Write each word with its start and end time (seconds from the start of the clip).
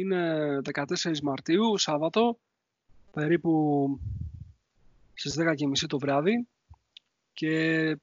Είναι 0.00 0.58
14 0.72 1.20
Μαρτίου, 1.22 1.78
Σάββατο, 1.78 2.38
περίπου 3.12 4.00
στις 5.14 5.36
10.30 5.38 5.86
το 5.88 5.98
βράδυ. 5.98 6.46
Και 7.32 7.50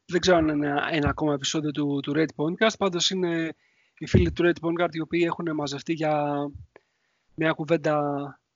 δεν 0.06 0.20
ξέρω 0.20 0.38
αν 0.38 0.48
είναι 0.48 0.74
ένα 0.92 1.10
ακόμα 1.10 1.34
επεισόδιο 1.34 1.72
του, 1.72 2.00
του 2.04 2.14
Red 2.16 2.28
Podcast, 2.36 2.78
πάντως 2.78 3.10
είναι 3.10 3.56
οι 3.98 4.08
φίλοι 4.08 4.32
του 4.32 4.44
Red 4.46 4.68
Podcast 4.68 4.96
οι 4.96 5.02
οποίοι 5.02 5.24
έχουν 5.26 5.54
μαζευτεί 5.54 5.94
για 5.94 6.34
μια 7.36 7.52
κουβέντα 7.52 8.02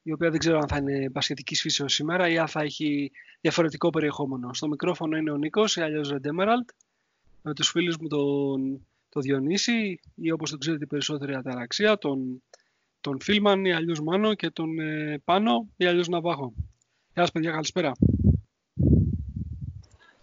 η 0.04 0.12
οποία 0.12 0.30
δεν 0.30 0.40
ξέρω 0.40 0.60
αν 0.60 0.68
θα 0.68 0.78
είναι 0.78 1.10
μπασχετική 1.10 1.56
φύσεως 1.56 1.94
σήμερα 1.94 2.30
ή 2.30 2.38
αν 2.38 2.48
θα 2.48 2.62
έχει 2.62 3.12
διαφορετικό 3.42 3.90
περιεχόμενο. 3.90 4.54
Στο 4.54 4.68
μικρόφωνο 4.68 5.18
είναι 5.18 5.32
ο 5.32 5.38
Νίκος 5.38 5.76
ή 5.76 5.82
αλλιώς 5.82 6.14
Red 6.14 6.28
Emerald, 6.28 6.74
με 7.42 7.54
τους 7.54 7.70
φίλους 7.70 7.98
μου 7.98 8.08
τον, 8.08 8.88
τον 9.10 9.22
Διονύση 9.22 10.00
ή 10.16 10.32
όπως 10.32 10.50
τον 10.50 10.60
ξέρετε 10.60 10.86
περισσότερη 10.86 11.36
αταραξία, 11.36 11.98
τον 11.98 12.44
τον 13.02 13.22
Φίλμαν 13.22 13.66
ή 13.66 13.74
αλλιώς 13.74 14.02
Μάνο 14.02 14.34
και 14.34 14.50
τον 14.50 14.80
ε, 14.80 15.22
Πάνο 15.24 15.70
ή 15.78 15.86
αλλιώς 15.86 16.08
Ναβάχο. 16.08 16.54
Γεια 17.14 17.24
σας 17.24 17.32
παιδιά, 17.32 17.52
καλησπέρα. 17.52 17.92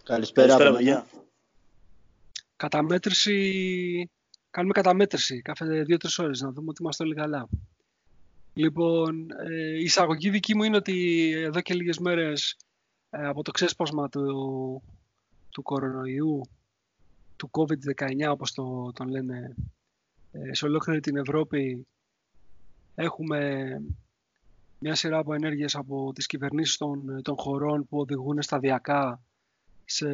Καλησπέρα, 0.03 0.47
καλησπέρα 0.47 0.75
παιδιά. 0.75 1.05
Καταμέτρηση, 2.55 4.09
κάνουμε 4.49 4.73
καταμέτρηση 4.73 5.41
κάθε 5.41 5.83
δύο-τρεις 5.83 6.19
ώρες 6.19 6.41
να 6.41 6.51
δούμε 6.51 6.69
ότι 6.69 6.81
είμαστε 6.81 7.03
όλοι 7.03 7.15
καλά. 7.15 7.49
Λοιπόν, 8.53 9.27
ε, 9.49 9.77
η 9.77 9.83
εισαγωγή 9.83 10.29
δική 10.29 10.55
μου 10.55 10.63
είναι 10.63 10.77
ότι 10.77 11.29
εδώ 11.35 11.61
και 11.61 11.73
λίγες 11.73 11.97
μέρες 11.97 12.57
ε, 13.09 13.25
από 13.27 13.43
το 13.43 13.51
ξέσπασμα 13.51 14.09
του, 14.09 14.83
του 15.49 15.61
κορονοϊού, 15.61 16.41
του 17.35 17.49
COVID-19 17.51 18.29
όπως 18.29 18.53
το, 18.53 18.91
τον 18.91 19.07
λένε, 19.07 19.55
ε, 20.31 20.53
σε 20.53 20.65
ολόκληρη 20.65 20.99
την 20.99 21.17
Ευρώπη 21.17 21.87
Έχουμε 23.01 23.81
μια 24.79 24.95
σειρά 24.95 25.17
από 25.17 25.33
ενέργειες 25.33 25.75
από 25.75 26.11
τις 26.13 26.25
κυβερνήσεις 26.25 26.77
των, 26.77 27.21
των 27.21 27.35
χωρών 27.37 27.87
που 27.87 27.99
οδηγούν 27.99 28.41
σταδιακά 28.41 29.21
σε 29.85 30.07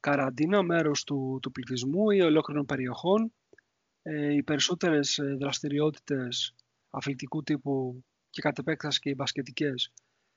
καραντίνα 0.00 0.62
μέρος 0.62 1.04
του, 1.04 1.38
του 1.42 1.52
πληθυσμού 1.52 2.10
ή 2.10 2.20
ολόκληρων 2.20 2.66
περιοχών. 2.66 3.32
Ε, 4.02 4.34
οι 4.34 4.42
περισσότερες 4.42 5.18
ε, 5.18 5.36
δραστηριότητες 5.40 6.54
αθλητικού 6.90 7.42
τύπου 7.42 8.04
και 8.30 8.40
κατ' 8.40 8.58
επέκταση 8.58 9.00
και 9.00 9.10
οι 9.10 9.14
μπασκετικές 9.16 9.92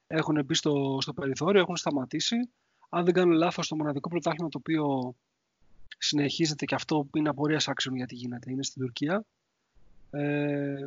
έχουν 0.08 0.46
μπει 0.46 0.54
στο, 0.54 0.98
στο 1.02 1.14
περιθώριο, 1.14 1.62
έχουν 1.62 1.76
σταματήσει. 1.76 2.50
Αν 2.90 3.06
δεν 3.06 3.14
κάνω 3.14 3.34
λάθος, 3.34 3.68
το 3.68 3.76
μοναδικό 3.76 4.10
πρωτάθλημα 4.10 4.50
το 4.50 4.58
οποίο 4.58 5.16
συνεχίζεται 5.98 6.66
και 6.66 6.76
αυτό 6.76 7.08
είναι 7.14 7.30
απορίας 7.30 7.68
άξιων 7.68 7.96
γιατί 7.96 8.16
γίνεται, 8.16 8.52
είναι 8.52 8.64
στην 8.64 8.82
Τουρκία. 8.82 9.26
Ε, 10.12 10.86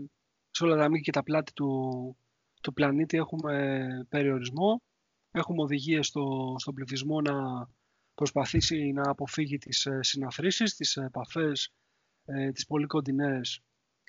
σε 0.62 0.68
όλα 0.68 0.82
τα 0.82 0.88
μήκη 0.88 1.02
και 1.02 1.10
τα 1.10 1.22
πλάτη 1.22 1.52
του, 1.52 2.16
του 2.62 2.72
πλανήτη 2.72 3.16
έχουμε 3.16 4.06
περιορισμό. 4.08 4.82
Έχουμε 5.30 5.62
οδηγίες 5.62 6.06
στο, 6.06 6.54
στον 6.58 6.74
πληθυσμό 6.74 7.20
να 7.20 7.68
προσπαθήσει 8.14 8.92
να 8.92 9.10
αποφύγει 9.10 9.58
τις 9.58 9.86
ε, 9.86 9.98
συναθρήσεις, 10.02 10.74
τις 10.74 10.96
επαφές, 10.96 11.72
ε, 12.24 12.52
τις 12.52 12.66
πολύ 12.66 12.86
κοντινές, 12.86 13.60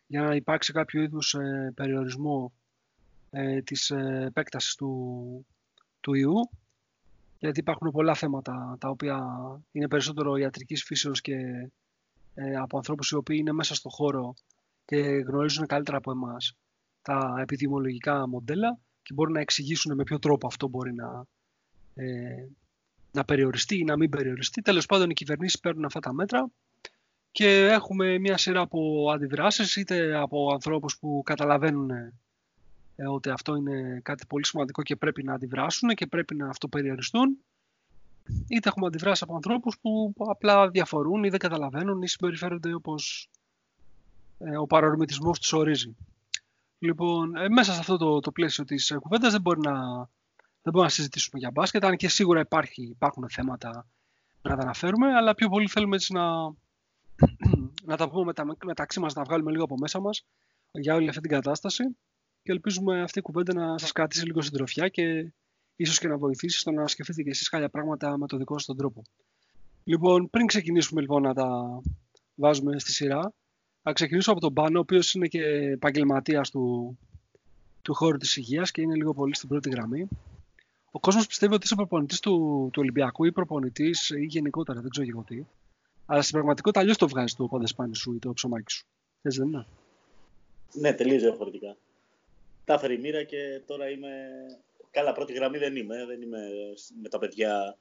για 0.07 0.21
να 0.21 0.35
υπάρξει 0.35 0.73
κάποιο 0.73 1.01
είδους 1.01 1.33
ε, 1.33 1.71
περιορισμό 1.75 2.53
ε, 3.29 3.61
της 3.61 3.89
ε, 3.89 4.23
επέκτασης 4.27 4.75
του, 4.75 5.45
του 5.99 6.13
ιού. 6.13 6.49
Γιατί 7.39 7.59
υπάρχουν 7.59 7.91
πολλά 7.91 8.13
θέματα 8.13 8.77
τα 8.79 8.89
οποία 8.89 9.19
είναι 9.71 9.87
περισσότερο 9.87 10.35
ιατρικής 10.35 10.83
φύσεως 10.83 11.21
και 11.21 11.69
ε, 12.33 12.55
από 12.55 12.77
ανθρώπους 12.77 13.09
οι 13.11 13.15
οποίοι 13.15 13.37
είναι 13.39 13.51
μέσα 13.51 13.75
στο 13.75 13.89
χώρο 13.89 14.33
και 14.85 14.97
γνωρίζουν 14.97 15.65
καλύτερα 15.65 15.97
από 15.97 16.11
εμάς 16.11 16.57
τα 17.01 17.35
επιδημιολογικά 17.41 18.27
μοντέλα 18.27 18.79
και 19.01 19.13
μπορούν 19.13 19.33
να 19.33 19.39
εξηγήσουν 19.39 19.95
με 19.95 20.03
ποιο 20.03 20.19
τρόπο 20.19 20.47
αυτό 20.47 20.67
μπορεί 20.67 20.93
να, 20.93 21.25
ε, 21.93 22.47
να 23.11 23.25
περιοριστεί 23.25 23.77
ή 23.77 23.83
να 23.83 23.97
μην 23.97 24.09
περιοριστεί. 24.09 24.61
Τέλος 24.61 24.85
πάντων, 24.85 25.09
οι 25.09 25.13
κυβερνήσεις 25.13 25.59
παίρνουν 25.59 25.85
αυτά 25.85 25.99
τα 25.99 26.13
μέτρα 26.13 26.51
και 27.31 27.67
έχουμε 27.67 28.17
μια 28.17 28.37
σειρά 28.37 28.61
από 28.61 29.11
αντιδράσεις 29.13 29.75
είτε 29.75 30.15
από 30.15 30.51
ανθρώπους 30.53 30.97
που 30.99 31.21
καταλαβαίνουν 31.25 31.89
ε, 31.89 32.13
ότι 33.07 33.29
αυτό 33.29 33.55
είναι 33.55 33.99
κάτι 34.03 34.25
πολύ 34.25 34.45
σημαντικό 34.45 34.81
και 34.81 34.95
πρέπει 34.95 35.23
να 35.23 35.33
αντιδράσουν 35.33 35.89
και 35.89 36.07
πρέπει 36.07 36.35
να 36.35 36.49
αυτοπεριοριστούν 36.49 37.37
είτε 38.47 38.69
έχουμε 38.69 38.87
αντιδράσεις 38.87 39.23
από 39.23 39.35
ανθρώπους 39.35 39.79
που 39.79 40.13
απλά 40.17 40.69
διαφορούν 40.69 41.23
ή 41.23 41.29
δεν 41.29 41.39
καταλαβαίνουν 41.39 42.01
ή 42.01 42.07
συμπεριφέρονται 42.07 42.73
όπως 42.73 43.29
ε, 43.31 43.42
ο 44.59 44.65
παρορμητισμός 44.65 45.39
τους 45.39 45.53
ορίζει. 45.53 45.95
Λοιπόν, 46.79 47.35
ε, 47.35 47.49
μέσα 47.49 47.73
σε 47.73 47.79
αυτό 47.79 47.97
το, 47.97 48.19
το 48.19 48.31
πλαίσιο 48.31 48.63
της 48.63 48.93
κουβέντας 48.99 49.31
δεν 49.31 49.41
μπορεί 49.41 49.59
να, 49.59 49.73
δεν 50.35 50.71
μπορούμε 50.71 50.83
να 50.83 50.89
συζητήσουμε 50.89 51.39
για 51.39 51.51
μπάσκετ, 51.51 51.85
αν 51.85 51.95
και 51.95 52.09
σίγουρα 52.09 52.39
υπάρχει, 52.39 52.83
υπάρχουν 52.83 53.29
θέματα 53.29 53.87
να 54.41 54.55
τα 54.55 54.61
αναφέρουμε, 54.61 55.13
αλλά 55.13 55.35
πιο 55.35 55.49
πολύ 55.49 55.67
θέλουμε 55.67 55.95
έτσι 55.95 56.13
να, 56.13 56.53
να 57.89 57.97
τα 57.97 58.09
πούμε 58.09 58.23
μετα, 58.23 58.45
μεταξύ 58.65 58.99
μας, 58.99 59.13
να 59.13 59.23
βγάλουμε 59.23 59.51
λίγο 59.51 59.63
από 59.63 59.77
μέσα 59.77 59.99
μας 59.99 60.25
για 60.71 60.95
όλη 60.95 61.09
αυτή 61.09 61.21
την 61.21 61.29
κατάσταση 61.31 61.83
και 62.43 62.51
ελπίζουμε 62.51 63.01
αυτή 63.01 63.19
η 63.19 63.21
κουβέντα 63.21 63.53
να 63.53 63.77
σας 63.77 63.91
κρατήσει 63.91 64.25
λίγο 64.25 64.41
συντροφιά 64.41 64.87
και 64.87 65.33
ίσως 65.75 65.99
και 65.99 66.07
να 66.07 66.17
βοηθήσει 66.17 66.59
στο 66.59 66.71
να 66.71 66.87
σκεφτείτε 66.87 67.21
και 67.21 67.29
εσείς 67.29 67.49
κάποια 67.49 67.69
πράγματα 67.69 68.17
με 68.17 68.27
το 68.27 68.37
δικό 68.37 68.53
σας 68.53 68.65
τον 68.65 68.77
τρόπο. 68.77 69.01
Λοιπόν, 69.83 70.29
πριν 70.29 70.45
ξεκινήσουμε 70.45 71.01
λοιπόν 71.01 71.21
να 71.21 71.33
τα 71.33 71.79
βάζουμε 72.35 72.79
στη 72.79 72.91
σειρά, 72.91 73.33
θα 73.83 73.93
ξεκινήσω 73.93 74.31
από 74.31 74.39
τον 74.39 74.53
Πάνο, 74.53 74.77
ο 74.77 74.81
οποίος 74.81 75.13
είναι 75.13 75.27
και 75.27 75.43
επαγγελματίας 75.71 76.49
του, 76.49 76.97
του 77.81 77.93
χώρου 77.93 78.17
της 78.17 78.37
υγείας 78.37 78.71
και 78.71 78.81
είναι 78.81 78.95
λίγο 78.95 79.13
πολύ 79.13 79.35
στην 79.35 79.49
πρώτη 79.49 79.69
γραμμή. 79.69 80.07
Ο 80.91 80.99
κόσμος 80.99 81.27
πιστεύει 81.27 81.53
ότι 81.53 81.65
είσαι 81.65 81.75
προπονητής 81.75 82.19
του, 82.19 82.69
του 82.73 82.81
Ολυμπιακού 82.81 83.23
ή 83.25 83.31
προπονητής 83.31 84.09
ή 84.09 84.25
γενικότερα, 84.25 84.81
δεν 84.81 84.89
ξέρω 84.89 85.07
εγώ 85.09 85.23
τι. 85.27 85.45
Αλλά 86.05 86.21
στην 86.21 86.33
πραγματικότητα 86.33 86.79
αλλιώς 86.79 86.97
το 86.97 87.07
βγάζεις 87.07 87.35
το 87.35 87.47
ποδεσπάνι 87.47 87.95
σου 87.95 88.13
ή 88.13 88.19
το 88.19 88.33
ψωμάκι 88.33 88.71
σου. 88.71 88.85
Έτσι 89.21 89.39
δεν 89.39 89.47
είναι; 89.47 89.65
Ναι, 90.73 90.93
τελείως 90.93 91.21
διαφορετικά. 91.21 91.77
Τα 92.65 92.73
έφερε 92.73 92.93
η 92.93 92.97
μοίρα 92.97 93.23
και 93.23 93.61
τώρα 93.65 93.89
είμαι. 93.89 94.09
Καλά, 94.91 95.11
πρώτη 95.11 95.33
γραμμή 95.33 95.57
δεν 95.57 95.75
είμαι. 95.75 96.05
Δεν 96.05 96.21
είμαι 96.21 96.39
με 97.01 97.09
τα 97.09 97.19
παιδιά, 97.19 97.77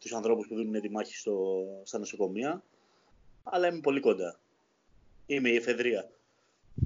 τους 0.00 0.12
ανθρώπους 0.12 0.46
που 0.46 0.56
δίνουν 0.56 0.80
τη 0.80 0.90
μάχη 0.90 1.16
στο, 1.16 1.64
στα 1.84 1.98
νοσοκομεία. 1.98 2.62
Αλλά 3.42 3.68
είμαι 3.68 3.80
πολύ 3.80 4.00
κοντά. 4.00 4.38
Είμαι 5.26 5.48
η 5.48 5.56
εφεδρεία. 5.56 6.10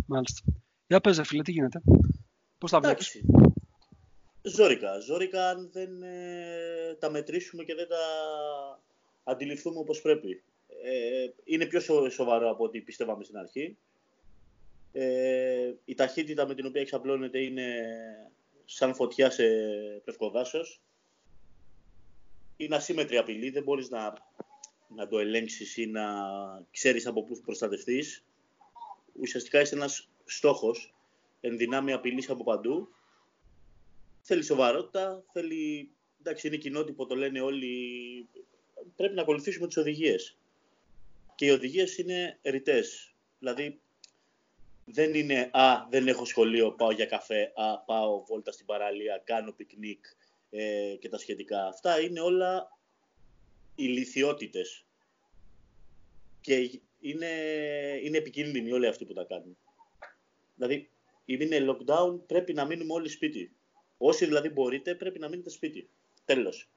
Μάλιστα. 0.07 0.43
Για 0.87 1.01
πες, 1.01 1.21
φίλε, 1.25 1.43
τι 1.43 1.53
γίνεται; 1.53 1.83
Πώς 2.59 2.71
τα 2.71 2.81
βλέπεις; 2.81 3.23
Ζόρικα. 4.43 4.99
Ζόρικα 4.99 5.49
αν 5.49 5.71
δεν 5.73 6.03
ε, 6.03 6.97
τα 6.99 7.11
μετρήσουμε 7.11 7.65
και 7.65 7.75
δεν 7.75 7.89
τα 7.89 7.99
αντιληφθούμε 9.25 9.79
όπως 9.79 10.01
πρέπει. 10.01 10.43
Ε, 10.85 11.27
είναι 11.45 11.67
πιο 11.67 11.81
σοβαρό 12.11 12.51
από 12.51 12.65
ό,τι 12.65 12.81
πιστεύαμε 12.81 13.25
στην 13.25 13.37
αρχή. 13.37 13.77
Ε, 14.93 15.73
η 15.85 15.95
ταχύτητα 15.95 16.47
με 16.47 16.55
την 16.55 16.67
οποία 16.67 16.81
εξαπλώνεται 16.81 17.39
είναι 17.39 17.87
σαν 18.65 18.95
φωτιά 18.95 19.31
σε 19.31 19.45
πευκοδάσος. 20.05 20.81
Είναι 22.57 22.77
ασύμετρη 22.77 23.17
απειλή, 23.17 23.51
δεν 23.51 23.63
μπορείς 23.63 23.91
να, 23.91 24.15
να 24.89 25.09
το 25.09 25.19
ελέγξεις 25.19 25.77
ή 25.77 25.87
να 25.87 26.03
ξέρεις 26.71 27.07
από 27.07 27.25
πού 27.25 27.41
προστατευτείς. 27.41 28.25
Ουσιαστικά 29.21 29.61
είσαι 29.61 29.75
ένας 29.75 30.09
στόχος, 30.25 30.95
ενδυνάμει 31.41 31.93
απειλής 31.93 32.31
από 32.31 32.45
παντού. 32.45 32.89
Θέλει 34.21 34.43
σοβαρότητα, 34.43 35.25
θέλει, 35.33 35.91
εντάξει 36.21 36.47
είναι 36.47 36.57
κοινότυπο, 36.57 37.07
το 37.07 37.15
λένε 37.15 37.41
όλοι, 37.41 37.69
πρέπει 38.97 39.15
να 39.15 39.23
ακολουθήσουμε 39.23 39.67
τις 39.67 39.77
οδηγίες. 39.77 40.39
Και 41.35 41.47
οι 41.47 41.51
οδηγίες 41.51 41.99
είναι 41.99 42.39
ρητές. 42.43 43.15
Δηλαδή, 43.39 43.81
δεν 44.85 45.15
είναι 45.15 45.51
«Α, 45.53 45.87
δεν 45.91 46.09
έχω 46.09 46.25
σχολείο, 46.25 46.73
πάω 46.73 46.91
για 46.91 47.07
καφέ», 47.07 47.53
«Α, 47.55 47.79
πάω 47.79 48.25
βόλτα 48.25 48.53
στην 48.53 48.67
παραλία, 48.67 49.23
κάνω 49.25 49.53
πικνίκ» 49.53 50.05
ε, 50.51 50.97
και 51.01 51.09
τα 51.09 51.19
σχετικά. 51.19 51.67
Αυτά 51.67 52.01
είναι 52.01 52.21
όλα 52.21 52.79
ηλικιότητες. 53.75 54.85
Και 56.41 56.81
είναι, 57.01 57.29
είναι 58.03 58.17
επικίνδυνοι 58.17 58.73
όλοι 58.73 58.87
αυτοί 58.87 59.05
που 59.05 59.13
τα 59.13 59.25
κάνουν. 59.25 59.57
Δηλαδή, 60.55 60.91
είναι 61.25 61.67
lockdown, 61.69 62.21
πρέπει 62.27 62.53
να 62.53 62.65
μείνουμε 62.65 62.93
όλοι 62.93 63.09
σπίτι. 63.09 63.53
Όσοι 63.99 64.25
δηλαδή 64.25 64.49
μπορείτε, 64.49 64.95
πρέπει 64.95 65.19
να 65.19 65.29
μείνετε 65.29 65.51
σπίτι. 65.51 65.89
Τέλος. 66.25 66.69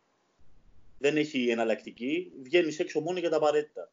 Δεν 0.97 1.17
έχει 1.17 1.49
εναλλακτική. 1.49 2.31
Βγαίνεις 2.41 2.79
έξω 2.79 2.99
μόνο 2.99 3.19
για 3.19 3.29
τα 3.29 3.37
απαραίτητα. 3.37 3.91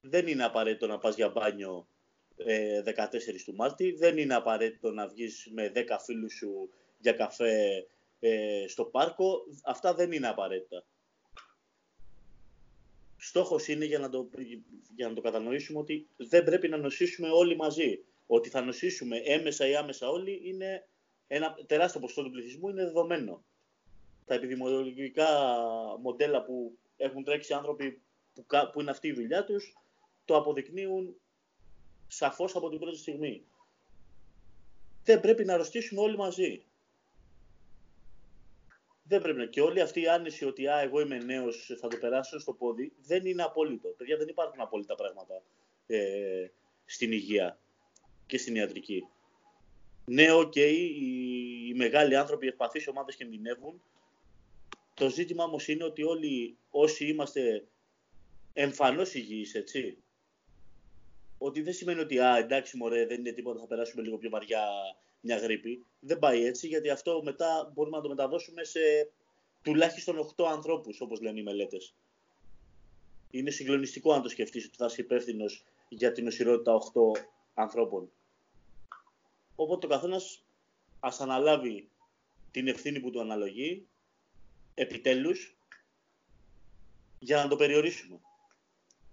Δεν 0.00 0.26
είναι 0.26 0.44
απαραίτητο 0.44 0.86
να 0.86 0.98
πας 0.98 1.14
για 1.14 1.28
μπάνιο 1.28 1.88
14 2.36 2.44
ε, 2.46 3.32
του 3.44 3.54
Μάρτη. 3.54 3.92
Δεν 3.92 4.18
είναι 4.18 4.34
απαραίτητο 4.34 4.90
να 4.90 5.08
βγεις 5.08 5.48
με 5.52 5.72
10 5.74 5.96
φίλους 6.04 6.34
σου 6.34 6.70
για 6.98 7.12
καφέ 7.12 7.86
ε, 8.20 8.64
στο 8.68 8.84
πάρκο. 8.84 9.44
Αυτά 9.64 9.94
δεν 9.94 10.12
είναι 10.12 10.28
απαραίτητα. 10.28 10.84
Στόχος 13.26 13.68
είναι 13.68 13.84
για 13.84 13.98
να, 13.98 14.08
το, 14.08 14.28
για 14.96 15.08
να 15.08 15.14
το 15.14 15.20
κατανοήσουμε 15.20 15.78
ότι 15.78 16.08
δεν 16.16 16.44
πρέπει 16.44 16.68
να 16.68 16.76
νοσήσουμε 16.76 17.28
όλοι 17.28 17.56
μαζί. 17.56 18.04
Ότι 18.26 18.48
θα 18.48 18.60
νοσήσουμε 18.60 19.16
έμεσα 19.16 19.68
ή 19.68 19.76
άμεσα 19.76 20.08
όλοι 20.08 20.40
είναι 20.44 20.88
ένα 21.26 21.54
τεράστιο 21.66 22.00
ποσοστό 22.00 22.22
του 22.22 22.30
πληθυσμού 22.30 22.68
είναι 22.68 22.84
δεδομένο. 22.84 23.44
Τα 24.24 24.34
επιδημιολογικά 24.34 25.28
μοντέλα 26.02 26.44
που 26.44 26.78
έχουν 26.96 27.24
τρέξει 27.24 27.52
άνθρωποι 27.52 28.00
που, 28.34 28.46
που 28.72 28.80
είναι 28.80 28.90
αυτή 28.90 29.08
η 29.08 29.12
δουλειά 29.12 29.44
τους 29.44 29.76
το 30.24 30.36
αποδεικνύουν 30.36 31.16
σαφώς 32.06 32.56
από 32.56 32.68
την 32.68 32.78
πρώτη 32.78 32.98
στιγμή. 32.98 33.44
Δεν 35.04 35.20
πρέπει 35.20 35.44
να 35.44 35.54
αρρωστήσουμε 35.54 36.00
όλοι 36.00 36.16
μαζί. 36.16 36.64
Δεν 39.08 39.22
πρέπει 39.22 39.38
να. 39.38 39.46
Και 39.46 39.60
όλη 39.60 39.80
αυτή 39.80 40.00
η 40.00 40.08
άνεση 40.08 40.44
ότι 40.44 40.66
α, 40.66 40.80
εγώ 40.80 41.00
είμαι 41.00 41.18
νέος, 41.18 41.76
θα 41.80 41.88
το 41.88 41.96
περάσω 41.96 42.38
στο 42.38 42.52
πόδι, 42.52 42.92
δεν 43.02 43.26
είναι 43.26 43.42
απόλυτο. 43.42 43.88
Παιδιά, 43.88 44.16
δεν 44.16 44.28
υπάρχουν 44.28 44.60
απόλυτα 44.60 44.94
πράγματα 44.94 45.42
ε, 45.86 46.46
στην 46.84 47.12
υγεία 47.12 47.58
και 48.26 48.38
στην 48.38 48.54
ιατρική. 48.54 49.06
Ναι, 50.04 50.32
OK, 50.32 50.52
okay, 50.56 50.74
οι, 50.76 51.68
οι 51.68 51.74
μεγάλοι 51.74 52.16
άνθρωποι, 52.16 52.44
οι 52.44 52.48
ευπαθείς 52.48 52.88
ομάδες 52.88 53.16
κινδυνεύουν. 53.16 53.82
Το 54.94 55.08
ζήτημα 55.08 55.44
όμως 55.44 55.68
είναι 55.68 55.84
ότι 55.84 56.02
όλοι 56.02 56.56
όσοι 56.70 57.06
είμαστε 57.06 57.66
εμφανώς 58.52 59.14
υγιείς, 59.14 59.54
έτσι, 59.54 59.98
ότι 61.38 61.62
δεν 61.62 61.72
σημαίνει 61.72 62.00
ότι 62.00 62.18
α, 62.18 62.36
εντάξει 62.36 62.76
μωρέ, 62.76 63.06
δεν 63.06 63.18
είναι 63.18 63.32
τίποτα, 63.32 63.60
θα 63.60 63.66
περάσουμε 63.66 64.02
λίγο 64.02 64.18
πιο 64.18 64.30
βαριά 64.30 64.62
μια 65.26 65.36
γρίπη. 65.36 65.84
Δεν 66.00 66.18
πάει 66.18 66.44
έτσι, 66.44 66.66
γιατί 66.66 66.90
αυτό 66.90 67.22
μετά 67.22 67.72
μπορούμε 67.74 67.96
να 67.96 68.02
το 68.02 68.08
μεταδώσουμε 68.08 68.64
σε 68.64 68.80
τουλάχιστον 69.62 70.18
8 70.36 70.44
ανθρώπους, 70.44 71.00
όπως 71.00 71.20
λένε 71.20 71.40
οι 71.40 71.42
μελέτες. 71.42 71.94
Είναι 73.30 73.50
συγκλονιστικό 73.50 74.12
αν 74.12 74.22
το 74.22 74.28
σκεφτείς 74.28 74.64
ότι 74.64 74.76
θα 74.76 74.86
είσαι 74.86 75.00
υπεύθυνος 75.00 75.64
για 75.88 76.12
την 76.12 76.26
οσηρότητα 76.26 76.72
8 76.72 76.80
ανθρώπων. 77.54 78.10
Οπότε 79.56 79.86
ο 79.86 79.88
καθένας 79.88 80.44
ας 81.00 81.20
αναλάβει 81.20 81.90
την 82.50 82.68
ευθύνη 82.68 83.00
που 83.00 83.10
του 83.10 83.20
αναλογεί, 83.20 83.86
επιτέλους, 84.74 85.56
για 87.18 87.36
να 87.36 87.48
το 87.48 87.56
περιορίσουμε 87.56 88.20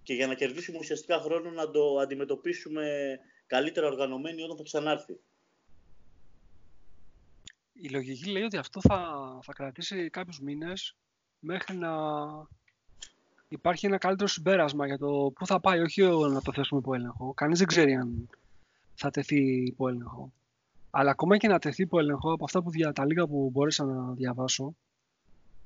και 0.02 0.14
για 0.14 0.26
να 0.26 0.34
κερδίσουμε 0.34 0.78
ουσιαστικά 0.78 1.20
χρόνο 1.20 1.50
να 1.50 1.70
το 1.70 1.98
αντιμετωπίσουμε 1.98 3.18
καλύτερα 3.46 3.86
οργανωμένοι 3.86 4.42
όταν 4.42 4.56
θα 4.56 4.62
ξανάρθει. 4.62 5.20
Η 7.76 7.88
λογική 7.88 8.30
λέει 8.30 8.42
ότι 8.42 8.56
αυτό 8.56 8.80
θα, 8.80 8.98
θα 9.42 9.52
κρατήσει 9.52 10.10
κάποιους 10.10 10.40
μήνες 10.40 10.96
μέχρι 11.38 11.76
να 11.76 11.90
υπάρχει 13.48 13.86
ένα 13.86 13.98
καλύτερο 13.98 14.28
συμπέρασμα 14.28 14.86
για 14.86 14.98
το 14.98 15.32
πού 15.34 15.46
θα 15.46 15.60
πάει, 15.60 15.80
όχι 15.80 16.02
να 16.02 16.42
το 16.42 16.52
θέσουμε 16.52 16.80
υπό 16.80 16.94
έλεγχο. 16.94 17.34
Κανείς 17.34 17.58
δεν 17.58 17.66
ξέρει 17.66 17.94
αν 17.94 18.28
θα 18.94 19.10
τεθεί 19.10 19.64
υπό 19.64 19.88
έλεγχο. 19.88 20.32
Αλλά 20.90 21.10
ακόμα 21.10 21.36
και 21.36 21.48
να 21.48 21.58
τεθεί 21.58 21.82
υπό 21.82 21.98
έλεγχο, 21.98 22.32
από 22.32 22.44
αυτά 22.44 22.62
που 22.62 22.70
δια, 22.70 22.92
τα 22.92 23.06
λίγα 23.06 23.26
που 23.26 23.50
μπόρεσα 23.52 23.84
να 23.84 24.12
διαβάσω, 24.12 24.74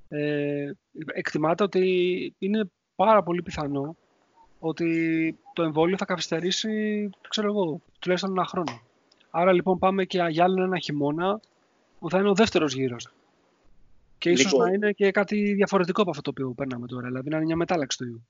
ε, 0.08 0.70
εκτιμάται 1.06 1.62
ότι 1.62 2.34
είναι 2.38 2.70
πάρα 2.96 3.22
πολύ 3.22 3.42
πιθανό 3.42 3.96
ότι 4.58 5.38
το 5.52 5.62
εμβόλιο 5.62 5.96
θα 5.96 6.04
καθυστερήσει, 6.04 7.10
ξέρω 7.28 7.48
εγώ, 7.48 7.80
τουλάχιστον 7.98 8.32
ένα 8.32 8.46
χρόνο. 8.46 8.80
Άρα 9.30 9.52
λοιπόν 9.52 9.78
πάμε 9.78 10.04
και 10.04 10.22
για 10.28 10.44
άλλο 10.44 10.62
ένα 10.62 10.78
χειμώνα 10.78 11.40
που 11.98 12.10
θα 12.10 12.18
είναι 12.18 12.28
ο 12.28 12.34
δεύτερος 12.34 12.74
γύρος. 12.74 13.08
Και 14.18 14.30
ίσως 14.30 14.52
λοιπόν, 14.52 14.66
να 14.66 14.72
είναι 14.72 14.92
και 14.92 15.10
κάτι 15.10 15.52
διαφορετικό 15.52 16.00
από 16.00 16.10
αυτό 16.10 16.22
το 16.22 16.30
οποίο 16.30 16.52
περνάμε 16.56 16.86
τώρα, 16.86 17.06
δηλαδή 17.06 17.28
να 17.28 17.36
είναι 17.36 17.44
μια 17.44 17.56
μετάλλαξη 17.56 17.98
του 17.98 18.04
ιού. 18.04 18.26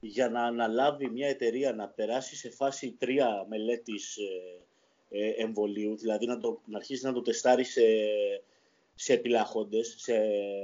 Για 0.00 0.28
να 0.28 0.42
αναλάβει 0.42 1.08
μια 1.08 1.28
εταιρεία 1.28 1.72
να 1.72 1.88
περάσει 1.88 2.36
σε 2.36 2.50
φάση 2.50 2.96
3 3.00 3.06
μελέτης 3.48 4.16
ε, 5.08 5.26
ε, 5.26 5.28
εμβολίου, 5.28 5.96
δηλαδή 5.96 6.26
να, 6.26 6.38
το, 6.38 6.60
να 6.64 6.76
αρχίσεις 6.76 7.02
να 7.02 7.12
το 7.12 7.22
τεστάρεις 7.22 7.72
σε, 7.72 7.82
σε 8.94 9.12
επιλαχόντες, 9.12 9.94
σε 9.98 10.12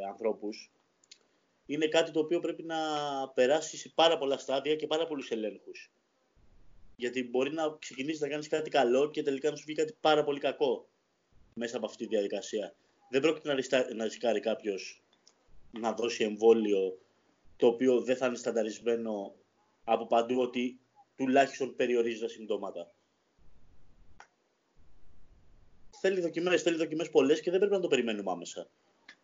ανθρώπους, 0.09 0.71
είναι 1.67 1.87
κάτι 1.87 2.11
το 2.11 2.21
οποίο 2.21 2.41
πρέπει 2.41 2.63
να 2.63 2.77
περάσει 3.35 3.77
σε 3.77 3.93
πάρα 3.95 4.19
πολλά 4.19 4.39
στάδια 4.39 4.77
και 4.77 4.87
πάρα 4.87 5.07
πολλούς 5.07 5.31
ελέγχους. 5.31 5.91
Γιατί 6.97 7.29
μπορεί 7.29 7.53
να 7.53 7.77
ξεκινήσεις 7.79 8.21
να 8.21 8.29
κάνεις 8.29 8.49
κάτι 8.49 8.71
καλό 8.71 9.11
και 9.11 9.23
τελικά 9.23 9.51
να 9.51 9.57
σου 9.57 9.65
βγει 9.67 9.75
κάτι 9.75 9.97
πάρα 10.01 10.25
πολύ 10.25 10.41
κακό 10.41 10.89
μέσα 11.59 11.77
από 11.77 11.87
αυτή 11.87 12.05
τη 12.05 12.15
διαδικασία. 12.15 12.75
Δεν 13.11 13.21
πρόκειται 13.21 13.55
να 13.95 14.05
ρισκάρει 14.05 14.41
κάποιος 14.41 15.03
να 15.71 15.93
δώσει 15.93 16.25
εμβόλιο 16.25 16.99
το 17.57 17.67
οποίο 17.67 18.01
δεν 18.01 18.17
θα 18.17 18.27
είναι 18.27 18.37
στανταρισμένο 18.37 19.35
από 19.85 20.07
παντού 20.07 20.41
ότι 20.41 20.81
τουλάχιστον 21.17 21.77
περιορίζει 21.77 22.21
τα 22.21 22.29
συμπτώματα. 22.29 22.93
Θέλει 26.01 26.21
δοκιμές, 26.21 26.63
θέλει 26.63 26.77
δοκιμές 26.77 27.11
πολλές 27.11 27.41
και 27.41 27.51
δεν 27.51 27.59
πρέπει 27.59 27.75
να 27.75 27.81
το 27.81 27.89
περιμένουμε 27.89 28.31
άμεσα. 28.31 28.71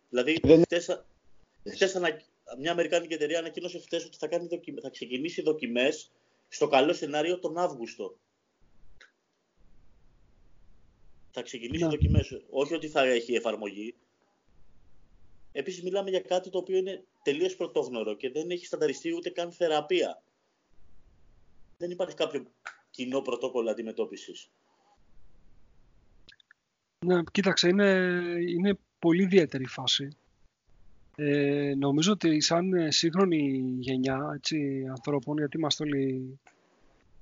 Δηλαδή, 0.09 0.39
δεν... 0.43 0.61
χτες, 0.61 1.05
χτες 1.73 1.95
ανα... 1.95 2.21
μια 2.59 2.71
Αμερικάνικη 2.71 3.13
εταιρεία 3.13 3.39
ανακοίνωσε 3.39 3.79
χθες 3.79 4.05
ότι 4.05 4.17
θα, 4.17 4.27
κάνει 4.27 4.47
δοκι... 4.47 4.73
θα 4.81 4.89
ξεκινήσει 4.89 5.41
δοκιμές 5.41 6.11
στο 6.47 6.67
καλό 6.67 6.93
σενάριο 6.93 7.39
τον 7.39 7.57
Αύγουστο. 7.57 8.17
Θα 11.35 11.41
ξεκινήσει 11.41 11.83
ναι. 11.83 11.89
δοκιμέ. 11.89 12.19
Όχι 12.49 12.73
ότι 12.73 12.87
θα 12.87 13.03
έχει 13.03 13.33
εφαρμογή. 13.33 13.95
Επίσης, 15.51 15.83
μιλάμε 15.83 16.09
για 16.09 16.19
κάτι 16.19 16.49
το 16.49 16.57
οποίο 16.57 16.77
είναι 16.77 17.03
τελείως 17.23 17.55
πρωτόγνωρο 17.55 18.13
και 18.13 18.31
δεν 18.31 18.49
έχει 18.49 18.65
στανταριστεί 18.65 19.13
ούτε 19.13 19.29
καν 19.29 19.51
θεραπεία. 19.51 20.21
Δεν 21.77 21.91
υπάρχει 21.91 22.15
κάποιο 22.15 22.45
κοινό 22.91 23.21
πρωτόκολλο 23.21 23.69
αντιμετώπισης. 23.69 24.49
Ναι, 27.05 27.23
κοίταξε, 27.31 27.67
είναι, 27.67 27.89
είναι 28.47 28.77
πολύ 28.99 29.23
ιδιαίτερη 29.23 29.65
φάση. 29.65 30.09
Ε, 31.15 31.73
νομίζω 31.77 32.11
ότι 32.11 32.41
σαν 32.41 32.91
σύγχρονη 32.91 33.63
γενιά 33.79 34.31
έτσι, 34.35 34.85
ανθρώπων, 34.89 35.37
γιατί 35.37 35.57
είμαστε 35.57 35.83
όλοι 35.83 36.39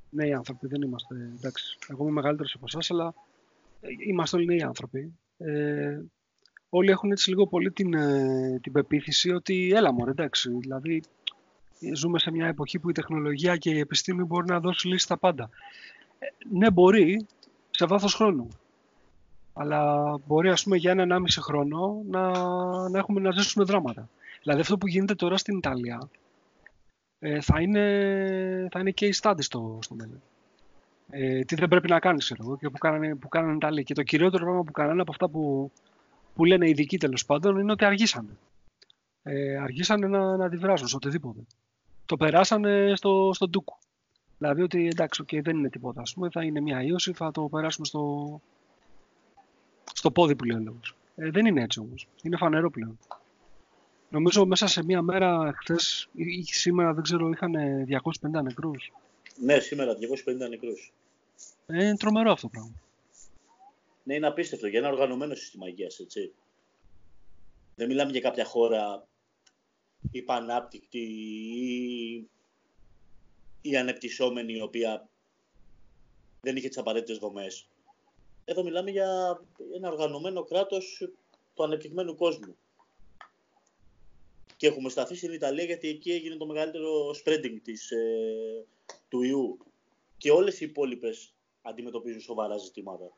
νέοι 0.10 0.34
άνθρωποι, 0.34 0.68
δεν 0.68 0.82
είμαστε, 0.82 1.16
εντάξει, 1.38 1.78
εγώ 1.88 2.04
είμαι 2.04 2.12
μεγαλύτερος 2.12 2.54
από 2.54 2.66
εσάς, 2.68 2.92
αλλά 2.92 3.14
είμαστε 4.08 4.38
όλοι 4.38 4.46
νέοι 4.46 4.62
άνθρωποι. 4.62 5.14
Ε, 5.38 6.00
όλοι 6.70 6.90
έχουν 6.90 7.12
έτσι 7.12 7.30
λίγο 7.30 7.48
πολύ 7.48 7.72
την, 7.72 7.94
ε, 7.94 8.60
την 8.62 8.72
πεποίθηση 8.72 9.32
ότι 9.32 9.72
έλα 9.76 9.94
μωρέ, 9.94 10.12
εντάξει, 10.12 10.50
δηλαδή 10.60 11.04
ζούμε 11.94 12.20
σε 12.20 12.32
μια 12.32 12.48
εποχή 12.48 12.80
που 12.80 12.90
η 12.90 12.94
τεχνολογία 12.94 13.58
και 13.58 13.70
η 13.70 13.80
επιστήμη 13.80 14.24
μπορεί 14.24 14.48
να 14.48 14.60
δώσει 14.60 14.88
λύση 14.88 15.04
στα 15.04 15.18
πάντα. 15.18 15.50
Ε, 16.20 16.26
ναι, 16.52 16.72
μπορεί, 16.72 17.26
σε 17.70 17.86
βάθος 17.86 18.14
χρόνου. 18.16 18.48
Αλλά 19.54 20.12
μπορεί, 20.28 20.50
ας 20.50 20.64
πούμε, 20.64 20.78
για 20.78 20.92
έναν 20.92 21.12
άμιση 21.12 21.42
χρόνο 21.42 22.02
να, 22.10 22.32
να 22.90 23.00
έχουμε 23.00 23.20
να 23.22 23.32
ζήσουμε 23.32 23.66
δράματα. 23.66 24.10
Δηλαδή 24.42 24.62
αυτό 24.62 24.78
που 24.78 24.88
γίνεται 24.88 25.16
τώρα 25.16 25.38
στην 25.38 25.58
Ιταλία 25.58 26.10
ε, 27.20 27.42
θα, 27.42 27.62
είναι, 27.62 28.68
θα 28.72 28.80
είναι 28.80 28.94
case 29.00 29.20
study 29.22 29.38
στο, 29.38 29.80
στο 29.82 29.96
μέλλον. 29.96 30.22
Ε, 31.16 31.44
τι 31.44 31.56
δεν 31.56 31.68
πρέπει 31.68 31.90
να 31.90 32.00
κάνεις, 32.00 32.32
εγώ, 32.32 32.58
και 32.58 32.70
που 32.70 32.78
κάνανε, 32.78 33.16
που 33.16 33.28
κάνανε 33.28 33.56
Ιταλία. 33.56 33.84
Και 33.84 33.94
το 33.94 34.04
κυριότερο 34.04 34.44
πράγμα 34.44 34.64
που 34.64 34.72
κάνανε 34.72 35.02
από 35.02 35.12
αυτά 35.12 35.30
που, 35.30 35.72
που 36.36 36.46
λένε 36.46 36.66
οι 36.66 36.70
ειδικοί 36.70 36.98
τέλος 36.98 37.26
πάντων 37.26 37.58
είναι 37.58 37.72
ότι 37.72 37.86
αργήσανε. 37.86 38.38
Ε, 39.24 39.58
αργήσανε 39.58 40.08
να, 40.08 40.38
να 40.38 40.46
αντιδράσουν 40.46 40.88
σε 40.88 40.96
οτιδήποτε. 40.96 41.40
Το 42.06 42.18
περάσανε 42.18 42.94
στο, 42.96 43.32
στο 43.34 43.48
ντούκου. 43.48 43.78
Δηλαδή 44.38 44.62
ότι 44.62 44.88
εντάξει, 44.88 45.24
okay, 45.26 45.40
δεν 45.44 45.58
είναι 45.58 45.70
τίποτα. 45.70 46.02
Ας 46.02 46.14
πούμε, 46.14 46.30
θα 46.30 46.44
είναι 46.44 46.60
μια 46.60 46.84
ίωση, 46.84 47.14
θα 47.14 47.32
το 47.32 47.42
περάσουμε 47.42 47.86
στο, 47.86 48.42
στο 49.94 50.12
πόδι 50.12 50.36
που 50.36 50.44
λέει 50.44 50.58
ο 50.58 50.62
λόγος. 50.64 50.96
Ε, 51.16 51.30
δεν 51.30 51.46
είναι 51.46 51.62
έτσι 51.62 51.80
όμως. 51.80 52.08
Είναι 52.22 52.38
φανερό 52.38 52.70
πλέον. 52.72 53.00
Νομίζω 54.10 54.46
μέσα 54.46 54.68
σε 54.68 54.84
μία 54.84 55.02
μέρα 55.02 55.54
χθες 55.56 56.10
ή 56.14 56.44
σήμερα, 56.44 56.94
δεν 56.94 57.04
ξέρω, 57.04 57.30
είχαν 57.30 57.54
250 58.38 58.44
νεκρούς. 58.44 58.92
Ναι, 59.36 59.60
σήμερα 59.60 59.94
250 59.94 60.50
νεκρούς. 60.50 60.94
Ε, 61.66 61.84
είναι 61.84 61.98
τρομερό 61.98 62.32
αυτό 62.32 62.48
το 62.48 62.52
πράγμα. 62.52 62.82
Ναι, 64.04 64.16
είναι 64.16 64.28
απίστευτο 64.28 64.68
για 64.68 64.80
ένα 64.80 64.90
οργανωμένο 64.90 65.36
σύστημα 65.36 65.68
υγείας, 65.68 66.00
έτσι. 66.00 66.34
Δεν 67.76 67.88
μιλάμε 67.88 68.12
για 68.12 68.22
κάποια 68.22 68.46
χώρα 68.46 69.08
υπανάπτυκτη 70.12 71.00
ή, 71.00 72.28
ή 73.62 73.78
ανεπτυσσόμενη 73.78 74.54
η 74.54 74.62
οποία 74.62 75.10
δεν 76.42 76.56
είχε 76.56 76.68
τις 76.68 76.78
απαραίτητες 76.78 77.18
δομές. 77.18 77.68
Εδώ 78.46 78.64
μιλάμε 78.64 78.92
για 78.92 79.40
ένα 79.76 79.90
οργανωμένο 79.90 80.44
κράτος 80.44 81.10
του 81.54 81.64
ανεπτυγμένου 81.64 82.16
κόσμου. 82.16 82.56
Και 84.58 84.68
έχουμε 84.68 84.90
σταθεί 84.90 85.16
στην 85.16 85.34
Ιταλία 85.34 85.64
γιατί 85.64 85.88
εκεί 85.88 86.12
έγινε 86.12 86.36
το 86.36 86.46
μεγαλύτερο 86.46 87.16
spreading 87.24 87.58
της, 87.64 87.92
ε, 87.92 88.66
του 89.10 89.22
ιού. 89.22 89.58
Και 90.18 90.32
όλες 90.32 90.62
οι 90.62 90.66
υπόλοιπες 90.66 91.33
αντιμετωπίζουν 91.64 92.22
σοβαρά 92.22 92.58
ζητήματα. 92.58 93.12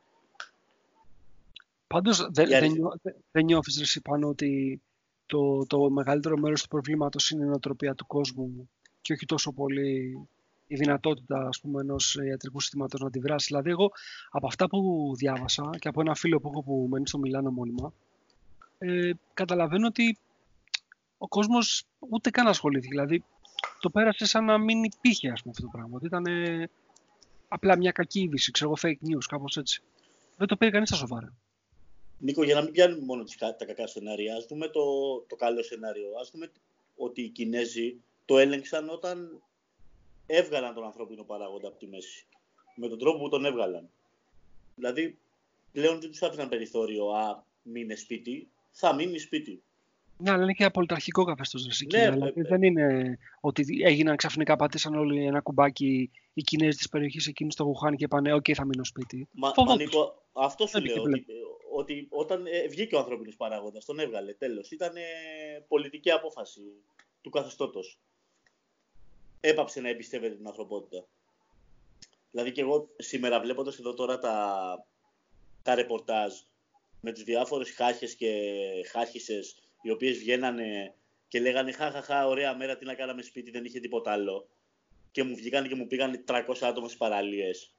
Πάντως 1.86 2.28
δεν, 2.30 2.48
δεν, 2.48 2.72
δεν 3.30 3.44
νιώθεις 3.44 3.80
εσύ 3.80 4.00
πάνω 4.00 4.28
ότι 4.28 4.80
το, 5.26 5.66
το 5.66 5.90
μεγαλύτερο 5.90 6.36
μέρος 6.36 6.62
του 6.62 6.68
προβλήματος 6.68 7.30
είναι 7.30 7.44
η 7.44 7.48
νοοτροπία 7.48 7.94
του 7.94 8.06
κόσμου 8.06 8.70
και 9.00 9.12
όχι 9.12 9.26
τόσο 9.26 9.52
πολύ 9.52 10.18
η 10.66 10.76
δυνατότητα 10.76 11.46
ας 11.46 11.60
πούμε, 11.60 11.80
ενός 11.80 12.14
ιατρικού 12.14 12.60
συστήματος 12.60 13.00
να 13.00 13.06
αντιδράσει. 13.06 13.46
Δηλαδή, 13.46 13.70
εγώ 13.70 13.92
από 14.30 14.46
αυτά 14.46 14.68
που 14.68 15.12
διάβασα 15.16 15.70
και 15.78 15.88
από 15.88 16.00
ένα 16.00 16.14
φίλο 16.14 16.40
που 16.40 16.48
έχω 16.48 16.62
που 16.62 16.86
μένει 16.90 17.08
στο 17.08 17.18
Μιλάνο 17.18 17.50
μόνιμα, 17.50 17.92
ε, 18.78 19.10
καταλαβαίνω 19.34 19.86
ότι 19.86 20.18
ο 21.18 21.28
κόσμος 21.28 21.84
ούτε 21.98 22.30
καν 22.30 22.46
ασχολήθηκε. 22.46 22.88
Δηλαδή, 22.88 23.24
το 23.80 23.90
πέρασε 23.90 24.26
σαν 24.26 24.44
να 24.44 24.58
μην 24.58 24.84
υπήρχε 24.84 25.30
ας 25.30 25.42
πούμε, 25.42 25.54
αυτό 25.56 25.66
το 25.66 25.72
πράγμα. 25.72 25.96
Ότι 25.96 26.06
ήταν 26.06 26.24
απλά 27.48 27.76
μια 27.76 27.92
κακή 27.92 28.20
είδηση, 28.20 28.50
ξέρω 28.50 28.72
εγώ, 28.76 28.92
fake 28.92 29.08
news, 29.08 29.24
κάπως 29.28 29.56
έτσι. 29.56 29.82
Δεν 30.36 30.46
το 30.46 30.56
πήρε 30.56 30.70
κανείς 30.70 30.88
στα 30.88 30.96
σοβαρά. 30.96 31.36
Νίκο, 32.18 32.44
για 32.44 32.54
να 32.54 32.62
μην 32.62 32.72
πιάνουμε 32.72 33.04
μόνο 33.04 33.24
τα 33.58 33.64
κακά 33.66 33.86
σενάρια, 33.86 34.36
ας 34.36 34.46
δούμε 34.46 34.68
το, 34.68 34.82
το 35.28 35.36
καλό 35.36 35.62
σενάριο. 35.62 36.08
Ας 36.20 36.30
δούμε 36.30 36.50
ότι 36.96 37.22
οι 37.22 37.28
Κινέζοι 37.28 37.96
το 38.24 38.38
έλεγξαν 38.38 38.88
όταν 38.88 39.42
έβγαλαν 40.26 40.74
τον 40.74 40.84
ανθρώπινο 40.84 41.24
παράγοντα 41.24 41.68
από 41.68 41.78
τη 41.78 41.86
μέση. 41.86 42.26
Με 42.76 42.88
τον 42.88 42.98
τρόπο 42.98 43.18
που 43.18 43.28
τον 43.28 43.44
έβγαλαν. 43.44 43.88
Δηλαδή, 44.74 45.18
πλέον 45.72 46.00
δεν 46.00 46.10
τους 46.10 46.22
άφηναν 46.22 46.48
περιθώριο 46.48 47.08
«Α, 47.08 47.44
μείνε 47.62 47.94
σπίτι», 47.94 48.48
θα 48.70 48.94
μείνει 48.94 49.18
σπίτι. 49.18 49.62
Ναι, 50.18 50.30
αλλά 50.30 50.42
είναι 50.42 50.52
και 50.52 50.64
απολυταρχικό 50.64 51.24
καθεστώς 51.24 51.84
ναι, 51.92 52.10
δηλαδή, 52.10 52.42
δεν 52.42 52.62
είναι 52.62 53.18
ότι 53.40 53.64
έγιναν 53.84 54.16
ξαφνικά, 54.16 54.56
πατήσαν 54.56 54.94
όλοι 54.94 55.24
ένα 55.24 55.40
κουμπάκι 55.40 56.10
οι 56.32 56.42
Κινέζοι 56.42 56.76
της 56.76 56.88
περιοχής 56.88 57.26
εκείνη 57.26 57.52
στο 57.52 57.64
Γουχάν 57.64 57.96
και 57.96 58.08
πάνε: 58.08 58.34
OK, 58.34 58.52
θα 58.52 58.64
μείνω 58.64 58.84
σπίτι. 58.84 59.28
Μα, 59.32 59.52
μα 59.56 59.76
Νίκο, 59.76 60.22
αυτό 60.32 60.66
σου 60.66 60.80
λέω. 60.80 61.02
Ότι, 61.02 61.26
ότι, 61.74 62.06
όταν 62.10 62.46
ε, 62.46 62.66
βγήκε 62.68 62.94
ο 62.94 62.98
ανθρώπινος 62.98 63.36
παράγοντας, 63.36 63.84
τον 63.84 63.98
έβγαλε 63.98 64.32
τέλος. 64.32 64.70
Ήταν 64.70 64.92
πολιτική 65.68 66.10
απόφαση 66.10 66.60
του 67.20 67.30
καθεστώτος 67.30 67.98
έπαψε 69.40 69.80
να 69.80 69.88
εμπιστεύεται 69.88 70.34
την 70.34 70.46
ανθρωπότητα. 70.46 71.06
Δηλαδή 72.30 72.52
και 72.52 72.60
εγώ 72.60 72.88
σήμερα 72.96 73.40
βλέποντας 73.40 73.78
εδώ 73.78 73.94
τώρα 73.94 74.18
τα, 74.18 74.86
τα 75.62 75.74
ρεπορτάζ 75.74 76.34
με 77.00 77.12
τους 77.12 77.22
διάφορες 77.22 77.70
χάχες 77.70 78.14
και 78.14 78.52
χάχισες 78.92 79.65
οι 79.86 79.90
οποίες 79.90 80.18
βγαίνανε 80.18 80.94
και 81.28 81.40
λέγανε 81.40 81.72
χα, 81.72 82.26
ωραία 82.26 82.56
μέρα, 82.56 82.76
τι 82.76 82.84
να 82.84 82.94
κάναμε 82.94 83.22
σπίτι, 83.22 83.50
δεν 83.50 83.64
είχε 83.64 83.80
τίποτα 83.80 84.12
άλλο. 84.12 84.48
Και 85.10 85.22
μου 85.22 85.34
βγήκαν 85.34 85.68
και 85.68 85.74
μου 85.74 85.86
πήγαν 85.86 86.24
300 86.26 86.42
άτομα 86.60 86.86
στις 86.86 86.98
παραλίες. 86.98 87.74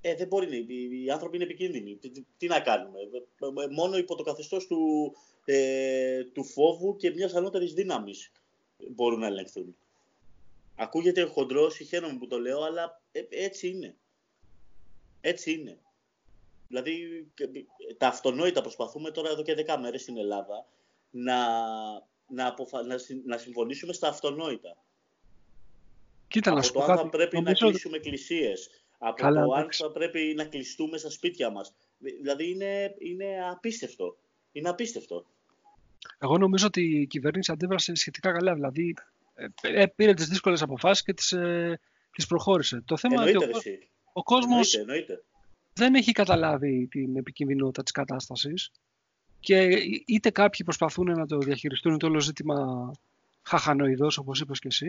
Ε, 0.00 0.14
δεν 0.14 0.26
μπορεί, 0.26 0.66
οι 1.04 1.10
άνθρωποι 1.10 1.36
είναι 1.36 1.44
επικίνδυνοι. 1.44 1.96
Τι, 1.96 2.10
τι, 2.38 2.46
να 2.46 2.60
κάνουμε. 2.60 2.98
Ε, 3.00 3.64
ε, 3.64 3.66
μόνο 3.68 3.96
υπό 3.96 4.14
το 4.14 4.22
καθεστώς 4.22 4.66
του, 4.66 5.12
ε, 5.44 6.24
του 6.24 6.44
φόβου 6.44 6.96
και 6.96 7.10
μιας 7.10 7.34
ανώτερης 7.34 7.72
δύναμης 7.72 8.32
μπορούν 8.88 9.20
να 9.20 9.26
ελεγχθούν. 9.26 9.76
Ακούγεται 10.76 11.22
χοντρό, 11.22 11.70
χαίρομαι 11.70 12.18
που 12.18 12.26
το 12.26 12.38
λέω, 12.38 12.62
αλλά 12.62 13.02
ε, 13.12 13.22
έτσι 13.30 13.68
είναι. 13.68 13.96
Έτσι 15.20 15.52
είναι. 15.52 15.78
Δηλαδή, 16.68 17.26
τα 17.96 18.06
αυτονόητα 18.06 18.60
προσπαθούμε 18.60 19.10
τώρα 19.10 19.30
εδώ 19.30 19.42
και 19.42 19.64
10 19.66 19.76
μέρες 19.80 20.02
στην 20.02 20.16
Ελλάδα 20.16 20.66
να, 21.14 21.36
να, 22.28 22.46
αποφα... 22.46 22.82
να, 22.82 22.96
να 23.24 23.38
συμφωνήσουμε 23.38 23.92
στα 23.92 24.08
αυτονόητα. 24.08 24.76
Κοίτα, 26.28 26.50
από 26.50 26.60
να 26.60 26.86
το 26.86 26.92
αν 26.92 26.98
θα 26.98 27.08
πρέπει 27.08 27.40
να 27.40 27.52
κλείσουμε 27.52 27.96
εκκλησίες, 27.96 28.70
από 28.98 29.22
Καλά, 29.22 29.44
το 29.44 29.52
αν 29.52 29.68
θα 29.72 29.90
πρέπει 29.90 30.32
να 30.36 30.44
κλειστούμε 30.44 30.98
στα 30.98 31.10
σπίτια 31.10 31.50
μας. 31.50 31.74
Δηλαδή 31.98 32.50
είναι, 32.50 32.94
είναι 32.98 33.48
απίστευτο. 33.50 34.16
Είναι 34.52 34.68
απίστευτο. 34.68 35.26
Εγώ 36.18 36.38
νομίζω 36.38 36.66
ότι 36.66 37.00
η 37.00 37.06
κυβέρνηση 37.06 37.52
αντέβρασε 37.52 37.94
σχετικά 37.94 38.32
καλά. 38.32 38.54
Δηλαδή 38.54 38.94
ε, 39.34 39.82
ε, 39.82 39.86
πήρε 39.86 40.14
τις 40.14 40.28
δύσκολες 40.28 40.62
αποφάσεις 40.62 41.04
και 41.04 41.12
τις, 41.12 41.32
ε, 41.32 41.80
τις 42.12 42.26
προχώρησε. 42.26 42.82
Το 42.84 42.96
θέμα 42.96 43.30
είναι 43.30 43.38
ότι 43.38 43.52
ο, 43.52 43.60
ο 44.12 44.22
κόσμος 44.22 44.84
δεν 45.72 45.94
έχει 45.94 46.12
καταλάβει 46.12 46.86
την 46.90 47.16
επικίνδυνοτητα 47.16 47.82
της 47.82 47.92
κατάστασης 47.92 48.70
και 49.44 49.68
είτε 50.06 50.30
κάποιοι 50.30 50.64
προσπαθούν 50.64 51.10
να 51.10 51.26
το 51.26 51.38
διαχειριστούν 51.38 51.98
το 51.98 52.06
όλο 52.06 52.20
ζήτημα 52.20 52.90
χαχανοειδώς 53.42 54.18
όπως 54.18 54.40
είπες 54.40 54.58
και 54.58 54.68
εσύ 54.68 54.88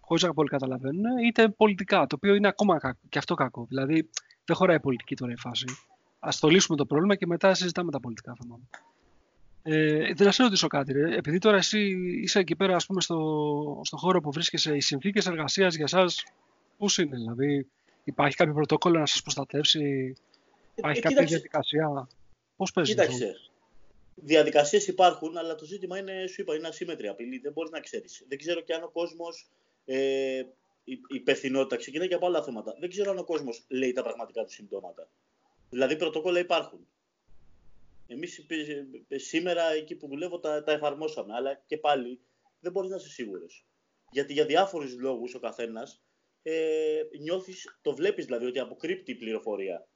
χωρίς 0.00 0.22
να 0.22 0.34
πολύ 0.34 0.48
καταλαβαίνουν, 0.48 1.18
είτε 1.26 1.48
πολιτικά, 1.48 2.06
το 2.06 2.16
οποίο 2.16 2.34
είναι 2.34 2.48
ακόμα 2.48 2.96
και 3.08 3.18
αυτό 3.18 3.34
κακό. 3.34 3.66
Δηλαδή 3.68 4.08
δεν 4.44 4.56
χωράει 4.56 4.80
πολιτική 4.80 5.16
τώρα 5.16 5.32
η 5.32 5.36
φάση. 5.36 5.64
Ας 6.18 6.38
το 6.38 6.48
λύσουμε 6.48 6.76
το 6.76 6.86
πρόβλημα 6.86 7.14
και 7.14 7.26
μετά 7.26 7.54
συζητάμε 7.54 7.90
τα 7.90 8.00
πολιτικά 8.00 8.34
θέματα. 8.42 8.62
Ε, 9.62 10.14
δεν 10.14 10.32
σε 10.32 10.42
ρωτήσω 10.42 10.66
κάτι. 10.66 10.92
Ρε. 10.92 11.16
Επειδή 11.16 11.38
τώρα 11.38 11.56
εσύ 11.56 11.80
είσαι 12.22 12.38
εκεί 12.38 12.56
πέρα, 12.56 12.76
ας 12.76 12.86
πούμε, 12.86 13.00
στο, 13.00 13.80
στο 13.84 13.96
χώρο 13.96 14.20
που 14.20 14.30
βρίσκεσαι, 14.30 14.76
οι 14.76 14.80
συνθήκες 14.80 15.26
εργασίας 15.26 15.74
για 15.74 15.84
εσάς 15.84 16.24
πώς 16.78 16.98
είναι, 16.98 17.16
Δηλαδή, 17.16 17.66
υπάρχει 18.04 18.36
κάποιο 18.36 18.54
πρωτόκολλο 18.54 18.98
να 18.98 19.06
σας 19.06 19.22
προστατεύσει, 19.22 20.14
υπάρχει 20.74 20.98
ε, 20.98 21.02
κάποια 21.02 21.24
διαδικασία; 21.24 22.08
Πώς 22.56 22.72
παίζεις 22.72 22.94
Κοίταξε. 22.94 23.34
Διαδικασίες 24.14 24.86
υπάρχουν, 24.86 25.36
αλλά 25.36 25.54
το 25.54 25.64
ζήτημα 25.64 25.98
είναι, 25.98 26.26
σου 26.26 26.40
είπα, 26.40 26.54
είναι 26.54 26.68
ασύμετρη 26.68 27.08
απειλή. 27.08 27.38
Δεν 27.38 27.52
μπορείς 27.52 27.70
να 27.70 27.80
ξέρεις. 27.80 28.24
Δεν 28.28 28.38
ξέρω 28.38 28.60
και 28.60 28.74
αν 28.74 28.82
ο 28.82 28.90
κόσμος. 28.90 29.50
Ε, 29.84 30.42
η 30.84 31.00
υπευθυνότητα 31.08 31.76
ξεκινάει 31.76 32.08
και 32.08 32.14
από 32.14 32.26
άλλα 32.26 32.42
θέματα. 32.42 32.76
Δεν 32.80 32.88
ξέρω 32.88 33.10
αν 33.10 33.18
ο 33.18 33.24
κόσμος 33.24 33.64
λέει 33.68 33.92
τα 33.92 34.02
πραγματικά 34.02 34.44
του 34.44 34.52
συμπτώματα. 34.52 35.08
Δηλαδή, 35.70 35.96
πρωτόκολλα 35.96 36.38
υπάρχουν. 36.38 36.86
Εμείς 38.06 38.46
σήμερα 39.14 39.72
εκεί 39.72 39.94
που 39.94 40.08
δουλεύω 40.08 40.38
τα, 40.38 40.62
τα 40.62 40.72
εφαρμόσαμε, 40.72 41.34
αλλά 41.34 41.62
και 41.66 41.76
πάλι 41.76 42.20
δεν 42.60 42.72
μπορείς 42.72 42.90
να 42.90 42.96
είσαι 42.96 43.08
σίγουρος. 43.08 43.66
Γιατί 44.10 44.32
για 44.32 44.46
διάφορους 44.46 44.98
λόγους 44.98 45.34
ο 45.34 45.40
καθένας 45.40 46.02
ε, 46.42 47.02
νιώθεις, 47.20 47.78
το 47.82 47.94
βλέπεις 47.94 48.24
δηλαδή 48.24 48.46
ότι 48.46 48.58
αποκρύπτει 48.58 49.14
πληροφορία. 49.14 49.88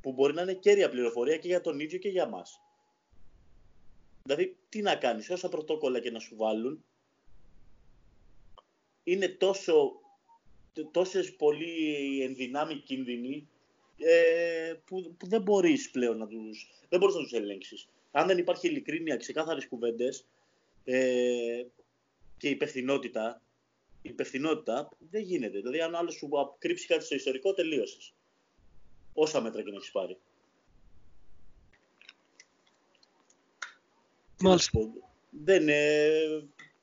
Που 0.00 0.12
μπορεί 0.12 0.34
να 0.34 0.42
είναι 0.42 0.54
κέρια 0.54 0.88
πληροφορία 0.88 1.36
και 1.36 1.48
για 1.48 1.60
τον 1.60 1.80
ίδιο 1.80 1.98
και 1.98 2.08
για 2.08 2.26
μας. 2.26 2.60
Δηλαδή, 4.22 4.56
τι 4.68 4.82
να 4.82 4.96
κάνεις, 4.96 5.30
όσα 5.30 5.48
πρωτόκολλα 5.48 6.00
και 6.00 6.10
να 6.10 6.18
σου 6.18 6.36
βάλουν, 6.36 6.84
είναι 9.04 9.28
τόσο, 9.28 10.00
τόσες 10.90 11.36
πολύ 11.36 12.22
ενδυνάμει 12.22 12.74
κίνδυνοι 12.74 13.48
ε, 13.96 14.74
που, 14.84 15.14
που, 15.18 15.26
δεν 15.26 15.42
μπορείς 15.42 15.90
πλέον 15.90 16.16
να 16.16 16.26
τους, 16.26 16.70
δεν 16.88 16.98
μπορείς 16.98 17.14
να 17.14 17.22
τους 17.22 17.32
ελέγξεις. 17.32 17.88
Αν 18.10 18.26
δεν 18.26 18.38
υπάρχει 18.38 18.68
ειλικρίνεια, 18.68 19.16
ξεκάθαρες 19.16 19.68
κουβέντες 19.68 20.26
ε, 20.84 21.62
και 22.36 22.48
υπευθυνότητα, 22.48 23.42
υπευθυνότητα 24.02 24.88
δεν 24.98 25.22
γίνεται. 25.22 25.58
Δηλαδή 25.58 25.80
αν 25.80 25.94
άλλος 25.94 26.14
σου 26.14 26.28
κρύψει 26.58 26.86
κάτι 26.86 27.04
στο 27.04 27.14
ιστορικό, 27.14 27.54
τελείωσες. 27.54 28.14
Όσα 29.12 29.40
μέτρα 29.40 29.62
και 29.62 29.70
να 29.70 29.76
έχεις 29.76 29.90
πάρει. 29.90 30.18
Μάλιστα. 34.40 34.80
Δεν, 35.30 35.68
ε, 35.68 36.10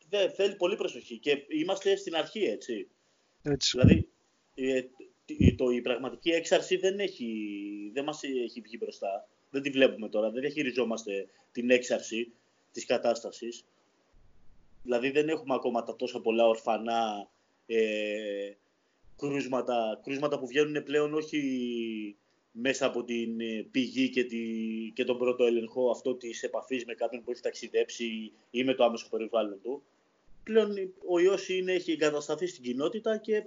δεν, 0.10 0.32
θέλει 0.32 0.56
πολύ 0.56 0.76
προσοχή 0.76 1.18
και 1.18 1.46
είμαστε 1.48 1.96
στην 1.96 2.16
αρχή, 2.16 2.44
έτσι. 2.44 2.88
έτσι. 3.42 3.78
Δηλαδή, 3.78 4.10
ε, 4.56 4.82
το, 5.56 5.70
η 5.70 5.82
πραγματική 5.82 6.30
έξαρση 6.30 6.78
δεν, 6.78 7.00
έχει, 7.00 7.32
δεν 7.94 8.04
μας 8.04 8.24
έχει 8.24 8.62
βγει 8.62 8.78
μπροστά. 8.80 9.28
Δεν 9.50 9.62
τη 9.62 9.70
βλέπουμε 9.70 10.10
τώρα. 10.10 10.32
Δεν 10.32 10.42
διαχειριζόμαστε 10.42 11.28
την 11.52 11.70
έξαρση 11.70 12.32
της 12.72 12.86
κατάστασης. 12.86 13.66
Δηλαδή 14.84 15.10
δεν 15.10 15.30
έχουμε 15.30 15.54
ακόμα 15.54 15.84
τα 15.84 15.96
τόσο 15.96 16.20
πολλά 16.20 16.48
ορφανά 16.48 17.30
ε, 17.66 18.52
κρούσματα, 19.18 20.00
κρούσματα 20.04 20.40
που 20.40 20.48
βγαίνουν 20.48 20.84
πλέον 20.84 21.14
όχι 21.14 22.16
μέσα 22.52 22.86
από 22.86 23.04
την 23.04 23.40
ε, 23.42 23.68
πηγή 23.72 24.10
και, 24.10 24.24
τη, 24.24 24.40
και 24.94 25.04
τον 25.04 25.18
πρώτο 25.18 25.46
έλεγχο 25.46 25.92
αυτό 25.92 26.16
της 26.16 26.44
επαφής 26.44 26.86
με 26.86 26.94
κάποιον 26.94 27.24
που 27.24 27.32
έχει 27.32 27.42
ταξιδέψει 27.42 28.32
ή 28.52 28.64
με 28.64 28.74
το 28.74 28.84
άμεσο 28.84 29.08
περιβάλλον 29.10 29.62
του. 29.62 29.84
Πλέον 30.44 30.94
ο 31.08 31.20
ιός 31.20 31.50
είναι, 31.50 31.74
έχει 31.74 31.92
εγκατασταθεί 31.92 32.48
στην 32.48 32.64
κοινότητα 32.64 33.18
και 33.18 33.44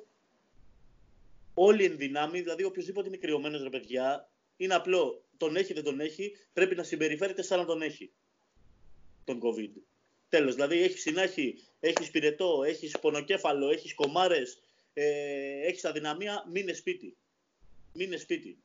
όλοι 1.55 1.85
εν 1.85 1.97
δυνάμει, 1.97 2.41
δηλαδή 2.41 2.65
οποιοδήποτε 2.65 3.09
είναι 3.09 3.17
κρυωμένος 3.17 3.63
ρε 3.63 3.69
παιδιά, 3.69 4.31
είναι 4.57 4.75
απλό. 4.75 5.25
Τον 5.37 5.57
έχει, 5.57 5.73
δεν 5.73 5.85
τον 5.85 6.01
έχει, 6.01 6.33
πρέπει 6.53 6.75
να 6.75 6.83
συμπεριφέρεται 6.83 7.43
σαν 7.43 7.59
να 7.59 7.65
τον 7.65 7.83
έχει. 7.83 8.11
Τον 9.25 9.41
COVID. 9.43 9.81
Τέλος. 10.29 10.55
Δηλαδή 10.55 10.83
έχει 10.83 10.99
συνάχη, 10.99 11.59
έχεις 11.81 12.11
πυρετό, 12.11 12.63
έχεις 12.67 12.99
πονοκέφαλο, 12.99 13.71
έχεις 13.71 13.95
κομάρες, 13.95 14.61
ε, 14.93 15.67
έχεις 15.67 15.85
αδυναμία, 15.85 16.45
μείνε 16.53 16.73
σπίτι. 16.73 17.17
Μείνε 17.93 18.17
σπίτι. 18.17 18.59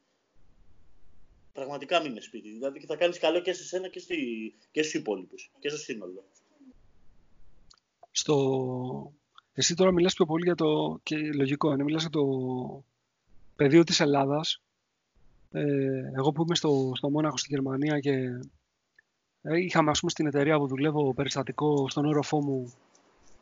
Πραγματικά 1.55 2.01
μείνε 2.01 2.21
σπίτι. 2.21 2.49
Δηλαδή 2.49 2.79
και 2.79 2.85
θα 2.85 2.95
κάνεις 2.95 3.19
καλό 3.19 3.41
και 3.41 3.53
σε 3.53 3.63
σένα 3.63 3.87
και, 3.87 3.99
στη, 3.99 4.15
και 4.71 4.81
στους 4.81 4.93
υπόλοιπους 4.93 5.51
και 5.59 5.69
στο 5.69 5.77
σύνολο. 5.77 6.23
Στο... 8.11 9.13
Εσύ 9.53 9.75
τώρα 9.75 9.91
μιλάς 9.91 10.13
πιο 10.13 10.25
πολύ 10.25 10.43
για 10.43 10.55
το, 10.55 10.99
και 11.03 11.17
λογικό 11.17 11.73
είναι, 11.73 11.83
μιλάς 11.83 12.01
για 12.01 12.09
το 12.09 12.23
πεδίο 13.55 13.83
της 13.83 13.99
Ελλάδας. 13.99 14.61
Ε, 15.51 16.11
εγώ 16.15 16.31
που 16.31 16.41
είμαι 16.41 16.55
στο, 16.55 16.91
στο 16.95 17.09
Μόναχο 17.09 17.37
στη 17.37 17.47
Γερμανία 17.49 17.99
και 17.99 18.11
ε, 19.41 19.57
είχαμε 19.59 19.89
ας 19.89 19.99
πούμε 19.99 20.11
στην 20.11 20.25
εταιρεία 20.25 20.57
που 20.57 20.67
δουλεύω 20.67 21.13
περιστατικό 21.13 21.89
στον 21.89 22.05
όροφό 22.05 22.41
μου 22.41 22.73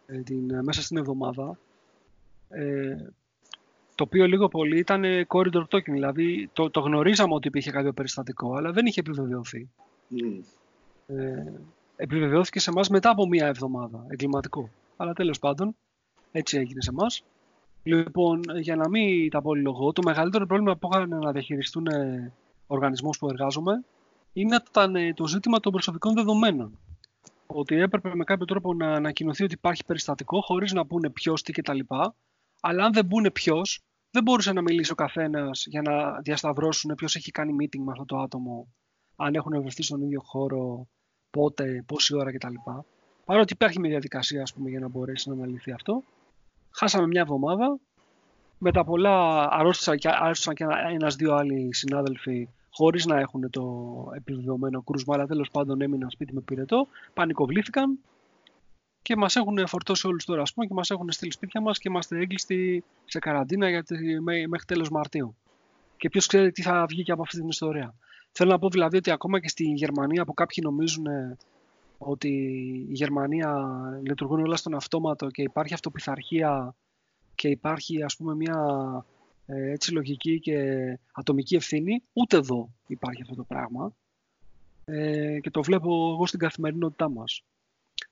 ε, 0.06 0.21
την, 0.21 0.49
ε, 0.49 0.62
μέσα 0.62 0.82
στην 0.82 0.97
εβδομάδα 0.97 1.60
ε, 2.49 2.95
το 3.95 4.03
οποίο 4.03 4.27
λίγο 4.27 4.47
πολύ 4.47 4.77
ήταν 4.77 5.03
corridor 5.27 5.63
talking, 5.69 5.91
δηλαδή 5.91 6.49
το, 6.53 6.69
το 6.69 6.79
γνωρίζαμε 6.79 7.34
ότι 7.34 7.47
υπήρχε 7.47 7.71
κάποιο 7.71 7.93
περιστατικό, 7.93 8.56
αλλά 8.56 8.71
δεν 8.71 8.86
είχε 8.86 8.99
επιβεβαιωθεί. 8.99 9.69
Mm. 10.12 10.43
Ε, 11.08 11.53
επιβεβαιώθηκε 11.95 12.60
σε 12.60 12.69
εμάς 12.69 12.89
μετά 12.89 13.10
από 13.10 13.27
μία 13.27 13.47
εβδομάδα, 13.47 14.06
εγκληματικό. 14.08 14.69
Αλλά 14.97 15.13
τέλος 15.13 15.39
πάντων, 15.39 15.75
έτσι 16.32 16.58
έγινε 16.58 16.82
σε 16.82 16.89
εμάς. 16.89 17.23
Λοιπόν, 17.84 18.41
για 18.60 18.75
να 18.75 18.89
μην 18.89 19.29
τα 19.29 19.41
πολυλογώ, 19.41 19.91
το 19.91 20.01
μεγαλύτερο 20.06 20.45
πρόβλημα 20.45 20.75
που 20.75 20.89
είχαν 20.91 21.10
να 21.10 21.32
διαχειριστούν 21.32 21.88
οργανισμό 22.67 23.10
που 23.19 23.29
εργάζομαι 23.29 23.84
ήταν 24.34 24.95
το 25.15 25.27
ζήτημα 25.27 25.60
των 25.60 25.71
προσωπικών 25.71 26.13
δεδομένων. 26.13 26.77
Ότι 27.47 27.75
έπρεπε 27.75 28.15
με 28.15 28.23
κάποιο 28.23 28.45
τρόπο 28.45 28.73
να 28.73 28.93
ανακοινωθεί 28.93 29.43
ότι 29.43 29.53
υπάρχει 29.53 29.86
περιστατικό, 29.86 30.41
χωρίς 30.41 30.73
να 30.73 30.86
πούνε 30.86 31.10
ποιος, 31.10 31.41
τι 31.41 31.51
κτλ. 31.51 31.79
Αλλά 32.65 32.86
αν 32.86 32.93
δεν 32.93 33.08
πούνε 33.08 33.32
ποιος, 33.32 33.80
δεν 34.12 34.23
μπορούσε 34.23 34.54
να 34.54 34.62
μιλήσει 34.62 34.91
ο 34.91 34.95
καθένας 34.95 35.65
για 35.67 35.82
να 35.82 36.19
διασταυρώσουν 36.19 36.95
ποιος 36.95 37.15
έχει 37.15 37.32
κάνει 37.32 37.56
meeting 37.62 37.80
με 37.80 37.91
αυτό 37.91 38.06
το 38.06 38.17
άτομο, 38.17 38.67
αν 39.15 39.36
έχουν 39.36 39.62
βρεθεί 39.62 39.84
στον 39.84 40.02
ίδιο 40.02 40.21
χώρο, 40.26 40.88
πότε, 41.30 41.84
πόση 41.86 42.15
ώρα 42.15 42.32
κτλ. 42.32 42.54
Παρότι 43.26 43.54
υπάρχει 43.54 43.80
μια 43.80 43.89
διαδικασία 43.89 44.41
ας 44.41 44.54
πούμε, 44.54 44.69
για 44.69 44.80
να 44.80 44.88
μπορέσει 44.88 45.30
να 45.30 45.36
αναλυθεί 45.36 45.71
αυτό. 45.71 46.04
Χάσαμε 46.71 47.08
μια 47.08 47.21
εβδομάδα. 47.21 47.80
Με 48.58 48.71
τα 48.71 48.84
πολλά 48.84 49.47
αρρώστησαν 49.52 49.97
και, 49.97 50.10
και 50.54 50.65
ένα-δύο 50.91 51.34
άλλοι 51.34 51.73
συνάδελφοι 51.73 52.49
χωρίς 52.69 53.06
να 53.06 53.19
έχουν 53.19 53.49
το 53.49 53.63
επιβεβαιωμένο 54.15 54.82
κρούσμα, 54.82 55.13
αλλά 55.15 55.26
τέλος 55.26 55.49
πάντων 55.52 55.82
έμειναν 55.82 56.10
σπίτι 56.10 56.34
με 56.34 56.41
πυρετό. 56.41 56.88
Πανικοβλήθηκαν 57.13 57.99
και 59.04 59.16
μας 59.16 59.36
έχουν 59.36 59.68
φορτώσει 59.68 60.08
όλους 60.08 60.26
τώρα, 60.26 60.42
ας 60.42 60.54
πούμε, 60.54 60.66
και 60.66 60.74
μας 60.74 60.89
έχουν 60.89 61.12
στείλει 61.12 61.32
σπίτια 61.32 61.62
μας 61.62 61.80
και 61.80 61.89
είμαστε 61.89 62.18
έγκλειστοι 62.18 62.84
σε 63.06 63.20
καραντίνα 63.20 63.70
γιατί, 63.70 64.20
μέχρι 64.22 64.66
τέλος 64.66 64.89
Μαρτίου. 64.89 65.36
Και 65.98 66.10
ποιος 66.10 66.26
ξέρει 66.26 66.52
τι 66.52 66.62
θα 66.62 66.86
βγει 66.89 67.04
και 67.04 67.12
από 67.12 67.22
αυτή 67.22 67.38
την 67.38 67.48
ιστορία. 67.48 67.96
Θέλω 68.32 68.52
να 68.52 68.60
πω 68.60 68.70
δηλαδή 68.70 68.98
ότι 68.98 69.12
ακόμα 69.12 69.39
και 69.39 69.50
στη 69.50 69.63
Γερμανία 69.63 70.26
που 70.26 70.34
κάποιοι 70.34 70.63
νομίζουν 70.66 71.06
ότι 71.98 72.30
η 72.89 72.94
Γερμανία 72.94 73.63
λειτουργούν 74.04 74.39
όλα 74.39 74.56
στον 74.56 74.76
αυτόματο 74.76 75.30
και 75.30 75.42
υπάρχει 75.42 75.74
αυτοπιθαρχία 75.74 76.76
και 77.36 77.48
υπάρχει 77.48 78.04
ας 78.04 78.16
πούμε 78.16 78.36
μια 78.36 78.58
ε, 79.46 79.72
έτσι 79.72 79.94
λογική 79.94 80.39
και 80.39 80.58
ατομική 81.12 81.56
ευθύνη, 81.56 82.04
ούτε 82.13 82.38
εδώ 82.38 82.70
υπάρχει 82.88 83.22
αυτό 83.22 83.36
το 83.36 83.44
πράγμα 83.44 83.94
ε, 84.86 85.39
και 85.39 85.50
το 85.50 85.62
βλέπω 85.62 86.12
εγώ 86.13 86.26
στην 86.26 86.39
καθημερινότητά 86.39 87.10
μας. 87.10 87.44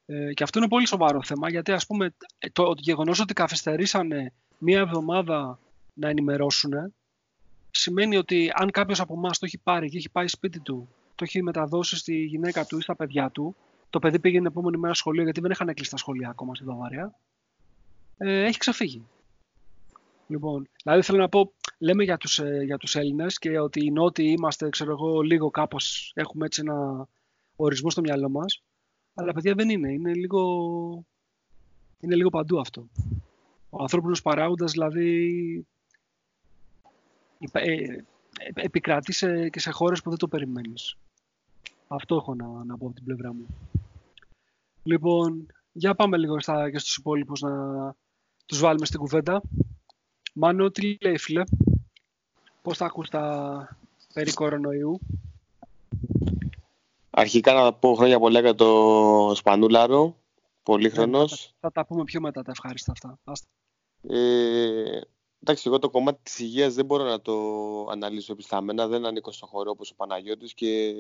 Ε, 0.06 0.34
και 0.34 0.44
αυτό 0.44 0.60
είναι 0.60 0.68
πολύ 0.68 0.88
σοβαρό 0.88 1.24
θέμα 1.24 1.50
γιατί 1.50 1.72
ας 1.72 1.86
πούμε 1.86 2.14
το, 2.52 2.64
το 2.64 2.76
γεγονός 2.78 3.20
ότι 3.20 3.34
καθυστερήσανε 3.34 4.34
μία 4.58 4.80
εβδομάδα 4.80 5.60
να 5.94 6.10
ενημερώσουν 6.10 6.94
σημαίνει 7.72 8.18
ότι 8.18 8.52
αν 8.54 8.72
κάποιος 8.72 9.00
από 9.00 9.14
εμάς 9.14 9.40
το 9.40 9.46
έχει 9.46 9.58
πάρει 9.58 9.90
και 9.90 9.98
έχει 9.98 10.10
πάει 10.10 10.28
σπίτι 10.28 10.60
του 10.60 10.90
το 11.16 11.24
έχει 11.24 11.44
μεταδώσει 11.44 11.98
στη 11.98 12.16
γυναίκα 12.16 12.66
του 12.66 12.78
ή 12.78 12.82
στα 12.82 12.96
παιδιά 12.96 13.30
του 13.30 13.56
το 13.90 14.00
παιδί 14.00 14.20
πήγε 14.20 14.38
την 14.38 14.46
επόμενη 14.46 14.78
μέρα 14.78 14.94
σχολείο 14.94 15.24
γιατί 15.24 15.42
δεν 15.42 15.52
είχαν 15.52 15.74
κλείσει 15.74 15.92
τα 15.92 15.98
σχολεία 15.98 16.30
ακόμα 16.30 16.56
στη 16.56 16.66
Βαβαρία 16.66 17.16
ε, 18.24 18.44
έχει 18.44 18.58
ξεφύγει. 18.58 19.08
Λοιπόν, 20.28 20.70
δηλαδή 20.84 21.02
θέλω 21.02 21.18
να 21.18 21.30
πω, 21.30 21.52
λέμε 21.78 22.04
για 22.04 22.18
τους, 22.18 22.40
ε, 22.40 22.62
για 22.66 22.78
τους 22.78 22.96
Έλληνες 22.96 23.38
και 23.38 23.60
ότι 23.60 23.86
οι 23.86 23.92
Νότιοι 23.92 24.36
είμαστε, 24.38 24.70
ξέρω 24.70 24.92
εγώ, 24.92 25.22
λίγο 25.22 25.50
κάπως, 25.50 26.12
έχουμε 26.16 26.46
έτσι 26.46 26.62
ένα 26.62 27.08
ορισμό 27.56 27.90
στο 27.90 28.02
μυαλό 28.02 28.30
μας, 28.30 28.64
αλλά 29.22 29.34
παιδιά 29.34 29.54
δεν 29.54 29.70
είναι, 29.70 29.92
είναι 29.92 30.14
λίγο, 30.14 30.42
είναι 32.00 32.16
λίγο 32.16 32.30
παντού 32.30 32.60
αυτό. 32.60 32.88
Ο 33.70 33.82
ανθρώπινος 33.82 34.22
παράγοντας, 34.22 34.72
δηλαδή, 34.72 35.66
ε, 37.52 37.72
ε, 37.72 38.04
επικρατεί 38.54 39.14
σε, 39.14 39.50
και 39.50 39.60
σε 39.60 39.72
χώρες 39.72 40.02
που 40.02 40.10
δεν 40.10 40.20
το 40.20 40.28
περιμένεις. 40.28 40.98
Αυτό 41.88 42.16
έχω 42.16 42.36
να, 42.36 42.46
να 42.64 42.78
πω 42.78 42.86
από 42.86 42.96
την 42.96 43.04
πλευρά 43.04 43.34
μου. 43.34 43.46
Λοιπόν, 44.84 45.46
για 45.72 45.96
πάμε 45.96 46.18
λίγο 46.18 46.40
στα, 46.40 46.72
και 46.72 46.80
στους 46.80 46.96
υπόλοιπους 46.96 47.42
να 47.42 47.52
τους 48.46 48.60
βάλουμε 48.60 48.86
στην 48.86 49.00
κουβέντα. 49.00 49.42
Μάνο, 50.34 50.70
τι 50.72 50.98
λέει 51.02 51.18
φίλε, 51.18 51.44
πώς 52.62 52.78
θα 52.78 52.86
ακούς 52.86 53.10
τα 53.10 53.78
περί 54.14 54.34
κορονοϊού; 54.34 55.00
Αρχικά 57.12 57.54
να 57.54 57.74
πω 57.74 57.94
χρόνια 57.94 58.20
πολλά 58.20 58.40
για 58.40 58.56
το 58.56 59.32
Σπανούλαρο, 59.36 60.16
πολύχρονος. 60.64 61.32
Ναι, 61.32 61.38
θα, 61.38 61.56
θα, 61.60 61.72
τα 61.72 61.86
πούμε 61.86 62.04
πιο 62.04 62.22
μετά 62.22 62.42
τα 62.42 62.52
ευχάριστα 62.52 62.92
αυτά. 62.92 63.20
Ε, 64.02 65.02
Εντάξει, 65.44 65.64
εγώ 65.68 65.80
το 65.80 65.90
κομμάτι 65.90 66.20
της 66.24 66.40
υγείας 66.40 66.74
δεν 66.74 66.86
μπορώ 66.86 67.04
να 67.04 67.22
το 67.22 67.34
αναλύσω 67.90 68.34
επισταμένα, 68.34 68.88
δεν 68.88 69.06
ανήκω 69.06 69.32
στο 69.32 69.46
χώρο 69.46 69.72
όπως 69.72 69.92
ο 69.92 69.96
Παναγιώτης 69.96 70.54
και 70.54 70.96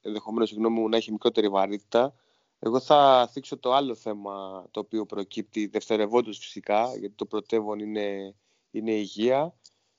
ενδεχομένως 0.00 0.50
η 0.50 0.54
γνώμη 0.54 0.80
μου 0.80 0.88
να 0.88 0.96
έχει 0.96 1.12
μικρότερη 1.12 1.48
βαρύτητα. 1.48 2.14
Εγώ 2.58 2.80
θα 2.80 3.28
θίξω 3.32 3.58
το 3.58 3.72
άλλο 3.72 3.94
θέμα 3.94 4.66
το 4.70 4.80
οποίο 4.80 5.06
προκύπτει 5.06 5.66
δευτερευόντως 5.66 6.38
φυσικά, 6.38 6.96
γιατί 6.98 7.14
το 7.14 7.26
πρωτεύον 7.26 7.78
είναι, 7.78 8.34
είναι 8.70 8.90
η 8.90 8.98
υγεία. 9.00 9.54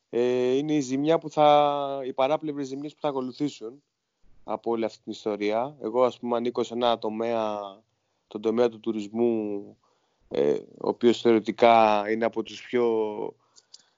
Ε, 0.10 0.56
είναι 0.56 0.74
η 0.74 0.80
ζημιά 0.80 1.18
που 1.18 1.30
θα, 1.30 2.02
οι 2.06 2.14
παράπλευρες 2.14 2.68
ζημιές 2.68 2.94
που 2.94 3.02
θα 3.02 3.08
ακολουθήσουν 3.08 3.84
από 4.44 4.72
όλη 4.72 4.86
αυτή 4.86 5.04
την 5.04 5.12
ιστορία. 5.12 5.78
Εγώ 5.82 6.04
ας 6.04 6.20
πούμε 6.20 6.36
ανήκω 6.38 6.64
σε 6.64 6.74
ένα 6.74 6.98
τομέα, 6.98 7.60
τον 8.28 8.42
τομέα 8.42 8.70
του 8.70 8.80
τουρισμού, 8.80 9.78
ε, 10.28 10.54
ο 10.54 10.88
οποίος 10.88 11.22
θεωρητικά 11.22 12.04
είναι 12.10 12.26
από 12.26 12.44
τους 12.44 12.62
πιο 12.62 12.86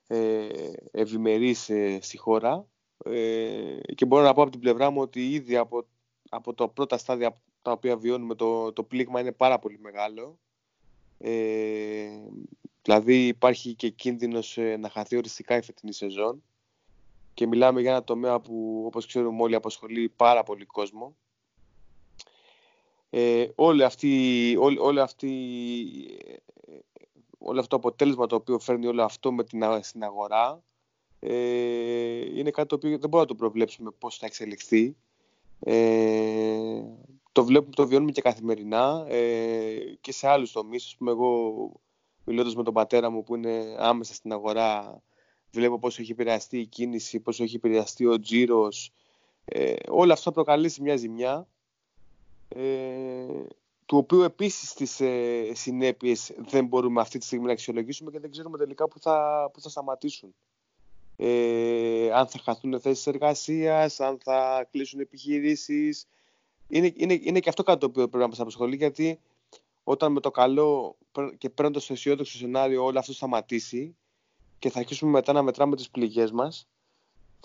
ε, 0.07 0.47
ευημερείς 0.91 1.69
ε, 1.69 1.99
στη 2.01 2.17
χώρα 2.17 2.65
ε, 3.05 3.77
και 3.95 4.05
μπορώ 4.05 4.23
να 4.23 4.33
πω 4.33 4.41
από 4.41 4.51
την 4.51 4.59
πλευρά 4.59 4.89
μου 4.89 5.01
ότι 5.01 5.29
ήδη 5.29 5.55
από, 5.57 5.85
από 6.29 6.53
τα 6.53 6.69
πρώτα 6.69 6.97
στάδια 6.97 7.41
τα 7.61 7.71
οποία 7.71 7.97
βιώνουμε 7.97 8.35
το, 8.35 8.73
το 8.73 8.83
πλήγμα 8.83 9.19
είναι 9.19 9.31
πάρα 9.31 9.59
πολύ 9.59 9.79
μεγάλο. 9.79 10.37
Ε, 11.17 12.09
δηλαδή 12.81 13.27
υπάρχει 13.27 13.73
και 13.73 13.89
κίνδυνος 13.89 14.57
ε, 14.57 14.77
να 14.77 14.89
χαθεί 14.89 15.17
οριστικά 15.17 15.57
η 15.57 15.61
φετινή 15.61 15.93
σεζόν 15.93 16.43
και 17.35 17.47
μιλάμε 17.47 17.81
για 17.81 17.91
ένα 17.91 18.03
τομέα 18.03 18.39
που 18.39 18.83
όπως 18.85 19.05
ξέρουμε 19.05 19.41
όλοι 19.41 19.55
απασχολεί 19.55 20.09
πάρα 20.09 20.43
πολύ 20.43 20.65
κόσμο. 20.65 21.15
Ε, 23.09 23.47
όλη 23.55 23.83
αυτή, 23.83 24.55
όλη, 24.59 24.79
όλη 24.79 24.99
αυτή, 24.99 25.31
όλο 27.37 27.59
αυτό 27.59 27.79
το 27.79 27.87
αποτέλεσμα 27.87 28.27
το 28.27 28.35
οποίο 28.35 28.59
φέρνει 28.59 28.87
όλο 28.87 29.03
αυτό 29.03 29.31
με 29.31 29.43
την, 29.43 29.63
στην 29.81 30.03
αγορά 30.03 30.63
ε, 31.19 32.37
είναι 32.37 32.51
κάτι 32.51 32.67
το 32.67 32.75
οποίο 32.75 32.89
δεν 32.89 32.99
μπορούμε 32.99 33.19
να 33.19 33.25
το 33.25 33.35
προβλέψουμε 33.35 33.91
πώς 33.91 34.17
θα 34.17 34.25
εξελιχθεί. 34.25 34.95
Ε, 35.59 36.83
το 37.31 37.45
βλέπουμε, 37.45 37.71
το 37.75 37.87
βιώνουμε 37.87 38.11
και 38.11 38.21
καθημερινά 38.21 39.05
ε, 39.07 39.95
και 40.01 40.11
σε 40.11 40.27
άλλους 40.27 40.51
τομείς. 40.51 40.85
Ας 40.85 40.95
πούμε, 40.95 41.11
εγώ 41.11 41.51
μιλώντας 42.25 42.55
με 42.55 42.63
τον 42.63 42.73
πατέρα 42.73 43.09
μου 43.09 43.23
που 43.23 43.35
είναι 43.35 43.75
άμεσα 43.79 44.13
στην 44.13 44.31
αγορά 44.31 45.01
βλέπω 45.55 45.79
πόσο 45.79 46.01
έχει 46.01 46.11
επηρεαστεί 46.11 46.59
η 46.59 46.65
κίνηση, 46.65 47.19
πόσο 47.19 47.43
έχει 47.43 47.55
επηρεαστεί 47.55 48.05
ο 48.05 48.19
τζίρος. 48.19 48.91
Ε, 49.45 49.73
όλα 49.89 50.13
αυτά 50.13 50.31
προκαλέσει 50.31 50.81
μια 50.81 50.95
ζημιά 50.95 51.47
ε, 52.47 53.45
του 53.85 53.97
οποίου 53.97 54.21
επίσης 54.21 54.73
τις 54.73 54.99
ε, 54.99 55.51
συνέπειες 55.53 56.33
δεν 56.37 56.65
μπορούμε 56.65 57.01
αυτή 57.01 57.17
τη 57.17 57.25
στιγμή 57.25 57.45
να 57.45 57.51
αξιολογήσουμε 57.51 58.11
και 58.11 58.19
δεν 58.19 58.31
ξέρουμε 58.31 58.57
τελικά 58.57 58.87
που 58.87 58.99
θα, 58.99 59.49
που 59.53 59.61
θα 59.61 59.69
σταματήσουν. 59.69 60.35
Ε, 61.15 62.11
αν 62.11 62.27
θα 62.27 62.39
χαθούν 62.43 62.79
θέσεις 62.79 63.07
εργασίας, 63.07 63.99
αν 63.99 64.19
θα 64.23 64.67
κλείσουν 64.71 64.99
επιχειρήσεις. 64.99 66.07
Είναι, 66.67 66.93
είναι, 66.95 67.19
είναι 67.21 67.39
και 67.39 67.49
αυτό 67.49 67.63
κάτι 67.63 67.79
το 67.79 67.85
οποίο 67.85 68.07
πρέπει 68.07 68.23
να 68.23 68.29
μας 68.29 68.39
απασχολεί 68.39 68.75
γιατί 68.75 69.19
όταν 69.83 70.11
με 70.11 70.19
το 70.19 70.31
καλό 70.31 70.95
και 71.37 71.49
παίρνοντας 71.49 71.85
το 71.85 71.93
αισιόδοξο 71.93 72.37
σενάριο 72.37 72.83
όλο 72.83 72.99
αυτό 72.99 73.13
σταματήσει 73.13 73.95
και 74.59 74.69
θα 74.69 74.79
αρχίσουμε 74.79 75.11
μετά 75.11 75.33
να 75.33 75.41
μετράμε 75.41 75.75
τις 75.75 75.89
πληγές 75.89 76.31
μας 76.31 76.67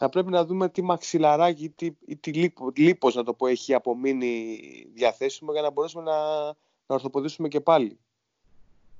θα 0.02 0.08
πρέπει 0.08 0.30
να 0.30 0.44
δούμε 0.44 0.68
τι 0.68 0.82
μαξιλαράκι 0.82 1.68
τι, 1.68 1.90
ή 2.06 2.16
τι 2.16 2.32
λίπο, 2.32 2.72
λίπος 2.76 3.14
να 3.14 3.22
το 3.24 3.34
πω 3.34 3.46
έχει 3.46 3.74
απομείνει 3.74 4.58
διαθέσιμο 4.94 5.52
για 5.52 5.62
να 5.62 5.70
μπορέσουμε 5.70 6.02
να, 6.02 6.44
να 6.46 6.54
ορθοποδήσουμε 6.86 7.48
και 7.48 7.60
πάλι. 7.60 7.98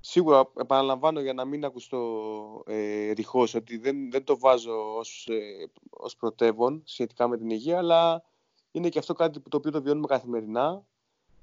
Σίγουρα 0.01 0.51
επαναλαμβάνω 0.57 1.21
για 1.21 1.33
να 1.33 1.45
μην 1.45 1.65
ακουστώ 1.65 2.63
ε, 2.67 3.11
ρηχώς 3.11 3.55
ότι 3.55 3.77
δεν, 3.79 4.11
δεν 4.11 4.25
το 4.25 4.39
βάζω 4.39 4.97
ως, 4.97 5.27
ε, 5.31 5.71
ως 5.91 6.17
πρωτεύον 6.17 6.83
σχετικά 6.85 7.29
με 7.29 7.37
την 7.37 7.51
υγεία 7.51 7.79
αλλά 7.79 8.25
είναι 8.71 8.89
και 8.89 8.99
αυτό 8.99 9.15
κάτι 9.15 9.41
που 9.41 9.49
το 9.49 9.57
οποίο 9.57 9.71
το 9.71 9.83
βιώνουμε 9.83 10.07
καθημερινά 10.07 10.87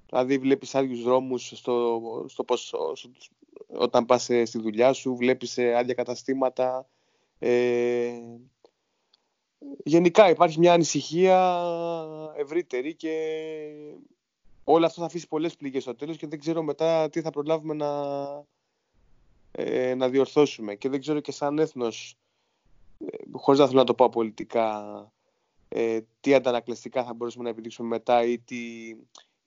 δηλαδή 0.10 0.38
βλέπεις 0.38 0.76
άδειους 0.76 1.04
δρόμους 1.04 1.52
στο, 1.56 2.26
στο, 2.28 2.46
στο, 2.56 2.94
όταν 3.68 4.06
πας 4.06 4.24
στη 4.24 4.60
δουλειά 4.60 4.94
σου 4.94 5.16
βλέπεις 5.16 5.58
ε, 5.58 5.74
άδεια 5.76 5.94
καταστήματα 5.94 6.88
ε, 7.40 8.12
γενικά 9.84 10.30
υπάρχει 10.30 10.60
μια 10.60 10.74
ανησυχία 10.74 11.62
ευρύτερη 12.38 12.96
και 12.96 13.14
όλο 14.64 14.86
αυτό 14.86 15.00
θα 15.00 15.06
αφήσει 15.06 15.28
πολλές 15.28 15.56
πληγές 15.56 15.82
στο 15.82 15.96
τέλος 15.96 16.18
και 16.18 16.28
δεν 16.28 16.40
ξέρω 16.40 16.64
μετά 16.64 17.10
τι 17.10 17.22
θα 17.22 17.30
προλάβουμε 17.30 17.74
να, 17.74 17.92
ε, 19.52 19.96
να 19.96 20.10
διορθώσουμε. 20.10 20.76
Και 20.76 20.90
δεν 20.90 21.00
ξέρω 21.00 21.20
και 21.20 21.32
σαν 21.32 21.60
έθνος, 21.60 22.18
ε, 23.00 23.18
χωρίς 23.32 23.60
να 23.60 23.68
θέλω 23.68 23.80
να 23.80 23.86
το 23.86 23.94
πω 23.94 24.10
πολιτικά, 24.10 25.12
ε, 25.70 26.00
τι 26.20 26.34
αντανακλαστικά 26.34 27.04
θα 27.04 27.14
μπορούσαμε 27.14 27.44
να 27.44 27.50
επιδείξουμε 27.50 27.88
μετά 27.88 28.24
ή 28.24 28.40
τι, 28.40 28.58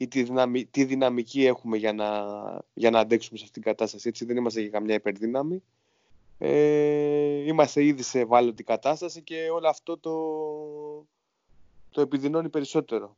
ή 0.01 0.09
τι, 0.09 0.23
δυναμι, 0.23 0.67
τι 0.67 0.85
δυναμική 0.85 1.45
έχουμε 1.45 1.77
για 1.77 1.93
να, 1.93 2.07
για 2.75 2.91
να 2.91 2.99
αντέξουμε 2.99 3.39
σε 3.39 3.45
αυτήν 3.45 3.63
την 3.63 3.73
κατάσταση. 3.73 4.09
Έτσι 4.09 4.25
δεν 4.25 4.37
είμαστε 4.37 4.61
για 4.61 4.71
καμιά 4.71 4.95
υπερδύναμη. 4.95 5.63
Ε, 6.39 7.45
είμαστε 7.47 7.85
ήδη 7.85 8.03
σε 8.03 8.21
ευάλωτη 8.21 8.63
κατάσταση 8.63 9.23
και 9.23 9.51
όλο 9.51 9.69
αυτό 9.69 9.99
το, 9.99 10.15
το 11.91 12.01
επιδεινώνει 12.01 12.49
περισσότερο. 12.49 13.17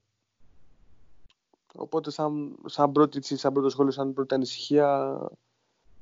Οπότε 1.75 2.11
σαν, 2.11 2.57
σαν, 2.67 2.93
πρώτη, 2.93 3.37
σαν 3.37 3.53
πρώτο 3.53 3.69
σχόλιο, 3.69 3.93
σαν 3.93 4.13
πρώτη 4.13 4.35
ανησυχία 4.35 5.19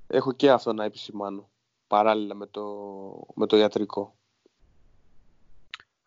έχω 0.06 0.32
και 0.32 0.50
αυτό 0.50 0.72
να 0.72 0.84
επισημάνω 0.84 1.50
παράλληλα 1.86 2.34
με 2.34 2.46
το, 2.46 2.64
με 3.34 3.46
το 3.46 3.56
ιατρικό. 3.56 4.14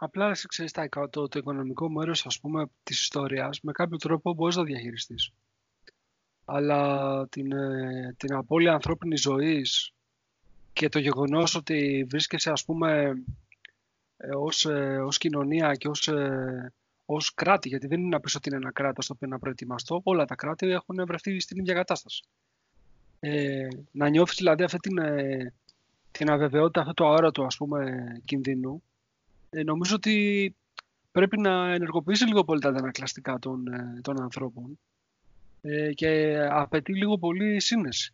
Απλά 0.04 0.30
εσύ 0.30 0.48
ξέρεις 0.48 0.72
το, 1.10 1.28
το 1.28 1.40
οικονομικό 1.40 1.90
μέρος 1.90 2.26
ας 2.26 2.40
πούμε 2.40 2.66
της 2.84 3.02
ιστορίας 3.02 3.60
με 3.62 3.72
κάποιο 3.72 3.98
τρόπο 3.98 4.34
μπορείς 4.34 4.56
να 4.56 4.64
διαχειριστείς. 4.64 5.32
Αλλά 6.46 7.28
την, 7.28 7.52
ε, 7.52 8.16
την 8.18 8.34
απώλεια 8.34 8.74
ανθρώπινης 8.74 9.22
ζωής 9.22 9.94
και 10.74 10.90
το 10.90 11.00
γεγονός 11.00 11.56
ότι 11.56 12.06
βρίσκεσαι 12.10 12.52
ας 12.52 12.66
πούμε 12.66 13.14
ε, 14.18 14.36
ως, 14.36 14.66
ε, 14.66 14.98
ως 14.98 15.18
κοινωνία 15.18 15.74
και 15.74 15.88
ως, 15.88 16.08
ε, 16.08 16.74
ως 17.06 17.34
κράτη, 17.34 17.68
γιατί 17.68 17.88
δεν 17.88 18.00
είναι 18.00 18.10
να 18.10 18.20
πεις 18.20 18.36
ότι 18.36 18.50
είναι 18.50 18.58
ένα 18.58 18.72
κράτος 18.72 19.08
το 19.08 19.14
οποίο 19.16 19.28
να 19.28 19.40
προετοιμαστώ, 19.40 20.02
όλα 20.04 20.26
τα 20.26 20.36
κράτη 20.36 20.68
έχουν 20.68 21.06
βρεθεί 21.06 21.40
στην 21.40 21.58
ίδια 21.58 21.74
κατάσταση. 21.74 22.24
Ε, 23.20 23.68
να 23.92 24.10
νιώθεις 24.10 24.36
δηλαδή 24.36 24.64
αυτή 24.64 24.78
την, 24.78 24.98
την 26.12 26.30
αβεβαιότητα, 26.30 26.80
αυτό 26.80 26.94
το 26.94 27.06
αόρατο 27.06 27.44
ας 27.44 27.58
πούμε 27.58 28.04
κινδύνου, 28.26 28.84
ε, 28.84 28.93
νομίζω 29.66 29.96
ότι 29.96 30.56
πρέπει 31.12 31.40
να 31.40 31.74
ενεργοποιήσει 31.74 32.26
λίγο 32.26 32.44
πολύ 32.44 32.60
τα 32.62 32.70
αντανακλαστικά 32.70 33.40
των, 33.40 33.64
των 34.02 34.22
ανθρώπων 34.22 34.80
ε, 35.62 35.94
και 35.94 36.40
απαιτεί 36.52 36.94
λίγο 36.96 37.18
πολύ 37.18 37.60
σύνεση. 37.60 38.14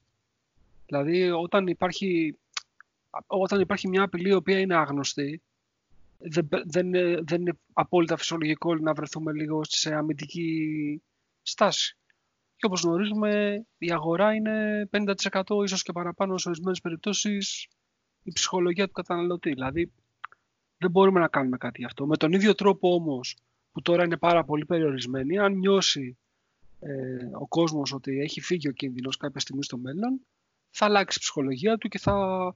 Δηλαδή 0.85 1.29
όταν 1.29 1.67
υπάρχει 1.67 2.37
όταν 3.27 3.59
υπάρχει 3.59 3.87
μια 3.87 4.03
απειλή 4.03 4.29
η 4.29 4.33
οποία 4.33 4.59
είναι 4.59 4.75
άγνωστη, 4.75 5.41
δεν, 6.17 6.47
δεν, 6.65 6.91
δεν 7.25 7.41
είναι 7.41 7.57
απόλυτα 7.73 8.17
φυσιολογικό 8.17 8.75
να 8.75 8.93
βρεθούμε 8.93 9.33
λίγο 9.33 9.61
σε 9.63 9.95
αμυντική 9.95 11.01
στάση. 11.41 11.97
Και 12.55 12.65
όπως 12.65 12.81
γνωρίζουμε, 12.81 13.63
η 13.77 13.91
αγορά 13.91 14.33
είναι 14.33 14.89
50% 14.91 15.41
ίσως 15.63 15.83
και 15.83 15.91
παραπάνω 15.91 16.37
σε 16.37 16.47
ορισμένες 16.47 16.81
περιπτώσεις 16.81 17.67
η 18.23 18.31
ψυχολογία 18.31 18.85
του 18.85 18.91
καταναλωτή. 18.91 19.53
Δηλαδή, 19.53 19.91
δεν 20.79 20.91
μπορούμε 20.91 21.19
να 21.19 21.27
κάνουμε 21.27 21.57
κάτι 21.57 21.79
γι' 21.79 21.85
αυτό. 21.85 22.05
Με 22.05 22.17
τον 22.17 22.31
ίδιο 22.31 22.55
τρόπο 22.55 22.93
όμως, 22.93 23.37
που 23.71 23.81
τώρα 23.81 24.03
είναι 24.03 24.17
πάρα 24.17 24.43
πολύ 24.43 24.65
περιορισμένη, 24.65 25.37
αν 25.37 25.57
νιώσει 25.57 26.17
ε, 26.79 26.89
ο 27.39 27.47
κόσμος 27.47 27.93
ότι 27.93 28.19
έχει 28.19 28.41
φύγει 28.41 28.67
ο 28.67 28.71
κίνδυνος 28.71 29.17
κάποια 29.17 29.39
στιγμή 29.39 29.63
στο 29.63 29.77
μέλλον, 29.77 30.21
θα 30.69 30.85
αλλάξει 30.85 31.17
η 31.17 31.21
ψυχολογία 31.21 31.77
του 31.77 31.87
και 31.87 31.97
θα 31.97 32.55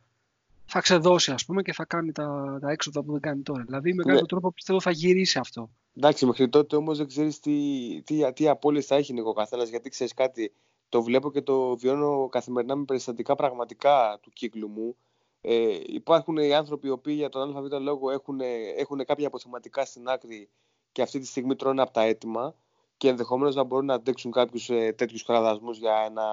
θα 0.65 0.81
ξεδώσει 0.81 1.31
ας 1.31 1.45
πούμε 1.45 1.61
και 1.61 1.73
θα 1.73 1.85
κάνει 1.85 2.11
τα, 2.11 2.57
τα 2.61 2.71
έξοδα 2.71 3.03
που 3.03 3.11
δεν 3.11 3.21
κάνει 3.21 3.41
τώρα. 3.41 3.63
Δηλαδή 3.63 3.93
με 3.93 4.03
κάποιο 4.03 4.19
ναι. 4.19 4.27
τρόπο 4.27 4.51
πιστεύω 4.51 4.79
θα 4.79 4.91
γυρίσει 4.91 5.39
αυτό. 5.39 5.69
Εντάξει, 5.95 6.25
μέχρι 6.25 6.49
τότε 6.49 6.75
όμως 6.75 6.97
δεν 6.97 7.07
ξέρεις 7.07 7.39
τι, 7.39 8.01
τι, 8.03 8.33
τι 8.33 8.47
απώλειες 8.47 8.85
θα 8.85 8.95
έχει 8.95 9.19
ο 9.19 9.33
καθένας 9.33 9.69
γιατί 9.69 9.89
ξέρεις 9.89 10.13
κάτι, 10.13 10.53
το 10.89 11.03
βλέπω 11.03 11.31
και 11.31 11.41
το 11.41 11.77
βιώνω 11.77 12.27
καθημερινά 12.27 12.75
με 12.75 12.85
περιστατικά 12.85 13.35
πραγματικά 13.35 14.19
του 14.21 14.29
κύκλου 14.29 14.69
μου. 14.69 14.95
Ε, 15.45 15.79
υπάρχουν 15.85 16.37
οι 16.37 16.53
άνθρωποι 16.53 16.87
οι 16.87 16.89
οποίοι 16.89 17.15
για 17.17 17.29
τον 17.29 17.57
ΑΒ 17.57 17.65
λόγο 17.81 18.11
έχουν, 18.11 18.39
έχουν 18.77 19.05
κάποια 19.05 19.27
αποθεματικά 19.27 19.85
στην 19.85 20.07
άκρη 20.07 20.49
και 20.91 21.01
αυτή 21.01 21.19
τη 21.19 21.25
στιγμή 21.25 21.55
τρώνε 21.55 21.81
από 21.81 21.91
τα 21.91 22.01
έτοιμα 22.01 22.55
και 22.97 23.07
ενδεχομένως 23.07 23.55
να 23.55 23.63
μπορούν 23.63 23.85
να 23.85 23.93
αντέξουν 23.93 24.31
κάποιους 24.31 24.69
ε, 24.69 24.91
τέτοιους 24.91 25.23
κραδασμούς 25.23 25.77
για 25.77 26.03
ένα 26.05 26.25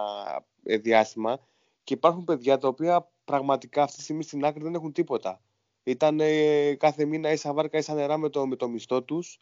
ε, 0.63 0.77
διάστημα. 0.77 1.39
Και 1.85 1.95
υπάρχουν 1.95 2.25
παιδιά 2.25 2.59
τα 2.59 2.69
οποία 2.69 3.11
πραγματικά 3.25 3.83
αυτή 3.83 3.97
τη 3.97 4.03
στιγμή 4.03 4.23
στην 4.23 4.45
άκρη 4.45 4.63
δεν 4.63 4.75
έχουν 4.75 4.93
τίποτα. 4.93 5.41
Ήταν 5.83 6.21
ε, 6.21 6.75
κάθε 6.75 7.05
μήνα 7.05 7.33
ίσα 7.33 7.53
βάρκα 7.53 7.79
ίσα 7.79 7.95
νερά 7.95 8.17
με 8.17 8.29
το, 8.29 8.47
με 8.47 8.57
το 8.57 8.69
μισθό 8.69 9.03
τους. 9.03 9.39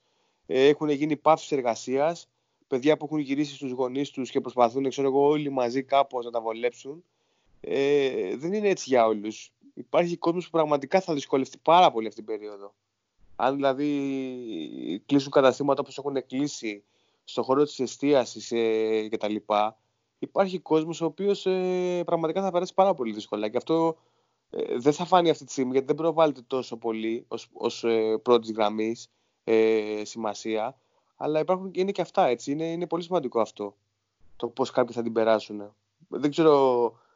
Ε, 0.46 0.66
έχουν 0.68 0.88
γίνει 0.88 1.16
παύσει 1.16 1.54
εργασίας. 1.54 2.28
Παιδιά 2.66 2.96
που 2.96 3.04
έχουν 3.04 3.18
γυρίσει 3.18 3.54
στους 3.54 3.70
γονείς 3.70 4.10
τους 4.10 4.30
και 4.30 4.40
προσπαθούν 4.40 4.88
ξέρω 4.88 5.08
εγώ, 5.08 5.26
όλοι 5.28 5.50
μαζί 5.50 5.82
κάπως 5.82 6.24
να 6.24 6.30
τα 6.30 6.40
βολέψουν. 6.40 7.04
Ε, 7.60 8.36
δεν 8.36 8.52
είναι 8.52 8.68
έτσι 8.68 8.84
για 8.88 9.06
όλους. 9.06 9.52
Υπάρχει 9.78 10.16
κόσμος 10.16 10.44
που 10.44 10.50
πραγματικά 10.50 11.00
θα 11.00 11.14
δυσκολευτεί 11.14 11.58
πάρα 11.58 11.90
πολύ 11.90 12.06
αυτή 12.06 12.24
την 12.24 12.34
περίοδο. 12.34 12.74
Αν 13.36 13.54
δηλαδή 13.54 15.02
κλείσουν 15.06 15.30
καταστήματα 15.30 15.80
όπως 15.80 15.98
έχουν 15.98 16.26
κλείσει 16.26 16.84
στον 17.24 17.44
χώρο 17.44 17.64
της 17.64 17.78
εστίασης 17.78 18.52
ε, 18.52 19.08
κτλ. 19.08 19.34
Υπάρχει 20.18 20.58
κόσμος 20.58 21.00
ο 21.00 21.04
οποίος 21.04 21.46
ε, 21.46 22.02
πραγματικά 22.06 22.42
θα 22.42 22.50
περάσει 22.50 22.74
πάρα 22.74 22.94
πολύ 22.94 23.12
δύσκολα 23.12 23.48
και 23.48 23.56
αυτό 23.56 23.96
ε, 24.50 24.78
δεν 24.78 24.92
θα 24.92 25.04
φάνει 25.04 25.30
αυτή 25.30 25.44
τη 25.44 25.52
στιγμή 25.52 25.72
γιατί 25.72 25.86
δεν 25.86 25.96
προβάλλεται 25.96 26.42
τόσο 26.46 26.76
πολύ 26.76 27.24
ως, 27.28 27.48
ως 27.52 27.84
ε, 27.84 28.18
πρώτης 28.22 28.52
γραμμής 28.52 29.10
ε, 29.44 30.02
σημασία 30.04 30.78
αλλά 31.16 31.40
υπάρχουν, 31.40 31.70
είναι 31.74 31.92
και 31.92 32.00
αυτά 32.00 32.26
έτσι, 32.26 32.52
είναι, 32.52 32.64
είναι 32.64 32.86
πολύ 32.86 33.02
σημαντικό 33.02 33.40
αυτό 33.40 33.74
το 34.36 34.48
πώς 34.48 34.70
κάποιοι 34.70 34.94
θα 34.94 35.02
την 35.02 35.12
περάσουν. 35.12 35.74
Δεν 36.08 36.30
ξέρω 36.30 36.84
ε, 36.84 37.07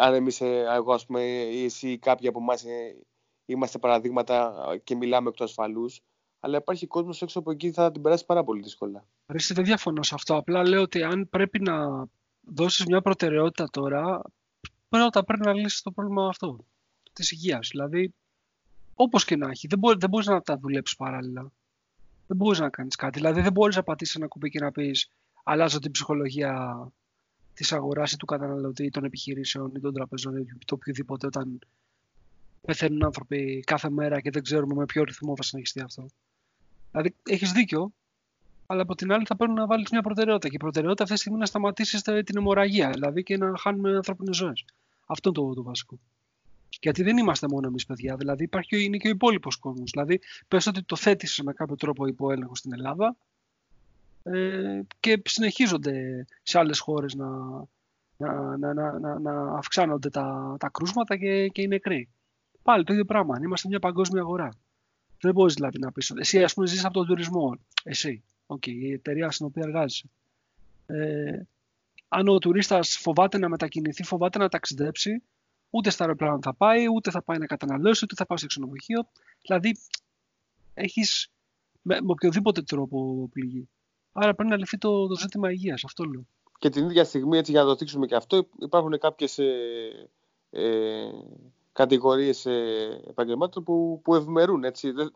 αν 0.00 0.14
εμείς, 0.14 0.40
ε, 0.40 0.64
εγώ 0.74 0.92
ας 0.92 1.06
πούμε 1.06 1.22
ή 1.22 1.64
εσύ 1.64 1.90
ή 1.90 1.98
κάποιοι 1.98 2.28
από 2.28 2.40
εμάς 2.40 2.64
είμαστε 3.44 3.78
παραδείγματα 3.78 4.54
και 4.84 4.96
μιλάμε 4.96 5.28
εκ 5.28 5.34
του 5.34 5.44
ασφαλούς 5.44 6.02
αλλά 6.40 6.56
υπάρχει 6.56 6.86
κόσμος 6.86 7.22
έξω 7.22 7.38
από 7.38 7.50
εκεί 7.50 7.72
θα 7.72 7.92
την 7.92 8.02
περάσει 8.02 8.26
πάρα 8.26 8.44
πολύ 8.44 8.62
δύσκολα. 8.62 9.04
Ρίστε, 9.26 9.54
δεν 9.54 9.64
διαφωνώ 9.64 10.02
σε 10.02 10.14
αυτό. 10.14 10.36
Απλά 10.36 10.68
λέω 10.68 10.82
ότι 10.82 11.02
αν 11.02 11.28
πρέπει 11.28 11.60
να 11.60 12.06
δώσεις 12.40 12.86
μια 12.86 13.00
προτεραιότητα 13.00 13.68
τώρα, 13.70 14.22
πρώτα 14.88 15.24
πρέπει 15.24 15.46
να 15.46 15.52
λύσεις 15.52 15.82
το 15.82 15.90
πρόβλημα 15.90 16.28
αυτό 16.28 16.58
της 17.12 17.30
υγείας. 17.30 17.68
Δηλαδή, 17.70 18.14
όπως 18.94 19.24
και 19.24 19.36
να 19.36 19.50
έχει, 19.50 19.66
δεν 19.66 19.78
μπορεί 19.78 19.98
δεν 19.98 20.08
μπορείς 20.08 20.26
να 20.26 20.42
τα 20.42 20.58
δουλέψεις 20.58 20.96
παράλληλα. 20.96 21.52
Δεν 22.26 22.36
μπορείς 22.36 22.58
να 22.58 22.70
κάνεις 22.70 22.96
κάτι. 22.96 23.18
Δηλαδή, 23.18 23.40
δεν 23.40 23.52
μπορείς 23.52 23.76
να 23.76 23.82
πατήσεις 23.82 24.14
ένα 24.14 24.26
κουμπί 24.26 24.50
και 24.50 24.60
να 24.60 24.72
πεις 24.72 25.10
Αλλάζω 25.50 25.78
την 25.78 25.90
ψυχολογία 25.90 26.92
της 27.58 27.72
αγοράς 27.72 28.12
ή 28.12 28.16
του 28.16 28.26
καταναλωτή, 28.26 28.90
των 28.90 29.04
επιχειρήσεων 29.04 29.72
ή 29.76 29.80
των 29.80 29.94
τραπεζών 29.94 30.36
ή 30.36 30.46
το 30.66 30.74
οποιοδήποτε 30.74 31.26
όταν 31.26 31.58
πεθαίνουν 32.60 33.04
άνθρωποι 33.04 33.62
κάθε 33.66 33.90
μέρα 33.90 34.20
και 34.20 34.30
δεν 34.30 34.42
ξέρουμε 34.42 34.74
με 34.74 34.84
ποιο 34.84 35.02
ρυθμό 35.02 35.36
θα 35.36 35.42
συνεχιστεί 35.42 35.80
αυτό. 35.80 36.06
Δηλαδή, 36.90 37.14
έχεις 37.22 37.52
δίκιο, 37.52 37.92
αλλά 38.66 38.82
από 38.82 38.94
την 38.94 39.12
άλλη 39.12 39.24
θα 39.24 39.36
πρέπει 39.36 39.52
να 39.52 39.66
βάλεις 39.66 39.90
μια 39.90 40.02
προτεραιότητα. 40.02 40.48
Και 40.48 40.54
η 40.54 40.58
προτεραιότητα 40.58 41.02
αυτή 41.02 41.14
τη 41.14 41.20
στιγμή 41.20 41.38
είναι 41.38 41.46
να 41.46 41.50
σταματήσεις 41.50 42.02
την 42.02 42.36
αιμορραγία, 42.36 42.90
δηλαδή 42.90 43.22
και 43.22 43.36
να 43.36 43.58
χάνουμε 43.58 43.96
ανθρώπινες 43.96 44.36
ζωές. 44.36 44.64
Αυτό 45.06 45.28
είναι 45.28 45.38
το, 45.38 45.54
το 45.54 45.62
βασικό. 45.62 45.98
Γιατί 46.80 47.02
δεν 47.02 47.16
είμαστε 47.16 47.48
μόνο 47.48 47.66
εμείς, 47.66 47.86
παιδιά. 47.86 48.16
Δηλαδή, 48.16 48.44
υπάρχει, 48.44 48.84
είναι 48.84 48.96
και 48.96 49.06
ο 49.08 49.10
υπόλοιπος 49.10 49.56
κόσμος. 49.56 49.90
Δηλαδή, 49.90 50.20
πες 50.48 50.66
ότι 50.66 50.82
το 50.82 50.96
θέτησες 50.96 51.44
με 51.44 51.52
κάποιο 51.52 51.76
τρόπο 51.76 52.06
υπό 52.06 52.32
έλεγχο 52.32 52.54
στην 52.54 52.72
Ελλάδα 52.72 53.16
ε, 54.32 54.82
και 55.00 55.22
συνεχίζονται 55.24 56.26
σε 56.42 56.58
άλλες 56.58 56.78
χώρες 56.78 57.14
να, 57.14 57.28
να, 58.16 58.56
να, 58.56 58.98
να, 58.98 59.18
να, 59.18 59.56
αυξάνονται 59.56 60.10
τα, 60.10 60.56
τα 60.58 60.68
κρούσματα 60.68 61.16
και, 61.16 61.48
και 61.48 61.62
οι 61.62 61.66
νεκροί. 61.66 62.08
Πάλι 62.62 62.84
το 62.84 62.92
ίδιο 62.92 63.04
πράγμα. 63.04 63.34
Αν 63.34 63.42
είμαστε 63.42 63.68
μια 63.68 63.78
παγκόσμια 63.78 64.20
αγορά. 64.20 64.48
Δεν 65.20 65.32
μπορείς 65.32 65.54
δηλαδή 65.54 65.78
να 65.78 65.92
πεις. 65.92 66.10
Εσύ, 66.10 66.42
ας 66.42 66.54
πούμε, 66.54 66.66
ζεις 66.66 66.84
από 66.84 66.94
τον 66.94 67.06
τουρισμό. 67.06 67.58
Εσύ. 67.82 68.22
Okay, 68.46 68.68
η 68.68 68.92
εταιρεία 68.92 69.30
στην 69.30 69.46
οποία 69.46 69.62
εργάζεσαι. 69.66 70.08
Ε, 70.86 71.40
αν 72.08 72.28
ο 72.28 72.38
τουρίστας 72.38 72.96
φοβάται 73.00 73.38
να 73.38 73.48
μετακινηθεί, 73.48 74.02
φοβάται 74.02 74.38
να 74.38 74.48
ταξιδέψει, 74.48 75.22
ούτε 75.70 75.90
στα 75.90 76.04
αεροπλάνα 76.04 76.38
θα 76.42 76.54
πάει, 76.54 76.84
ούτε 76.94 77.10
θα 77.10 77.22
πάει 77.22 77.38
να 77.38 77.46
καταναλώσει, 77.46 78.04
ούτε 78.04 78.14
θα 78.14 78.26
πάει 78.26 78.38
στο 78.38 78.46
ξενοδοχείο. 78.46 79.08
Δηλαδή, 79.42 79.76
έχεις 80.74 81.30
με, 81.82 82.00
με 82.00 82.10
οποιοδήποτε 82.10 82.62
τρόπο 82.62 83.28
πληγή. 83.32 83.68
Άρα 84.20 84.34
πρέπει 84.34 84.50
να 84.50 84.56
λυθεί 84.56 84.78
το, 84.78 85.06
το 85.06 85.16
ζήτημα 85.16 85.50
υγείας. 85.50 85.84
Αυτό 85.84 86.04
λέω. 86.04 86.26
Και 86.58 86.68
την 86.68 86.84
ίδια 86.84 87.04
στιγμή, 87.04 87.38
έτσι 87.38 87.50
για 87.50 87.62
να 87.62 87.66
το 87.66 87.74
δείξουμε 87.74 88.06
και 88.06 88.14
αυτό, 88.14 88.48
υπάρχουν 88.60 88.98
κάποιες 88.98 89.38
ε, 89.38 90.10
ε, 90.50 91.10
κατηγορίες 91.72 92.46
ε, 92.46 93.00
επαγγελμάτων 93.08 93.64
που, 93.64 94.00
που 94.04 94.14
ευημερούν. 94.14 94.64
Έτσι. 94.64 94.90
Δεν, 94.90 95.12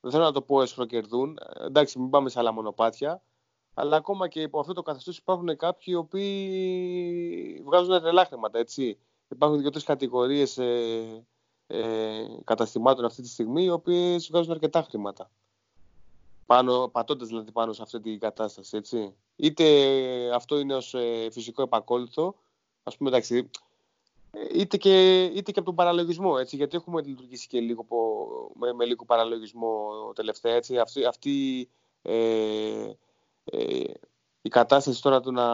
δεν 0.00 0.10
θέλω 0.10 0.24
να 0.24 0.32
το 0.32 0.42
πω 0.42 0.62
εσχροκερδούν. 0.62 1.38
Εντάξει, 1.60 1.98
μην 1.98 2.10
πάμε 2.10 2.28
σε 2.28 2.38
άλλα 2.38 2.52
μονοπάτια. 2.52 3.22
Αλλά 3.74 3.96
ακόμα 3.96 4.28
και 4.28 4.40
υπό 4.40 4.60
αυτό 4.60 4.72
το 4.72 4.82
καθεστώς 4.82 5.18
υπάρχουν 5.18 5.56
κάποιοι 5.56 5.84
οι 5.86 5.94
οποίοι 5.94 7.62
βγάζουν 7.64 8.00
τρελά 8.00 8.24
χρήματα. 8.24 8.58
Έτσι. 8.58 8.98
Υπάρχουν 9.28 9.60
δύο-τρει 9.60 9.82
κατηγορίες 9.82 10.58
ε, 10.58 11.26
ε, 11.66 12.24
καταστημάτων 12.44 13.04
αυτή 13.04 13.22
τη 13.22 13.28
στιγμή, 13.28 13.64
οι 13.64 13.70
οποίες 13.70 14.28
βγάζουν 14.30 14.52
αρκετά 14.52 14.82
χρήματα. 14.82 15.30
Πάνω, 16.50 16.88
πατώντας 16.88 17.28
δηλαδή 17.28 17.52
πάνω 17.52 17.72
σε 17.72 17.82
αυτή 17.82 18.00
την 18.00 18.18
κατάσταση, 18.18 18.76
έτσι. 18.76 19.14
Είτε 19.36 19.64
αυτό 20.34 20.58
είναι 20.58 20.74
ως 20.74 20.94
ε, 20.94 21.28
φυσικό 21.30 21.62
επακόλουθο, 21.62 22.34
ας 22.82 22.96
πούμε, 22.96 23.08
εντάξει, 23.08 23.50
είτε 24.54 24.76
και, 24.76 25.24
είτε 25.24 25.52
και 25.52 25.58
από 25.58 25.64
τον 25.64 25.74
παραλογισμό, 25.74 26.36
έτσι, 26.38 26.56
γιατί 26.56 26.76
έχουμε 26.76 27.02
λειτουργήσει 27.02 27.46
και 27.46 27.60
λίγο 27.60 27.86
με, 28.54 28.72
με 28.72 28.84
λίγο 28.84 29.04
παραλογισμό 29.04 29.88
τελευταία, 30.14 30.54
έτσι. 30.54 30.78
Αυτή, 30.78 31.04
αυτή 31.04 31.68
ε, 32.02 32.90
ε, 33.44 33.84
η 34.42 34.48
κατάσταση 34.48 35.02
τώρα 35.02 35.20
του, 35.20 35.32
να, 35.32 35.46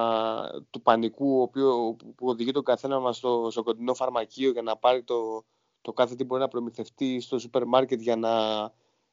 του 0.71 0.83
πανικού 0.83 1.41
οποίο, 1.41 1.97
που 2.15 2.29
οδηγεί 2.29 2.51
τον 2.51 2.65
καθένα 2.65 3.01
μας 3.01 3.17
στο, 3.17 3.49
στο 3.51 3.63
κοντινό 3.63 3.95
φαρμακείο 3.95 4.51
για 4.51 4.63
να 4.63 4.77
πάρει 4.77 5.03
το, 5.03 5.45
το 5.81 5.93
κάθε 5.93 6.15
τι 6.15 6.25
μπορεί 6.25 6.41
να 6.41 6.49
προμηθευτεί 6.49 7.21
στο 7.21 7.39
σούπερ 7.39 7.65
μάρκετ 7.65 8.01
για 8.01 8.17
να, 8.17 8.31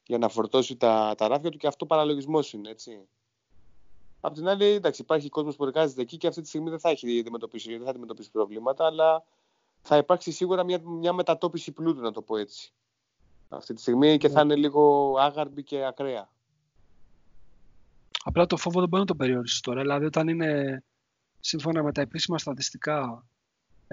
για 0.05 0.17
να 0.17 0.29
φορτώσει 0.29 0.75
τα, 0.75 1.15
τα 1.17 1.27
ράφια 1.27 1.49
του 1.49 1.57
και 1.57 1.67
αυτό 1.67 1.85
παραλογισμός 1.85 2.53
είναι, 2.53 2.69
έτσι. 2.69 3.07
Απ' 4.21 4.33
την 4.33 4.47
άλλη, 4.47 4.65
εντάξει, 4.65 5.01
υπάρχει 5.01 5.29
κόσμος 5.29 5.55
που 5.55 5.63
εργάζεται 5.63 6.01
εκεί 6.01 6.17
και 6.17 6.27
αυτή 6.27 6.41
τη 6.41 6.47
στιγμή 6.47 6.69
δεν 6.69 6.79
θα, 6.79 6.89
έχει 6.89 7.19
αντιμετωπίσει, 7.19 7.71
δεν 7.71 7.83
θα 7.83 7.89
αντιμετωπίσει 7.89 8.31
προβλήματα, 8.31 8.85
αλλά 8.85 9.23
θα 9.81 9.97
υπάρξει 9.97 10.31
σίγουρα 10.31 10.63
μια, 10.63 10.81
μια 10.83 11.13
μετατόπιση 11.13 11.71
πλούτου, 11.71 12.01
να 12.01 12.11
το 12.11 12.21
πω 12.21 12.37
έτσι. 12.37 12.73
Αυτή 13.49 13.73
τη 13.73 13.81
στιγμή 13.81 14.17
και 14.17 14.29
θα 14.29 14.43
ναι. 14.43 14.53
είναι 14.53 14.61
λίγο 14.61 15.15
άγαρμπη 15.19 15.63
και 15.63 15.85
ακραία. 15.85 16.29
Απλά 18.23 18.45
το 18.45 18.57
φόβο 18.57 18.79
δεν 18.79 18.89
μπορεί 18.89 19.01
να 19.01 19.07
το 19.07 19.15
περιορίσεις 19.15 19.59
τώρα. 19.59 19.81
Δηλαδή, 19.81 20.05
όταν 20.05 20.27
είναι 20.27 20.83
σύμφωνα 21.39 21.83
με 21.83 21.91
τα 21.91 22.01
επίσημα 22.01 22.37
στατιστικά 22.37 23.25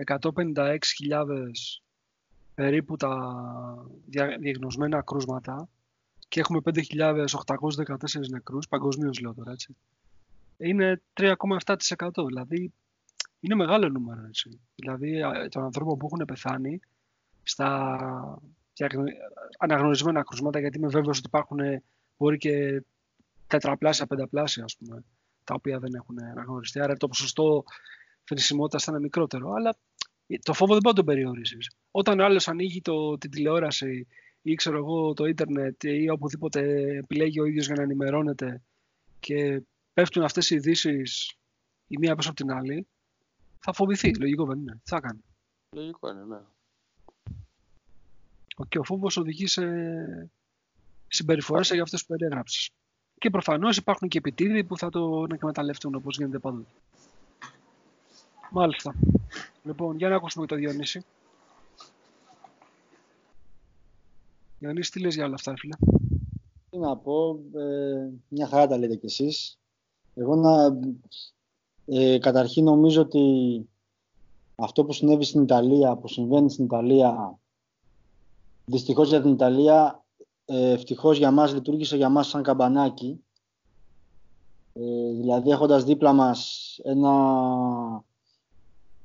156.000 0.06 0.76
περίπου 2.54 2.96
τα 2.96 3.34
διαγνωσμένα 4.38 5.02
κρούσματα 5.02 5.68
και 6.30 6.40
έχουμε 6.40 6.60
5.814 6.64 8.28
νεκρούς, 8.28 8.68
παγκοσμίως 8.68 9.20
λέω 9.20 9.34
τώρα, 9.34 9.50
έτσι. 9.50 9.76
Είναι 10.56 11.02
3,7%. 11.12 12.26
Δηλαδή, 12.26 12.72
είναι 13.40 13.54
μεγάλο 13.54 13.88
νούμερο, 13.88 14.26
έτσι. 14.26 14.60
Δηλαδή, 14.74 15.22
των 15.48 15.64
ανθρώπων 15.64 15.98
που 15.98 16.06
έχουν 16.06 16.24
πεθάνει 16.24 16.80
στα 17.42 17.98
αναγνωρισμένα 19.58 20.22
κρούσματα, 20.22 20.60
γιατί 20.60 20.78
είμαι 20.78 20.88
βέβαιος 20.88 21.18
ότι 21.18 21.26
υπάρχουν, 21.26 21.58
μπορεί 22.16 22.38
και 22.38 22.82
τετραπλάσια, 23.46 24.06
πενταπλάσια, 24.06 24.64
ας 24.64 24.76
πούμε, 24.76 25.04
τα 25.44 25.54
οποία 25.54 25.78
δεν 25.78 25.94
έχουν 25.94 26.22
αναγνωριστεί. 26.22 26.80
Άρα 26.80 26.96
το 26.96 27.08
ποσοστό 27.08 27.64
θνησιμότητα 28.24 28.78
θα 28.78 28.92
είναι 28.92 29.00
μικρότερο. 29.00 29.52
Αλλά 29.52 29.76
το 30.42 30.52
φόβο 30.52 30.72
δεν 30.72 30.82
μπορεί 30.82 30.96
να 30.96 31.04
τον 31.04 31.04
περιορίσεις. 31.04 31.70
Όταν 31.90 32.20
ο 32.20 32.24
άλλος 32.24 32.48
ανοίγει 32.48 32.80
το, 32.80 33.18
την 33.18 33.30
τηλεόραση 33.30 34.06
ή 34.42 34.54
ξέρω 34.54 34.76
εγώ 34.76 35.12
το 35.12 35.24
ίντερνετ 35.24 35.84
ή 35.84 36.08
οπουδήποτε 36.08 36.60
επιλέγει 36.96 37.40
ο 37.40 37.44
ίδιος 37.44 37.66
για 37.66 37.74
να 37.74 37.82
ενημερώνεται 37.82 38.62
και 39.20 39.62
πέφτουν 39.92 40.22
αυτές 40.22 40.50
οι 40.50 40.54
ειδήσεις 40.54 41.34
η 41.86 41.98
μία 41.98 42.16
πίσω 42.16 42.28
από 42.30 42.36
την 42.36 42.52
άλλη, 42.52 42.86
θα 43.58 43.72
φοβηθεί. 43.72 44.14
Λογικό 44.14 44.44
δεν 44.44 44.58
είναι. 44.58 44.72
Τι 44.72 44.90
θα 44.90 45.00
κάνει. 45.00 45.20
Λογικό 45.70 46.10
είναι, 46.10 46.24
ναι. 46.24 46.38
Και 48.68 48.78
ο 48.78 48.84
φόβος 48.84 49.16
οδηγεί 49.16 49.46
σε 49.46 49.62
συμπεριφορές 51.08 51.70
για 51.70 51.82
αυτές 51.82 52.00
που 52.00 52.06
περιέγραψες. 52.06 52.70
Και 53.18 53.30
προφανώς 53.30 53.76
υπάρχουν 53.76 54.08
και 54.08 54.18
επιτίδοι 54.18 54.64
που 54.64 54.78
θα 54.78 54.90
το 54.90 55.26
εκμεταλλευτούν 55.32 55.94
όπως 55.94 56.16
γίνεται 56.16 56.38
πάντοτε. 56.38 56.70
Μάλιστα. 58.50 58.94
Λοιπόν, 59.62 59.96
για 59.96 60.08
να 60.08 60.16
ακούσουμε 60.16 60.46
το 60.46 60.54
Διονύση. 60.54 61.04
Διονύση, 64.60 64.90
τι 64.90 65.00
λες 65.00 65.14
για 65.14 65.24
όλα 65.24 65.34
αυτά, 65.34 65.56
φίλε; 65.56 65.74
Τι 66.70 66.78
να 66.78 66.96
πω, 66.96 67.40
ε, 67.54 68.08
μια 68.28 68.46
χαρά 68.46 68.66
τα 68.66 68.78
λέτε 68.78 68.96
κι 68.96 69.06
εσείς. 69.06 69.58
Εγώ 70.14 70.36
να, 70.36 70.78
ε, 71.86 72.18
καταρχήν 72.18 72.64
νομίζω 72.64 73.00
ότι 73.00 73.20
αυτό 74.54 74.84
που 74.84 74.92
συνέβη 74.92 75.24
στην 75.24 75.42
Ιταλία, 75.42 75.96
που 75.96 76.08
συμβαίνει 76.08 76.50
στην 76.50 76.64
Ιταλία, 76.64 77.38
δυστυχώς 78.64 79.08
για 79.08 79.22
την 79.22 79.32
Ιταλία, 79.32 80.04
ε, 80.44 80.70
ευτυχώς 80.70 81.18
για 81.18 81.30
μας 81.30 81.52
λειτουργήσε 81.52 81.96
για 81.96 82.08
μας 82.08 82.28
σαν 82.28 82.42
καμπανάκι. 82.42 83.24
Ε, 84.72 85.12
δηλαδή 85.12 85.50
έχοντας 85.50 85.84
δίπλα 85.84 86.12
μας 86.12 86.78
ένα, 86.82 87.12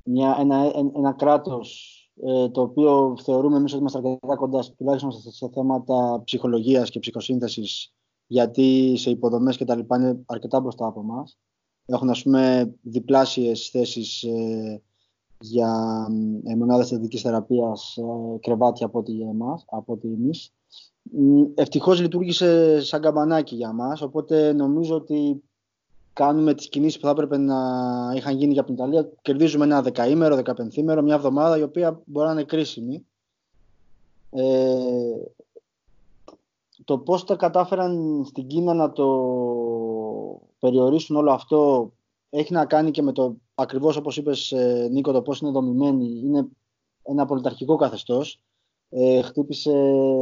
μια, 0.04 0.36
ένα, 0.40 0.72
ένα 0.96 1.12
κράτος 1.12 1.95
ε, 2.24 2.50
το 2.50 2.62
οποίο 2.62 3.18
θεωρούμε 3.24 3.58
εμείς 3.58 3.72
ότι 3.72 3.82
είμαστε 3.82 3.98
αρκετά 3.98 4.36
κοντά 4.36 4.64
τουλάχιστον 4.78 5.12
σε 5.12 5.50
θέματα 5.54 6.22
ψυχολογίας 6.24 6.90
και 6.90 7.00
ψυχοσύνθεσης 7.00 7.94
γιατί 8.28 8.94
σε 8.98 9.10
υποδομές 9.10 9.58
και 9.58 9.66
τα 9.66 9.76
λοιπά 9.76 9.98
είναι 9.98 10.24
αρκετά 10.26 10.60
μπροστά 10.60 10.86
από 10.86 11.00
εμάς. 11.00 11.38
Έχουν 11.86 12.10
ας 12.10 12.24
πούμε 12.24 12.74
διπλάσιες 12.82 13.70
θέσεις 13.70 14.24
ε, 14.24 14.82
για 15.40 16.06
ε, 16.44 16.56
μονάδες 16.56 16.88
θετικής 16.88 17.22
θεραπείας 17.22 17.98
ε, 17.98 18.40
κρεβάτια 18.40 18.86
από 18.86 19.00
ό,τι, 19.00 19.22
εμάς, 19.22 19.66
από 19.68 19.94
ό,τι 19.94 20.08
εμείς. 20.08 20.54
Ευτυχώς 21.56 22.02
λειτουργήσε 22.02 22.82
σαν 22.82 23.02
καμπανάκι 23.02 23.56
για 23.56 23.74
μας, 23.74 24.02
οπότε 24.02 24.54
νομίζω 24.54 24.96
ότι 24.96 25.44
κάνουμε 26.16 26.54
τις 26.54 26.70
κινήσεις 26.70 27.00
που 27.00 27.06
θα 27.06 27.12
έπρεπε 27.12 27.38
να 27.38 27.56
είχαν 28.16 28.38
γίνει 28.38 28.54
για 28.54 28.64
την 28.64 28.74
Ιταλία. 28.74 29.10
Κερδίζουμε 29.22 29.66
ένα 29.66 29.82
δεκαήμερο, 29.82 30.36
δεκαπενθήμερο, 30.36 31.02
μια 31.02 31.16
εβδομάδα 31.16 31.58
η 31.58 31.62
οποία 31.62 32.02
μπορεί 32.06 32.28
να 32.28 32.34
είναι 32.34 32.44
κρίσιμη. 32.44 33.06
Ε, 34.30 34.76
το 36.84 36.98
πώς 36.98 37.24
τα 37.24 37.36
κατάφεραν 37.36 38.24
στην 38.26 38.48
Κίνα 38.48 38.74
να 38.74 38.92
το 38.92 39.08
περιορίσουν 40.60 41.16
όλο 41.16 41.32
αυτό 41.32 41.92
έχει 42.30 42.54
να 42.54 42.66
κάνει 42.66 42.92
και 42.92 43.02
με 43.02 43.12
το 43.12 43.36
ακριβώς 43.56 43.98
όπως 43.98 44.18
είπες 44.18 44.52
ε, 44.52 44.88
Νίκο 44.92 45.12
το 45.12 45.22
πώς 45.22 45.40
είναι 45.40 45.52
δομημένη. 45.52 46.22
Είναι 46.24 46.48
ένα 47.04 47.26
πολιταρχικό 47.26 47.76
καθεστώς. 47.76 48.40
Ε, 48.90 49.22
χτύπησε 49.22 49.74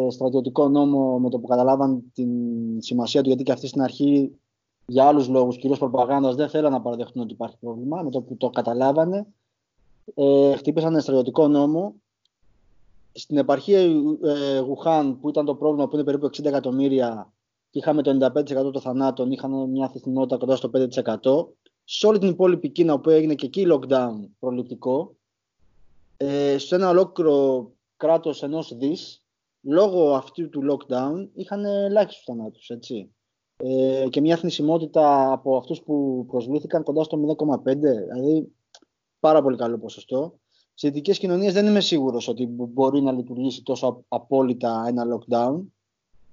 στρατιωτικό 0.09 0.69
νόμο 0.69 1.19
με 1.19 1.29
το 1.29 1.39
που 1.39 1.47
καταλάβαν 1.47 2.11
την 2.13 2.31
σημασία 2.81 3.21
του 3.21 3.27
γιατί 3.27 3.43
και 3.43 3.51
αυτή 3.51 3.67
στην 3.67 3.81
αρχή 3.81 4.31
για 4.85 5.07
άλλους 5.07 5.27
λόγους, 5.27 5.57
κυρίως 5.57 5.79
προπαγάνδας, 5.79 6.35
δεν 6.35 6.49
θέλαν 6.49 6.71
να 6.71 6.81
παραδεχτούν 6.81 7.21
ότι 7.21 7.33
υπάρχει 7.33 7.57
πρόβλημα. 7.59 8.01
Με 8.01 8.09
το 8.09 8.21
που 8.21 8.37
το 8.37 8.49
καταλάβανε, 8.49 9.27
ε, 10.13 10.55
χτύπησαν 10.55 11.01
στρατιωτικό 11.01 11.47
νόμο. 11.47 11.95
Στην 13.11 13.37
επαρχία 13.37 13.79
ε, 13.79 14.59
Γουχάν, 14.59 15.19
που 15.19 15.29
ήταν 15.29 15.45
το 15.45 15.55
πρόβλημα, 15.55 15.87
που 15.87 15.95
είναι 15.95 16.03
περίπου 16.03 16.25
60 16.25 16.45
εκατομμύρια, 16.45 17.33
και 17.69 17.79
είχαμε 17.79 18.01
το 18.01 18.31
95% 18.35 18.71
των 18.71 18.81
θανάτων, 18.81 19.31
είχαν 19.31 19.69
μια 19.69 19.89
θυστινότητα 19.89 20.37
κοντά 20.37 20.55
στο 20.55 20.69
5%. 20.73 21.47
Σε 21.83 22.07
όλη 22.07 22.19
την 22.19 22.29
υπόλοιπη 22.29 22.69
Κίνα, 22.69 22.93
όπου 22.93 23.09
έγινε 23.09 23.35
και 23.35 23.45
εκεί 23.45 23.67
lockdown 23.69 24.29
προληπτικό, 24.39 25.15
ε, 26.17 26.57
σε 26.57 26.75
ένα 26.75 26.89
ολόκληρο 26.89 27.71
κράτος 27.97 28.43
ενός 28.43 28.75
δις, 28.77 29.23
λόγω 29.61 30.13
αυτού 30.13 30.49
του 30.49 30.61
lockdown, 30.71 31.27
είχαν 31.33 31.65
ελάχιστους 31.65 32.23
θανάτους, 32.23 32.69
έτσι 32.69 33.13
ε, 33.57 34.05
και 34.09 34.21
μια 34.21 34.37
θνησιμότητα 34.37 35.31
από 35.31 35.57
αυτούς 35.57 35.81
που 35.81 36.25
προσβλήθηκαν 36.27 36.83
κοντά 36.83 37.03
στο 37.03 37.35
0,5, 37.37 37.75
δηλαδή 37.75 38.51
πάρα 39.19 39.41
πολύ 39.41 39.57
καλό 39.57 39.77
ποσοστό. 39.77 40.39
Σε 40.73 40.87
δυτικές 40.87 41.19
κοινωνίες 41.19 41.53
δεν 41.53 41.65
είμαι 41.65 41.81
σίγουρος 41.81 42.27
ότι 42.27 42.45
μπορεί 42.47 43.01
να 43.01 43.11
λειτουργήσει 43.11 43.63
τόσο 43.63 44.03
απόλυτα 44.07 44.85
ένα 44.87 45.03
lockdown, 45.13 45.61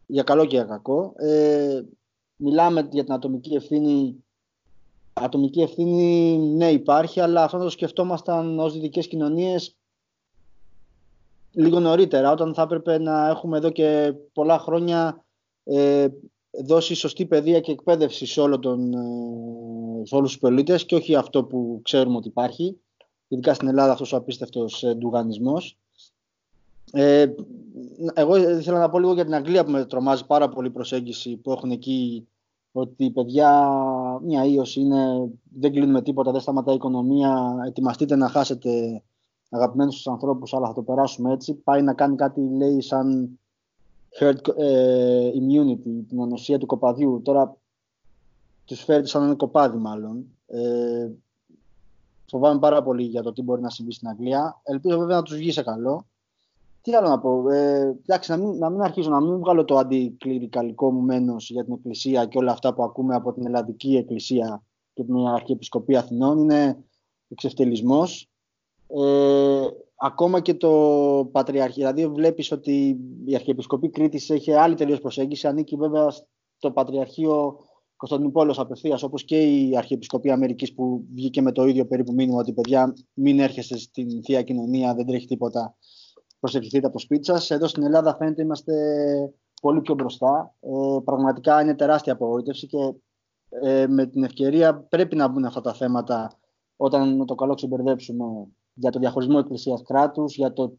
για 0.07 0.23
καλό 0.23 0.45
και 0.45 0.57
για 0.57 0.65
κακό. 0.65 1.13
Ε, 1.17 1.83
μιλάμε 2.37 2.89
για 2.93 3.05
την 3.05 3.13
ατομική 3.13 3.55
ευθύνη. 3.55 4.25
Ατομική 5.13 5.61
ευθύνη, 5.61 6.37
ναι, 6.39 6.71
υπάρχει, 6.71 7.21
αλλά 7.21 7.45
αυτό 7.45 7.59
το 7.59 7.71
σκεφτόμασταν 7.71 8.59
ως 8.59 8.73
δυτικές 8.73 9.09
κοινωνίες 9.09 9.77
λίγο 11.53 11.81
νωρίτερα, 11.81 12.31
όταν 12.33 12.55
θα 12.55 12.63
έπρεπε 12.63 12.99
να 12.99 13.29
έχουμε 13.29 13.57
εδώ 13.57 13.71
και 13.71 14.15
πολλά 14.33 14.59
χρόνια 14.59 15.25
ε, 15.65 16.07
δώσει 16.51 16.95
σωστή 16.95 17.27
παιδεία 17.27 17.61
και 17.61 17.73
εκπαίδευση 17.73 18.27
σε, 18.27 18.41
όλο 18.41 18.59
τον, 18.59 18.93
ε, 18.93 20.07
σε 20.07 20.15
όλους 20.15 20.31
τους 20.31 20.41
πολίτες 20.41 20.85
και 20.85 20.95
όχι 20.95 21.15
αυτό 21.15 21.45
που 21.45 21.81
ξέρουμε 21.85 22.17
ότι 22.17 22.29
υπάρχει, 22.29 22.81
ειδικά 23.29 23.55
στην 23.55 23.69
Ελλάδα 23.69 23.93
αυτός 23.93 24.13
ο 24.13 24.17
απίστευτος 24.17 24.83
ε, 24.83 24.95
ντουγανισμός. 24.95 25.79
Ε, 26.93 27.27
εγώ 28.15 28.37
ήθελα 28.37 28.79
να 28.79 28.91
πω 28.91 28.99
λίγο 28.99 29.13
για 29.15 29.25
την 29.25 29.35
Αγγλία 29.35 29.65
που 29.65 29.71
με 29.71 29.85
τρομάζει 29.85 30.27
πάρα 30.27 30.49
πολύ 30.49 30.67
η 30.67 30.71
προσέγγιση 30.71 31.37
που 31.37 31.53
έχουν 31.53 31.71
εκεί 31.71 32.29
ότι 32.73 33.11
παιδιά 33.11 33.69
μια 34.23 34.45
ίωση 34.45 34.81
είναι, 34.81 35.31
δεν 35.59 35.73
κλείνουμε 35.73 36.03
τίποτα, 36.03 36.31
δεν 36.31 36.41
σταματάει 36.41 36.75
η 36.75 36.77
οικονομία, 36.77 37.63
ετοιμαστείτε 37.67 38.17
να 38.17 38.29
χάσετε 38.29 39.03
αγαπημένους 39.51 39.95
τους 39.95 40.07
ανθρώπους 40.07 40.55
αλλά 40.55 40.67
θα 40.67 40.73
το 40.73 40.83
περάσουμε 40.83 41.33
έτσι. 41.33 41.55
Πάει 41.55 41.83
να 41.83 41.95
κάνει 41.95 42.17
κάτι 42.17 42.41
λέει 42.41 42.81
σαν 42.81 43.40
herd 44.19 44.57
ε, 44.57 45.31
immunity, 45.35 46.05
την 46.09 46.21
ανοσία 46.21 46.59
του 46.59 46.67
κοπαδιού. 46.67 47.21
Τώρα 47.25 47.57
τους 48.65 48.85
φέρει 48.85 49.07
σαν 49.07 49.23
ένα 49.23 49.35
κοπάδι 49.35 49.79
μάλλον. 49.79 50.25
Ε, 50.47 51.11
φοβάμαι 52.27 52.59
πάρα 52.59 52.83
πολύ 52.83 53.03
για 53.03 53.23
το 53.23 53.33
τι 53.33 53.43
μπορεί 53.43 53.61
να 53.61 53.71
συμβεί 53.71 53.93
στην 53.93 54.09
Αγγλία. 54.09 54.61
Ελπίζω 54.63 54.99
βέβαια 54.99 55.17
να 55.17 55.23
τους 55.23 55.37
βγει 55.37 55.53
σε 55.53 55.63
καλό. 55.63 56.07
Τι 56.83 56.95
άλλο 56.95 57.09
να 57.09 57.19
πω. 57.19 57.51
Ε, 57.51 57.99
εντάξει, 58.03 58.31
να 58.31 58.37
μην, 58.37 58.59
να 58.59 58.71
μην 58.71 58.81
αρχίσω 58.81 59.11
να 59.11 59.21
μην 59.21 59.39
βγάλω 59.39 59.65
το 59.65 59.77
αντικληρικαλικό 59.77 60.93
μου 60.93 61.01
μένος 61.01 61.51
για 61.51 61.65
την 61.65 61.73
Εκκλησία 61.73 62.25
και 62.25 62.39
όλα 62.39 62.53
αυτά 62.53 62.75
που 62.75 62.83
ακούμε 62.83 63.15
από 63.15 63.33
την 63.33 63.47
Ελλαδική 63.47 63.97
Εκκλησία 63.97 64.63
και 64.93 65.05
την 65.05 65.17
Αρχιεπισκοπή 65.17 65.97
Αθηνών. 65.97 66.39
Είναι 66.39 66.85
εξευτελισμός. 67.29 68.29
Ε, 68.87 69.67
ακόμα 70.03 70.41
και 70.41 70.55
το 70.55 70.71
Πατριαρχείο. 71.33 71.93
Δηλαδή, 71.93 72.15
βλέπεις 72.15 72.53
ότι 72.53 73.01
η 73.25 73.35
Αρχιεπισκοπή 73.35 73.91
Κρήτης 73.91 74.31
έχει 74.31 74.53
άλλη 74.53 74.75
τελείως 74.75 75.01
προσέγγιση. 75.01 75.47
Ανήκει 75.47 75.77
βέβαια 75.77 76.11
στο 76.57 76.71
Πατριαρχείο 76.71 77.59
Κωνσταντινούπολο 77.97 78.55
απευθείας, 78.57 79.03
όπως 79.03 79.25
και 79.25 79.41
η 79.41 79.77
Αρχιεπισκοπή 79.77 80.31
Αμερικής 80.31 80.75
που 80.75 81.05
βγήκε 81.15 81.43
με 81.43 81.53
το 81.53 81.65
ίδιο 81.65 81.87
περίπου 81.87 82.13
μήνυμα 82.13 82.39
ότι 82.39 82.53
παιδιά 82.53 82.93
μην 83.13 83.41
έρχεστε 83.41 83.79
στην 83.79 84.25
θεία 84.25 84.43
κοινωνία, 84.43 84.95
δεν 84.95 85.07
τρέχει 85.07 85.27
τίποτα. 85.27 85.77
Προσευχηθείτε 86.41 86.87
από 86.87 86.95
το 86.97 87.03
σπίτι 87.03 87.25
σας. 87.25 87.51
Εδώ 87.51 87.67
στην 87.67 87.83
Ελλάδα 87.83 88.17
φαίνεται 88.17 88.43
είμαστε 88.43 88.73
πολύ 89.63 89.81
πιο 89.81 89.95
μπροστά. 89.95 90.55
Ε, 90.61 90.99
πραγματικά 91.05 91.61
είναι 91.61 91.75
τεράστια 91.75 92.13
απογοήτευση 92.13 92.67
και 92.67 92.95
ε, 93.49 93.87
με 93.87 94.07
την 94.07 94.25
ευκαιρία 94.25 94.81
πρέπει 94.81 95.17
να 95.17 95.29
μπουν 95.29 95.45
αυτά 95.45 95.61
τα 95.61 95.75
θέματα 95.75 96.39
όταν 96.77 97.27
το 97.27 97.35
καλό 97.35 97.55
ξεμπερδέψουμε 97.55 98.25
για 98.81 98.91
το 98.91 98.99
διαχωρισμό 98.99 99.39
εκκλησίας 99.41 99.83
κράτους, 99.83 100.35
για 100.35 100.53
το 100.53 100.79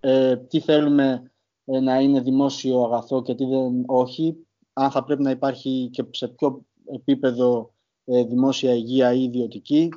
ε, 0.00 0.36
τι 0.36 0.60
θέλουμε 0.60 1.32
ε, 1.64 1.80
να 1.80 2.00
είναι 2.00 2.20
δημόσιο 2.20 2.84
αγαθό 2.84 3.22
και 3.22 3.34
τι 3.34 3.44
δεν 3.44 3.82
όχι, 3.86 4.46
αν 4.72 4.90
θα 4.90 5.04
πρέπει 5.04 5.22
να 5.22 5.30
υπάρχει 5.30 5.88
και 5.92 6.04
σε 6.10 6.28
ποιο 6.28 6.64
επίπεδο 6.92 7.72
ε, 8.04 8.24
δημόσια 8.24 8.74
υγεία 8.74 9.12
ή 9.12 9.22
ιδιωτική. 9.22 9.88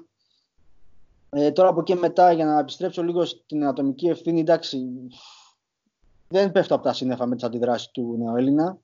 Ε, 1.29 1.51
τώρα 1.51 1.69
από 1.69 1.79
εκεί 1.79 1.95
μετά, 1.95 2.31
για 2.31 2.45
να 2.45 2.59
επιστρέψω 2.59 3.03
λίγο 3.03 3.25
στην 3.25 3.65
ατομική 3.65 4.07
ευθύνη, 4.07 4.39
εντάξει, 4.39 4.87
δεν 6.27 6.51
πέφτω 6.51 6.75
από 6.75 6.83
τα 6.83 6.93
σύννεφα 6.93 7.25
με 7.25 7.35
τις 7.35 7.43
αντιδράσεις 7.43 7.91
του 7.91 8.15
Νεοέλληνα. 8.17 8.79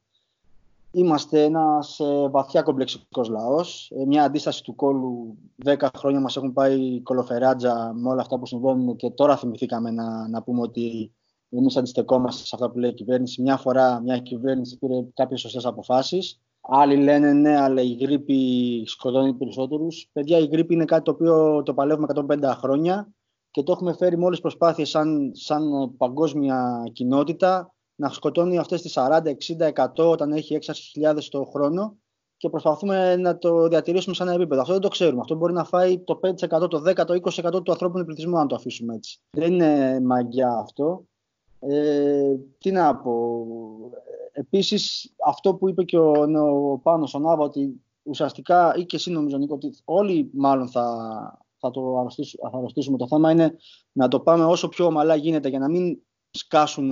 Είμαστε 0.92 1.44
ένας 1.44 2.00
ε, 2.00 2.30
βαθιά 2.30 2.62
κομπλεξικός 2.62 3.30
λαός. 3.30 3.92
Ε, 3.96 4.06
μια 4.06 4.24
αντίσταση 4.24 4.64
του 4.64 4.76
κόλου 4.76 5.38
10 5.66 5.88
χρόνια 5.98 6.20
μας 6.20 6.38
έχουν 6.38 6.54
πάει 6.54 7.02
κολοφεράτζα 7.02 7.94
με 7.94 8.10
όλα 8.10 8.22
αυτά 8.22 8.40
που 8.40 8.46
συμβαίνουν 8.46 8.96
και 8.96 9.10
τώρα 9.10 9.38
θυμηθήκαμε 9.38 9.92
να, 9.92 10.28
να 10.28 10.44
πούμε 10.44 10.62
ότι 10.62 11.12
εμείς 11.50 11.78
αντιστεκόμαστε 11.78 12.46
σε 12.46 12.52
αυτά 12.54 12.72
που 12.72 12.78
λέει 12.78 12.90
η 12.90 12.94
κυβέρνηση. 12.94 13.42
Μια 13.42 13.58
φορά 13.58 14.02
μια 14.02 14.18
κυβέρνηση 14.18 14.78
πήρε 14.78 15.06
κάποιες 15.14 15.40
σωστές 15.40 15.66
αποφάσεις. 15.66 16.42
Άλλοι 16.62 16.96
λένε 16.96 17.34
ναι, 17.34 17.58
αλλά 17.62 17.82
η 17.82 17.94
γρήπη 17.94 18.84
σκοτώνει 18.86 19.34
περισσότερους. 19.34 20.10
Παιδιά, 20.14 20.38
η 20.38 20.46
γρήπη 20.46 20.74
είναι 20.74 20.86
κάτι 20.86 21.04
το 21.04 21.12
οποίο 21.12 21.64
το 21.64 21.74
παλεύουμε 21.74 22.08
150 22.16 22.54
χρόνια 22.58 23.14
και 23.52 23.64
το 23.64 23.72
έχουμε 23.72 23.94
φέρει 23.94 24.18
με 24.18 24.26
όλες 24.26 24.42
τις 24.42 24.42
προσπάθειες 24.42 24.90
σαν, 24.90 25.32
σαν 25.34 25.94
παγκόσμια 25.98 26.84
κοινότητα 26.94 27.76
να 28.00 28.10
σκοτώνει 28.10 28.58
αυτές 28.58 28.82
τις 28.82 28.94
40, 28.98 29.22
60, 29.58 29.72
100 29.96 30.12
όταν 30.12 30.32
έχει 30.32 30.58
6.000 30.62 31.18
το 31.30 31.44
χρόνο 31.44 31.98
και 32.38 32.50
προσπαθούμε 32.50 33.16
να 33.16 33.38
το 33.38 33.68
διατηρήσουμε 33.68 34.16
σε 34.16 34.24
ένα 34.24 34.34
επίπεδο. 34.34 34.62
Αυτό 34.62 34.74
δεν 34.74 34.82
το 34.82 34.88
ξέρουμε. 34.88 35.20
Αυτό 35.20 35.36
μπορεί 35.36 35.54
να 35.54 35.64
φάει 35.64 36.00
το 36.00 36.20
5%, 36.24 36.70
το 36.70 36.84
10%, 36.86 36.94
το 37.06 37.20
20% 37.54 37.64
του 37.64 37.72
ανθρώπινου 37.72 38.06
πληθυσμού 38.06 38.38
αν 38.38 38.48
το 38.48 38.56
αφήσουμε 38.56 38.96
έτσι. 38.96 39.20
Δεν 39.30 39.54
είναι 39.54 40.00
μαγιά 40.00 40.50
αυτό. 40.50 41.06
Ε, 41.60 42.36
τι 42.58 42.72
να 42.72 42.96
πω. 42.96 43.46
Επίσης 44.32 45.14
αυτό 45.26 45.56
που 45.56 45.70
είπε 45.70 45.84
και 45.84 45.98
ο, 45.98 46.12
ο 46.72 46.78
Πάνος 46.78 47.14
ο 47.14 47.20
Νάβα 47.20 47.44
ότι 47.44 47.82
ουσιαστικά 48.04 48.76
ή 48.76 48.86
και 48.86 48.96
εσύ 48.96 49.12
νομίζω 49.12 49.38
Νίκο 49.38 49.54
ότι 49.54 49.78
όλοι 49.84 50.30
μάλλον 50.34 50.70
θα, 50.70 50.86
θα 51.58 51.72
το 51.72 51.98
αρρωστήσουμε, 52.00 52.50
θα 52.50 52.58
αρρωστήσουμε. 52.58 52.98
Το 52.98 53.08
θέμα 53.08 53.32
είναι 53.32 53.56
να 53.92 54.08
το 54.08 54.20
πάμε 54.20 54.46
όσο 54.46 54.68
πιο 54.68 54.86
ομαλά 54.86 55.16
γίνεται 55.16 55.50
για 55.50 55.60
να 55.60 55.70
μην 55.70 56.00
σκάσουν 56.32 56.92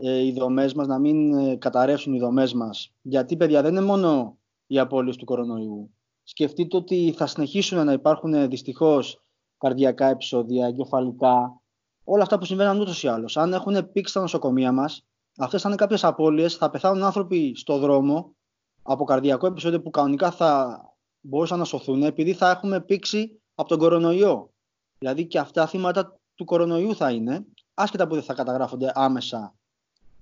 ε, 0.00 0.24
οι 0.24 0.32
δομές 0.32 0.74
μας, 0.74 0.86
να 0.86 0.98
μην 0.98 1.32
ε, 1.32 1.56
καταρρεύσουν 1.56 2.14
οι 2.14 2.18
δομές 2.18 2.52
μας. 2.52 2.92
Γιατί, 3.02 3.36
παιδιά, 3.36 3.62
δεν 3.62 3.70
είναι 3.70 3.84
μόνο 3.84 4.38
οι 4.66 4.78
απώλειες 4.78 5.16
του 5.16 5.24
κορονοϊού. 5.24 5.90
Σκεφτείτε 6.22 6.76
ότι 6.76 7.14
θα 7.16 7.26
συνεχίσουν 7.26 7.84
να 7.84 7.92
υπάρχουν 7.92 8.34
ε, 8.34 8.46
δυστυχώς 8.46 9.22
καρδιακά 9.58 10.06
επεισόδια, 10.06 10.66
εγκεφαλικά, 10.66 11.62
όλα 12.04 12.22
αυτά 12.22 12.38
που 12.38 12.44
συμβαίνουν 12.44 12.80
ούτως 12.80 13.02
ή 13.02 13.08
άλλως. 13.08 13.36
Αν 13.36 13.52
έχουν 13.52 13.92
πήξει 13.92 14.10
στα 14.10 14.20
νοσοκομεία 14.20 14.72
μας, 14.72 15.06
αυτές 15.38 15.62
θα 15.62 15.68
είναι 15.68 15.76
κάποιες 15.76 16.04
απώλειες, 16.04 16.56
θα 16.56 16.70
πεθάνουν 16.70 17.02
άνθρωποι 17.02 17.56
στο 17.56 17.78
δρόμο 17.78 18.36
από 18.82 19.04
καρδιακό 19.04 19.46
επεισόδιο 19.46 19.80
που 19.82 19.90
κανονικά 19.90 20.30
θα 20.30 20.80
μπορούσαν 21.20 21.58
να 21.58 21.64
σωθούν 21.64 22.02
επειδή 22.02 22.32
θα 22.32 22.50
έχουμε 22.50 22.80
πήξει 22.80 23.40
από 23.54 23.68
τον 23.68 23.78
κορονοϊό. 23.78 24.50
Δηλαδή 24.98 25.26
και 25.26 25.38
αυτά 25.38 25.66
θύματα 25.66 26.20
του 26.34 26.44
κορονοϊού 26.44 26.94
θα 26.94 27.10
είναι, 27.10 27.46
άσχετα 27.74 28.06
που 28.06 28.14
δεν 28.14 28.22
θα 28.22 28.34
καταγράφονται 28.34 28.92
άμεσα 28.94 29.57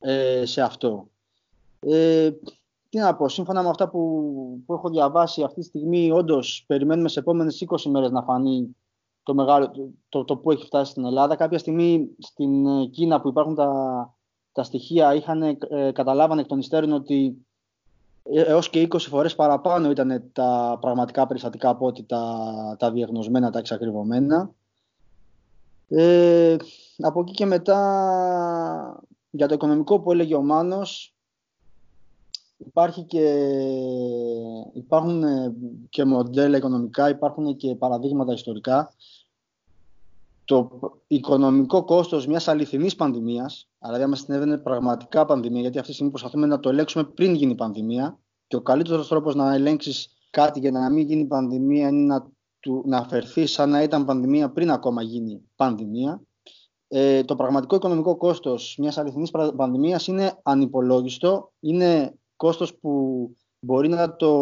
ε, 0.01 0.47
σε 0.47 0.63
αυτό. 0.63 1.09
Ε, 1.81 2.31
τι 2.89 2.99
να 2.99 3.17
πω, 3.17 3.29
σύμφωνα 3.29 3.63
με 3.63 3.69
αυτά 3.69 3.89
που, 3.89 4.63
που 4.67 4.73
έχω 4.73 4.89
διαβάσει 4.89 5.43
αυτή 5.43 5.61
τη 5.61 5.67
στιγμή, 5.67 6.11
όντως 6.11 6.65
περιμένουμε 6.67 7.09
σε 7.09 7.19
επόμενες 7.19 7.65
20 7.69 7.91
μέρες 7.91 8.11
να 8.11 8.23
φανεί 8.23 8.77
το, 9.23 9.35
μεγάλο, 9.35 9.93
το, 10.09 10.25
το, 10.25 10.37
που 10.37 10.51
έχει 10.51 10.65
φτάσει 10.65 10.91
στην 10.91 11.05
Ελλάδα. 11.05 11.37
Κάποια 11.37 11.59
στιγμή 11.59 12.09
στην 12.19 12.67
ε, 12.67 12.87
Κίνα 12.87 13.21
που 13.21 13.29
υπάρχουν 13.29 13.55
τα, 13.55 13.71
τα 14.53 14.63
στοιχεία 14.63 15.15
είχαν, 15.15 15.43
ε, 15.43 15.93
καταλάβανε 15.93 16.41
εκ 16.41 16.47
των 16.47 16.59
υστέρων 16.59 16.93
ότι 16.93 17.47
ε, 18.23 18.43
έως 18.43 18.71
και 18.71 18.89
20 18.91 18.99
φορές 18.99 19.35
παραπάνω 19.35 19.91
ήταν 19.91 20.31
τα 20.33 20.79
πραγματικά 20.81 21.27
περιστατικά 21.27 21.69
από 21.69 21.87
ότι 21.87 22.03
τα, 22.03 22.77
τα 22.79 22.91
διαγνωσμένα, 22.91 23.51
τα 23.51 23.59
εξακριβωμένα. 23.59 24.51
Ε, 25.89 26.57
από 26.99 27.21
εκεί 27.21 27.33
και 27.33 27.47
μετά, 27.47 27.81
για 29.37 29.49
το 29.49 29.55
οικονομικό 29.55 30.01
που 30.01 30.13
έλεγε 30.13 30.35
ο 30.35 30.43
Μάνος, 30.43 31.15
υπάρχει 32.57 33.03
και, 33.03 33.51
υπάρχουν 34.75 35.25
και 35.89 36.05
μοντέλα 36.05 36.57
οικονομικά, 36.57 37.09
υπάρχουν 37.09 37.57
και 37.57 37.75
παραδείγματα 37.75 38.33
ιστορικά. 38.33 38.93
Το 40.45 40.81
οικονομικό 41.07 41.85
κόστος 41.85 42.27
μιας 42.27 42.49
αληθινής 42.49 42.97
πανδημίας, 42.97 43.69
δηλαδή 43.79 44.03
άμα 44.03 44.17
συνέβαινε 44.17 44.59
πραγματικά 44.59 45.25
πανδημία, 45.25 45.61
γιατί 45.61 45.77
αυτή 45.77 45.89
τη 45.89 45.95
στιγμή 45.95 46.13
προσπαθούμε 46.13 46.47
να 46.47 46.61
το 46.61 46.69
ελέγξουμε 46.69 47.05
πριν 47.05 47.35
γίνει 47.35 47.55
πανδημία 47.55 48.19
και 48.47 48.57
ο 48.57 48.61
καλύτερος 48.61 49.09
τρόπος 49.09 49.35
να 49.35 49.55
ελέγξεις 49.55 50.09
κάτι 50.31 50.59
για 50.61 50.71
να 50.71 50.91
μην 50.91 51.07
γίνει 51.07 51.25
πανδημία 51.25 51.89
είναι 51.89 52.15
να, 52.15 52.31
του, 52.61 52.83
να 52.87 52.99
αφαιρθείς 52.99 53.53
σαν 53.53 53.71
να 53.71 53.83
ήταν 53.83 54.05
πανδημία 54.05 54.51
πριν 54.51 54.71
ακόμα 54.71 55.03
γίνει 55.03 55.43
πανδημία. 55.57 56.23
Ε, 56.89 57.25
το 57.25 57.35
πραγματικό 57.37 57.77
οικονομικό 57.77 58.17
κόστος 58.17 58.77
μιας 58.79 58.99
αληθινής 58.99 59.31
πανδημίας 59.31 60.07
είναι 60.07 60.39
ανυπολόγιστο, 60.43 61.53
είναι 61.61 62.19
κόστος 62.37 62.75
που 62.75 63.31
μπορεί 63.59 63.89
να 63.89 64.17
το 64.17 64.33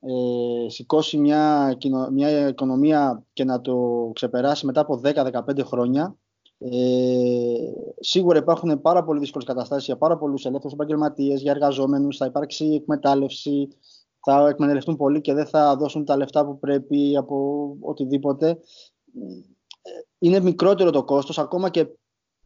ε, 0.00 0.68
σηκώσει 0.68 1.18
μια, 1.18 1.76
μια 2.12 2.48
οικονομία 2.48 3.24
και 3.32 3.44
να 3.44 3.60
το 3.60 4.10
ξεπεράσει 4.14 4.66
μετά 4.66 4.80
από 4.80 5.00
10-15 5.04 5.64
χρόνια. 5.64 6.16
Ε, 6.58 6.68
σίγουρα 8.00 8.38
υπάρχουν 8.38 8.80
πάρα 8.80 9.04
πολύ 9.04 9.20
δύσκολες 9.20 9.46
καταστάσεις 9.46 9.84
για 9.84 9.96
πάρα 9.96 10.18
πολλούς 10.18 10.44
ελεύθερους 10.44 10.72
επαγγελματίες, 10.72 11.40
για 11.42 11.50
εργαζόμενους. 11.50 12.16
Θα 12.16 12.26
υπάρξει 12.26 12.64
εκμετάλλευση, 12.66 13.68
θα 14.20 14.48
εκμεταλλευτούν 14.48 14.96
πολύ 14.96 15.20
και 15.20 15.34
δεν 15.34 15.46
θα 15.46 15.76
δώσουν 15.76 16.04
τα 16.04 16.16
λεφτά 16.16 16.46
που 16.46 16.58
πρέπει 16.58 17.16
από 17.16 17.76
οτιδήποτε. 17.80 18.58
Ε, 19.82 19.90
είναι 20.18 20.40
μικρότερο 20.40 20.90
το 20.90 21.04
κόστος, 21.04 21.38
ακόμα 21.38 21.70
και 21.70 21.80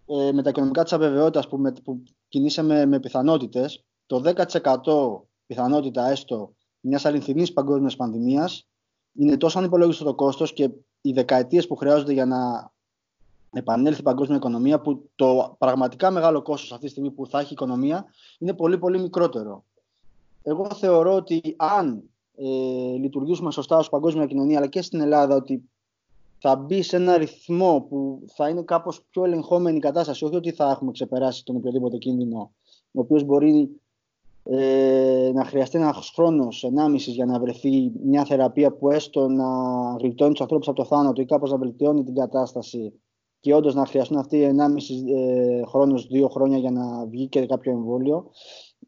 ε, 0.06 0.32
με 0.32 0.42
τα 0.42 0.48
οικονομικά 0.48 0.82
της 0.82 0.92
αβεβαιότητας 0.92 1.48
που, 1.48 1.58
με, 1.58 1.72
που 1.72 2.02
κινήσαμε 2.28 2.86
με 2.86 3.00
πιθανότητες, 3.00 3.84
το 4.06 4.22
10% 4.24 5.26
πιθανότητα 5.46 6.10
έστω 6.10 6.54
μιας 6.80 7.04
αληθινής 7.04 7.52
παγκόσμιας 7.52 7.96
πανδημίας 7.96 8.68
είναι 9.14 9.36
τόσο 9.36 9.58
ανυπολόγιστο 9.58 10.04
το 10.04 10.14
κόστος 10.14 10.52
και 10.52 10.70
οι 11.00 11.12
δεκαετίες 11.12 11.66
που 11.66 11.76
χρειάζονται 11.76 12.12
για 12.12 12.26
να 12.26 12.72
επανέλθει 13.50 14.00
η 14.00 14.02
παγκόσμια 14.02 14.36
οικονομία, 14.36 14.80
που 14.80 15.10
το 15.14 15.56
πραγματικά 15.58 16.10
μεγάλο 16.10 16.42
κόστος 16.42 16.72
αυτή 16.72 16.84
τη 16.84 16.90
στιγμή 16.90 17.10
που 17.10 17.26
θα 17.26 17.38
έχει 17.38 17.48
η 17.48 17.52
οικονομία 17.52 18.06
είναι 18.38 18.54
πολύ 18.54 18.78
πολύ 18.78 19.00
μικρότερο. 19.00 19.64
Εγώ 20.42 20.70
θεωρώ 20.74 21.14
ότι 21.14 21.54
αν 21.58 22.02
ε, 22.36 22.44
λειτουργήσουμε 22.96 23.50
σωστά 23.50 23.76
ως 23.76 23.88
παγκόσμια 23.88 24.26
κοινωνία, 24.26 24.58
αλλά 24.58 24.66
και 24.66 24.82
στην 24.82 25.00
Ελλάδα, 25.00 25.36
ότι 25.36 25.70
θα 26.46 26.56
μπει 26.56 26.82
σε 26.82 26.96
ένα 26.96 27.16
ρυθμό 27.16 27.86
που 27.88 28.22
θα 28.34 28.48
είναι 28.48 28.62
κάπως 28.62 29.04
πιο 29.10 29.24
ελεγχόμενη 29.24 29.76
η 29.76 29.80
κατάσταση, 29.80 30.24
όχι 30.24 30.36
ότι 30.36 30.50
θα 30.50 30.70
έχουμε 30.70 30.90
ξεπεράσει 30.90 31.44
τον 31.44 31.56
οποιοδήποτε 31.56 31.96
κίνδυνο, 31.96 32.52
ο 32.92 33.00
οποίος 33.00 33.24
μπορεί 33.24 33.80
ε, 34.44 35.30
να 35.34 35.44
χρειαστεί 35.44 35.78
ένας 35.78 36.12
χρόνος, 36.14 36.64
ενάμισης 36.64 37.14
για 37.14 37.24
να 37.24 37.38
βρεθεί 37.38 37.92
μια 38.04 38.24
θεραπεία 38.24 38.72
που 38.72 38.90
έστω 38.90 39.28
να 39.28 39.46
γλιτώνει 40.00 40.30
τους 40.30 40.40
ανθρώπους 40.40 40.68
από 40.68 40.76
το 40.76 40.84
θάνατο 40.84 41.20
ή 41.20 41.24
κάπως 41.24 41.50
να 41.50 41.56
βελτιώνει 41.56 42.04
την 42.04 42.14
κατάσταση 42.14 42.92
και 43.40 43.54
όντως 43.54 43.74
να 43.74 43.86
χρειαστούν 43.86 44.18
αυτοί 44.18 44.42
ενάμισης 44.42 45.02
ε, 45.16 45.62
χρόνος, 45.66 46.06
δύο 46.06 46.28
χρόνια 46.28 46.58
για 46.58 46.70
να 46.70 47.06
βγει 47.06 47.28
και 47.28 47.46
κάποιο 47.46 47.72
εμβόλιο. 47.72 48.30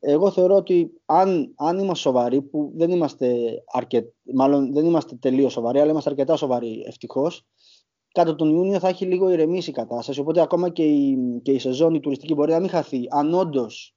Εγώ 0.00 0.30
θεωρώ 0.30 0.54
ότι 0.54 0.90
αν, 1.04 1.52
αν 1.56 1.78
είμαστε 1.78 2.08
σοβαροί, 2.08 2.42
που 2.42 2.72
δεν 2.74 2.90
είμαστε, 2.90 3.36
αρκε... 3.72 4.12
μάλλον 4.34 4.72
δεν 4.72 4.84
είμαστε 4.84 5.16
τελείως 5.16 5.52
σοβαροί, 5.52 5.80
αλλά 5.80 5.90
είμαστε 5.90 6.10
αρκετά 6.10 6.36
σοβαροί 6.36 6.84
ευτυχώς, 6.86 7.44
κάτω 8.12 8.34
τον 8.34 8.50
Ιούνιο 8.50 8.78
θα 8.78 8.88
έχει 8.88 9.04
λίγο 9.04 9.30
ηρεμήσει 9.30 9.70
η 9.70 9.72
κατάσταση. 9.72 10.20
Οπότε 10.20 10.40
ακόμα 10.40 10.68
και 10.68 10.84
η, 10.84 11.18
και 11.42 11.52
η 11.52 11.58
σεζόν 11.58 11.94
η 11.94 12.00
τουριστική 12.00 12.34
μπορεί 12.34 12.52
να 12.52 12.60
μην 12.60 12.68
χαθεί. 12.68 13.06
Αν 13.10 13.34
όντως 13.34 13.94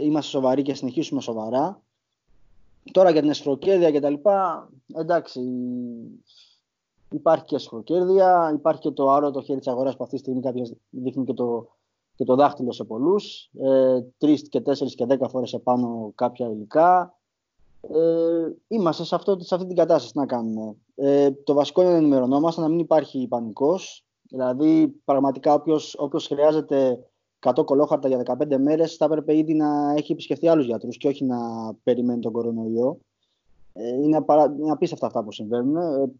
είμαστε 0.00 0.30
σοβαροί 0.30 0.62
και 0.62 0.74
συνεχίσουμε 0.74 1.20
σοβαρά. 1.20 1.82
Τώρα 2.92 3.10
για 3.10 3.20
την 3.20 3.30
εσχροκέρδεια 3.30 3.90
και 3.90 4.00
τα 4.00 4.10
λοιπά, 4.10 4.68
εντάξει, 4.94 5.40
υπάρχει 7.10 7.44
και 7.44 7.54
εσχροκέρδεια, 7.54 8.52
υπάρχει 8.54 8.80
και 8.80 8.90
το 8.90 9.10
άρο 9.10 9.30
το 9.30 9.42
χέρι 9.42 9.58
της 9.58 9.68
αγοράς 9.68 9.96
που 9.96 10.02
αυτή 10.04 10.14
τη 10.14 10.22
στιγμή 10.22 10.40
κάποιες 10.40 10.76
δείχνει 10.90 11.24
και 11.24 11.32
το, 11.32 11.68
και 12.16 12.24
το 12.24 12.34
δάχτυλο 12.34 12.72
σε 12.72 12.84
πολλούς, 12.84 13.50
ε, 13.62 14.00
τρεις 14.18 14.48
και 14.48 14.60
τέσσερις 14.60 14.94
και 14.94 15.06
δέκα 15.06 15.28
φορές 15.28 15.52
επάνω 15.52 16.12
κάποια 16.14 16.48
υλικά. 16.48 17.18
Ε, 17.80 18.48
είμαστε 18.68 19.04
σε, 19.04 19.14
αυτό, 19.14 19.36
σε 19.40 19.54
αυτή 19.54 19.66
την 19.66 19.76
κατάσταση 19.76 20.12
να 20.18 20.26
κάνουμε. 20.26 20.76
Ε, 20.94 21.30
το 21.30 21.54
βασικό 21.54 21.80
είναι 21.80 21.90
να 21.90 21.96
ενημερωνόμαστε, 21.96 22.60
να 22.60 22.68
μην 22.68 22.78
υπάρχει 22.78 23.26
πανικός. 23.28 24.04
Δηλαδή, 24.22 24.88
πραγματικά 25.04 25.54
όποιος, 25.54 25.94
όποιος 25.98 26.26
χρειάζεται 26.26 26.98
100 27.40 27.64
κολόχαρτα 27.64 28.08
για 28.08 28.22
15 28.38 28.58
μέρες, 28.58 28.96
θα 28.96 29.04
έπρεπε 29.04 29.36
ήδη 29.36 29.54
να 29.54 29.92
έχει 29.96 30.12
επισκεφθεί 30.12 30.48
άλλους 30.48 30.66
γιατρούς 30.66 30.96
και 30.96 31.08
όχι 31.08 31.24
να 31.24 31.38
περιμένει 31.82 32.20
τον 32.20 32.32
κορονοϊό. 32.32 32.98
Ε, 33.72 33.88
είναι, 33.88 34.16
απαρα... 34.16 34.54
είναι 34.58 34.70
απίστευτα 34.70 35.06
αυτά 35.06 35.24
που 35.24 35.32
συμβαίνουν. 35.32 35.76
Ε, 35.76 36.12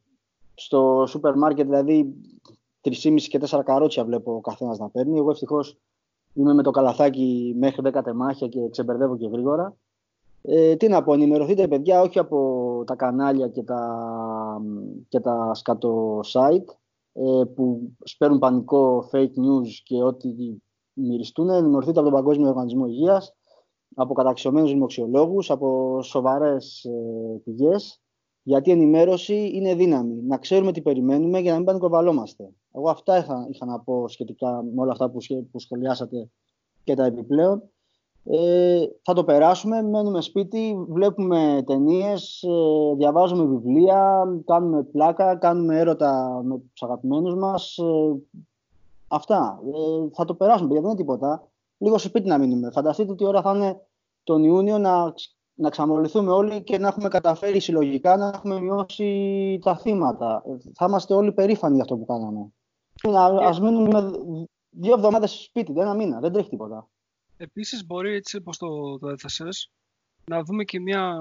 στο 0.54 1.04
σούπερ 1.08 1.36
μάρκετ, 1.36 1.66
δηλαδή, 1.66 2.14
3,5 2.82 3.20
και 3.20 3.40
4 3.50 3.60
καρότσια 3.64 4.04
βλέπω 4.04 4.34
ο 4.34 4.40
καθένας 4.40 4.78
να 4.78 4.90
παίρνει. 4.90 5.18
Εγώ 5.18 5.30
ευτυχώς 5.30 5.78
είμαι 6.34 6.54
με 6.54 6.62
το 6.62 6.70
καλαθάκι 6.70 7.54
μέχρι 7.58 7.90
10 7.94 8.00
τεμάχια 8.04 8.48
και 8.48 8.68
ξεμπερδεύω 8.70 9.16
και 9.16 9.28
γρήγορα. 9.32 9.76
Ε, 10.42 10.76
τι 10.76 10.88
να 10.88 11.02
πω, 11.02 11.12
ενημερωθείτε 11.12 11.68
παιδιά 11.68 12.00
όχι 12.00 12.18
από 12.18 12.82
τα 12.86 12.94
κανάλια 12.94 13.48
και 13.48 13.62
τα, 13.62 13.82
και 15.08 15.20
τα 15.20 15.54
σκατο 15.54 16.20
site 16.32 16.74
ε, 17.12 17.44
που 17.54 17.92
σπέρνουν 18.04 18.38
πανικό 18.38 19.08
fake 19.12 19.24
news 19.24 19.68
και 19.84 20.02
ό,τι 20.02 20.28
μυριστούν, 20.92 21.48
ενημερωθείτε 21.48 22.00
από 22.00 22.08
τον 22.08 22.18
Παγκόσμιο 22.18 22.48
Οργανισμό 22.48 22.86
Υγείας, 22.86 23.34
από 23.94 24.14
καταξιωμένους 24.14 24.70
δημοξιολόγους, 24.70 25.50
από 25.50 25.98
σοβαρές 26.02 26.84
ε, 26.84 27.40
πηγές. 27.44 28.02
Γιατί 28.42 28.68
η 28.68 28.72
ενημέρωση 28.72 29.50
είναι 29.54 29.74
δύναμη. 29.74 30.22
Να 30.22 30.38
ξέρουμε 30.38 30.72
τι 30.72 30.82
περιμένουμε 30.82 31.38
για 31.38 31.50
να 31.50 31.56
μην 31.56 31.66
πανικοβαλόμαστε. 31.66 32.50
Εγώ 32.74 32.90
αυτά 32.90 33.18
είχα, 33.18 33.46
είχα 33.50 33.66
να 33.66 33.80
πω 33.80 34.08
σχετικά 34.08 34.62
με 34.62 34.80
όλα 34.80 34.92
αυτά 34.92 35.10
που, 35.10 35.18
που 35.50 35.58
σχολιάσατε 35.58 36.30
και 36.84 36.94
τα 36.94 37.04
επιπλέον. 37.04 37.62
Ε, 38.24 38.84
θα 39.02 39.12
το 39.12 39.24
περάσουμε, 39.24 39.82
μένουμε 39.82 40.20
σπίτι, 40.20 40.84
βλέπουμε 40.88 41.62
ταινίες, 41.66 42.42
ε, 42.42 42.94
διαβάζουμε 42.96 43.44
βιβλία, 43.44 44.24
κάνουμε 44.44 44.82
πλάκα, 44.82 45.36
κάνουμε 45.36 45.78
έρωτα 45.78 46.40
με 46.44 46.58
τους 46.58 46.82
αγαπημένους 46.82 47.34
μας. 47.34 47.78
Ε, 47.78 48.42
Αυτά. 49.12 49.60
Ε, 49.64 50.08
θα 50.12 50.24
το 50.24 50.34
περάσουμε, 50.34 50.68
γιατί 50.68 50.82
δεν 50.82 50.90
είναι 50.90 51.00
τίποτα. 51.00 51.48
Λίγο 51.78 51.98
σε 51.98 52.08
σπίτι 52.08 52.28
να 52.28 52.38
μείνουμε. 52.38 52.70
Φανταστείτε 52.70 53.14
τι 53.14 53.24
ώρα 53.24 53.42
θα 53.42 53.54
είναι 53.54 53.80
τον 54.22 54.44
Ιούνιο 54.44 54.78
να, 54.78 55.14
να 55.54 55.70
ξαμολυθούμε 55.70 56.32
όλοι 56.32 56.62
και 56.62 56.78
να 56.78 56.88
έχουμε 56.88 57.08
καταφέρει 57.08 57.60
συλλογικά 57.60 58.16
να 58.16 58.26
έχουμε 58.34 58.60
μειώσει 58.60 59.58
τα 59.62 59.76
θύματα. 59.76 60.42
Ε, 60.46 60.70
θα 60.74 60.86
είμαστε 60.88 61.14
όλοι 61.14 61.32
περήφανοι 61.32 61.74
για 61.74 61.82
αυτό 61.82 61.96
που 61.96 62.04
κάναμε. 62.04 62.52
Α 63.08 63.60
μείνουμε 63.60 64.10
δύο 64.70 64.94
εβδομάδες 64.94 65.30
στο 65.30 65.42
σπίτι, 65.42 65.72
δεν 65.72 65.82
ένα 65.82 65.94
μήνα. 65.94 66.20
Δεν 66.20 66.32
τρέχει 66.32 66.48
τίποτα. 66.48 66.88
Επίσης, 67.36 67.86
μπορεί 67.86 68.14
έτσι 68.14 68.36
όπως 68.36 68.58
το, 68.58 68.98
το 68.98 69.08
έθεσες, 69.08 69.70
να 70.24 70.42
δούμε 70.42 70.64
και 70.64 70.80
μια 70.80 71.18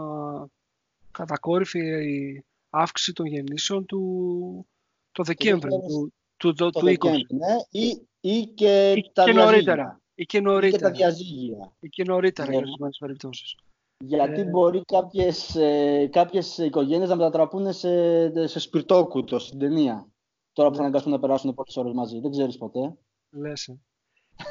κατακόρυφη 1.12 2.44
αύξηση 2.70 3.14
των 3.14 3.26
γεννήσεων 3.26 3.86
του 3.86 4.66
το 5.12 5.24
Δεκέμβριο 5.24 5.80
του, 5.80 6.14
του, 6.38 6.54
το, 6.54 6.70
του 6.70 6.86
20. 6.86 7.10
Ναι, 7.30 7.82
ή, 7.82 8.08
ή 8.22 8.46
και 8.46 8.92
ή 8.92 9.12
τα 9.14 9.24
και 9.24 9.34
νωρίτερα. 9.34 10.02
Ή 10.16 10.26
και 10.26 10.42
νωρίτερα. 10.42 10.68
Ή 10.68 10.72
και 10.72 10.84
τα 10.84 10.92
διαζύγια. 10.92 11.74
Ή 11.80 11.90
και 11.90 12.04
νωρίτερα, 12.04 12.50
ναι. 12.50 12.58
για 12.58 12.90
περιπτώσεις. 13.00 13.56
Γιατί 14.04 14.42
ε... 14.42 14.50
μπορεί 14.50 14.82
κάποιες, 14.86 15.56
ε, 15.56 16.08
κάποιες 16.12 16.58
οικογένειες 16.58 17.10
να 17.10 17.16
μετατραπούν 17.16 17.74
σε, 17.74 18.48
σε 18.48 18.60
σπιρτόκουτο 18.60 19.40
στην 19.40 19.60
ταινία. 19.60 20.11
Τώρα 20.54 20.70
που 20.70 20.76
θα 20.76 20.82
αναγκαστούν 20.82 21.12
να 21.12 21.20
περάσουν 21.20 21.54
πολλές 21.54 21.78
ώρες 21.78 21.94
μαζί. 21.94 22.20
Δεν 22.20 22.32
ξέρεις 22.32 22.58
ποτέ. 22.58 22.98
Λες. 23.30 23.68
Ε. 23.68 23.78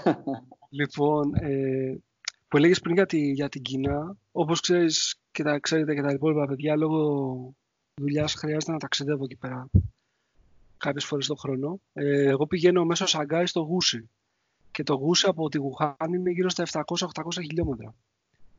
λοιπόν, 0.78 1.34
ε, 1.34 1.98
που 2.48 2.56
έλεγες 2.56 2.80
πριν 2.80 2.94
για, 2.94 3.06
τη, 3.06 3.32
για 3.32 3.48
την 3.48 3.62
Κίνα, 3.62 4.16
όπως 4.32 4.60
ξέρεις 4.60 5.20
και 5.30 5.42
τα 5.42 5.58
ξέρετε 5.58 5.94
και 5.94 6.02
τα 6.02 6.12
υπόλοιπα 6.12 6.46
παιδιά, 6.46 6.76
λόγω 6.76 7.54
δουλειάς 7.94 8.34
χρειάζεται 8.34 8.72
να 8.72 8.78
ταξιδεύω 8.78 9.24
εκεί 9.24 9.36
πέρα 9.36 9.70
κάποιες 10.80 11.04
φορές 11.04 11.26
το 11.26 11.34
χρόνο. 11.34 11.80
Ε, 11.92 12.28
εγώ 12.28 12.46
πηγαίνω 12.46 12.84
μέσω 12.84 13.06
Σαγκάη 13.06 13.46
στο 13.46 13.60
Γούσι. 13.60 14.08
Και 14.70 14.82
το 14.82 14.94
Γούσι 14.94 15.26
από 15.28 15.48
τη 15.48 15.58
Γουχάν 15.58 16.12
είναι 16.14 16.30
γύρω 16.30 16.48
στα 16.48 16.66
700-800 16.70 16.82
χιλιόμετρα. 17.42 17.94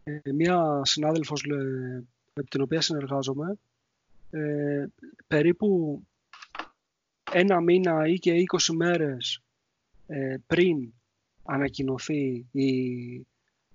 Ε, 0.04 0.32
μία 0.34 0.82
συνάδελφος 0.84 1.44
με 2.34 2.44
την 2.44 2.62
οποία 2.62 2.82
συνεργάζομαι, 2.82 3.58
ε, 4.30 4.86
περίπου 5.28 6.02
ένα 7.34 7.60
μήνα 7.62 8.08
ή 8.08 8.20
και 8.20 8.34
20 8.58 8.74
μέρες 8.74 9.42
ε, 10.08 10.36
πριν 10.48 10.94
ανακοινωθεί 11.44 12.48
η, 12.52 12.68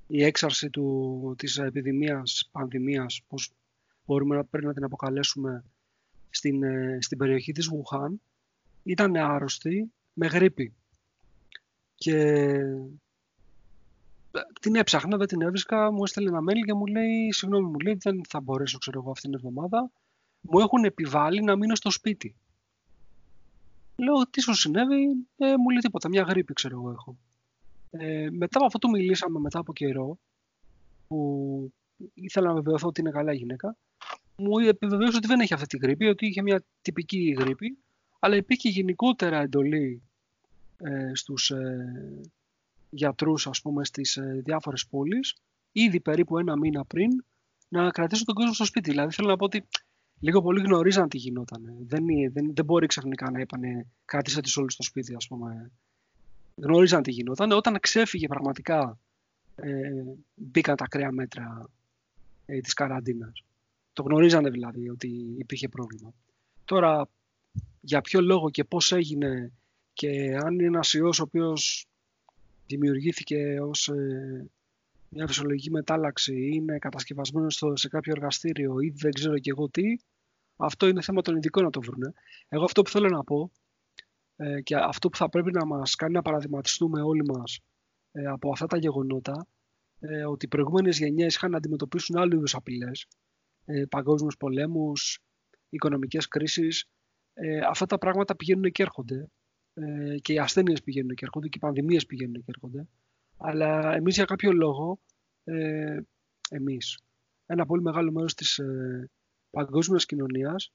η 0.07 0.25
έξαρση 0.25 0.71
του, 0.71 1.35
της 1.39 1.59
επιδημίας, 1.59 2.49
πανδημίας, 2.53 3.23
πώς 3.29 3.51
μπορούμε 4.07 4.37
να, 4.37 4.45
πρέπει 4.45 4.67
να 4.67 4.73
την 4.73 4.85
αποκαλέσουμε, 4.85 5.65
στην, 6.31 6.63
ε, 6.63 6.99
στην 7.01 7.19
περιοχή 7.19 7.53
της 7.53 7.69
Βουχάν, 7.69 8.21
ήταν 8.83 9.17
άρρωστη 9.17 9.93
με 10.13 10.27
γρήπη. 10.27 10.75
Και 11.95 12.53
την 14.61 14.75
έψαχνα, 14.75 15.17
δεν 15.17 15.27
την 15.27 15.43
έβρισκα, 15.43 15.93
μου 15.93 16.03
έστελνε 16.03 16.29
ένα 16.29 16.41
mail 16.41 16.65
και 16.67 16.75
μου 16.75 16.87
λέει, 16.87 17.33
συγγνώμη 17.33 17.67
μου 17.69 17.79
λέει, 17.79 17.97
δεν 18.01 18.21
θα 18.29 18.41
μπορέσω 18.41 18.79
ξέρω 18.79 19.01
εγώ 19.01 19.11
αυτήν 19.11 19.31
την 19.31 19.39
εβδομάδα, 19.39 19.91
μου 20.41 20.59
έχουν 20.59 20.85
επιβάλει 20.85 21.43
να 21.43 21.57
μείνω 21.57 21.75
στο 21.75 21.91
σπίτι. 21.91 22.37
Λέω, 23.97 24.27
τι 24.31 24.41
σου 24.41 24.55
συνέβη, 24.55 25.27
ε, 25.37 25.57
μου 25.57 25.71
λέει 25.71 25.81
τίποτα, 25.81 26.09
μια 26.09 26.23
γρήπη 26.23 26.53
ξέρω 26.53 26.77
εγώ 26.77 26.91
έχω. 26.91 27.17
Ε, 27.91 28.29
μετά 28.31 28.59
από 28.59 28.67
αυτό 28.67 28.79
το 28.79 28.89
μιλήσαμε 28.89 29.39
μετά 29.39 29.59
από 29.59 29.73
καιρό, 29.73 30.19
που 31.09 31.73
ήθελα 32.15 32.49
να 32.49 32.55
βεβαιωθώ 32.55 32.89
ότι 32.89 33.01
είναι 33.01 33.11
καλά 33.11 33.33
η 33.33 33.37
γυναίκα, 33.37 33.77
μου 34.37 34.59
επιβεβαίωσε 34.59 35.17
ότι 35.17 35.27
δεν 35.27 35.41
έχει 35.41 35.55
αυτή 35.55 35.67
τη 35.67 35.77
γρήπη, 35.77 36.07
ότι 36.07 36.27
είχε 36.27 36.43
μια 36.43 36.65
τυπική 36.83 37.37
γρήπη, 37.39 37.79
αλλά 38.19 38.37
υπήρχε 38.37 38.69
γενικότερα 38.69 39.41
εντολή 39.41 40.03
ε, 40.79 41.15
στους 41.15 41.51
ε, 41.51 42.21
γιατρούς, 42.91 43.47
ας 43.47 43.61
πούμε, 43.61 43.85
στις 43.85 44.17
ε, 44.17 44.41
διάφορες 44.45 44.87
πόλεις, 44.87 45.35
ήδη 45.73 46.01
περίπου 46.01 46.39
ένα 46.39 46.57
μήνα 46.57 46.85
πριν, 46.85 47.25
να 47.69 47.91
κρατήσουν 47.91 48.27
τον 48.27 48.35
κόσμο 48.35 48.53
στο 48.53 48.65
σπίτι. 48.65 48.91
Δηλαδή 48.91 49.15
θέλω 49.15 49.29
να 49.29 49.37
πω 49.37 49.45
ότι 49.45 49.67
λίγο 50.21 50.43
πολύ 50.43 50.61
γνωρίζαν 50.61 51.09
τι 51.09 51.19
γινόταν. 51.19 51.63
Δεν, 51.81 52.05
δεν, 52.33 52.55
δεν 52.55 52.65
μπορεί 52.65 52.87
ξαφνικά 52.87 53.31
να 53.31 53.41
είπανε 53.41 53.87
κράτησε 54.05 54.41
τις 54.41 54.57
όλους 54.57 54.73
στο 54.73 54.83
σπίτι, 54.83 55.15
ας 55.15 55.27
πούμε. 55.27 55.71
Γνωρίζαν 56.55 57.03
τι 57.03 57.11
γινόταν. 57.11 57.51
Όταν 57.51 57.81
ξέφυγε 57.81 58.27
πραγματικά 58.27 58.99
ε, 59.57 60.03
μπήκαν 60.35 60.77
τα 60.77 60.85
ακραία 60.85 61.13
μέτρα 61.13 61.71
ε, 62.47 62.61
της 62.61 62.73
καραντίνας. 62.73 63.45
Το 63.93 64.03
γνωρίζανε 64.03 64.51
δηλαδή 64.51 64.89
ότι 64.89 65.09
υπήρχε 65.39 65.69
πρόβλημα. 65.69 66.15
Τώρα, 66.65 67.09
για 67.81 68.01
ποιο 68.01 68.21
λόγο 68.21 68.51
και 68.51 68.65
πώς 68.65 68.93
έγινε 68.93 69.53
και 69.93 70.37
αν 70.37 70.55
είναι 70.55 70.67
ένας 70.67 70.95
ιός 70.95 71.21
ο 71.21 71.23
οποίος 71.23 71.87
δημιουργήθηκε 72.67 73.61
ως 73.61 73.89
ε, 73.89 74.51
μια 75.09 75.27
φυσιολογική 75.27 75.71
μετάλλαξη 75.71 76.35
ή 76.35 76.51
είναι 76.53 76.79
κατασκευασμένο 76.79 77.51
σε 77.73 77.89
κάποιο 77.89 78.13
εργαστήριο 78.17 78.81
ή 78.81 78.91
δεν 78.97 79.13
ξέρω 79.13 79.39
και 79.39 79.51
εγώ 79.51 79.71
τι, 79.71 79.97
αυτό 80.57 80.87
είναι 80.87 81.03
θέμα 81.03 81.23
των 81.23 81.37
ειδικών 81.37 81.65
να 81.65 81.71
το 81.71 81.81
βρουν. 81.81 82.15
Εγώ 82.49 82.65
αυτό 82.65 82.83
που 82.83 82.91
θέλω 82.91 83.09
να 83.09 83.25
πω 83.25 83.51
ε, 84.37 84.61
και 84.61 84.77
αυτό 84.77 85.09
που 85.09 85.17
θα 85.17 85.29
πρέπει 85.29 85.53
να 85.53 85.67
μας 85.67 85.95
κάνει 85.95 86.13
να 86.13 86.23
παραδειγματιστούμε 86.23 87.03
όλοι 87.03 87.25
μας 87.25 87.61
ε, 88.13 88.27
από 88.27 88.51
αυτά 88.51 88.67
τα 88.67 88.77
γεγονότα, 88.77 89.47
ε, 89.99 90.25
ότι 90.25 90.45
οι 90.45 90.49
προηγούμενες 90.49 90.99
γενιές 90.99 91.35
είχαν 91.35 91.51
να 91.51 91.57
αντιμετωπίσουν 91.57 92.17
άλλου 92.17 92.37
είδους 92.37 92.55
απειλές, 92.55 93.07
ε, 93.65 93.85
παγκόσμιους 93.85 94.37
πολέμους, 94.37 95.19
οικονομικές 95.69 96.29
κρίσεις, 96.29 96.89
ε, 97.35 97.59
αυτά 97.59 97.87
τα 97.87 97.99
πράγματα 97.99 98.37
πηγαίνουν 98.37 98.71
και 98.73 98.83
έρχονται 98.83 99.31
ε, 99.75 100.17
και 100.19 100.33
οι 100.33 100.39
ασθένειες 100.39 100.83
πηγαίνουν 100.83 101.15
και 101.15 101.25
έρχονται 101.25 101.49
και 101.49 101.57
οι 101.57 101.61
πανδημίες 101.61 102.07
πηγαίνουν 102.07 102.35
και 102.35 102.45
έρχονται. 102.47 102.89
Αλλά 103.37 103.95
εμείς 103.95 104.15
για 104.15 104.25
κάποιο 104.25 104.53
λόγο, 104.53 104.99
ε, 105.45 105.99
εμείς, 106.51 106.99
ένα 107.47 107.67
πολύ 107.67 107.83
μεγάλο 107.83 108.13
μέρος 108.13 108.35
της 108.35 108.59
ε, 108.59 109.11
παγκόσμιας 109.51 110.07
κοινωνίας, 110.07 110.73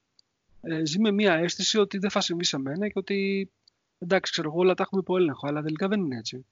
ε, 0.60 0.84
ζει 0.84 1.00
με 1.00 1.10
μια 1.10 1.34
αίσθηση 1.34 1.78
ότι 1.78 1.98
δεν 1.98 2.10
θα 2.10 2.20
συμβεί 2.20 2.44
σε 2.44 2.58
μένα 2.58 2.86
και 2.86 2.98
ότι 2.98 3.50
εντάξει, 3.98 4.32
ξέρω 4.32 4.48
εγώ, 4.48 4.58
όλα 4.58 4.74
τα 4.74 4.82
έχουμε 4.82 5.00
υπό 5.00 5.16
έλεγχο, 5.16 5.48
αλλά 5.48 5.62
τελικά 5.62 5.88
δεν 5.88 6.00
είναι 6.00 6.16
έτσι. 6.16 6.46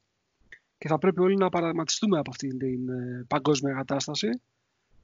Και 0.79 0.89
θα 0.89 0.99
πρέπει 0.99 1.21
όλοι 1.21 1.37
να 1.37 1.49
παραδειγματιστούμε 1.49 2.19
από 2.19 2.31
αυτήν 2.31 2.59
την 2.59 2.89
ε, 2.89 3.25
παγκόσμια 3.29 3.75
κατάσταση 3.75 4.41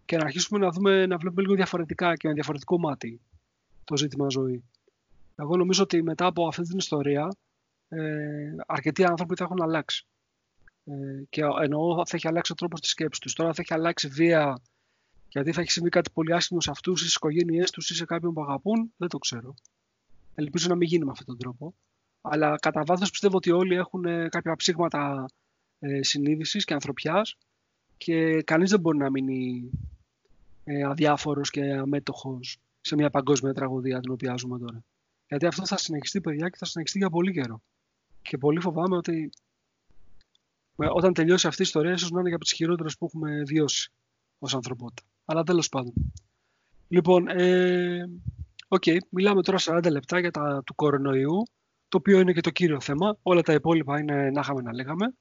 και 0.05 0.17
να 0.17 0.25
αρχίσουμε 0.25 0.59
να, 0.59 0.71
δούμε, 0.71 1.07
να 1.07 1.17
βλέπουμε 1.17 1.43
λίγο 1.43 1.55
διαφορετικά 1.55 2.17
και 2.17 2.29
με 2.29 2.35
διαφορετικό 2.35 2.79
μάτι 2.79 3.21
το 3.85 3.97
ζήτημα 3.97 4.29
ζωή. 4.29 4.65
Εγώ 5.37 5.57
νομίζω 5.57 5.83
ότι 5.83 6.03
μετά 6.03 6.27
από 6.27 6.47
αυτή 6.47 6.63
την 6.63 6.79
ιστορία 6.79 7.37
ε, 7.89 8.55
αρκετοί 8.67 9.05
άνθρωποι 9.05 9.35
θα 9.35 9.45
έχουν 9.45 9.63
αλλάξει. 9.63 10.07
Ε, 10.87 11.23
και 11.29 11.43
εννοώ 11.63 12.07
θα 12.07 12.17
έχει 12.17 12.29
αλλάξει 12.29 12.53
ο 12.53 12.55
τρόπος 12.55 12.81
της 12.81 12.91
σκέψης 12.91 13.19
τους. 13.21 13.33
Τώρα 13.33 13.55
θα 13.55 13.63
έχει 13.63 13.75
αλλάξει 13.75 14.09
βία 14.09 14.61
γιατί 15.29 15.53
θα 15.53 15.61
έχει 15.61 15.71
συμβεί 15.71 15.89
κάτι 15.89 16.11
πολύ 16.11 16.35
άσχημο 16.35 16.61
σε 16.61 16.71
αυτούς, 16.71 17.01
στις 17.01 17.15
οικογένειές 17.15 17.71
τους 17.71 17.91
ή 17.91 17.95
σε 17.95 18.05
κάποιον 18.05 18.33
που 18.33 18.43
αγαπούν, 18.43 18.93
δεν 18.97 19.09
το 19.09 19.19
ξέρω. 19.19 19.55
Ελπίζω 20.35 20.69
να 20.69 20.75
μην 20.75 20.89
γίνει 20.89 21.05
με 21.05 21.11
αυτόν 21.11 21.27
τον 21.27 21.39
τρόπο. 21.39 21.75
Αλλά 22.21 22.57
κατά 22.57 22.85
βάθος 22.85 23.11
πιστεύω 23.11 23.37
ότι 23.37 23.51
όλοι 23.51 23.75
έχουν 23.75 24.05
ε, 24.05 24.29
κάποια 24.29 24.57
ψήγματα 24.57 25.27
ε, 25.79 26.03
συνείδησης 26.03 26.65
και 26.65 26.75
ανθρωπιάς 26.75 27.37
και 27.97 28.43
κανείς 28.43 28.71
δεν 28.71 28.81
μπορεί 28.81 28.99
να 28.99 29.11
μείνει 29.11 29.71
ε, 30.65 30.85
αδιάφορος 30.85 31.51
και 31.51 31.73
αμέτωχος 31.73 32.59
σε 32.81 32.95
μια 32.95 33.11
παγκόσμια 33.11 33.53
τραγωδία 33.53 34.01
την 34.01 34.13
οποία 34.13 34.37
ζούμε 34.37 34.59
τώρα. 34.59 34.85
Γιατί 35.29 35.47
αυτό 35.47 35.67
θα 35.67 35.77
συνεχιστεί, 35.77 36.21
παιδιά, 36.21 36.49
και 36.49 36.57
θα 36.57 36.65
συνεχιστεί 36.65 36.99
για 36.99 37.11
πολύ 37.11 37.33
καιρό. 37.33 37.63
Και 38.23 38.39
πολύ 38.39 38.61
φοβάμαι 38.61 38.97
ότι 38.97 39.31
όταν 40.77 41.13
τελειώσει 41.13 41.47
αυτή 41.47 41.63
η 41.63 41.65
ιστορία, 41.65 41.93
ίσως 41.93 42.11
να 42.11 42.19
είναι 42.19 42.29
για 42.29 42.37
από 42.37 42.45
τις 42.45 42.55
χειρότερες 42.55 42.97
που 42.97 43.05
έχουμε 43.05 43.43
βιώσει 43.47 43.93
ως 44.39 44.55
ανθρωπότητα. 44.55 45.03
Αλλά 45.25 45.43
τέλος 45.43 45.69
πάντων. 45.69 45.93
Λοιπόν, 46.89 47.29
ε, 47.29 48.09
okay, 48.69 48.97
μιλάμε 49.09 49.43
τώρα 49.43 49.59
40 49.61 49.91
λεπτά 49.91 50.19
για 50.19 50.31
τα 50.31 50.63
του 50.67 50.75
κορονοϊού, 50.75 51.43
το 51.89 51.97
οποίο 51.97 52.21
είναι 52.21 52.33
και 52.33 52.41
το 52.41 52.51
κύριο 52.51 52.81
θέμα. 52.81 53.17
Όλα 53.23 53.43
τα 53.43 53.53
υπόλοιπα 53.53 53.99
είναι 53.99 54.31
να 54.31 54.41
είχαμε 54.41 54.63
να 54.63 54.75
λέγαμε. 54.75 55.15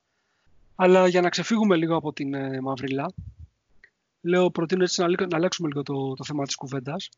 Αλλά 0.75 1.07
για 1.07 1.21
να 1.21 1.29
ξεφύγουμε 1.29 1.75
λίγο 1.75 1.95
από 1.95 2.13
την 2.13 2.33
ε, 2.33 2.61
μαυρίλα, 2.61 3.13
λέω 4.21 4.51
προτείνω 4.51 4.83
έτσι 4.83 5.01
να, 5.01 5.07
να 5.07 5.35
αλλάξουμε 5.35 5.67
λίγο 5.67 5.83
το, 5.83 6.13
το 6.13 6.23
θέμα 6.23 6.45
της 6.45 6.55
κουβέντας 6.55 7.09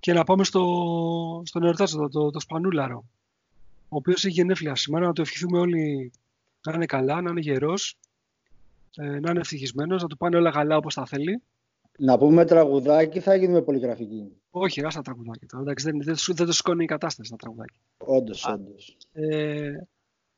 και 0.00 0.12
να 0.12 0.24
πάμε 0.24 0.44
στο, 0.44 1.42
στον 1.44 1.62
εορτάζοντα, 1.62 2.08
το, 2.08 2.30
το 2.30 2.40
Σπανούλαρο, 2.40 3.04
ο 3.88 3.96
οποίος 3.96 4.24
έχει 4.24 4.34
γενέθλια 4.34 4.74
σήμερα, 4.74 5.06
να 5.06 5.12
το 5.12 5.22
ευχηθούμε 5.22 5.58
όλοι 5.58 6.12
να 6.70 6.72
είναι 6.74 6.86
καλά, 6.86 7.20
να 7.20 7.30
είναι 7.30 7.40
γερός, 7.40 7.98
ε, 8.96 9.20
να 9.20 9.30
είναι 9.30 9.40
ευτυχισμένος, 9.40 10.02
να 10.02 10.08
του 10.08 10.16
πάνε 10.16 10.36
όλα 10.36 10.50
καλά 10.50 10.76
όπως 10.76 10.94
τα 10.94 11.06
θέλει. 11.06 11.42
Να 11.98 12.18
πούμε 12.18 12.44
τραγουδάκι 12.44 13.20
θα 13.20 13.34
γίνουμε 13.34 13.62
πολυγραφική. 13.62 14.36
Όχι, 14.50 14.80
ρε, 14.80 14.88
τα 14.88 15.02
τραγουδάκι 15.02 15.46
τώρα. 15.46 15.62
Εντάξει, 15.62 15.90
δεν, 15.90 16.02
δεν, 16.02 16.16
δεν, 16.34 16.46
το 16.46 16.52
σηκώνει 16.52 16.84
η 16.84 16.86
κατάσταση 16.86 17.30
τα 17.30 17.36
τραγουδάκι. 17.36 17.78
Όντως, 17.98 18.46
όντως. 18.46 18.96
Ε, 19.12 19.72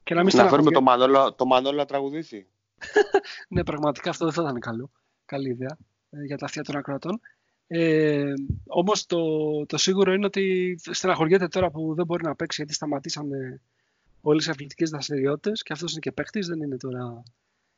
και 0.03 0.15
να 0.15 0.25
μην 0.25 0.37
να 0.37 0.49
φέρουμε 0.49 0.71
το 0.71 0.81
Μανόλο, 0.81 1.33
το 1.33 1.47
Μανόλο 1.47 1.77
να 1.77 1.85
τραγουδήσει. 1.85 2.47
ναι, 3.49 3.65
πραγματικά 3.65 4.11
αυτό 4.11 4.25
δεν 4.25 4.35
θα 4.35 4.43
ήταν 4.43 4.61
καλό. 4.61 4.91
Καλή 5.25 5.49
ιδέα 5.49 5.79
ε, 6.11 6.25
για 6.25 6.37
τα 6.37 6.45
αυτιά 6.45 6.63
των 6.63 6.77
ακροατών. 6.77 7.21
Ε, 7.67 8.33
όμως 8.67 9.07
το, 9.07 9.21
το 9.67 9.77
σίγουρο 9.79 10.13
είναι 10.13 10.27
ότι 10.27 10.77
στεναχωριέται 10.91 11.49
τώρα 11.49 11.71
που 11.71 11.95
δεν 11.95 12.07
μπορεί 12.07 12.25
να 12.25 12.35
παίξει 12.35 12.57
γιατί 12.57 12.75
σταματήσανε 12.75 13.61
όλες 14.27 14.47
οι 14.47 14.51
αθλητικές 14.51 14.91
δραστηριότητες 14.91 15.63
και 15.63 15.73
αυτός 15.73 15.91
είναι 15.91 16.01
και 16.01 16.13
παίχτης, 16.13 16.47
δεν 16.47 16.63
είναι 16.63 16.77
τώρα 16.77 17.23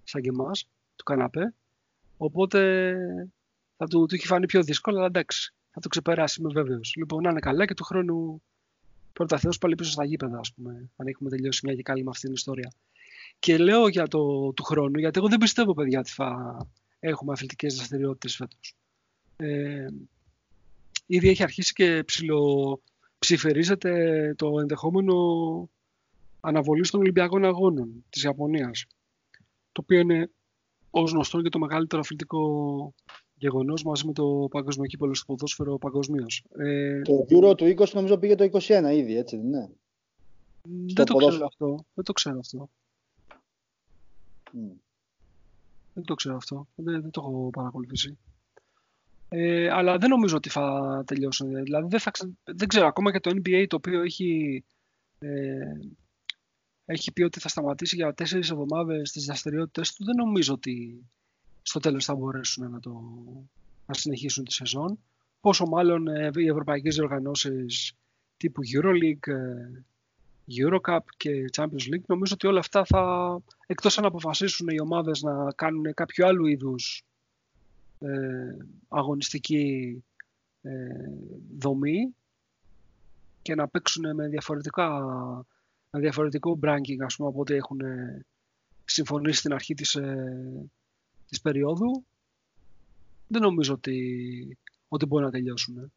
σαν 0.04 0.22
και 0.22 0.28
εμάς, 0.28 0.68
του 0.96 1.04
καναπέ. 1.04 1.54
Οπότε 2.16 2.92
θα 3.76 3.86
του, 3.86 4.06
του 4.06 4.14
έχει 4.14 4.26
φανεί 4.26 4.46
πιο 4.46 4.62
δύσκολο, 4.62 4.96
αλλά 4.96 5.06
εντάξει, 5.06 5.54
θα 5.70 5.80
το 5.80 5.88
ξεπεράσει, 5.88 6.40
είμαι 6.40 6.50
βέβαιος. 6.52 6.94
Λοιπόν, 6.96 7.22
να 7.22 7.30
είναι 7.30 7.40
καλά 7.40 7.66
και 7.66 7.74
του 7.74 7.84
χρόνου 7.84 8.42
πρώτα 9.12 9.38
Θεός 9.38 9.58
πάλι 9.58 9.74
πίσω 9.74 9.90
στα 9.90 10.04
γήπεδα, 10.04 10.38
ας 10.38 10.52
πούμε, 10.52 10.90
αν 10.96 11.06
έχουμε 11.06 11.30
τελειώσει 11.30 11.60
μια 11.64 11.74
και 11.74 11.82
καλή 11.82 12.02
με 12.02 12.10
αυτή 12.10 12.24
την 12.24 12.34
ιστορία. 12.34 12.72
Και 13.38 13.58
λέω 13.58 13.88
για 13.88 14.08
το 14.08 14.52
του 14.52 14.62
χρόνου, 14.62 14.98
γιατί 14.98 15.18
εγώ 15.18 15.28
δεν 15.28 15.38
πιστεύω, 15.38 15.74
παιδιά, 15.74 15.98
ότι 15.98 16.10
θα 16.10 16.58
έχουμε 17.00 17.32
αθλητικές 17.32 17.74
δραστηριότητες 17.74 18.36
φέτος 18.36 18.76
ε, 19.36 19.86
ήδη 21.06 21.28
έχει 21.28 21.42
αρχίσει 21.42 21.72
και 21.72 22.02
ψηλοψηφερίζεται 22.06 24.34
το 24.36 24.58
ενδεχόμενο 24.60 25.14
αναβολή 26.40 26.88
των 26.88 27.00
Ολυμπιακών 27.00 27.44
Αγώνων 27.44 28.04
της 28.08 28.22
Ιαπωνίας 28.22 28.86
το 29.72 29.82
οποίο 29.82 29.98
είναι 29.98 30.30
ως 30.90 31.12
γνωστό 31.12 31.42
και 31.42 31.48
το 31.48 31.58
μεγαλύτερο 31.58 32.00
αθλητικό 32.00 32.94
γεγονός 33.34 33.82
μαζί 33.82 34.06
με 34.06 34.12
το 34.12 34.48
παγκοσμίο 34.50 34.86
κύπελο 34.86 35.14
στο 35.14 35.24
ποδόσφαιρο 35.26 35.78
παγκοσμίως. 35.78 36.44
Ε, 36.56 37.02
το 37.02 37.26
Euro 37.28 37.56
του 37.56 37.64
20 37.64 37.90
νομίζω 37.92 38.18
πήγε 38.18 38.34
το 38.34 38.48
21 38.52 38.90
ήδη, 38.92 39.16
έτσι 39.16 39.36
δεν 39.36 39.46
είναι; 39.46 39.70
Δεν 40.94 41.04
το 41.04 41.14
ξέρω 41.16 41.46
αυτό. 41.46 41.84
Δεν 41.94 42.04
το 42.04 42.12
ξέρω 42.12 42.38
αυτό. 42.38 42.68
Δεν 45.94 46.04
το 46.04 46.14
ξέρω 46.14 46.36
αυτό. 46.36 46.66
Δεν, 46.74 47.02
δεν 47.02 47.10
το 47.10 47.20
έχω 47.24 47.50
παρακολουθήσει. 47.52 48.18
Ε, 49.28 49.68
αλλά 49.70 49.98
δεν 49.98 50.10
νομίζω 50.10 50.36
ότι 50.36 50.48
θα 50.48 51.02
τελειώσουν. 51.06 51.62
Δηλαδή 51.62 51.88
δεν, 51.88 52.00
θα, 52.00 52.10
δεν 52.44 52.68
ξέρω, 52.68 52.86
ακόμα 52.86 53.12
και 53.12 53.20
το 53.20 53.30
NBA 53.30 53.66
το 53.68 53.76
οποίο 53.76 54.02
έχει, 54.02 54.64
ε, 55.18 55.78
έχει 56.86 57.12
πει 57.12 57.22
ότι 57.22 57.40
θα 57.40 57.48
σταματήσει 57.48 57.96
για 57.96 58.14
τέσσερις 58.14 58.50
εβδομάδες 58.50 59.10
τις 59.12 59.24
δραστηριότητες 59.24 59.94
του, 59.94 60.04
δεν 60.04 60.14
νομίζω 60.14 60.54
ότι 60.54 61.04
στο 61.62 61.80
τέλος 61.80 62.04
θα 62.04 62.14
μπορέσουν 62.14 62.70
να, 62.70 62.80
το, 62.80 62.92
να 63.86 63.94
συνεχίσουν 63.94 64.44
τη 64.44 64.52
σεζόν. 64.52 64.98
Πόσο 65.40 65.66
μάλλον 65.66 66.08
ε, 66.08 66.30
οι 66.34 66.46
ευρωπαϊκές 66.46 66.94
διοργανώσεις 66.94 67.92
τύπου 68.36 68.60
EuroLeague, 68.74 69.32
ε, 69.32 69.84
Eurocup 70.60 70.98
και 71.16 71.44
Champions 71.56 71.94
League, 71.94 72.04
νομίζω 72.06 72.34
ότι 72.34 72.46
όλα 72.46 72.58
αυτά 72.58 72.84
θα, 72.84 73.38
εκτός 73.66 73.98
αν 73.98 74.04
αποφασίσουν 74.04 74.68
οι 74.68 74.80
ομάδες 74.80 75.22
να 75.22 75.52
κάνουν 75.52 75.94
κάποιο 75.94 76.26
άλλο 76.26 76.46
είδους 76.46 77.04
ε, 77.98 78.56
αγωνιστική 78.88 80.04
ε, 80.62 80.70
δομή 81.58 82.14
και 83.42 83.54
να 83.54 83.68
παίξουν 83.68 84.14
με, 84.14 84.28
διαφορετικά, 84.28 84.88
με 84.98 85.55
διαφορετικό 86.00 86.58
branking 86.62 87.04
ας 87.04 87.16
πούμε, 87.16 87.28
από 87.28 87.40
ό,τι 87.40 87.54
έχουν 87.54 87.80
συμφωνήσει 88.84 89.38
στην 89.38 89.52
αρχή 89.52 89.74
της, 89.74 89.94
ε, 89.94 90.70
της 91.26 91.40
περίοδου, 91.40 92.04
δεν 93.26 93.42
νομίζω 93.42 93.74
ότι, 93.74 94.58
ότι 94.88 95.06
μπορεί 95.06 95.24
να 95.24 95.30
τελειώσουν 95.30 95.92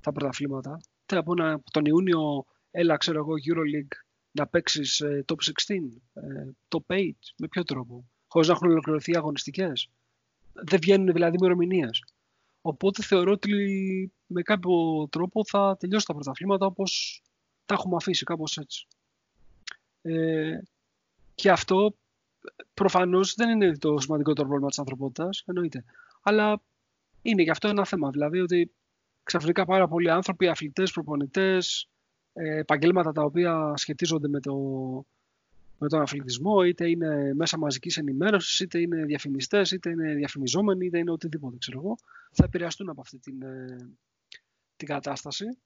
τα 0.00 0.12
πρωταθλήματα. 0.12 0.80
Θέλω 1.06 1.20
από 1.20 1.32
ένα, 1.32 1.62
τον 1.70 1.84
Ιούνιο 1.84 2.44
έλα, 2.70 2.96
ξέρω 2.96 3.18
εγώ, 3.18 3.32
EuroLeague 3.34 3.96
να 4.30 4.46
παίξεις 4.46 5.00
ε, 5.00 5.24
top 5.28 5.34
16, 5.34 5.74
ε, 6.12 6.50
top 6.68 6.94
8, 6.94 7.10
με 7.38 7.48
ποιο 7.48 7.62
τρόπο, 7.62 8.10
χωρίς 8.26 8.48
να 8.48 8.54
έχουν 8.54 8.70
ολοκληρωθεί 8.70 9.16
αγωνιστικές. 9.16 9.90
Δεν 10.52 10.78
βγαίνουν 10.80 11.12
δηλαδή 11.12 11.36
ημερομηνίες. 11.36 12.04
Οπότε 12.60 13.02
θεωρώ 13.02 13.32
ότι 13.32 13.52
με 14.26 14.42
κάποιο 14.42 15.08
τρόπο 15.10 15.44
θα 15.44 15.76
τελειώσει 15.78 16.06
τα 16.06 16.14
πρωταθλήματα 16.14 16.66
όπως 16.66 17.22
τα 17.66 17.74
έχουμε 17.74 17.96
αφήσει, 17.96 18.24
κάπως 18.24 18.58
έτσι. 18.58 18.86
Ε, 20.02 20.58
και 21.34 21.50
αυτό 21.50 21.94
προφανώς 22.74 23.34
δεν 23.34 23.48
είναι 23.48 23.76
το 23.76 23.98
σημαντικότερο 23.98 24.46
πρόβλημα 24.46 24.68
της 24.68 24.78
ανθρωπότητας, 24.78 25.42
εννοείται. 25.46 25.84
Αλλά 26.22 26.62
είναι 27.22 27.42
γι' 27.42 27.50
αυτό 27.50 27.68
ένα 27.68 27.84
θέμα. 27.84 28.10
Δηλαδή 28.10 28.40
ότι 28.40 28.72
ξαφνικά 29.22 29.64
πάρα 29.64 29.88
πολλοί 29.88 30.10
άνθρωποι, 30.10 30.48
αθλητές, 30.48 30.92
προπονητές, 30.92 31.88
ε, 32.32 32.58
επαγγέλματα 32.58 33.12
τα 33.12 33.22
οποία 33.22 33.72
σχετίζονται 33.76 34.28
με, 34.28 34.40
το, 34.40 34.54
με 35.78 35.88
τον 35.88 36.00
αθλητισμό, 36.00 36.62
είτε 36.62 36.88
είναι 36.88 37.34
μέσα 37.34 37.58
μαζικής 37.58 37.96
ενημέρωσης, 37.96 38.60
είτε 38.60 38.80
είναι 38.80 39.04
διαφημιστές, 39.04 39.70
είτε 39.70 39.90
είναι 39.90 40.14
διαφημιζόμενοι, 40.14 40.86
είτε 40.86 40.98
είναι 40.98 41.10
οτιδήποτε, 41.10 41.56
ξέρω 41.58 41.78
εγώ, 41.78 41.96
θα 42.30 42.44
επηρεαστούν 42.44 42.88
από 42.88 43.00
αυτή 43.00 43.18
την, 43.18 43.42
ε, 43.42 43.90
την 44.76 44.88
κατάσταση. 44.88 45.58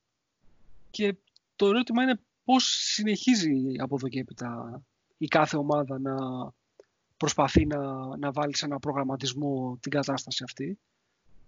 Και 0.90 1.14
το 1.56 1.66
ερώτημα 1.66 2.02
είναι 2.02 2.20
πώς 2.44 2.64
συνεχίζει 2.64 3.74
από 3.78 3.94
εδώ 3.94 4.08
και 4.08 4.20
έπειτα 4.20 4.82
η 5.18 5.26
κάθε 5.26 5.56
ομάδα 5.56 5.98
να 5.98 6.16
προσπαθεί 7.16 7.66
να, 7.66 8.16
να 8.16 8.32
βάλει 8.32 8.56
σε 8.56 8.64
ένα 8.64 8.78
προγραμματισμό 8.78 9.78
την 9.80 9.90
κατάσταση 9.90 10.44
αυτή. 10.44 10.78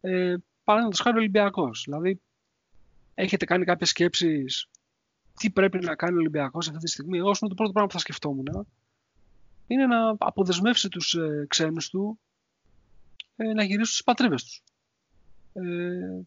Ε, 0.00 0.36
Παραδείγματος 0.64 1.04
χάρη 1.04 1.18
Ολυμπιακός. 1.18 1.82
Δηλαδή, 1.84 2.20
έχετε 3.14 3.44
κάνει 3.44 3.64
κάποιες 3.64 3.88
σκέψεις 3.88 4.68
τι 5.36 5.50
πρέπει 5.50 5.78
να 5.78 5.94
κάνει 5.94 6.16
ο 6.16 6.18
Ολυμπιακός 6.18 6.68
αυτή 6.68 6.80
τη 6.80 6.90
στιγμή. 6.90 7.18
Εγώ, 7.18 7.30
το 7.30 7.54
πρώτο 7.54 7.72
πράγμα 7.72 7.86
που 7.86 7.92
θα 7.92 7.98
σκεφτόμουν 7.98 8.66
είναι 9.66 9.86
να 9.86 10.16
αποδεσμεύσει 10.18 10.88
τους 10.88 11.14
ε, 11.14 11.46
ξένους 11.48 11.88
του 11.88 12.20
ε, 13.36 13.52
να 13.52 13.62
γυρίσουν 13.62 13.84
στις 13.84 14.02
πατρίδες 14.02 14.44
τους. 14.44 14.62
Ε, 15.52 16.20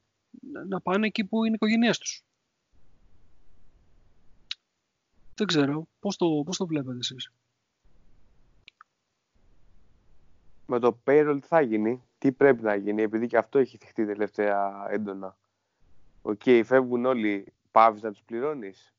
να 0.68 0.82
πάνε 0.82 1.08
εκεί 1.08 1.26
που 1.26 1.38
είναι 1.38 1.52
οι 1.52 1.56
οικογένειές 1.56 1.98
τους. 1.98 2.24
Δεν 5.40 5.48
ξέρω. 5.48 5.88
Πώς 6.00 6.18
το, 6.18 6.42
πώς 6.46 6.58
το 6.58 6.66
βλέπετε 6.68 6.98
εσείς; 6.98 7.32
Με 10.66 10.80
το 10.80 10.98
payroll 11.06 11.38
τι 11.42 11.48
θα 11.48 11.62
γίνει 11.62 12.04
τι 12.18 12.32
πρέπει 12.32 12.64
να 12.64 12.76
γίνει, 12.76 13.02
επειδή 13.02 13.28
και 13.28 13.38
αυτό 13.38 13.60
έχει 13.60 13.78
θιχτεί 13.78 14.06
τελευταία 14.06 14.88
έντονα. 14.90 15.38
OK, 16.22 16.42
okay, 16.46 16.62
φεύγουν 16.66 17.06
όλοι, 17.06 17.54
παύεις 17.72 18.02
να 18.02 18.12
τους 18.12 18.22
πληρώνεις; 18.24 18.94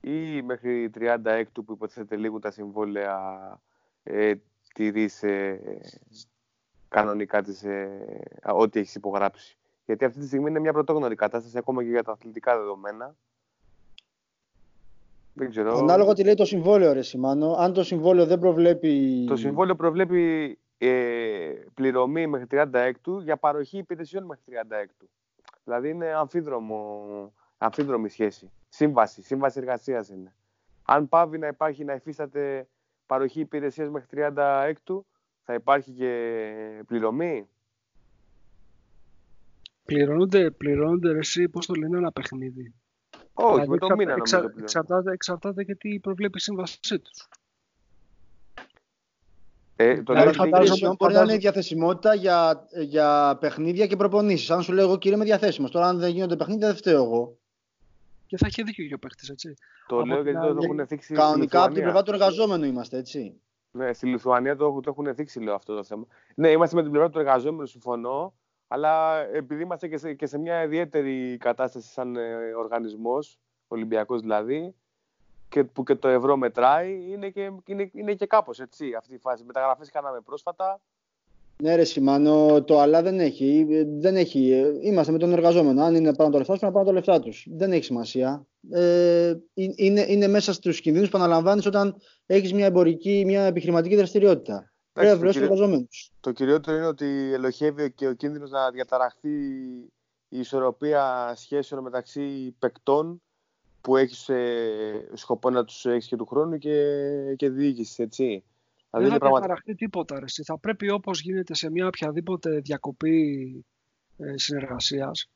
Ή 0.00 0.42
μέχρι 0.42 0.90
30/6 0.94 1.44
που 1.52 1.72
υποτίθεται 1.72 2.16
λήγουν 2.16 2.38
τα 2.38 2.50
συμβόλαια 2.50 3.60
ε, 4.02 4.34
τηρείς 4.74 5.22
ε, 5.22 5.60
κανονικά 6.88 7.42
τις, 7.42 7.62
ε, 7.62 8.22
ό,τι 8.42 8.78
έχεις 8.78 8.94
υπογράψει; 8.94 9.58
Γιατί 9.84 10.04
αυτή 10.04 10.18
τη 10.20 10.26
στιγμή 10.26 10.50
είναι 10.50 10.60
μια 10.60 10.72
πρωτόγνωρη 10.72 11.14
κατάσταση 11.14 11.58
ακόμα 11.58 11.82
και 11.82 11.88
για 11.88 12.02
τα 12.02 12.12
αθλητικά 12.12 12.56
δεδομένα. 12.58 13.16
Δεν 15.38 15.50
ξέρω. 15.50 15.78
Ανάλογα 15.78 16.12
τι 16.12 16.24
λέει 16.24 16.34
το 16.34 16.44
συμβόλαιο, 16.44 16.92
ρε 16.92 17.02
Σιμάνο. 17.02 17.52
Αν 17.52 17.72
το 17.72 17.84
συμβόλαιο 17.84 18.26
δεν 18.26 18.38
προβλέπει... 18.38 19.24
Το 19.28 19.36
συμβόλαιο 19.36 19.76
προβλέπει 19.76 20.58
ε, 20.78 20.88
πληρωμή 21.74 22.26
μέχρι 22.26 22.46
36 22.50 22.92
για 23.22 23.36
παροχή 23.36 23.78
υπηρεσιών 23.78 24.24
μέχρι 24.24 24.42
36 25.00 25.06
Δηλαδή 25.64 25.88
είναι 25.88 26.12
αμφίδρομο, 26.12 27.04
αμφίδρομη 27.58 28.08
σχέση. 28.08 28.50
Σύμβαση, 28.68 29.22
σύμβαση 29.22 29.58
εργασίας 29.58 30.08
είναι. 30.08 30.34
Αν 30.82 31.08
πάβει 31.08 31.38
να 31.38 31.46
υπάρχει 31.46 31.84
να 31.84 31.94
υφίσταται 31.94 32.68
παροχή 33.06 33.40
υπηρεσίας 33.40 33.88
μέχρι 33.90 34.08
36 34.12 34.72
θα 35.42 35.54
υπάρχει 35.54 35.92
και 35.92 36.82
πληρωμή; 36.86 37.48
Πληρώνονται, 39.84 40.50
πληρώνονται 40.50 41.18
εσύ, 41.18 41.48
πώς 41.48 41.66
το 41.66 41.74
λένε, 41.74 41.96
ένα 41.96 42.12
παιχνίδι. 42.12 42.74
Όχι, 43.40 43.52
δηλαδή, 43.52 43.68
με 43.68 43.78
το 43.78 43.96
μήνα 43.96 44.14
εξα, 44.14 44.52
εξαρτάται, 44.60 45.12
εξαρτάται 45.12 45.62
γιατί 45.62 45.98
προβλέπει 46.02 46.36
η 46.36 46.40
σύμβασή 46.40 46.78
τους. 46.80 47.28
Ε, 49.76 50.02
το 50.02 50.12
δηλαδή, 50.12 50.32
φαντάζομαι, 50.32 50.94
μπορεί 50.98 51.14
να 51.14 51.22
είναι 51.22 51.36
διαθεσιμότητα 51.36 52.14
για, 52.14 52.66
για 52.80 53.36
παιχνίδια 53.40 53.86
και 53.86 53.96
προπονήσεις. 53.96 54.50
Αν 54.50 54.62
σου 54.62 54.72
λέω 54.72 54.84
εγώ 54.84 54.98
κύριε 54.98 55.16
είμαι 55.16 55.24
διαθέσιμος. 55.24 55.70
Τώρα, 55.70 55.86
αν 55.86 55.98
δεν 55.98 56.10
γίνονται 56.10 56.36
παιχνίδια, 56.36 56.66
δεν 56.66 56.76
φταίω 56.76 57.04
εγώ. 57.04 57.38
Και 58.26 58.36
θα 58.36 58.46
έχει 58.46 58.62
δίκιο 58.62 58.86
και 58.86 58.94
ο 58.94 58.98
παίχτη, 58.98 59.26
έτσι. 59.30 59.54
Το 59.88 59.96
από 59.96 60.06
λέω 60.06 60.22
γιατί 60.22 60.40
το 60.40 60.58
έχουν 60.62 60.86
θίξει. 60.86 61.14
Κανονικά 61.14 61.62
από 61.62 61.74
την 61.74 61.82
πλευρά 61.82 62.02
του 62.02 62.10
εργαζόμενου 62.10 62.64
είμαστε, 62.64 62.96
έτσι. 62.96 63.40
Ναι, 63.70 63.92
στη 63.92 64.06
Λιθουανία 64.06 64.56
το, 64.56 64.80
το 64.80 64.90
έχουν 64.90 65.14
θίξει, 65.14 65.40
λέω 65.40 65.54
αυτό 65.54 65.76
το 65.76 65.84
θέμα. 65.84 66.06
Ναι, 66.34 66.50
είμαστε 66.50 66.76
με 66.76 66.82
την 66.82 66.90
πλευρά 66.90 67.10
του 67.10 67.18
εργαζόμενου, 67.18 67.66
συμφωνώ. 67.66 68.34
Αλλά 68.68 69.18
επειδή 69.32 69.62
είμαστε 69.62 69.88
και 69.88 69.98
σε, 69.98 70.14
και 70.14 70.26
σε 70.26 70.38
μια 70.38 70.62
ιδιαίτερη 70.62 71.36
κατάσταση 71.36 71.88
σαν 71.88 72.16
ε, 72.16 72.54
οργανισμός, 72.56 73.38
Ολυμπιακός 73.68 74.20
δηλαδή, 74.20 74.74
και 75.48 75.64
που 75.64 75.82
και 75.82 75.94
το 75.94 76.08
ευρώ 76.08 76.36
μετράει, 76.36 77.04
είναι 77.08 77.30
και, 77.30 77.50
είναι, 77.64 77.90
είναι 77.92 78.14
και 78.14 78.26
κάπως 78.26 78.60
έτσι 78.60 78.94
αυτή 78.94 79.14
η 79.14 79.18
φάση. 79.18 79.44
Μεταγραφές 79.44 79.90
κάναμε 79.90 80.20
πρόσφατα. 80.20 80.80
Ναι 81.62 81.74
ρε 81.74 81.84
Σιμάνο, 81.84 82.62
το 82.64 82.80
αλλά 82.80 83.02
δεν 83.02 83.20
έχει, 83.20 83.66
δεν 83.98 84.16
έχει. 84.16 84.64
Είμαστε 84.82 85.12
με 85.12 85.18
τον 85.18 85.32
εργαζόμενο. 85.32 85.82
Αν 85.82 85.94
είναι 85.94 86.14
πάνω 86.14 86.30
το 86.30 86.38
λεφτά 86.38 86.52
πρέπει 86.52 86.66
να 86.66 86.72
πάνε 86.72 86.86
το 86.86 86.92
λεφτά 86.92 87.20
τους. 87.20 87.46
Δεν 87.50 87.72
έχει 87.72 87.84
σημασία. 87.84 88.46
Ε, 88.70 89.34
είναι, 89.54 90.04
είναι 90.08 90.28
μέσα 90.28 90.52
στους 90.52 90.80
κινδύνους 90.80 91.08
που 91.08 91.18
αναλαμβάνεις 91.18 91.66
όταν 91.66 91.96
έχεις 92.26 92.52
μια 92.52 92.66
εμπορική, 92.66 93.22
μια 93.26 93.42
επιχειρηματική 93.42 93.96
δραστηριότητα. 93.96 94.67
Πρέπει 94.98 95.24
να 95.24 95.30
κυριο... 95.30 95.86
Το 96.20 96.32
κυριότερο 96.32 96.76
είναι 96.76 96.86
ότι 96.86 97.06
ελοχεύει 97.32 97.92
και 97.92 98.08
ο 98.08 98.14
κίνδυνος 98.14 98.50
να 98.50 98.70
διαταραχθεί 98.70 99.28
η 100.28 100.38
ισορροπία 100.38 101.32
σχέσεων 101.36 101.82
μεταξύ 101.82 102.54
παικτών 102.58 103.22
που 103.80 103.96
έχεις 103.96 104.28
ε, 104.28 105.08
σκοπό 105.14 105.50
να 105.50 105.64
τους 105.64 105.86
έχεις 105.86 106.06
και 106.06 106.16
του 106.16 106.26
χρόνου 106.26 106.58
και, 106.58 106.84
και 107.36 107.48
διοίκησης, 107.48 107.98
έτσι. 107.98 108.44
Δηλαδή 108.90 109.10
δεν 109.10 109.12
θα 109.12 109.18
πραγματικά... 109.18 109.74
τίποτα. 109.74 110.20
Ρε. 110.20 110.26
Θα 110.44 110.58
πρέπει 110.58 110.90
όπως 110.90 111.20
γίνεται 111.20 111.54
σε 111.54 111.70
μια 111.70 111.86
οποιαδήποτε 111.86 112.60
διακοπή 112.60 113.64
ε, 114.16 114.38
συνεργασίας, 114.38 115.30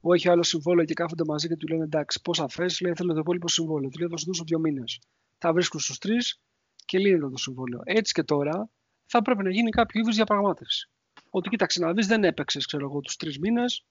που 0.00 0.12
έχει 0.12 0.28
άλλο 0.28 0.42
συμβόλαιο 0.42 0.84
και 0.84 0.94
κάθονται 0.94 1.24
μαζί 1.24 1.48
και 1.48 1.56
του 1.56 1.66
λένε 1.66 1.84
εντάξει, 1.84 2.20
πόσα 2.22 2.48
θες, 2.48 2.80
λέει 2.80 2.92
θέλω 2.96 3.12
το 3.12 3.18
υπόλοιπο 3.18 3.48
συμβόλαιο. 3.48 3.90
Του 3.90 3.98
λέει 3.98 4.08
θα 4.08 4.16
σου 4.16 4.26
δώσω 4.26 4.44
δύο 4.44 4.58
μήνες. 4.58 5.00
Θα 5.38 5.52
βρίσκουν 5.52 5.80
στους 5.80 5.98
τρεις 5.98 6.40
και 6.84 6.98
λύνεται 6.98 7.28
το 7.28 7.36
συμβόλαιο. 7.36 7.80
Έτσι 7.84 8.12
και 8.12 8.22
τώρα 8.22 8.70
θα 9.12 9.22
πρέπει 9.22 9.42
να 9.42 9.50
γίνει 9.50 9.70
κάποιο 9.70 10.00
είδους 10.00 10.14
διαπραγμάτευση. 10.14 10.88
Ότι 11.30 11.48
κοίταξε 11.48 11.80
να 11.80 11.92
δεις, 11.92 12.06
δεν 12.06 12.24
έπαιξες, 12.24 12.66
ξέρω 12.66 12.84
εγώ, 12.84 13.00
τους 13.00 13.16
τρεις 13.16 13.38
μήνες, 13.38 13.84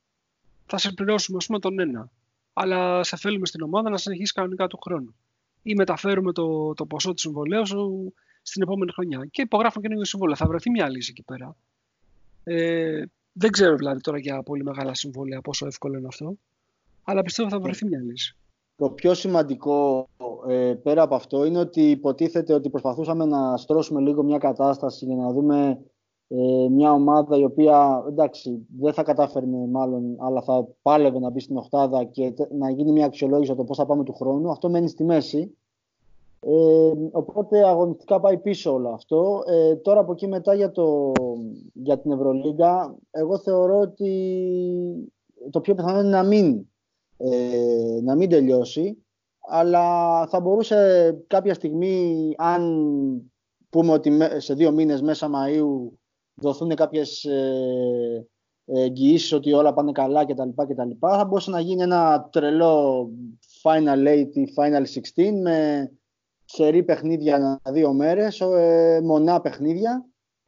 θα 0.66 0.78
σε 0.78 0.92
πληρώσουμε, 0.92 1.38
ας 1.38 1.46
πούμε, 1.46 1.60
τον 1.60 1.80
ένα 1.80 2.12
αλλά 2.54 3.04
σε 3.04 3.18
θέλουμε 3.18 3.46
στην 3.46 3.62
ομάδα 3.62 3.90
να 3.90 3.98
συνεχίσει 3.98 4.34
κανονικά 4.34 4.68
του 4.68 4.78
χρόνου. 4.78 5.16
Ή 5.64 5.76
μεταφέρουμε 5.76 6.32
το, 6.32 6.74
το 6.74 6.86
ποσό 6.86 7.14
του 7.14 7.20
συμβολέου 7.20 7.68
σου 7.68 8.14
στην 8.42 8.62
επόμενη 8.62 8.92
χρονιά. 8.92 9.28
Και 9.32 9.42
υπογράφουν 9.42 9.82
καινούργιο 9.82 10.06
συμβόλαιο. 10.06 10.36
Θα 10.36 10.48
βρεθεί 10.48 10.70
μια 10.70 10.90
λύση 10.90 11.12
εκεί 11.12 11.24
πέρα. 11.24 11.56
Ε, 12.44 13.04
δεν 13.32 13.52
ξέρω 13.52 13.76
δηλαδή 13.76 14.02
τώρα 14.02 14.20
για 14.20 14.44
πολύ 14.44 14.64
μεγάλα 14.64 14.94
συμβόλαια 14.94 15.42
πόσο 15.42 15.66
εύκολο 15.66 15.98
είναι 15.98 16.08
αυτό. 16.08 16.38
Αλλά 17.04 17.22
πιστεύω 17.22 17.50
θα 17.50 17.60
βρεθεί 17.60 17.86
μια 17.86 18.00
λύση. 18.00 18.36
Το 18.82 18.90
πιο 18.90 19.14
σημαντικό 19.14 20.08
ε, 20.48 20.74
πέρα 20.84 21.02
από 21.02 21.16
αυτό 21.16 21.46
είναι 21.46 21.60
ότι 21.60 21.90
υποτίθεται 21.90 22.54
ότι 22.54 22.70
προσπαθούσαμε 22.70 23.26
να 23.26 23.58
στρώσουμε 23.58 24.02
λίγο 24.02 24.24
μια 24.24 24.38
κατάσταση 24.38 25.06
για 25.06 25.16
να 25.16 25.32
δούμε 25.32 25.80
ε, 26.28 26.68
μια 26.70 26.92
ομάδα 26.92 27.38
η 27.38 27.44
οποία 27.44 28.04
εντάξει, 28.08 28.66
δεν 28.80 28.94
θα 28.94 29.04
κατάφερνε 29.04 29.68
μάλλον, 29.68 30.16
αλλά 30.20 30.42
θα 30.42 30.68
πάλευε 30.82 31.20
να 31.20 31.30
μπει 31.30 31.40
στην 31.40 31.58
οχτάδα 31.58 32.04
και 32.04 32.34
να 32.52 32.70
γίνει 32.70 32.92
μια 32.92 33.06
αξιολόγηση 33.06 33.56
το 33.56 33.64
πώς 33.64 33.78
θα 33.78 33.86
πάμε 33.86 34.04
του 34.04 34.14
χρόνου. 34.14 34.52
Αυτό 34.52 34.70
μένει 34.70 34.88
στη 34.88 35.04
μέση. 35.04 35.58
Ε, 36.40 36.92
οπότε 37.12 37.68
αγωνιστικά 37.68 38.20
πάει 38.20 38.38
πίσω 38.38 38.74
όλο 38.74 38.90
αυτό. 38.90 39.44
Ε, 39.46 39.76
τώρα 39.76 40.00
από 40.00 40.12
εκεί 40.12 40.28
μετά 40.28 40.54
για, 40.54 40.72
το, 40.72 41.12
για 41.74 42.00
την 42.00 42.12
Ευρωλίγκα, 42.12 42.96
εγώ 43.12 43.38
θεωρώ 43.38 43.80
ότι 43.80 44.12
το 45.50 45.62
πιο 45.62 45.76
πιθανό 45.76 46.00
είναι 46.00 46.10
να 46.10 46.24
μην 46.24 46.66
ε, 47.24 48.02
να 48.02 48.16
μην 48.16 48.30
τελειώσει, 48.30 49.06
αλλά 49.50 50.28
θα 50.28 50.40
μπορούσε 50.40 51.24
κάποια 51.28 51.54
στιγμή, 51.54 52.34
αν 52.38 52.64
πούμε 53.70 53.92
ότι 53.92 54.12
σε 54.38 54.54
δύο 54.54 54.72
μήνες 54.72 55.02
μέσα 55.02 55.30
Μαΐου 55.30 55.98
δοθούν 56.36 56.76
κάποιες 56.76 57.24
ε, 57.24 58.28
εγγυήσεις 58.66 59.34
ότι 59.34 59.54
όλα 59.54 59.74
πάνε 59.74 59.92
καλά 59.92 60.26
κτλ. 60.26 60.50
κτλ 60.56 60.90
θα 61.00 61.26
μπορούσε 61.26 61.50
να 61.50 61.60
γίνει 61.60 61.82
ένα 61.82 62.30
τρελό 62.32 63.10
Final 63.64 64.08
8 64.08 64.28
ή 64.34 64.54
Final 64.56 64.84
16 65.16 65.32
με 65.42 65.92
σερή 66.46 66.84
παιχνίδια 66.84 67.62
δύο 67.70 67.94
μέρες, 67.94 68.40
ε, 68.40 69.00
μονά 69.04 69.42
παιχνίδια, 69.42 70.06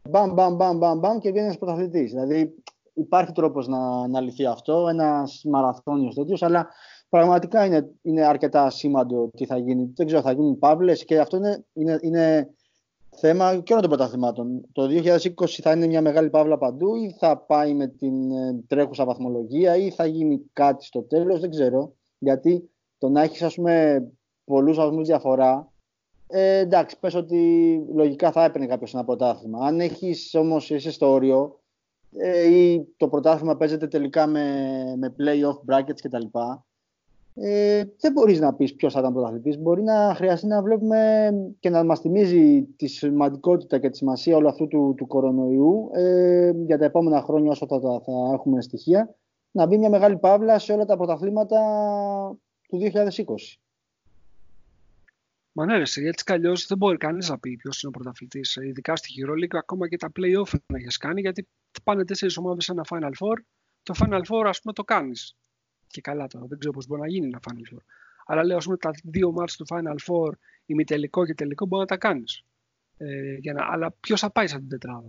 μπαμ, 0.10 0.34
μπαμ, 0.34 0.56
μπαμ, 0.56 0.78
μπαμ, 0.78 1.00
μπαμ 1.00 1.18
και 1.18 1.30
βγαίνει 1.30 1.46
ένας 1.46 1.58
πρωταθλητής. 1.58 2.12
Δηλαδή 2.12 2.56
υπάρχει 2.94 3.32
τρόπος 3.32 3.68
να, 3.68 4.08
να 4.08 4.22
λυθεί 4.22 4.46
αυτό, 4.46 4.88
ένας 4.88 5.42
μαραθώνιος 5.46 6.16
τέτοιος, 6.16 6.44
αλλά 6.44 6.68
πραγματικά 7.10 7.66
είναι, 7.66 7.90
είναι 8.02 8.26
αρκετά 8.26 8.70
σήμαντο 8.70 9.30
τι 9.36 9.46
θα 9.46 9.58
γίνει. 9.58 9.92
Δεν 9.96 10.06
ξέρω, 10.06 10.22
θα 10.22 10.32
γίνουν 10.32 10.60
παύλες 10.60 11.06
και 11.06 11.20
αυτό 11.20 11.38
είναι, 11.38 11.66
είναι, 11.74 12.00
είναι 12.02 12.54
θέμα 13.10 13.58
και 13.58 13.74
όλων 13.74 13.88
των 13.88 13.98
πρωταθλημάτων. 13.98 14.66
Το 14.72 14.88
2020 14.90 15.20
θα 15.62 15.72
είναι 15.72 15.88
μια 15.88 16.02
μεγάλη 16.02 16.30
παύλα 16.30 16.58
παντού 16.58 16.96
ή 16.96 17.16
θα 17.20 17.38
πάει 17.38 17.74
με 17.74 17.88
την 17.88 18.32
ε, 18.32 18.64
τρέχουσα 18.68 19.06
βαθμολογία 19.06 19.76
ή 19.76 19.90
θα 19.90 20.06
γίνει 20.06 20.50
κάτι 20.54 20.86
στο 20.86 21.02
τέλος, 21.02 21.40
δεν 21.40 21.50
ξέρω. 21.50 21.94
Γιατί 22.18 22.70
το 22.98 23.10
να 23.10 23.22
έχεις 23.22 23.42
ας 23.42 23.56
πούμε 23.56 24.08
πολλούς 24.46 24.78
βαθμούς 24.78 25.08
διαφορά 25.08 25.74
ε, 26.28 26.58
εντάξει, 26.58 27.00
πες 27.00 27.14
ότι 27.14 27.76
λογικά 27.94 28.32
θα 28.32 28.44
έπαιρνε 28.44 28.68
κάποιος 28.68 28.94
ένα 28.94 29.06
πρωτάθλημα. 29.06 29.66
Αν 29.66 29.80
έχεις 29.80 30.36
όμως 30.36 30.70
είσαι 30.70 30.92
στο 30.92 31.12
όριο 31.12 31.60
ε, 31.60 31.63
ή 32.52 32.88
το 32.98 33.08
πρωτάθλημα 33.08 33.58
παίζεται 33.58 33.88
τελικά 33.88 34.28
με, 34.28 34.44
με 34.98 35.16
play-off 35.20 35.74
brackets 35.74 36.02
κτλ. 36.02 36.26
Ε, 37.36 37.84
δεν 38.00 38.12
μπορείς 38.12 38.40
να 38.40 38.54
πεις 38.54 38.76
ποιος 38.76 38.94
θα 38.94 39.00
ήταν 39.00 39.14
πρωταθλητής. 39.14 39.58
Μπορεί 39.58 39.84
να 39.84 40.14
χρειαστεί 40.16 40.48
να 40.48 40.62
βλέπουμε 40.62 41.32
και 41.60 41.70
να 41.70 41.84
μας 41.84 42.00
θυμίζει 42.00 42.64
τη 42.76 42.88
σημαντικότητα 42.88 43.80
και 43.80 43.90
τη 43.90 43.98
σημασία 43.98 44.36
όλου 44.36 44.48
αυτού 44.48 44.68
του, 44.68 44.94
του 44.98 45.08
κορονοϊού 45.08 45.90
ε, 45.94 46.52
για 46.66 46.78
τα 46.78 46.86
επόμενα 46.86 47.22
χρόνια 47.22 47.52
όσο 47.52 47.66
θα, 47.68 47.80
θα, 47.80 48.02
θα 48.06 48.32
έχουμε 48.34 48.62
στοιχεία 48.62 49.16
να 49.52 49.66
μπει 49.66 49.78
μια 49.78 49.90
μεγάλη 49.90 50.18
παύλα 50.18 50.60
σε 50.60 50.74
όλα 50.74 50.86
τα 50.86 50.98
πρωταθλήματα 50.98 51.60
του 52.68 52.80
2020. 52.94 53.24
Μα 55.56 55.66
ναι, 55.66 55.76
ρε, 55.78 55.82
έτσι 55.82 56.24
κι 56.26 56.38
δεν 56.68 56.78
μπορεί 56.78 56.98
κανείς 56.98 57.30
να 57.30 57.40
πει 57.40 57.56
ποιος 57.56 57.82
είναι 57.82 57.92
ο 57.96 58.00
πρωταθλητής. 58.00 58.56
Ειδικά 58.56 58.96
στη 58.96 59.10
Euroleague, 59.24 59.58
ακόμα 59.58 59.88
και 59.88 59.98
τα 59.98 60.12
playoff 60.16 60.60
να 60.66 60.78
έχεις 60.78 60.98
κάνει, 60.98 61.22
γιατί 61.22 61.48
πάνε 61.84 62.06
τέσσερις 62.06 62.38
ομάδες 62.38 62.64
σε 62.64 62.72
ένα 62.72 62.86
Final 62.90 63.12
Four. 63.20 63.38
Το 63.84 63.94
Final 63.98 64.22
Four, 64.30 64.46
ας 64.46 64.62
πούμε, 64.62 64.74
το 64.74 64.84
κάνεις. 64.84 65.36
Και 65.88 66.02
καλά 66.02 66.28
τώρα, 66.28 66.46
δεν 66.46 66.58
ξέρω 66.60 66.74
πώς 66.74 66.88
μπορεί 66.88 67.02
να 67.02 67.08
γίνει 67.08 67.26
ένα 67.26 67.40
Final 67.50 67.76
Four. 67.76 67.82
Αλλά 68.26 68.44
λέω, 68.44 68.58
ας 68.58 68.66
πούμε, 68.66 68.78
τα 68.78 68.92
δύο 69.04 69.32
μάτια 69.32 69.56
του 69.58 69.66
Final 69.70 70.12
Four, 70.12 70.32
ημιτελικό 70.66 71.26
και 71.26 71.34
τελικό, 71.34 71.66
μπορεί 71.66 71.82
να 71.82 71.88
τα 71.88 71.98
κάνεις. 71.98 72.44
Ε, 72.98 73.52
να... 73.54 73.66
Αλλά 73.72 73.96
ποιος 74.00 74.20
θα 74.20 74.32
πάει 74.32 74.48
σε 74.48 74.58
την 74.58 74.70
τετράδα; 74.70 75.08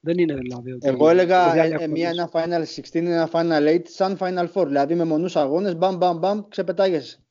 Δεν 0.00 0.18
είναι 0.18 0.34
δηλαδή. 0.34 0.72
Ότι 0.72 0.88
Εγώ 0.88 1.08
έλεγα 1.08 1.54
ε, 1.54 1.74
ε, 1.78 1.86
μία, 1.86 2.08
ένα 2.08 2.30
Final 2.32 2.64
16, 2.64 2.94
ένα 2.94 3.30
Final 3.32 3.76
8, 3.76 3.80
σαν 3.84 4.16
Final 4.20 4.52
Four. 4.52 4.66
Δηλαδή 4.66 4.94
με 4.94 5.04
μονούς 5.04 5.36
αγώνες, 5.36 5.76
μπαμ, 5.76 5.96
μπαμ, 5.96 6.18
μπαμ, 6.18 6.48
ξεπετάγεσαι. 6.48 7.24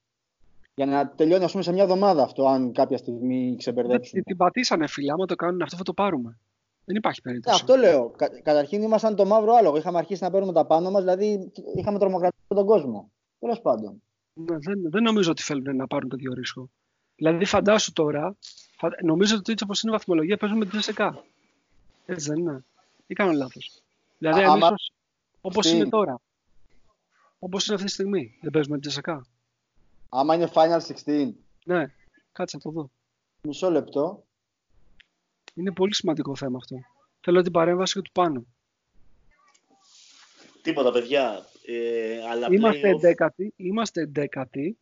Για 0.79 0.87
να 0.87 1.09
τελειώνει 1.09 1.43
ας 1.43 1.51
πούμε, 1.51 1.63
σε 1.63 1.71
μια 1.71 1.83
εβδομάδα 1.83 2.23
αυτό, 2.23 2.47
αν 2.47 2.71
κάποια 2.71 2.97
στιγμή 2.97 3.55
ξεμπερδέψουν. 3.57 4.23
Την 4.23 4.37
πατήσανε, 4.37 4.87
φίλε. 4.87 5.11
Άμα 5.11 5.25
το 5.25 5.35
κάνουν 5.35 5.61
αυτό, 5.61 5.77
θα 5.77 5.83
το 5.83 5.93
πάρουμε. 5.93 6.37
Δεν 6.85 6.95
υπάρχει 6.95 7.21
περίπτωση. 7.21 7.55
αυτό 7.61 7.75
λέω. 7.75 8.09
Κα, 8.09 8.41
καταρχήν 8.41 8.81
ήμασταν 8.81 9.15
το 9.15 9.25
μαύρο 9.25 9.53
άλογο. 9.53 9.77
Είχαμε 9.77 9.97
αρχίσει 9.97 10.23
να 10.23 10.31
παίρνουμε 10.31 10.53
τα 10.53 10.65
πάνω 10.65 10.91
μας, 10.91 11.01
δηλαδή 11.01 11.51
είχαμε 11.75 11.99
τρομοκρατήσει 11.99 12.43
τον 12.47 12.65
κόσμο. 12.65 13.11
Τέλος 13.39 13.61
πάντων. 13.61 14.01
Ναι, 14.33 14.57
δεν, 14.57 14.89
δεν 14.89 15.03
νομίζω 15.03 15.31
ότι 15.31 15.41
θέλουν 15.41 15.75
να 15.75 15.87
πάρουν 15.87 16.09
το 16.09 16.15
δύο 16.15 16.33
ρίσκο. 16.33 16.69
Δηλαδή, 17.15 17.45
φαντάσου 17.45 17.93
τώρα, 17.93 18.35
φα, 18.77 18.89
νομίζω 19.03 19.35
ότι 19.35 19.51
έτσι 19.51 19.63
όπως 19.63 19.81
είναι 19.81 19.91
η 19.91 19.95
βαθμολογία 19.95 20.37
παίζουμε 20.37 20.59
με 20.59 20.65
την 20.65 20.79
Τζεσεκά. 20.79 21.23
Έτσι 22.05 22.29
δεν 22.29 22.37
είναι. 22.37 22.63
Ή 23.07 23.13
κάνω 23.13 23.31
λάθος. 23.31 23.81
Δηλαδή, 24.17 24.43
άμα... 24.43 24.73
όπως 25.41 25.71
είναι 25.71 25.89
τώρα. 25.89 26.19
Όπως 27.39 27.65
είναι 27.65 27.75
αυτή 27.75 27.87
τη 27.87 27.93
στιγμή. 27.93 28.37
Δεν 28.41 28.51
παίζουμε 28.51 28.75
την 28.75 28.81
Τζεσεκά. 28.81 29.25
Άμα 30.09 30.35
είναι 30.35 30.49
Final 30.53 30.79
16. 31.05 31.31
Ναι, 31.65 31.93
κάτσε 32.31 32.57
να 32.57 32.61
το 32.61 32.71
δω. 32.71 32.91
Μισό 33.41 33.69
λεπτό. 33.69 34.23
Είναι 35.53 35.71
πολύ 35.71 35.95
σημαντικό 35.95 36.35
θέμα 36.35 36.57
αυτό. 36.57 36.75
Θέλω 37.21 37.41
την 37.41 37.51
παρέμβαση 37.51 37.93
και 37.93 38.01
του 38.01 38.11
πάνω. 38.11 38.45
Τίποτα, 40.61 40.91
παιδιά. 40.91 41.45
Ε, 41.65 42.27
αλλά 42.29 42.47
είμαστε 42.51 42.89
εντέκατοι. 42.89 43.53
Είμαστε 43.55 44.01
εντέκατοι. 44.01 44.77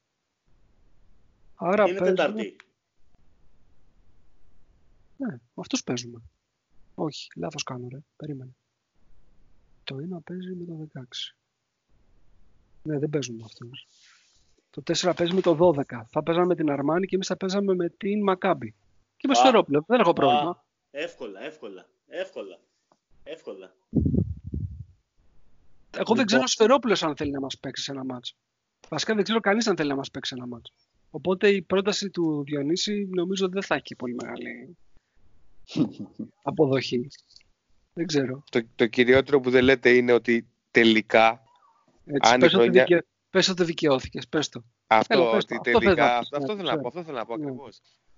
Άρα 1.55 1.87
είναι 1.87 1.97
παίζουμε... 1.97 2.15
τετάρτη. 2.15 2.55
Ναι, 5.17 5.27
με 5.27 5.39
αυτούς 5.55 5.83
παίζουμε. 5.83 6.21
Όχι, 6.95 7.27
λάθος 7.35 7.63
κάνω 7.63 7.87
ρε. 7.91 7.99
Περίμενε. 8.15 8.55
Το 9.83 9.97
ένα 9.97 10.21
παίζει 10.21 10.55
με 10.55 10.65
το 10.65 10.87
16. 10.93 11.03
Ναι, 12.83 12.99
δεν 12.99 13.09
παίζουμε 13.09 13.37
με 13.37 13.43
αυτούς. 13.45 13.87
Το 14.83 14.93
4 14.97 15.13
παίζει 15.15 15.33
με 15.33 15.41
το 15.41 15.73
12. 15.75 15.83
Θα 16.07 16.23
παίζαμε 16.23 16.45
με 16.45 16.55
την 16.55 16.71
Αρμάνη 16.71 17.07
και 17.07 17.15
εμείς 17.15 17.27
θα 17.27 17.37
παίζαμε 17.37 17.75
με 17.75 17.89
την 17.89 18.23
Μακάμπη. 18.23 18.75
Και 19.17 19.27
με 19.27 19.35
Σφερόπουλο. 19.35 19.83
Δεν 19.87 19.99
έχω 19.99 20.13
πρόβλημα. 20.13 20.49
Α, 20.49 20.63
εύκολα, 20.91 21.43
εύκολα. 21.43 21.85
Εύκολα. 22.07 22.59
Εύκολα. 23.23 23.75
Εγώ 25.97 26.15
δεν 26.15 26.25
ξέρω 26.25 26.41
ο 26.43 26.47
Σφερόπουλος 26.47 27.03
αν 27.03 27.15
θέλει 27.15 27.31
να 27.31 27.39
μας 27.39 27.57
παίξει 27.57 27.83
σε 27.83 27.91
ένα 27.91 28.05
μάτσο. 28.05 28.35
Βασικά 28.89 29.15
δεν 29.15 29.23
ξέρω 29.23 29.39
κανείς 29.39 29.67
αν 29.67 29.75
θέλει 29.75 29.89
να 29.89 29.95
μας 29.95 30.11
παίξει 30.11 30.33
ένα 30.37 30.47
μάτσο. 30.47 30.73
Οπότε 31.09 31.49
η 31.49 31.61
πρόταση 31.61 32.09
του 32.09 32.43
Διονύση 32.43 33.09
νομίζω 33.13 33.49
δεν 33.49 33.63
θα 33.63 33.75
έχει 33.75 33.95
πολύ 33.95 34.15
μεγάλη 34.15 34.77
αποδοχή. 36.41 37.07
Δεν 37.93 38.05
ξέρω. 38.05 38.43
Το, 38.51 38.61
το 38.75 38.87
κυριότερο 38.87 39.39
που 39.39 39.49
δεν 39.49 39.63
λέτε 39.63 39.89
είναι 39.89 40.11
ότι 40.11 40.47
τελικά 40.71 41.41
Έτσι, 42.05 42.33
αν 42.33 42.41
η 42.41 42.47
χρονιά... 42.49 42.85
Πες 43.29 43.49
ότι 43.49 43.63
δικαιώθηκες, 43.63 44.27
πες 44.27 44.49
το. 44.49 44.63
Αυτό, 44.87 45.31
ότι 45.31 45.59
τελικά, 45.59 46.17
αυτό, 46.17 46.37
αυτό, 46.37 46.55
θέλω 46.55 46.69
να 46.69 46.79
πω, 46.79 46.87
αυτό 46.87 47.03
θέλω 47.03 47.17
να 47.17 47.25
πω 47.25 47.37
ναι. 47.37 47.51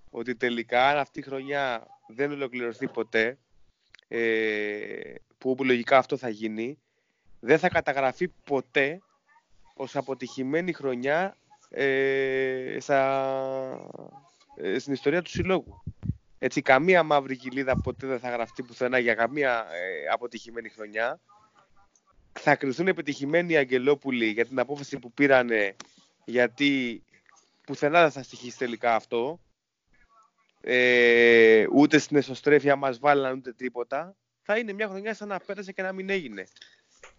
Ότι 0.09 0.35
τελικά 0.35 0.89
αν 0.89 0.97
αυτή 0.97 1.19
η 1.19 1.23
χρονιά 1.23 1.87
δεν 2.07 2.31
ολοκληρωθεί 2.31 2.87
ποτέ, 2.87 3.37
ε, 4.07 5.13
που 5.37 5.55
λογικά 5.59 5.97
αυτό 5.97 6.17
θα 6.17 6.29
γίνει, 6.29 6.77
δεν 7.39 7.59
θα 7.59 7.69
καταγραφεί 7.69 8.27
ποτέ 8.27 9.01
ως 9.73 9.95
αποτυχημένη 9.95 10.73
χρονιά 10.73 11.37
ε, 11.69 12.77
στα, 12.79 13.01
ε, 14.55 14.79
στην 14.79 14.93
ιστορία 14.93 15.21
του 15.21 15.29
συλλόγου. 15.29 15.83
Έτσι, 16.39 16.61
καμία 16.61 17.03
μαύρη 17.03 17.35
κοιλίδα 17.37 17.81
ποτέ 17.81 18.07
δεν 18.07 18.19
θα 18.19 18.29
γραφτεί 18.29 18.63
πουθενά 18.63 18.99
για 18.99 19.13
καμία 19.13 19.67
ε, 19.71 20.07
αποτυχημένη 20.13 20.69
χρονιά 20.69 21.19
θα 22.33 22.55
κρυθούν 22.55 22.87
επιτυχημένοι 22.87 23.53
οι 23.53 23.57
Αγγελόπουλοι 23.57 24.25
για 24.25 24.45
την 24.45 24.59
απόφαση 24.59 24.99
που 24.99 25.11
πήρανε 25.11 25.75
γιατί 26.25 27.03
πουθενά 27.65 28.01
δεν 28.01 28.11
θα 28.11 28.23
στοιχήσει 28.23 28.57
τελικά 28.57 28.95
αυτό. 28.95 29.39
Ε, 30.61 31.65
ούτε 31.73 31.97
στην 31.97 32.17
εσωστρέφεια 32.17 32.75
μας 32.75 32.99
βάλαν 32.99 33.37
ούτε 33.37 33.53
τίποτα. 33.53 34.15
Θα 34.41 34.57
είναι 34.57 34.73
μια 34.73 34.87
χρονιά 34.87 35.13
σαν 35.13 35.27
να 35.27 35.39
πέρασε 35.39 35.71
και 35.71 35.81
να 35.81 35.91
μην 35.91 36.09
έγινε. 36.09 36.47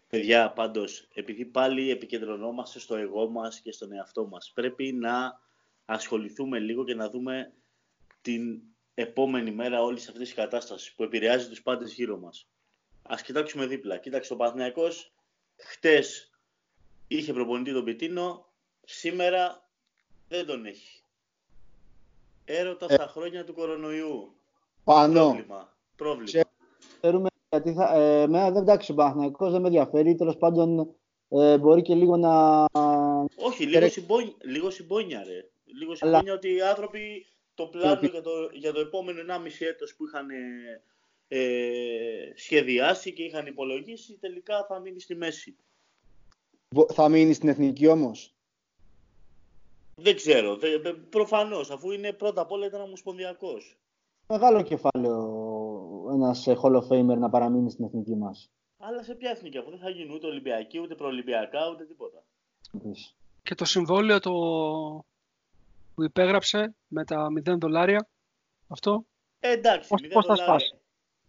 Παιδιά, 0.09 0.53
πάντως, 0.53 1.09
επειδή 1.15 1.45
πάλι 1.45 1.91
επικεντρωνόμαστε 1.91 2.79
στο 2.79 2.97
εγώ 2.97 3.29
μας 3.31 3.61
και 3.61 3.73
στον 3.73 3.93
εαυτό 3.93 4.27
μας, 4.27 4.53
πρέπει 4.55 4.93
να 4.93 5.41
ασχοληθούμε 5.85 6.59
λίγο 6.59 6.85
και 6.85 6.95
να 6.95 7.11
δούμε 7.11 7.53
την 8.21 8.61
επόμενη 8.95 9.51
μέρα 9.51 9.83
όλης 9.83 10.09
αυτής 10.09 10.23
της 10.23 10.35
κατάστασης 10.35 10.93
που 10.95 11.03
επηρεάζει 11.03 11.49
τους 11.49 11.63
πάντες 11.63 11.95
γύρω 11.95 12.19
μας. 12.19 12.49
Α 13.11 13.17
κοιτάξουμε 13.25 13.67
δίπλα. 13.67 13.97
Κοίταξε, 13.97 14.33
ο 14.33 14.37
Παναθηναϊκός 14.37 15.13
χτες 15.57 16.31
είχε 17.09 17.33
προπονητή 17.33 17.73
τον 17.73 17.85
Πιτίνο, 17.85 18.47
σήμερα 18.85 19.69
δεν 20.29 20.47
τον 20.47 20.67
έχει. 20.67 21.03
Έρωτα 22.45 22.87
ε, 22.89 22.95
στα 22.95 23.07
χρόνια 23.07 23.45
του 23.45 23.55
κορονοϊού. 23.55 24.35
Πάνω. 24.85 25.25
Πρόβλημα. 25.25 25.77
Πρόβλημα. 25.97 26.45
Ξέρουμε 27.01 27.29
γιατί 27.51 27.73
θα, 27.73 27.97
ε, 27.97 28.23
εμένα 28.23 28.51
δεν 28.51 28.63
εντάξει 28.63 28.93
ο 28.93 28.95
Παναθηναϊκός 28.95 29.53
δεν 29.53 29.61
με 29.61 29.67
ενδιαφέρει. 29.67 30.15
Τέλος 30.15 30.37
πάντων 30.37 30.95
ε, 31.29 31.59
μπορεί 31.59 31.83
και 31.83 31.95
λίγο 31.95 32.17
να... 32.17 32.65
Όχι, 33.37 33.67
λίγο, 33.67 33.89
συμπόνια, 33.89 34.35
λίγο 34.41 34.71
συμπόνια 34.71 35.23
ρε. 35.25 35.51
Λίγο 35.79 35.95
συμπόνια 35.95 36.33
ότι 36.33 36.55
οι 36.55 36.63
άνθρωποι 36.63 37.27
το 37.55 37.67
πλάνο 37.67 38.01
για 38.01 38.23
το, 38.23 38.31
για 38.53 38.73
το 38.73 38.81
επόμενο 38.81 39.35
1,5 39.35 39.51
έτος 39.59 39.95
που 39.95 40.07
είχαν 40.07 40.27
ε, 41.33 42.33
σχεδιάσει 42.35 43.13
και 43.13 43.23
είχαν 43.23 43.47
υπολογίσει, 43.47 44.17
τελικά 44.21 44.65
θα 44.69 44.79
μείνει 44.79 45.01
στη 45.01 45.15
μέση. 45.15 45.57
Θα 46.93 47.09
μείνει 47.09 47.33
στην 47.33 47.49
εθνική 47.49 47.87
όμως; 47.87 48.35
Δεν 49.95 50.17
ξέρω. 50.17 50.57
Δε, 50.57 50.79
προφανώς, 51.11 51.71
αφού 51.71 51.91
είναι 51.91 52.13
πρώτα 52.13 52.41
απ' 52.41 52.51
όλα 52.51 52.67
ήταν 52.67 52.81
ομοσπονδιακός. 52.81 53.79
Μεγάλο 54.29 54.63
κεφάλαιο 54.63 55.17
ένας 56.13 56.45
Hall 56.49 56.77
of 56.83 56.89
Famer 56.89 57.19
να 57.19 57.31
παραμείνει 57.31 57.71
στην 57.71 57.85
εθνική 57.85 58.15
μας. 58.17 58.51
Αλλά 58.79 59.03
σε 59.03 59.15
ποια 59.15 59.31
εθνική, 59.31 59.59
αφού 59.59 59.71
δεν 59.71 59.79
θα 59.79 59.91
γίνουν 59.91 60.15
ούτε 60.15 60.27
Ολυμπιακή, 60.27 60.79
ούτε 60.81 60.95
προολυμπιακά, 60.95 61.69
ούτε 61.71 61.85
τίποτα. 61.85 62.25
και 63.43 63.55
το 63.55 63.65
συμβόλαιο 63.65 64.19
το... 64.21 64.31
που 65.95 66.03
υπέγραψε 66.05 66.75
με 66.89 67.05
τα 67.05 67.27
0 67.55 67.59
δολάρια. 67.59 68.09
Αυτό; 68.69 69.05
Ε, 69.41 69.51
εντάξει, 69.51 69.89
Πώς- 69.89 70.01
0 70.03 70.09
πώς 70.13 70.27
θα 70.27 70.35
δολάρια. 70.35 70.59
σπάσει; 70.59 70.80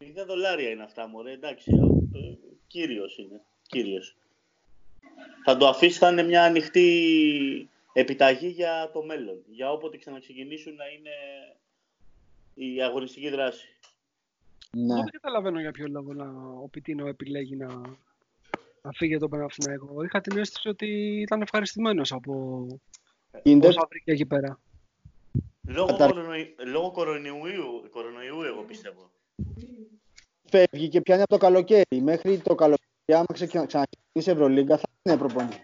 0 0.02 0.26
δολάρια 0.28 0.70
είναι 0.70 0.84
αυτά, 0.84 1.08
μωρέ, 1.08 1.32
εντάξει. 1.32 1.72
Ε, 2.14 2.34
κύριος 2.68 3.18
είναι, 3.18 3.41
κύριος. 3.68 4.16
Θα 5.45 5.58
το 5.58 5.68
αφήσει, 5.68 5.97
θα 5.97 6.12
είναι 6.12 6.24
μια 6.24 6.43
ανοιχτή 6.43 7.70
επιταγή 7.93 8.47
για 8.47 8.89
το 8.93 9.04
μέλλον. 9.04 9.43
Για 9.47 9.72
όποτε 9.72 9.97
ξαναξεκινήσουν 9.97 10.76
να 10.76 10.86
είναι 10.88 11.12
η 12.54 12.82
αγωνιστική 12.82 13.30
δράση. 13.30 13.68
Ναι. 14.72 14.93
Εγώ 14.93 15.02
δεν 15.02 15.12
καταλαβαίνω 15.12 15.60
για 15.60 15.72
ποιο 15.72 15.88
λόγο 15.88 16.14
να, 16.14 16.26
ο 16.64 16.68
Πιτίνο 16.72 17.08
επιλέγει 17.08 17.56
να, 17.56 17.68
να 18.82 18.91
φύγει 18.91 19.14
από 19.14 19.22
τον 19.22 19.39
Παναθηναϊκό. 19.39 20.04
Είχα 20.04 20.22
την 20.22 20.38
αίσθηση 20.38 20.70
ότι 20.70 21.20
ήταν 21.22 21.41
ευχαριστημένος 21.41 22.12
από 22.12 22.66
Γίνεται. 23.43 23.68
όσα 23.68 23.88
βρήκε 23.89 24.12
εκεί 24.12 24.26
πέρα. 24.26 24.60
Λόγω, 25.68 25.88
Καταρ- 25.88 26.12
κορονοϊ... 26.12 26.56
λόγω 26.66 26.91
κορονοϊού, 26.91 27.89
κορονοϊού, 27.89 28.41
εγώ 28.41 28.64
πιστεύω. 28.64 29.12
Φεύγει 30.52 30.88
και 30.89 31.02
πιάνει 31.02 31.22
από 31.22 31.30
το 31.32 31.38
καλοκαίρι. 31.38 32.02
Μέχρι 32.02 32.38
το 32.39 32.56
καλοκαίρι, 32.56 32.88
άμα 33.14 33.26
ξεκι- 33.34 33.66
ξαναξεκινήσει 33.68 34.30
η 34.30 34.32
Ευρωλίγκα, 34.32 34.78
θα 34.78 34.84
είναι 35.04 35.18
προπονητής. 35.18 35.60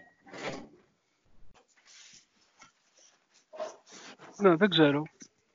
Ναι, 4.38 4.56
δεν 4.56 4.70
ξέρω. 4.70 5.04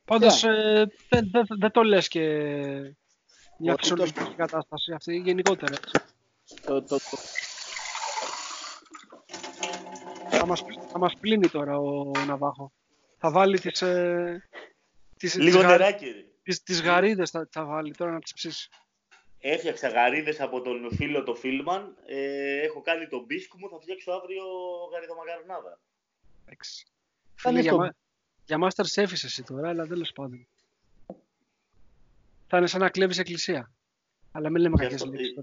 Πάντως 0.04 0.44
ε, 0.44 0.86
δεν, 1.08 1.30
δεν, 1.32 1.46
δεν 1.58 1.70
το 1.70 1.82
λες 1.82 2.08
και 2.08 2.20
μια 3.58 3.72
Όχι, 3.72 3.76
φυσιολογική 3.80 4.34
κατάσταση 4.36 4.92
αυτή 4.92 5.16
γενικότερα. 5.16 5.72
έτσι. 5.74 5.90
Το, 6.64 6.82
το, 6.82 6.96
το, 6.96 7.16
Θα 10.30 10.46
μας, 10.46 10.62
θα 10.92 10.98
μας 10.98 11.12
πλύνει 11.20 11.48
τώρα 11.48 11.76
ο 11.78 12.10
Ναβάχο. 12.26 12.72
Θα 13.18 13.30
βάλει 13.30 13.58
τις, 13.60 13.82
ε, 13.82 14.48
τις, 15.16 15.34
Λίγο 15.34 15.56
τις, 15.58 15.66
γα- 15.66 15.70
νεράκι. 15.70 16.04
ρε. 16.04 16.24
τις, 16.42 16.62
τις 16.62 16.82
γαρίδες 16.82 17.30
θα, 17.30 17.48
θα 17.50 17.64
βάλει 17.64 17.94
τώρα 17.94 18.10
να 18.12 18.18
τις 18.20 18.32
ψήσει. 18.32 18.68
Έφτιαξα 19.44 19.88
γαρίδες 19.88 20.40
από 20.40 20.60
τον 20.60 20.90
φίλο 20.94 21.22
το 21.22 21.34
Φίλμαν. 21.34 21.96
Ε, 22.06 22.60
έχω 22.60 22.80
κάνει 22.80 23.06
τον 23.08 23.24
μπίσκου 23.24 23.58
μου, 23.58 23.68
θα 23.68 23.80
φτιάξω 23.80 24.10
αύριο 24.12 24.42
γαριδομακαρονάδα. 24.92 25.80
Εντάξει. 26.44 26.86
Κάνε 27.42 27.58
Φίλε, 27.58 27.60
για, 27.60 27.70
αυτό. 27.70 27.82
μα, 27.82 27.92
για 28.44 28.58
Master 28.68 28.84
Chef 29.02 29.12
είσαι 29.12 29.26
εσύ 29.26 29.42
τώρα, 29.42 29.68
αλλά 29.68 29.86
τέλος 29.86 30.12
πάντων. 30.12 30.46
Θα 32.46 32.58
είναι 32.58 32.66
σαν 32.66 32.80
να 32.80 32.90
κλέβεις 32.90 33.18
εκκλησία. 33.18 33.72
Αλλά 34.32 34.50
μην 34.50 34.62
λέμε 34.62 34.74
Γι' 34.78 34.82
κακές 34.82 35.02
αυτό, 35.02 35.14
λέξεις. 35.14 35.36
ε, 35.36 35.42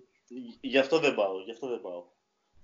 γι' 0.62 0.78
αυτό 0.78 1.00
δεν 1.00 1.16
πάω, 1.16 1.42
γι' 1.46 1.52
αυτό 1.52 1.68
δεν 1.68 1.82
πάω. 1.82 2.04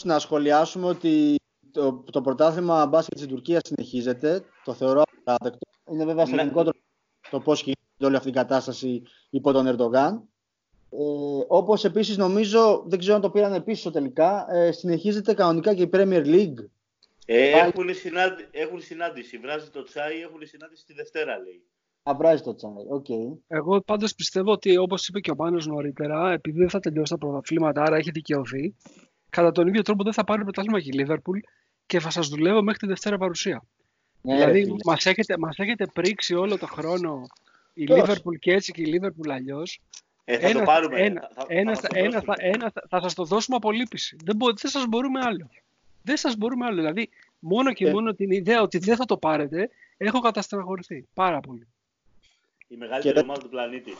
να 0.04 0.20
σχολιάσουμε 0.20 0.88
ότι 0.88 1.36
το, 1.72 1.94
το 2.12 2.22
πρωτάθλημα 2.22 2.86
μπάσκετ 2.86 3.18
στην 3.18 3.30
Τουρκία 3.30 3.60
συνεχίζεται. 3.64 4.46
Το 4.64 4.74
θεωρώ 4.74 5.02
απαράδεκτο. 5.20 5.68
Είναι 5.92 6.06
βέβαια 6.06 6.26
στο 6.26 6.36
Ναι. 6.36 6.42
γενικότερο 6.42 6.78
το 7.30 7.40
πώς 7.40 7.62
γίνεται 7.62 8.06
όλη 8.06 8.16
αυτή 8.16 8.30
η 8.30 8.32
κατάσταση 8.32 9.04
υπό 9.30 9.52
τον 9.52 9.68
Ερντογάν. 9.68 10.30
Ε, 11.00 11.46
Όπως 11.48 11.84
επίσης 11.84 12.18
νομίζω, 12.18 12.84
δεν 12.88 13.00
ξέρω 13.00 13.16
αν 13.16 13.22
το 13.22 13.30
πήραν 13.30 13.64
πίσω 13.64 13.92
τελικά, 13.92 14.46
ε, 14.56 14.72
συνεχίζεται 14.72 15.34
κανονικά 15.34 15.74
και 15.74 15.82
η 15.82 15.90
Premier 15.94 16.26
League. 16.26 16.66
Ε, 17.26 17.52
Πάλι- 17.52 17.68
έχουν, 17.68 17.94
συνάντη, 17.94 18.48
έχουν 18.52 18.82
συνάντηση. 18.82 19.38
Βράζει 19.38 19.70
το 19.70 19.84
τσάι, 19.84 20.22
έχουν 20.22 20.40
συνάντηση 20.44 20.86
τη 20.86 20.94
Δευτέρα, 20.94 21.38
λέει. 21.38 21.62
Α, 22.04 22.13
βράζει 22.13 22.42
το 22.44 22.56
τσάι. 22.56 22.72
Οκ. 22.90 23.06
Εγώ 23.48 23.82
πάντως 23.82 24.16
πιστεύω 24.16 24.52
ότι 24.52 24.78
όπως 24.78 25.08
είπε 25.08 25.20
και 25.20 25.32
ο 25.32 25.36
Πάνος 25.36 25.66
νωρίτερα, 25.68 26.32
επειδή 26.32 26.60
δεν 26.60 26.70
θα 26.70 26.80
τελειώσει 26.80 27.12
τα 27.12 27.18
πρωταθλήματα, 27.18 27.82
άρα 27.84 27.96
έχει 27.98 28.12
δικαιωθεί, 28.12 28.76
κατά 29.30 29.52
τον 29.52 29.68
ίδιο 29.68 29.82
τρόπο 29.82 30.04
δεν 30.04 30.14
θα 30.14 30.24
πάρει 30.24 30.44
πρωτάθλημα 30.44 30.82
και 30.82 30.90
η 30.94 30.96
Λίβερπουλ 30.98 31.40
και 31.86 32.00
θα 32.00 32.10
σας 32.10 32.28
δουλεύω 32.28 32.62
μέχρι 32.64 32.80
τη 32.80 32.88
Δευτέρα 32.88 33.18
παρουσία. 33.18 33.64
Ναι, 34.22 34.34
ρε 34.34 34.40
δηλαδή 34.40 34.64
φίλε. 34.64 34.76
μας 34.86 35.06
έχετε, 35.06 35.38
μας 35.38 35.58
έχετε 35.58 35.88
πρήξει 35.94 36.34
όλο 36.36 36.58
το 36.58 36.66
χρόνο 36.66 37.22
η 37.74 37.84
Ποιος; 37.84 38.00
Λίβερπουλ 38.00 38.36
και 38.36 38.52
έτσι 38.52 38.72
και 38.72 38.82
η 38.82 38.86
Λίβερπουλ 38.86 39.32
αλλιώς. 39.32 39.82
Ε, 40.28 40.38
θα 40.40 40.48
Ένα, 40.48 40.60
το 40.60 40.66
πάρουμε. 40.66 41.00
ένα, 41.00 41.22
θα, 41.22 41.30
θα, 41.36 41.46
ένα, 41.48 41.76
θα, 41.76 41.82
μας 41.82 41.82
το 41.82 41.88
ένα, 41.98 42.10
δώσουμε. 42.10 42.34
θα, 42.36 42.48
ένα, 42.48 42.72
θα, 42.74 42.84
θα 42.90 43.02
σας 43.02 43.14
το 43.14 43.24
δώσουμε 43.24 43.56
από 43.56 43.72
λύπηση. 43.72 44.18
Δεν, 44.24 44.36
μπο, 44.36 44.46
δεν 44.54 44.72
σας 44.72 44.86
μπορούμε 44.86 45.20
άλλο. 45.24 45.50
Δεν 46.02 46.18
σας 46.18 46.36
μπορούμε 46.36 46.66
άλλο. 46.66 46.76
Δηλαδή, 46.76 47.10
μόνο 47.40 47.74
και 47.74 47.88
Ε. 47.88 47.92
μόνο 47.92 48.14
την 48.14 48.32
ιδέα 48.32 48.62
ότι 48.62 48.78
δεν 48.78 48.96
θα 48.96 49.06
το 49.06 49.18
πάρετε, 49.18 49.70
έχω 49.98 50.20
καταστραγωρηθεί. 50.20 51.08
Πάρα 51.14 51.40
πολύ. 51.40 51.68
Η 52.68 52.76
μεγαλύτερη 52.76 53.14
Και- 53.14 53.20
ομάδα 53.20 53.42
του 53.42 53.50
πλανήτη. 53.50 53.94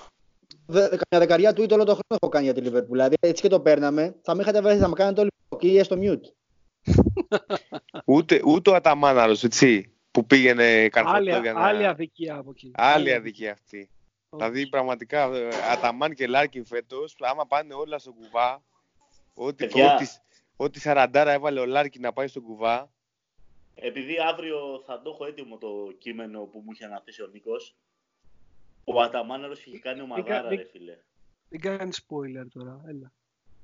Δε, 0.66 0.80
καμιά 0.88 1.26
δεκαριά 1.26 1.54
του 1.54 1.66
όλο 1.72 1.84
τον 1.84 1.94
χρόνο 1.96 2.20
έχω 2.22 2.30
κάνει 2.30 2.46
για 2.46 2.54
τη 2.54 2.62
Liverpool. 2.66 2.92
Δηλαδή 2.92 3.16
έτσι 3.20 3.42
και 3.42 3.48
το 3.48 3.60
παίρναμε, 3.60 4.16
θα 4.22 4.36
με 4.36 4.42
είχατε 4.42 4.62
βρεθεί, 4.62 4.80
θα 4.80 4.88
με 4.88 4.94
κάνετε 4.94 5.22
όλοι 5.22 5.32
και 5.60 5.84
στο 5.84 5.98
mute. 6.02 6.32
Ούτε, 8.06 8.42
ούτε 8.46 8.70
ο 8.70 8.76
Αταμάναρος, 8.76 9.44
έτσι, 9.44 9.94
που 10.12 10.26
πήγαινε 10.26 10.64
Άλλη, 10.64 10.90
καρφωτό 10.90 11.20
για 11.42 11.54
να... 11.54 11.62
άλλη 11.66 11.86
αδικία 11.86 12.36
από 12.36 12.50
εκεί. 12.52 12.72
Άλλη 12.76 13.14
αδικία 13.14 13.52
αυτή. 13.52 13.90
Όχι. 14.36 14.44
Δηλαδή, 14.52 14.68
πραγματικά, 14.70 15.24
ε, 15.36 15.50
Αταμάν 15.72 16.14
και 16.14 16.28
Λάρκιν 16.28 16.66
φέτος, 16.66 17.16
άμα 17.20 17.46
πάνε 17.46 17.74
όλα 17.74 18.00
στον 18.00 18.14
κουβά, 18.14 18.64
ό,τι, 19.34 19.66
Παιδιά. 19.66 19.96
ό,τι, 19.96 20.06
ό,τι 20.56 20.80
σαραντάρα 20.80 21.32
έβαλε 21.32 21.60
ο 21.60 21.66
Λάρκιν 21.66 22.02
να 22.02 22.14
πάει 22.14 22.28
στον 22.28 22.44
κουβά, 22.44 22.90
Επειδή 23.78 24.20
αύριο 24.20 24.84
θα 24.86 25.02
το 25.02 25.10
έχω 25.10 25.26
έτοιμο 25.26 25.58
το 25.58 25.92
κείμενο 25.98 26.44
που 26.46 26.60
μου 26.66 26.72
είχε 26.72 26.86
αναθέσει 26.86 27.22
ο 27.22 27.28
Νίκος, 27.28 27.76
ο 28.84 29.02
Αταμάναρος 29.02 29.66
είχε 29.66 29.80
κάνει 29.80 30.02
ομαδάρα, 30.02 30.48
δεν- 30.48 30.58
ρε 30.58 30.64
φίλε. 30.64 30.98
Δεν 31.50 31.60
κάνεις 31.60 32.06
spoiler 32.08 32.46
τώρα. 32.54 32.82
Έλα. 32.88 33.12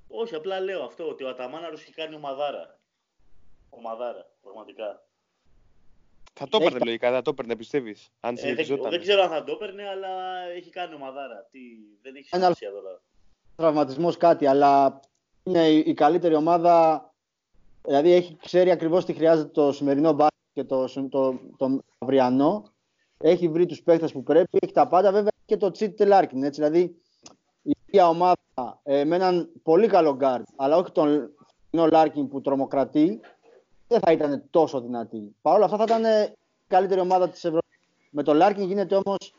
Όχι, 0.07 0.35
απλά 0.35 0.59
λέω 0.59 0.83
αυτό, 0.83 1.09
ότι 1.09 1.23
ο 1.23 1.29
Αταμάναρος 1.29 1.81
είχε 1.81 1.91
κάνει 1.91 2.15
ομαδάρα. 2.15 2.79
Ομαδάρα, 3.69 4.31
πραγματικά. 4.41 5.03
Θα 6.33 6.47
το 6.47 6.57
έπαιρνε 6.57 6.75
Έχει- 6.75 6.85
λογικά, 6.85 7.11
θα 7.11 7.21
το 7.21 7.29
έπαιρνε, 7.29 7.55
πιστεύεις, 7.55 8.09
αν 8.19 8.31
Ε, 8.31 8.41
δεν, 8.41 8.49
συνεχιζόταν. 8.49 8.89
δεν 8.91 8.99
ξέρω 9.01 9.21
αν 9.21 9.29
θα 9.29 9.43
το 9.43 9.51
έπαιρνε, 9.51 9.87
αλλά 9.87 10.09
έχει 10.55 10.69
κάνει 10.69 10.95
ομαδάρα. 10.95 11.47
Τι, 11.51 11.59
δεν 12.01 12.15
έχει 12.15 12.29
Ένα- 12.31 12.43
σημασία 12.43 12.71
τώρα. 12.71 13.01
Τραυματισμός 13.55 14.17
κάτι, 14.17 14.45
αλλά 14.45 14.99
είναι 15.43 15.67
η, 15.69 15.77
η 15.85 15.93
καλύτερη 15.93 16.35
ομάδα. 16.35 17.05
Δηλαδή 17.85 18.11
έχει, 18.11 18.35
ξέρει 18.41 18.71
ακριβώς 18.71 19.05
τι 19.05 19.13
χρειάζεται 19.13 19.49
το 19.49 19.71
σημερινό 19.71 20.11
μπάσκετ 20.13 20.39
και 20.53 20.63
το, 20.63 20.85
το, 20.93 21.07
το, 21.09 21.39
το 21.57 21.79
αυριανό. 21.97 22.63
Έχει 23.17 23.47
βρει 23.47 23.65
τους 23.65 23.81
παίχτε 23.83 24.07
που 24.07 24.23
πρέπει, 24.23 24.57
έχει 24.61 24.73
τα 24.73 24.87
πάντα. 24.87 25.11
Βέβαια 25.11 25.31
και 25.45 25.57
το 25.57 25.71
cheat 25.71 26.01
Λάρκιν. 26.05 26.43
Έτσι, 26.43 26.61
δηλαδή 26.61 26.95
η 27.61 27.71
ίδια 27.85 28.07
ομάδα 28.09 28.35
ε, 28.83 29.03
με 29.03 29.15
έναν 29.15 29.49
πολύ 29.63 29.87
καλό 29.87 30.15
γκάρτ, 30.15 30.47
αλλά 30.55 30.77
όχι 30.77 30.91
τον 30.91 31.31
φτηνό 31.67 31.87
Λάρκιν 31.87 32.27
που 32.27 32.41
τρομοκρατεί, 32.41 33.19
δεν 33.91 33.99
θα 33.99 34.11
ήταν 34.11 34.43
τόσο 34.49 34.81
δυνατή. 34.81 35.35
Παρ' 35.41 35.55
όλα 35.55 35.65
αυτά 35.65 35.77
θα 35.77 35.83
ήταν 35.83 36.05
ε, 36.05 36.23
η 36.23 36.67
καλύτερη 36.67 36.99
ομάδα 36.99 37.29
της 37.29 37.43
Ευρώπη. 37.45 37.65
Με 38.09 38.23
τον 38.23 38.35
Λάρκιν 38.35 38.63
γίνεται 38.63 38.95
όμως 38.95 39.33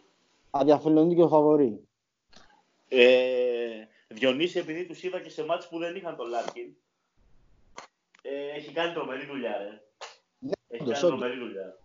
αδιαφιλονίκητο 0.50 1.28
φαβορή. 1.28 1.80
Ε, 2.88 3.84
Διονύση, 4.08 4.58
επειδή 4.58 4.86
τους 4.86 5.02
είδα 5.02 5.20
και 5.20 5.30
σε 5.30 5.44
ματς 5.44 5.68
που 5.68 5.78
δεν 5.78 5.96
είχαν 5.96 6.16
τον 6.16 6.28
Λάρκιν, 6.28 6.74
ε, 8.22 8.56
έχει 8.56 8.72
κάνει 8.72 8.92
τρομερή 8.92 9.26
δουλειά, 9.26 9.58
ρε. 9.58 9.80
Ναι, 10.38 10.50
Έχει 10.68 10.82
όντως, 10.82 11.00
κάνει 11.00 11.12
όντως. 11.12 11.20
τρομερή 11.20 11.38
δουλειά. 11.38 11.78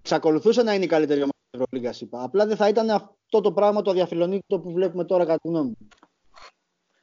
εξακολουθούσε 0.00 0.62
να 0.62 0.74
είναι 0.74 0.84
η 0.84 0.88
καλύτερη 0.88 1.20
ομάδα 1.20 1.36
της 1.50 1.60
Ευρωλίγα, 1.60 1.94
είπα. 2.00 2.22
Απλά 2.22 2.46
δεν 2.46 2.56
θα 2.56 2.68
ήταν 2.68 2.90
αυτό 2.90 3.40
το 3.40 3.52
πράγμα 3.52 3.82
το 3.82 3.90
αδιαφιλονίκητο 3.90 4.60
που 4.60 4.72
βλέπουμε 4.72 5.04
τώρα, 5.04 5.24
κατά 5.24 5.38
τη 5.38 5.48
γνώμη 5.48 5.68
μου. 5.68 5.88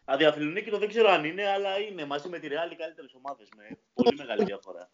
Αδιαφιλονίκητο 0.06 0.78
δεν 0.78 0.88
ξέρω 0.90 1.10
αν 1.10 1.24
είναι, 1.26 1.48
αλλά 1.48 1.80
είναι 1.80 2.06
μαζί 2.06 2.30
με 2.30 2.40
τη 2.40 2.48
Real 2.52 2.72
οι 2.72 2.76
καλύτερες 2.76 3.14
ομάδες 3.14 3.50
με 3.58 3.78
πολύ 3.94 4.16
μεγάλη 4.18 4.44
διαφορά. 4.44 4.90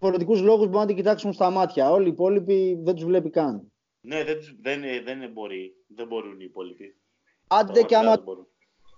Διαφορετικού 0.00 0.44
λόγους 0.44 0.66
μπορεί 0.66 0.78
να 0.78 0.86
την 0.86 0.96
κοιτάξουν 0.96 1.32
στα 1.32 1.50
μάτια. 1.50 1.90
Όλοι 1.90 2.04
οι 2.06 2.10
υπόλοιποι 2.10 2.78
δεν 2.82 2.94
τους 2.94 3.04
βλέπει 3.04 3.30
καν. 3.30 3.72
Ναι, 4.00 4.24
δεν, 4.24 4.36
τους- 4.38 4.56
δεν, 4.62 4.80
δεν, 5.04 5.30
μπορεί. 5.32 5.74
Δεν 5.86 6.06
μπορούν 6.06 6.32
οι 6.40 6.44
υπόλοιποι. 6.44 6.96
Άντε 7.46 7.80
και 7.82 7.86
Πραγματικά 7.86 7.98
άμα, 7.98 8.10
δεν 8.14 8.22
μπορούν. 8.24 8.46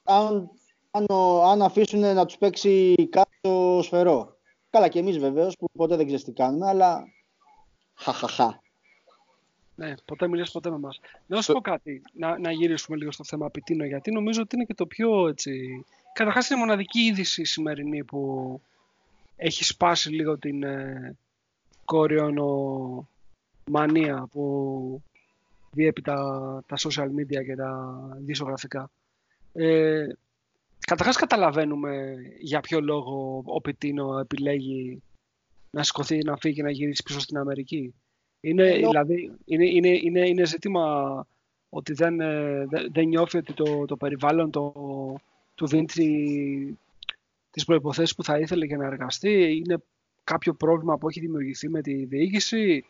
αν, 0.04 0.50
αν, 0.90 1.04
ο- 1.10 1.42
αν 1.42 1.62
αφήσουν 1.62 2.00
να 2.00 2.26
τους 2.26 2.36
παίξει 2.36 2.94
κάποιο 3.10 3.82
σφαιρό. 3.82 4.36
Καλά 4.70 4.88
και 4.88 4.98
εμείς 4.98 5.18
βεβαίως 5.18 5.56
που 5.56 5.66
ποτέ 5.72 5.96
δεν 5.96 6.06
ξέρεις 6.06 6.24
τι 6.24 6.32
κάνουμε, 6.32 6.68
αλλά. 6.68 7.04
Χαχαχά. 7.94 8.62
Ναι, 9.74 9.94
ποτέ 10.04 10.28
μιλάς 10.28 10.50
ποτέ 10.50 10.70
με 10.70 10.78
μας. 10.78 11.00
Να 11.26 11.36
σου 11.36 11.42
Στο- 11.42 11.52
πω 11.52 11.60
κάτι, 11.60 12.02
να, 12.12 12.38
να 12.38 12.50
γυρίσουμε 12.52 12.96
λίγο 12.96 13.12
στο 13.12 13.24
θέμα 13.24 13.50
Πιτίνο, 13.50 13.84
γιατί 13.84 14.10
νομίζω 14.12 14.42
ότι 14.42 14.56
είναι 14.56 14.64
και 14.64 14.74
το 14.74 14.86
πιο 14.86 15.28
έτσι... 15.28 15.84
Καταρχάς 16.12 16.50
είναι 16.50 16.58
η 16.58 16.62
μοναδική 16.62 17.00
είδηση 17.00 17.40
η 17.40 17.44
σημερινή 17.44 18.04
που 18.04 18.60
έχει 19.36 19.64
σπάσει 19.64 20.10
λίγο 20.10 20.38
την 20.38 20.62
ε, 20.62 21.16
κοριονομανία 21.84 23.06
που 24.30 25.02
διέπει 25.70 26.02
τα, 26.02 26.16
τα 26.66 26.76
social 26.78 27.08
media 27.20 27.44
και 27.44 27.54
τα 27.56 28.00
δισογραφικά. 28.18 28.90
Ε, 29.52 30.06
καταρχάς 30.86 31.16
καταλαβαίνουμε 31.16 32.16
για 32.40 32.60
ποιο 32.60 32.80
λόγο 32.80 33.42
ο 33.46 33.60
Πιτίνο 33.60 34.18
επιλέγει 34.18 35.02
να 35.70 35.82
σηκωθεί, 35.82 36.18
να 36.24 36.36
φύγει 36.36 36.54
και 36.54 36.62
να 36.62 36.70
γυρίσει 36.70 37.02
πίσω 37.02 37.20
στην 37.20 37.38
Αμερική. 37.38 37.94
Είναι, 38.40 38.68
Ενώ- 38.68 38.88
δηλαδή, 38.90 39.32
είναι, 39.44 39.66
είναι, 39.66 39.88
είναι, 39.88 40.28
είναι 40.28 40.44
ζήτημα 40.46 41.26
ότι 41.68 41.92
δεν, 41.92 42.20
ε, 42.20 42.66
δεν, 42.66 42.92
δεν 42.92 43.08
νιώθει 43.08 43.38
ότι 43.38 43.52
το, 43.52 43.84
το 43.84 43.96
περιβάλλον 43.96 44.50
το, 44.50 44.72
του 45.54 45.66
δίνει 45.66 45.86
τη- 45.86 46.74
τις 47.52 47.64
προϋποθέσεις 47.64 48.14
που 48.14 48.24
θα 48.24 48.38
ήθελε 48.38 48.64
για 48.64 48.76
να 48.76 48.86
εργαστεί. 48.86 49.56
Είναι 49.56 49.82
κάποιο 50.24 50.54
πρόβλημα 50.54 50.98
που 50.98 51.08
έχει 51.08 51.20
δημιουργηθεί 51.20 51.68
με 51.68 51.80
τη 51.80 52.04
διοίκηση; 52.04 52.84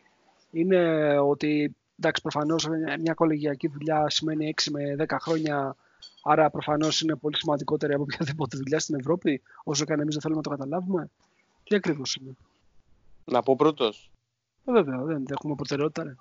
Είναι 0.51 1.17
ότι 1.19 1.75
εντάξει, 1.99 2.21
προφανώς 2.21 2.67
μια 2.99 3.13
κολεγιακή 3.13 3.67
δουλειά 3.67 4.09
σημαίνει 4.09 4.53
6 4.61 4.71
με 4.71 4.95
10 5.07 5.17
χρόνια. 5.19 5.75
Άρα 6.23 6.49
προφανώς 6.49 7.01
είναι 7.01 7.15
πολύ 7.15 7.37
σημαντικότερη 7.37 7.93
από 7.93 8.03
οποιαδήποτε 8.03 8.57
δουλειά 8.57 8.79
στην 8.79 8.95
Ευρώπη, 8.95 9.41
όσο 9.63 9.85
και 9.85 9.93
αν 9.93 9.99
εμείς 9.99 10.13
δεν 10.13 10.21
θέλουμε 10.21 10.41
να 10.43 10.49
το 10.49 10.55
καταλάβουμε; 10.57 11.09
Τι 11.63 11.75
ακριβώς 11.75 12.15
είναι; 12.15 12.35
Να 13.25 13.41
πω 13.41 13.55
πρώτος. 13.55 14.11
Ε, 14.65 14.71
βέβαια, 14.71 15.03
δεν 15.03 15.25
έχουμε 15.29 15.55
προτεραιότητα. 15.55 16.03
Ρε. 16.03 16.15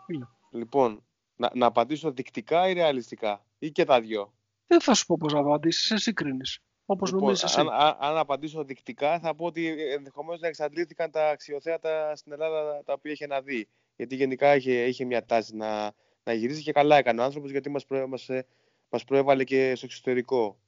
Λοιπόν, 0.51 1.03
να, 1.36 1.51
να 1.55 1.66
απαντήσω 1.66 2.11
δεικτικά 2.11 2.68
ή 2.68 2.72
ρεαλιστικά, 2.72 3.45
ή 3.59 3.70
και 3.70 3.84
τα 3.84 4.01
δυο. 4.01 4.32
Δεν 4.66 4.80
θα 4.80 4.95
σου 4.95 5.07
πω 5.07 5.16
πώς 5.16 5.32
να 5.32 5.38
απαντήσεις, 5.38 5.90
εσύ 5.90 6.12
κρίνεις. 6.12 6.61
Όπως 6.93 7.09
λοιπόν, 7.09 7.24
νομίζεις 7.24 7.45
εσύ. 7.45 7.61
Αν, 7.61 7.68
αν, 7.68 7.97
αν, 7.99 8.16
απαντήσω 8.16 8.64
δεικτικά, 8.64 9.18
θα 9.18 9.34
πω 9.34 9.45
ότι 9.45 9.90
ενδεχομένως 9.93 10.40
να 10.40 10.49
εξαντλήθηκαν 10.49 11.11
τα 11.11 11.28
αξιοθέατα 11.28 12.16
στην 12.16 12.32
Ελλάδα 12.32 12.82
τα 12.84 12.93
οποία 12.93 13.12
είχε 13.12 13.26
να 13.26 13.40
δει. 13.40 13.68
Γιατί 13.97 14.14
γενικά 14.14 14.57
είχε, 14.57 14.84
είχε 14.84 15.05
μια 15.05 15.24
τάση 15.24 15.57
να, 15.57 15.93
να 16.24 16.32
γυρίσει 16.32 16.62
και 16.62 16.72
καλά 16.72 16.97
έκανε 16.97 17.20
ο 17.20 17.24
άνθρωπος 17.24 17.51
γιατί 17.51 17.70
μας 17.70 17.84
προ, 17.86 18.09
μας, 18.09 18.28
ε, 18.28 18.47
μας 18.88 19.05
προέβαλε 19.05 19.45
και 19.45 19.74
στο 19.74 19.86
εξωτερικό. 19.86 20.59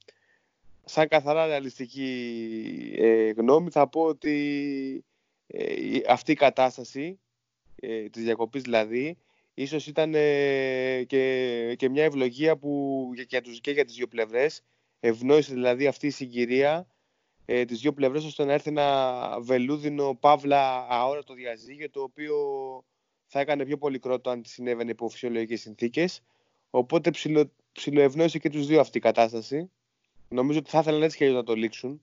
Σαν 0.85 1.07
καθαρά 1.07 1.45
ρεαλιστική 1.45 2.95
ε, 2.97 3.29
γνώμη 3.29 3.69
θα 3.69 3.87
πω 3.87 4.01
ότι 4.01 5.05
ε, 5.47 5.99
αυτή 6.07 6.31
η 6.31 6.35
κατάσταση 6.35 7.19
ε, 7.75 8.09
της 8.09 8.23
διακοπής 8.23 8.61
δηλαδή 8.61 9.17
ίσως 9.53 9.87
ήταν 9.87 10.13
ε, 10.15 11.03
και, 11.03 11.75
και 11.77 11.89
μια 11.89 12.03
ευλογία 12.03 12.57
που 12.57 13.11
για, 13.27 13.41
τους, 13.41 13.61
και 13.61 13.71
για 13.71 13.85
τις 13.85 13.95
δύο 13.95 14.07
πλευρές 14.07 14.61
ευνόησε 15.07 15.53
δηλαδή 15.53 15.87
αυτή 15.87 16.07
η 16.07 16.09
συγκυρία 16.09 16.87
ε, 17.45 17.65
τις 17.65 17.79
δύο 17.79 17.93
πλευρές 17.93 18.25
ώστε 18.25 18.45
να 18.45 18.53
έρθει 18.53 18.69
ένα 18.69 19.37
βελούδινο 19.41 20.17
παύλα 20.19 20.87
αόρατο 20.89 21.33
διαζύγιο 21.33 21.89
το 21.89 22.01
οποίο 22.01 22.35
θα 23.25 23.39
έκανε 23.39 23.65
πιο 23.65 23.77
πολύ 23.77 23.99
κρότο 23.99 24.29
αν 24.29 24.41
συνέβαινε 24.45 24.91
υπό 24.91 25.09
φυσιολογικές 25.09 25.61
συνθήκες. 25.61 26.21
Οπότε 26.69 27.11
ψιλο, 27.11 27.51
ψιλοευνόησε 27.71 28.39
και 28.39 28.49
τους 28.49 28.67
δύο 28.67 28.79
αυτή 28.79 28.97
η 28.97 29.01
κατάσταση. 29.01 29.69
Νομίζω 30.29 30.59
ότι 30.59 30.69
θα 30.69 30.79
ήθελαν 30.79 31.03
έτσι 31.03 31.17
και 31.17 31.29
να 31.29 31.43
το 31.43 31.53
λήξουν. 31.53 32.01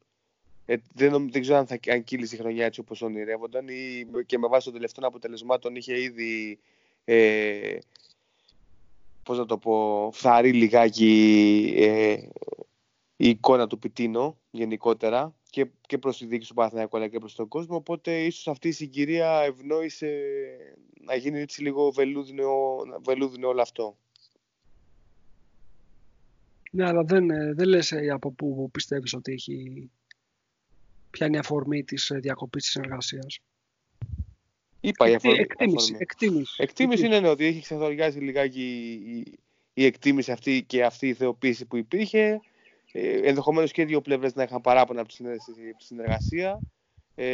Ε, 0.66 0.76
δεν, 0.94 1.30
δεν 1.30 1.40
ξέρω 1.40 1.58
αν, 1.58 1.66
θα, 1.66 1.78
αν 1.88 2.04
κύλησε 2.04 2.34
η 2.34 2.38
χρονιά 2.38 2.64
έτσι 2.64 2.80
όπως 2.80 3.02
ονειρεύονταν 3.02 3.68
ή 3.68 4.06
και 4.26 4.38
με 4.38 4.48
βάση 4.48 4.64
των 4.64 4.74
τελευταίων 4.74 5.06
αποτελεσμάτων 5.06 5.76
είχε 5.76 6.02
ήδη 6.02 6.58
ε, 7.04 7.78
πώς 9.22 9.38
να 9.38 9.46
το 9.46 9.58
πω, 9.58 10.10
φθαρεί 10.12 10.52
λιγάκι 10.52 11.74
ε, 11.76 12.16
η 13.22 13.28
εικόνα 13.28 13.66
του 13.66 13.78
Πιτίνο 13.78 14.38
γενικότερα 14.50 15.34
και, 15.50 15.66
και 15.80 15.98
προς 15.98 16.18
τη 16.18 16.26
δίκη 16.26 16.46
του 16.46 16.54
Παναθηναϊκού 16.54 16.96
αλλά 16.96 17.08
και 17.08 17.18
προς 17.18 17.34
τον 17.34 17.48
κόσμο 17.48 17.76
οπότε 17.76 18.24
ίσως 18.24 18.48
αυτή 18.48 18.68
η 18.68 18.72
συγκυρία 18.72 19.40
ευνόησε 19.40 20.22
να 21.00 21.14
γίνει 21.14 21.40
έτσι 21.40 21.62
λίγο 21.62 21.90
βελούδινο, 21.90 22.50
βελούδινο 23.04 23.48
όλο 23.48 23.60
αυτό. 23.60 23.96
Ναι, 26.70 26.86
αλλά 26.86 27.04
δεν, 27.04 27.30
ε, 27.30 27.52
δεν 27.54 27.68
λες 27.68 27.92
ε, 27.92 28.08
από 28.10 28.32
πού 28.32 28.70
πιστεύεις 28.72 29.14
ότι 29.14 29.32
έχει 29.32 29.90
ποια 31.10 31.26
είναι 31.26 31.36
η 31.36 31.38
αφορμή 31.38 31.84
της 31.84 32.10
ε, 32.10 32.18
διακοπής 32.18 32.62
της 32.62 32.72
συνεργασίας; 32.72 33.38
Είπα 34.80 35.08
η 35.08 35.14
αφορμή. 35.14 35.38
Εκτίμηση. 35.38 35.96
Εκτίμηση, 35.98 36.62
εκτίμηση 36.62 37.06
είναι 37.06 37.20
ναι, 37.20 37.28
ότι 37.28 37.44
έχει 37.44 37.60
ξεθοριάσει 37.60 38.18
λιγάκι 38.18 38.92
η, 39.06 39.38
η 39.74 39.84
εκτίμηση 39.84 40.32
αυτή 40.32 40.64
και 40.66 40.84
αυτή 40.84 41.08
η 41.08 41.14
θεοποίηση 41.14 41.66
που 41.66 41.76
υπήρχε. 41.76 42.40
Ε, 42.92 43.28
Ενδεχομένως 43.28 43.72
και 43.72 43.82
οι 43.82 43.84
δύο 43.84 44.00
πλευρές 44.00 44.34
να 44.34 44.42
είχαν 44.42 44.60
παράπονα 44.60 45.00
από 45.00 45.08
τη 45.78 45.84
συνεργασία. 45.84 46.60
Ε, 47.14 47.26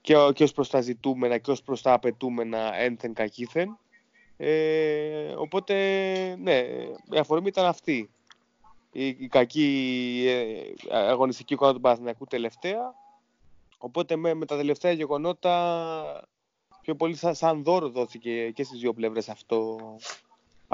και, 0.00 0.14
και 0.34 0.42
ως 0.42 0.52
προς 0.52 0.70
τα 0.70 0.80
ζητούμενα 0.80 1.38
και 1.38 1.50
ως 1.50 1.62
προς 1.62 1.82
τα 1.82 1.92
απαιτούμενα 1.92 2.74
ένθεν 2.74 3.14
κακήθεν. 3.14 3.78
Ε, 4.36 5.34
οπότε, 5.36 5.74
ναι, 6.40 6.58
η 7.10 7.18
αφορμή 7.18 7.48
ήταν 7.48 7.66
αυτή. 7.66 8.10
Η, 8.92 9.06
η 9.06 9.28
κακή 9.28 10.24
ε, 10.90 10.96
αγωνιστική 10.96 11.52
εικόνα 11.54 11.72
του 11.72 11.80
Παναθηναϊκού 11.80 12.24
τελευταία 12.24 12.94
Οπότε 13.84 14.16
με, 14.16 14.34
με 14.34 14.46
τα 14.46 14.56
τελευταία 14.56 14.92
γεγονότα 14.92 16.28
πιο 16.80 16.94
πολύ 16.94 17.14
σαν, 17.14 17.34
σαν 17.34 17.62
δώρο 17.62 17.88
δόθηκε 17.88 18.50
και 18.50 18.64
στις 18.64 18.80
δύο 18.80 18.92
πλευρές 18.92 19.28
αυτό, 19.28 19.78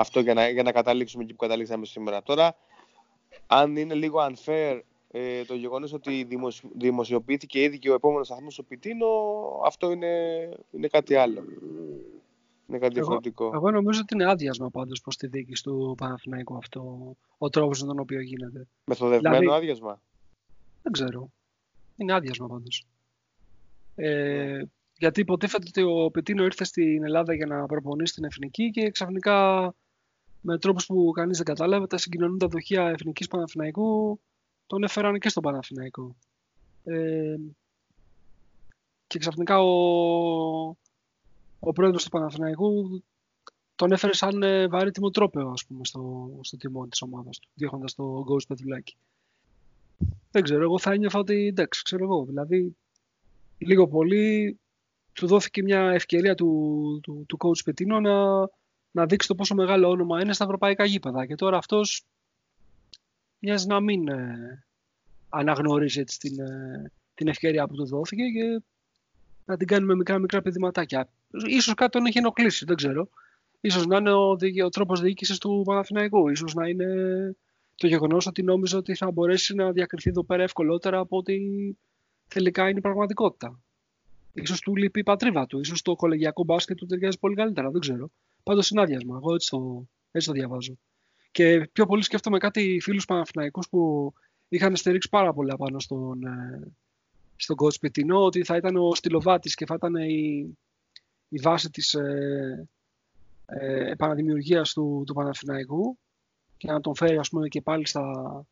αυτό 0.01 0.21
για, 0.21 0.35
να, 0.35 0.49
για 0.49 0.63
να 0.63 0.73
καταλήξουμε 0.73 1.23
εκεί 1.23 1.33
που 1.33 1.39
καταλήξαμε 1.39 1.87
σήμερα. 1.87 2.23
Τώρα, 2.23 2.57
αν 3.47 3.77
είναι 3.77 3.95
λίγο 3.95 4.19
unfair 4.27 4.81
ε, 5.11 5.45
το 5.45 5.55
γεγονός 5.55 5.93
ότι 5.93 6.29
δημοσιοποιήθηκε 6.75 7.63
ήδη 7.63 7.79
και 7.79 7.91
ο 7.91 7.95
επόμενος 7.95 8.27
σταθμός 8.27 8.53
στο 8.53 8.63
Πιτίνο, 8.63 9.07
αυτό 9.65 9.91
είναι, 9.91 10.09
είναι 10.71 10.87
κάτι 10.87 11.15
άλλο. 11.15 11.45
Είναι 12.67 12.79
κάτι 12.79 12.95
διαφορετικό. 12.95 13.51
Εγώ, 13.55 13.71
νομίζω 13.71 14.01
ότι 14.01 14.15
είναι 14.15 14.31
άδειασμα 14.31 14.71
πάντως 14.71 15.01
προς 15.01 15.17
τη 15.17 15.27
δίκη 15.27 15.63
του 15.63 15.95
Παναθηναϊκού 15.97 16.57
αυτό 16.57 17.13
ο 17.39 17.49
τρόπος 17.49 17.81
με 17.81 17.87
τον 17.87 17.99
οποίο 17.99 18.21
γίνεται. 18.21 18.67
Μεθοδευμένο 18.85 19.39
δηλαδή, 19.39 19.57
άδειασμα; 19.57 20.03
Δεν 20.83 20.93
ξέρω. 20.93 21.31
Είναι 21.97 22.13
άδειασμα 22.13 22.47
πάντως. 22.47 22.87
Ε, 23.95 24.63
γιατί 24.99 25.21
υποτίθεται 25.21 25.67
ότι 25.69 25.83
ο 25.83 26.11
Πετίνο 26.11 26.45
ήρθε 26.45 26.65
στην 26.65 27.05
Ελλάδα 27.05 27.35
για 27.35 27.47
να 27.47 27.67
προπονήσει 27.67 28.15
την 28.15 28.25
εθνική 28.25 28.71
και 28.71 28.91
ξαφνικά 28.91 29.75
με 30.41 30.59
τρόπους 30.59 30.87
που 30.87 31.11
κανείς 31.11 31.37
δεν 31.37 31.47
κατάλαβε 31.47 31.87
τα 31.87 31.99
συγκοινωνούν 31.99 32.39
τα 32.39 32.47
δοχεία 32.47 32.89
εθνικής 32.89 33.29
Παναθηναϊκού 33.29 34.21
τον 34.67 34.83
έφεραν 34.83 35.19
και 35.19 35.29
στον 35.29 35.43
Παναθηναϊκό. 35.43 36.17
Ε, 36.85 37.37
και 39.07 39.19
ξαφνικά 39.19 39.63
ο, 39.63 40.77
ο 41.59 41.73
πρόεδρος 41.75 42.05
του 42.05 42.11
Παναθηναϊκού 42.11 43.03
τον 43.75 43.93
έφερε 43.93 44.15
σαν 44.15 44.43
ε, 44.43 44.69
βαρύ 44.69 44.91
τιμοτρόπαιο 44.91 45.49
ας 45.51 45.65
πούμε, 45.67 45.85
στο, 45.85 46.31
στο 46.41 46.57
τιμόνι 46.57 46.89
της 46.89 47.03
ομάδας 47.03 47.39
του, 47.39 47.49
διώχνοντας 47.55 47.95
το 47.95 48.25
Ghost 48.29 48.47
Πετουλάκη. 48.49 48.97
Δεν 50.31 50.43
ξέρω, 50.43 50.63
εγώ 50.63 50.79
θα 50.79 50.93
ένιωθα 50.93 51.19
ότι 51.19 51.47
εντάξει, 51.47 51.83
ξέρω 51.83 52.05
εγώ, 52.05 52.25
δηλαδή 52.25 52.77
λίγο 53.59 53.89
πολύ 53.89 54.59
του 55.13 55.27
δόθηκε 55.27 55.63
μια 55.63 55.81
ευκαιρία 55.81 56.35
του, 56.35 57.01
του, 57.03 57.25
του 57.29 57.37
coach 57.41 57.65
Πετίνο 57.65 58.01
να, 58.01 58.49
να 58.91 59.07
δείξει 59.07 59.29
το 59.29 59.35
πόσο 59.35 59.55
μεγάλο 59.55 59.89
όνομα 59.89 60.21
είναι 60.21 60.33
στα 60.33 60.45
ευρωπαϊκά 60.45 60.85
γήπεδα. 60.85 61.27
Και 61.27 61.35
τώρα 61.35 61.57
αυτός 61.57 62.05
μοιάζει 63.39 63.67
να 63.67 63.81
μην 63.81 64.09
ε, 64.09 64.65
αναγνωρίζει 65.29 66.01
έτσι, 66.01 66.19
την, 66.19 66.41
ε, 66.41 66.93
την 67.15 67.29
ευκαιρία 67.29 67.67
που 67.67 67.75
του 67.75 67.87
δόθηκε 67.87 68.23
και 68.23 68.63
να 69.45 69.57
την 69.57 69.67
κάνει 69.67 69.85
με 69.85 69.95
μικρά 69.95 70.19
μικρά 70.19 70.43
παιδηματάκια. 70.43 71.09
Ίσως 71.47 71.75
κάτι 71.75 71.91
τον 71.91 72.07
έχει 72.07 72.19
ενοχλήσει, 72.19 72.65
δεν 72.65 72.77
ξέρω. 72.77 73.09
Ίσως 73.61 73.87
να 73.87 73.97
είναι 73.97 74.13
ο, 74.13 74.37
ο 74.65 74.69
τρόπος 74.69 75.01
διοίκησης 75.01 75.39
του 75.39 75.63
Παναθηναϊκού. 75.65 76.29
Ίσως 76.29 76.55
να 76.55 76.69
είναι 76.69 76.87
το 77.77 77.87
γεγονός 77.87 78.27
ότι 78.27 78.43
νόμιζε 78.43 78.77
ότι 78.77 78.95
θα 78.95 79.11
μπορέσει 79.11 79.55
να 79.55 79.73
διακριθεί 79.73 80.11
εδώ 80.11 80.25
πέρα 80.25 80.43
ευκολότερα 80.43 80.99
από 80.99 81.17
ότι 81.17 81.77
τελικά 82.29 82.69
είναι 82.69 82.79
η 82.79 82.81
πραγματικότητα. 82.81 83.61
σω 84.45 84.55
του 84.61 84.77
λείπει 84.77 85.01
η 85.01 85.03
πατρίδα 85.03 85.47
του. 85.47 85.61
ίσως 85.61 85.83
το 85.83 85.95
κολεγιακό 85.95 86.45
μπάσκετ 86.45 86.77
του 86.77 86.87
ταιριάζει 86.87 87.19
πολύ 87.19 87.35
καλύτερα. 87.35 87.71
Δεν 87.71 87.81
ξέρω. 87.81 88.11
Πάντως 88.43 88.71
είναι 88.71 88.81
άδειασμα. 88.81 89.17
Εγώ 89.17 89.35
έτσι 89.35 89.51
το, 89.51 89.89
έτσι 90.11 90.29
το 90.29 90.35
διαβάζω. 90.35 90.79
Και 91.31 91.69
πιο 91.73 91.87
πολύ 91.87 92.03
σκέφτομαι 92.03 92.39
κάτι 92.39 92.79
φίλους 92.83 93.05
Παναθηναϊκούς 93.05 93.69
που 93.69 94.13
είχαν 94.49 94.77
στερήξει 94.77 95.09
πάρα 95.09 95.33
πολύ 95.33 95.51
απάνω 95.51 95.81
στον, 95.81 96.23
ε, 96.23 96.73
στον 97.37 97.57
coach 97.63 97.81
Πιτινό 97.81 98.25
ότι 98.25 98.45
θα 98.45 98.57
ήταν 98.57 98.77
ο 98.77 98.95
στυλοβάτης 98.95 99.55
και 99.55 99.67
θα 99.67 99.75
ήταν 99.75 99.95
η, 99.95 100.57
η 101.29 101.39
βάση 101.43 101.71
της 101.71 101.95
ε, 101.95 102.69
ε, 103.47 103.91
επαναδημιουργίας 103.91 104.73
του, 104.73 105.03
του 105.07 105.15
Παναθηναϊκού 105.15 105.99
και 106.57 106.73
να 106.73 106.81
τον 106.81 106.97
φέρει 106.97 107.19
ας 107.19 107.29
πούμε 107.29 107.49
και 107.49 107.61
πάλι 107.61 107.87
στα, 107.87 108.45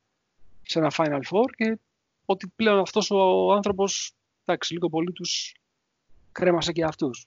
σε 0.62 0.78
ένα 0.78 0.92
Final 0.96 1.20
Four 1.30 1.50
και 1.56 1.78
ότι 2.24 2.52
πλέον 2.56 2.78
αυτός 2.78 3.10
ο 3.10 3.52
άνθρωπος, 3.52 4.12
εντάξει, 4.44 4.72
λίγο 4.72 4.88
πολύ 4.88 5.12
τους 5.12 5.54
κρέμασε 6.32 6.72
και 6.72 6.84
αυτούς. 6.84 7.26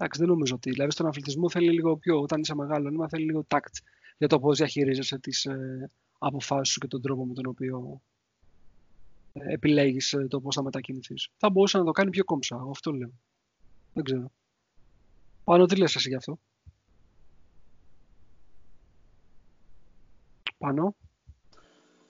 Εντάξει, 0.00 0.20
δεν 0.20 0.28
νομίζω 0.28 0.54
ότι. 0.54 0.70
Δηλαδή 0.70 0.90
στον 0.90 1.06
αθλητισμό 1.06 1.50
θέλει 1.50 1.70
λίγο 1.70 1.96
πιο, 1.96 2.20
όταν 2.20 2.40
είσαι 2.40 2.54
μεγάλο 2.54 2.90
νήμα, 2.90 3.08
θέλει 3.08 3.24
λίγο 3.24 3.44
τάκτ 3.44 3.76
για 4.18 4.28
το 4.28 4.40
πώς 4.40 4.58
διαχειρίζεσαι 4.58 5.18
τις 5.18 5.44
ε, 5.44 5.90
αποφάσεις 6.18 6.72
σου 6.72 6.80
και 6.80 6.86
τον 6.86 7.02
τρόπο 7.02 7.26
με 7.26 7.34
τον 7.34 7.46
οποίο 7.46 8.02
ε, 9.32 9.52
επιλέγεις 9.52 10.12
ε, 10.12 10.26
το 10.28 10.40
πώς 10.40 10.54
θα 10.54 10.62
μετακινηθείς. 10.62 11.28
Θα 11.36 11.50
μπορούσε 11.50 11.78
να 11.78 11.84
το 11.84 11.90
κάνει 11.90 12.10
πιο 12.10 12.24
κόμψα. 12.24 12.66
Αυτό 12.70 12.92
λέω. 12.92 13.12
Δεν 13.92 14.04
ξέρω. 14.04 14.32
Πάνω 15.44 15.66
τι 15.66 15.76
λες 15.76 15.94
εσύ 15.94 16.08
γι' 16.08 16.14
αυτό; 16.14 16.38
Πάνω. 20.58 20.94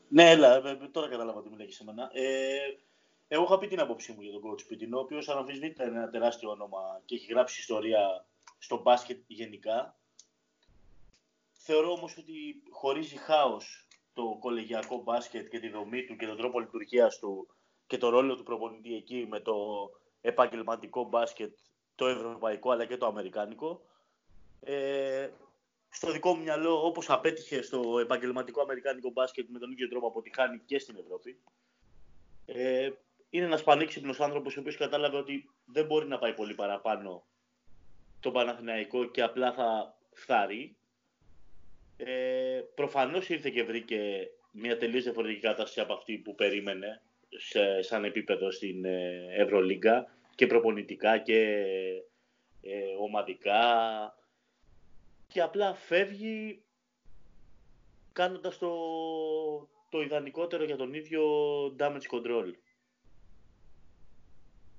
Ναι, 0.09 0.31
έλα, 0.31 0.55
ε, 0.55 0.71
ε, 0.71 0.89
τώρα 0.91 1.09
κατάλαβα 1.09 1.43
τι 1.43 1.49
μιλάει 1.51 1.71
σε 1.71 1.85
μένα. 1.85 2.11
Ε, 2.13 2.59
εγώ 3.29 3.43
είχα 3.43 3.59
πει 3.59 3.67
την 3.67 3.81
άποψή 3.81 4.13
μου 4.13 4.23
για 4.23 4.33
τον 4.33 4.43
coach 4.43 4.67
Πιτινό, 4.67 4.97
ο 4.97 5.01
οποίος 5.01 5.29
αναμφισβήτητα 5.29 5.85
είναι 5.85 5.99
ένα 5.99 6.11
τεράστιο 6.11 6.51
όνομα 6.51 7.03
και 7.05 7.15
έχει 7.15 7.33
γράψει 7.33 7.61
ιστορία 7.61 8.27
στο 8.59 8.81
μπάσκετ 8.81 9.23
γενικά. 9.27 9.99
Θεωρώ 11.53 11.93
όμως 11.93 12.17
ότι 12.17 12.63
χωρίζει 12.71 13.17
χάος 13.17 13.87
το 14.13 14.37
κολεγιακό 14.41 15.03
μπάσκετ 15.03 15.49
και 15.49 15.61
τη 15.61 15.69
δομή 15.69 16.05
του 16.05 16.17
και 16.17 16.27
τον 16.27 16.37
τρόπο 16.37 16.61
λειτουργίας 16.61 17.19
του 17.19 17.49
και 17.87 17.99
το 17.99 18.09
ρόλο 18.09 18.37
του 18.37 18.43
προπονητή 18.43 18.95
εκεί 18.95 19.27
με 19.29 19.41
το 19.41 19.55
επαγγελματικό 20.21 21.05
μπάσκετ, 21.05 21.57
το 21.95 22.07
ευρωπαϊκό 22.07 22.71
αλλά 22.71 22.85
και 22.85 22.97
το 22.97 23.07
αμερικάνικο. 23.07 23.83
Ε, 24.61 25.29
στο 25.89 26.13
δικό 26.13 26.35
μου 26.35 26.43
μυαλό, 26.43 26.87
όπως 26.87 27.11
απέτυχε 27.11 27.63
στο 27.63 27.99
επαγγελματικό 27.99 28.61
αμερικάνικο 28.61 29.11
μπάσκετ 29.11 29.49
με 29.49 29.59
τον 29.59 29.71
ίδιο 29.71 29.89
τρόπο 29.89 30.07
αποτυχάνει 30.07 30.59
και 30.59 30.79
στην 30.79 30.97
Ευρώπη. 30.97 31.41
Ε, 32.47 32.91
είναι 33.31 33.45
ένας 33.45 33.63
πανίξυπνος 33.63 34.21
άνθρωπος 34.21 34.57
ο 34.57 34.61
οποίος 34.61 34.77
κατάλαβε 34.77 35.17
ότι 35.17 35.51
δεν 35.65 35.87
μπορεί 35.87 36.07
να 36.07 36.19
πάει 36.19 36.35
πολύ 36.35 36.55
παραπάνω 36.55 37.27
το 38.21 38.31
Παναθηναϊκό 38.31 39.05
και 39.05 39.23
απλά 39.23 39.53
θα 39.53 39.99
φθάρει. 40.13 40.77
Ε, 41.97 42.61
προφανώς 42.75 43.29
ήρθε 43.29 43.51
και 43.51 43.63
βρήκε 43.63 44.31
μια 44.53 44.77
τελείως 44.77 45.03
διαφορετική 45.03 45.41
κατάσταση 45.41 45.81
από 45.81 45.93
αυτή 45.93 46.19
που 46.19 46.35
περίμενε 46.35 47.03
σε, 47.29 47.83
σαν 47.83 48.05
επίπεδο 48.05 48.51
στην 48.51 48.85
ε, 48.85 49.27
Ευρωλίγκα 49.31 50.07
και 50.35 50.47
προπονητικά 50.47 51.19
και 51.19 51.65
ε, 52.63 52.81
ομαδικά 53.01 53.63
και 55.27 55.41
απλά 55.41 55.75
φεύγει 55.75 56.63
κάνοντας 58.13 58.59
το, 58.59 58.73
το 59.89 60.01
ιδανικότερο 60.01 60.65
για 60.65 60.77
τον 60.77 60.95
ίδιο 60.95 61.23
damage 61.79 62.09
control. 62.11 62.53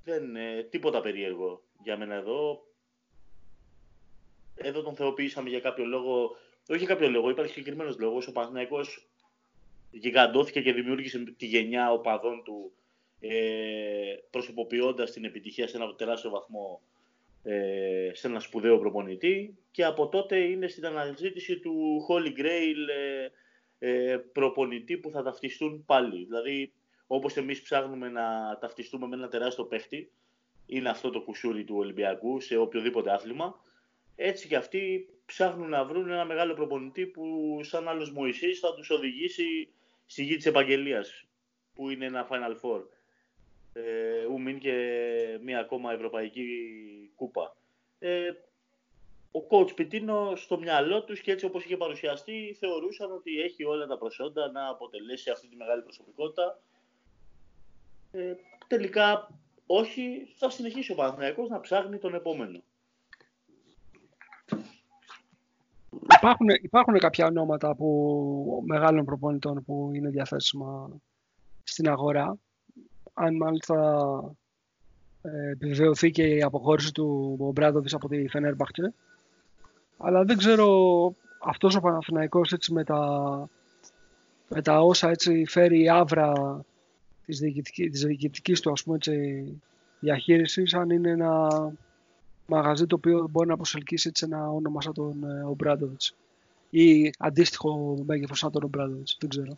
Δεν 0.03 0.23
είναι 0.23 0.67
τίποτα 0.69 1.01
περίεργο 1.01 1.63
για 1.83 1.97
μένα 1.97 2.15
εδώ. 2.15 2.67
Εδώ 4.55 4.81
τον 4.81 4.95
θεοποιήσαμε 4.95 5.49
για 5.49 5.59
κάποιο 5.59 5.85
λόγο. 5.85 6.35
Όχι 6.69 6.77
για 6.77 6.87
κάποιο 6.87 7.09
λόγο, 7.09 7.29
υπάρχει 7.29 7.53
συγκεκριμένος 7.53 7.99
λόγος. 7.99 8.27
Ο 8.27 8.31
Παναθηναϊκός 8.31 9.07
γιγαντώθηκε 9.91 10.61
και 10.61 10.73
δημιούργησε 10.73 11.23
τη 11.37 11.45
γενιά 11.45 11.91
οπαδών 11.91 12.43
του 12.43 12.71
ε, 13.19 14.15
προσωποποιώντας 14.29 15.11
την 15.11 15.25
επιτυχία 15.25 15.67
σε 15.67 15.77
ένα 15.77 15.95
τεράστιο 15.95 16.29
βαθμό 16.29 16.81
ε, 17.43 18.11
σε 18.13 18.27
ένα 18.27 18.39
σπουδαίο 18.39 18.79
προπονητή 18.79 19.57
και 19.71 19.83
από 19.85 20.07
τότε 20.07 20.37
είναι 20.37 20.67
στην 20.67 20.85
αναζήτηση 20.85 21.59
του 21.59 22.05
Holy 22.09 22.39
Grail 22.39 22.87
ε, 22.89 23.29
ε, 23.79 24.17
προπονητή 24.17 24.97
που 24.97 25.09
θα 25.09 25.23
ταυτιστούν 25.23 25.85
πάλι. 25.85 26.25
Δηλαδή, 26.25 26.73
όπως 27.11 27.37
εμείς 27.37 27.61
ψάχνουμε 27.61 28.09
να 28.09 28.57
ταυτιστούμε 28.59 29.07
με 29.07 29.15
ένα 29.15 29.27
τεράστιο 29.27 29.65
παίχτη, 29.65 30.11
είναι 30.65 30.89
αυτό 30.89 31.09
το 31.09 31.21
κουσούρι 31.21 31.63
του 31.63 31.75
Ολυμπιακού 31.75 32.39
σε 32.39 32.57
οποιοδήποτε 32.57 33.11
άθλημα, 33.11 33.61
έτσι 34.15 34.47
και 34.47 34.55
αυτοί 34.55 35.09
ψάχνουν 35.25 35.69
να 35.69 35.85
βρουν 35.85 36.09
ένα 36.09 36.25
μεγάλο 36.25 36.53
προπονητή 36.53 37.05
που 37.05 37.59
σαν 37.63 37.87
άλλος 37.87 38.11
Μωυσής 38.11 38.59
θα 38.59 38.73
τους 38.73 38.89
οδηγήσει 38.89 39.69
στη 40.05 40.23
γη 40.23 40.35
της 40.35 40.45
επαγγελίας, 40.45 41.25
που 41.75 41.89
είναι 41.89 42.05
ένα 42.05 42.27
Final 42.31 42.55
Four. 42.61 42.81
Ε, 43.73 44.25
ούμιν 44.25 44.59
και 44.59 44.75
μία 45.43 45.59
ακόμα 45.59 45.93
ευρωπαϊκή 45.93 46.47
κούπα. 47.15 47.55
Ε, 47.99 48.31
ο 49.31 49.39
coach 49.49 49.75
Πιτίνο 49.75 50.35
στο 50.35 50.59
μυαλό 50.59 51.03
τους 51.03 51.21
και 51.21 51.31
έτσι 51.31 51.45
όπως 51.45 51.63
είχε 51.63 51.77
παρουσιαστεί 51.77 52.55
θεωρούσαν 52.59 53.11
ότι 53.11 53.41
έχει 53.41 53.63
όλα 53.63 53.87
τα 53.87 53.97
προσόντα 53.97 54.51
να 54.51 54.67
αποτελέσει 54.67 55.29
αυτή 55.29 55.47
τη 55.47 55.55
μεγάλη 55.55 55.81
προσωπικότητα. 55.81 56.59
Ε, 58.11 58.35
τελικά 58.67 59.29
όχι, 59.65 60.27
θα 60.35 60.49
συνεχίσει 60.49 60.91
ο 60.91 60.95
Παναθηναϊκός 60.95 61.49
να 61.49 61.59
ψάχνει 61.59 61.97
τον 61.97 62.13
επόμενο. 62.13 62.61
Υπάρχουν, 66.17 66.47
υπάρχουν 66.61 66.97
κάποια 66.97 67.25
ονόματα 67.25 67.75
που, 67.75 68.63
μεγάλων 68.65 69.05
προπονητών 69.05 69.63
που 69.63 69.91
είναι 69.93 70.09
διαθέσιμα 70.09 70.89
στην 71.63 71.89
αγορά. 71.89 72.37
Αν 73.13 73.35
μάλιστα 73.35 74.03
ε, 75.21 75.49
επιβεβαιωθεί 75.49 76.11
και 76.11 76.23
η 76.23 76.41
αποχώρηση 76.41 76.91
του 76.93 77.51
Μπράντοβης 77.53 77.93
από 77.93 78.07
τη 78.07 78.27
Φενέρμπαχτσε. 78.27 78.93
Αλλά 79.97 80.23
δεν 80.23 80.37
ξέρω 80.37 80.67
αυτός 81.43 81.75
ο 81.75 81.79
Παναθηναϊκός 81.79 82.51
έτσι 82.51 82.73
με 82.73 82.83
τα, 82.83 83.49
με 84.47 84.61
τα 84.61 84.79
όσα 84.79 85.09
έτσι 85.09 85.45
φέρει 85.47 85.81
η 85.81 85.89
άβρα 85.89 86.33
της, 87.29 87.39
διοικητικής, 87.39 87.91
της 87.91 88.03
διοικητικής 88.03 88.59
του 88.59 88.71
ας 88.71 88.83
πούμε 88.83 88.95
έτσι, 88.95 89.43
διαχείρισης 89.99 90.73
αν 90.73 90.89
είναι 90.89 91.09
ένα 91.09 91.47
μαγαζί 92.45 92.85
το 92.85 92.95
οποίο 92.95 93.27
μπορεί 93.31 93.47
να 93.47 93.55
προσελκύσει 93.55 94.07
έτσι 94.07 94.25
ένα 94.25 94.49
όνομα 94.49 94.81
σαν 94.81 94.93
τον 94.93 95.23
ε, 95.23 95.43
Ομπράντοβιτς 95.43 96.15
ή 96.69 97.11
αντίστοιχο 97.19 97.97
μέγεθος 98.05 98.39
σαν 98.39 98.51
τον 98.51 98.63
Ομπράντοβιτς, 98.63 99.17
δεν 99.19 99.29
ξέρω. 99.29 99.57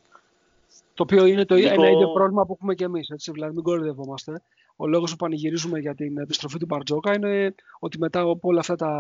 Το 0.94 1.04
οποίο 1.04 1.26
είναι 1.26 1.46
το 1.46 1.56
ένα 1.56 1.90
ίδιο 1.90 2.12
πρόβλημα 2.12 2.46
που 2.46 2.54
έχουμε 2.54 2.76
και 2.76 2.84
εμείς, 2.84 3.10
έτσι, 3.10 3.32
δηλαδή 3.32 3.54
μην 3.54 3.64
κοροϊδευόμαστε. 3.64 4.42
Ο 4.76 4.88
λόγος 4.88 5.12
που 5.12 5.18
πανηγυρίζουμε 5.18 5.80
για 5.80 5.96
την 5.96 6.18
επιστροφή 6.18 6.58
του 6.58 6.66
Μπαρτζόκα 6.66 7.16
είναι 7.16 7.56
ότι 7.80 7.98
μετά 7.98 8.20
από 8.20 8.48
όλα 8.48 8.60
αυτά 8.60 8.76
τα 8.76 8.92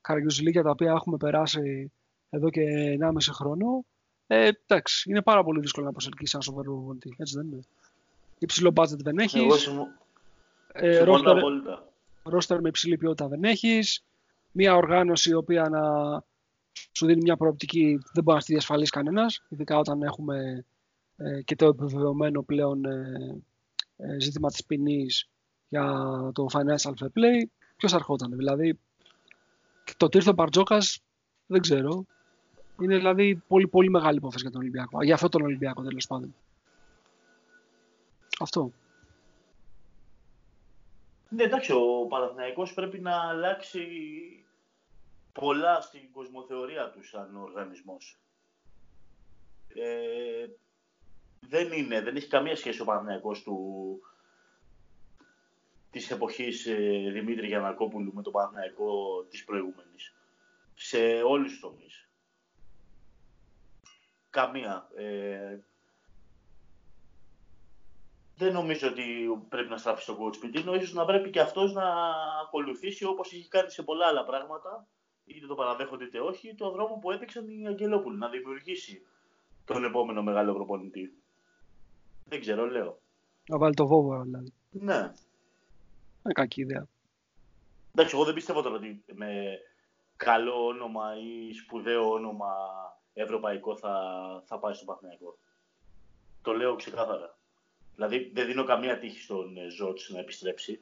καραγκιουζιλίκια 0.00 0.62
τα 0.62 0.70
οποία 0.70 0.90
έχουμε 0.90 1.16
περάσει 1.16 1.92
εδώ 2.30 2.50
και 2.50 2.62
1,5 3.00 3.10
χρόνο, 3.32 3.84
ε, 4.26 4.50
εντάξει, 4.66 5.10
είναι 5.10 5.22
πάρα 5.22 5.44
πολύ 5.44 5.60
δύσκολο 5.60 5.86
να 5.86 5.92
προσελκύσεις 5.92 6.34
ένα 6.34 6.42
σοβαρό 6.42 6.72
προπονητή. 6.72 7.14
Έτσι 7.18 7.36
δεν 7.36 7.46
είναι. 7.46 7.60
Υψηλό 8.38 8.72
budget 8.74 8.98
δεν 8.98 9.18
έχεις. 9.18 9.66
Εγώ 9.66 9.88
ε, 10.72 10.98
ρόστερ, 10.98 11.36
ρόστερ 12.22 12.60
με 12.60 12.68
υψηλή 12.68 12.96
ποιότητα 12.96 13.28
δεν 13.28 13.44
έχεις. 13.44 14.04
Μια 14.52 14.74
οργάνωση 14.74 15.30
η 15.30 15.34
οποία 15.34 15.68
να 15.68 15.82
σου 16.92 17.06
δίνει 17.06 17.20
μια 17.20 17.36
προοπτική 17.36 17.98
δεν 18.12 18.24
μπορεί 18.24 18.38
να 18.38 18.44
τη 18.44 18.52
διασφαλίσεις 18.52 18.90
κανένας. 18.90 19.42
Ειδικά 19.48 19.78
όταν 19.78 20.02
έχουμε 20.02 20.64
ε, 21.16 21.42
και 21.42 21.56
το 21.56 21.66
επιβεβαιωμένο 21.66 22.42
πλέον 22.42 22.84
ε, 22.84 23.42
ε, 23.96 24.20
ζήτημα 24.20 24.50
της 24.50 24.64
ποινής 24.64 25.28
για 25.68 25.84
το 26.34 26.46
financial 26.52 26.92
fair 27.00 27.08
play. 27.14 27.44
Ποιος 27.76 27.94
αρχόταν, 27.94 28.36
δηλαδή 28.36 28.78
το 29.96 30.08
τι 30.08 30.16
ήρθε 30.16 30.30
ο 30.30 30.32
Μπαρτζόκας 30.32 31.00
δεν 31.46 31.60
ξέρω. 31.60 32.04
Είναι 32.80 32.96
δηλαδή 32.96 33.42
πολύ, 33.48 33.68
πολύ 33.68 33.90
μεγάλη 33.90 34.16
υπόθεση 34.16 34.42
για 34.42 34.50
τον 34.50 34.60
Ολυμπιακό. 34.60 35.02
Για 35.02 35.14
αυτόν 35.14 35.30
τον 35.30 35.42
Ολυμπιακό 35.42 35.82
τέλος 35.82 36.06
πάντων. 36.06 36.34
Αυτό. 38.40 38.72
Ναι, 41.28 41.42
εντάξει, 41.42 41.72
ο 41.72 42.06
Παναθηναϊκός 42.08 42.74
πρέπει 42.74 43.00
να 43.00 43.28
αλλάξει 43.28 43.86
πολλά 45.32 45.80
στην 45.80 46.12
κοσμοθεωρία 46.12 46.90
του 46.90 47.02
σαν 47.04 47.36
οργανισμός. 47.36 48.18
Ε, 49.68 50.46
δεν 51.40 51.72
είναι, 51.72 52.00
δεν 52.00 52.16
έχει 52.16 52.28
καμία 52.28 52.56
σχέση 52.56 52.80
ο 52.80 52.84
Παναθηναϊκός 52.84 53.42
του 53.42 53.58
της 55.90 56.10
εποχής 56.10 56.66
ε, 56.66 57.10
Δημήτρη 57.12 57.46
Γιανακόπουλου 57.46 58.12
με 58.14 58.22
τον 58.22 58.32
Παναθηναϊκό 58.32 59.22
της 59.30 59.44
προηγούμενης. 59.44 60.14
Σε 60.74 60.98
όλους 61.22 61.50
τους 61.50 61.60
τομείς. 61.60 62.03
Καμία. 64.34 64.88
Ε, 64.96 65.58
δεν 68.36 68.52
νομίζω 68.52 68.88
ότι 68.88 69.04
πρέπει 69.48 69.68
να 69.68 69.76
στραφεί 69.76 70.02
στον 70.02 70.16
coach 70.16 70.38
Πιτίνο. 70.40 70.74
Ίσως 70.74 70.92
να 70.92 71.04
πρέπει 71.04 71.30
και 71.30 71.40
αυτός 71.40 71.72
να 71.72 71.84
ακολουθήσει 72.44 73.04
όπως 73.04 73.32
έχει 73.32 73.48
κάνει 73.48 73.70
σε 73.70 73.82
πολλά 73.82 74.06
άλλα 74.06 74.24
πράγματα, 74.24 74.86
είτε 75.24 75.46
το 75.46 75.54
παραδέχονται 75.54 76.04
είτε 76.04 76.20
όχι, 76.20 76.54
το 76.54 76.70
δρόμο 76.70 76.98
που 77.00 77.10
έδειξαν 77.10 77.48
οι 77.48 77.66
Αγγελόπουλοι, 77.66 78.18
να 78.18 78.28
δημιουργήσει 78.28 79.02
τον 79.64 79.84
επόμενο 79.84 80.22
μεγάλο 80.22 80.54
προπονητή. 80.54 81.12
Δεν 82.24 82.40
ξέρω, 82.40 82.66
λέω. 82.66 82.98
Να 83.48 83.58
βάλει 83.58 83.74
το 83.74 83.86
βόβο, 83.86 84.22
δηλαδή. 84.22 84.52
Ναι. 84.70 85.00
Είναι 86.22 86.32
κακή 86.34 86.60
ιδέα. 86.60 86.86
Εντάξει, 87.92 88.14
εγώ 88.16 88.24
δεν 88.24 88.34
πιστεύω 88.34 88.62
τώρα 88.62 88.76
ότι 88.76 89.04
με 89.12 89.58
καλό 90.16 90.66
όνομα 90.66 91.04
ή 91.16 91.52
σπουδαίο 91.52 92.10
όνομα 92.10 92.52
ευρωπαϊκό 93.14 93.76
θα, 93.76 93.92
θα 94.46 94.58
πάει 94.58 94.74
στο 94.74 94.84
Παθηναϊκό. 94.84 95.38
Το 96.42 96.52
λέω 96.52 96.74
ξεκάθαρα. 96.74 97.38
Δηλαδή 97.94 98.30
δεν 98.34 98.46
δίνω 98.46 98.64
καμία 98.64 98.98
τύχη 98.98 99.20
στον 99.20 99.56
ε, 99.56 99.68
Ζώτς 99.68 100.10
να 100.10 100.18
επιστρέψει. 100.18 100.80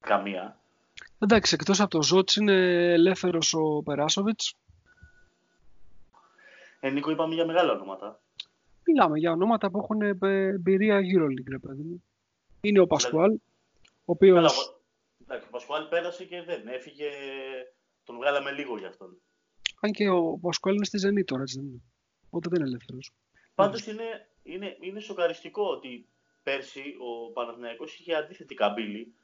Καμία. 0.00 0.60
Εντάξει, 1.18 1.54
εκτός 1.54 1.80
από 1.80 1.90
το 1.90 2.02
Ζώτς 2.02 2.36
είναι 2.36 2.54
ελεύθερος 2.92 3.54
ο 3.54 3.82
Περάσοβιτς. 3.82 4.54
Ε, 6.80 6.90
Νίκο, 6.90 7.10
είπαμε 7.10 7.34
για 7.34 7.46
μεγάλα 7.46 7.72
ονόματα. 7.72 8.20
Μιλάμε 8.84 9.18
για 9.18 9.32
ονόματα 9.32 9.70
που 9.70 9.78
έχουν 9.78 10.02
ε, 10.02 10.18
εμπειρία 10.28 10.98
EuroLeague, 10.98 11.50
ρε 11.50 11.58
παιδί 11.58 11.82
μου. 11.82 12.04
Είναι 12.60 12.80
ο 12.80 12.86
Πασκουάλ, 12.86 13.32
ο 13.32 13.38
οποίο. 14.04 14.36
Εντάξει, 14.36 15.46
ο 15.46 15.50
Πασκουάλ 15.50 15.84
πέρασε 15.84 16.24
και 16.24 16.42
δεν 16.42 16.68
έφυγε. 16.68 17.10
Τον 18.04 18.16
βγάλαμε 18.16 18.50
λίγο 18.50 18.78
για 18.78 18.88
αυτόν. 18.88 19.20
Αν 19.80 19.90
και 19.92 20.08
ο 20.08 20.38
Πασκουάλ 20.38 20.74
είναι 20.74 20.84
στη 20.84 20.98
Ζενή 20.98 21.24
τώρα, 21.24 21.42
έτσι 21.42 21.58
δεν 21.58 21.68
είναι. 21.68 21.82
Οπότε 22.26 22.48
δεν 22.48 22.60
είναι 22.60 22.68
ελεύθερος. 22.68 23.12
Πάντως 23.54 23.86
είναι, 23.86 24.30
είναι, 24.42 24.76
είναι 24.80 25.00
σοκαριστικό 25.00 25.62
ότι 25.62 26.08
πέρσι 26.42 26.82
ο 27.00 27.32
Παναθηναϊκός 27.32 27.98
είχε 27.98 28.14
αντίθετη 28.14 28.54
καμπύλη 28.54 29.14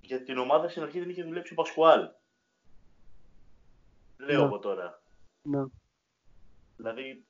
γιατί 0.00 0.24
την 0.24 0.38
ομάδα 0.38 0.68
στην 0.68 0.82
αρχή 0.82 0.98
δεν 0.98 1.08
είχε 1.08 1.22
δουλέψει 1.22 1.52
ο 1.52 1.56
Πασκουάλ. 1.56 2.08
Λέω 4.16 4.38
ναι. 4.38 4.46
από 4.46 4.58
τώρα. 4.58 5.02
Ναι. 5.42 5.64
Δηλαδή 6.76 7.28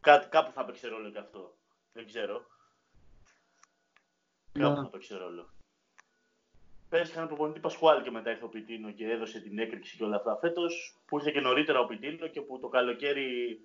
Κάτι, 0.00 0.28
κάπου 0.28 0.50
θα 0.52 0.64
παίξει 0.64 0.88
ρόλο 0.88 1.10
και 1.10 1.18
αυτό. 1.18 1.56
Δεν 1.92 2.06
ξέρω. 2.06 2.46
Ναι. 4.52 4.62
Κάπου 4.62 4.82
θα 4.82 4.88
παίξει 4.88 5.14
ρόλο. 5.14 5.48
Πέρυσι 6.88 7.10
είχαν 7.10 7.26
προπονητή 7.26 7.60
Πασχουάλ 7.60 8.02
και 8.02 8.10
μετά 8.10 8.30
ήρθε 8.30 8.44
ο 8.44 8.48
Πιτίνο 8.48 8.90
και 8.90 9.10
έδωσε 9.10 9.40
την 9.40 9.58
έκρηξη 9.58 9.96
και 9.96 10.04
όλα 10.04 10.16
αυτά. 10.16 10.36
Φέτος 10.40 10.98
που 11.06 11.16
ήρθε 11.16 11.30
και 11.30 11.40
νωρίτερα 11.40 11.80
ο 11.80 11.86
Πιτίνο 11.86 12.26
και 12.26 12.40
που 12.40 12.58
το 12.58 12.68
καλοκαίρι 12.68 13.60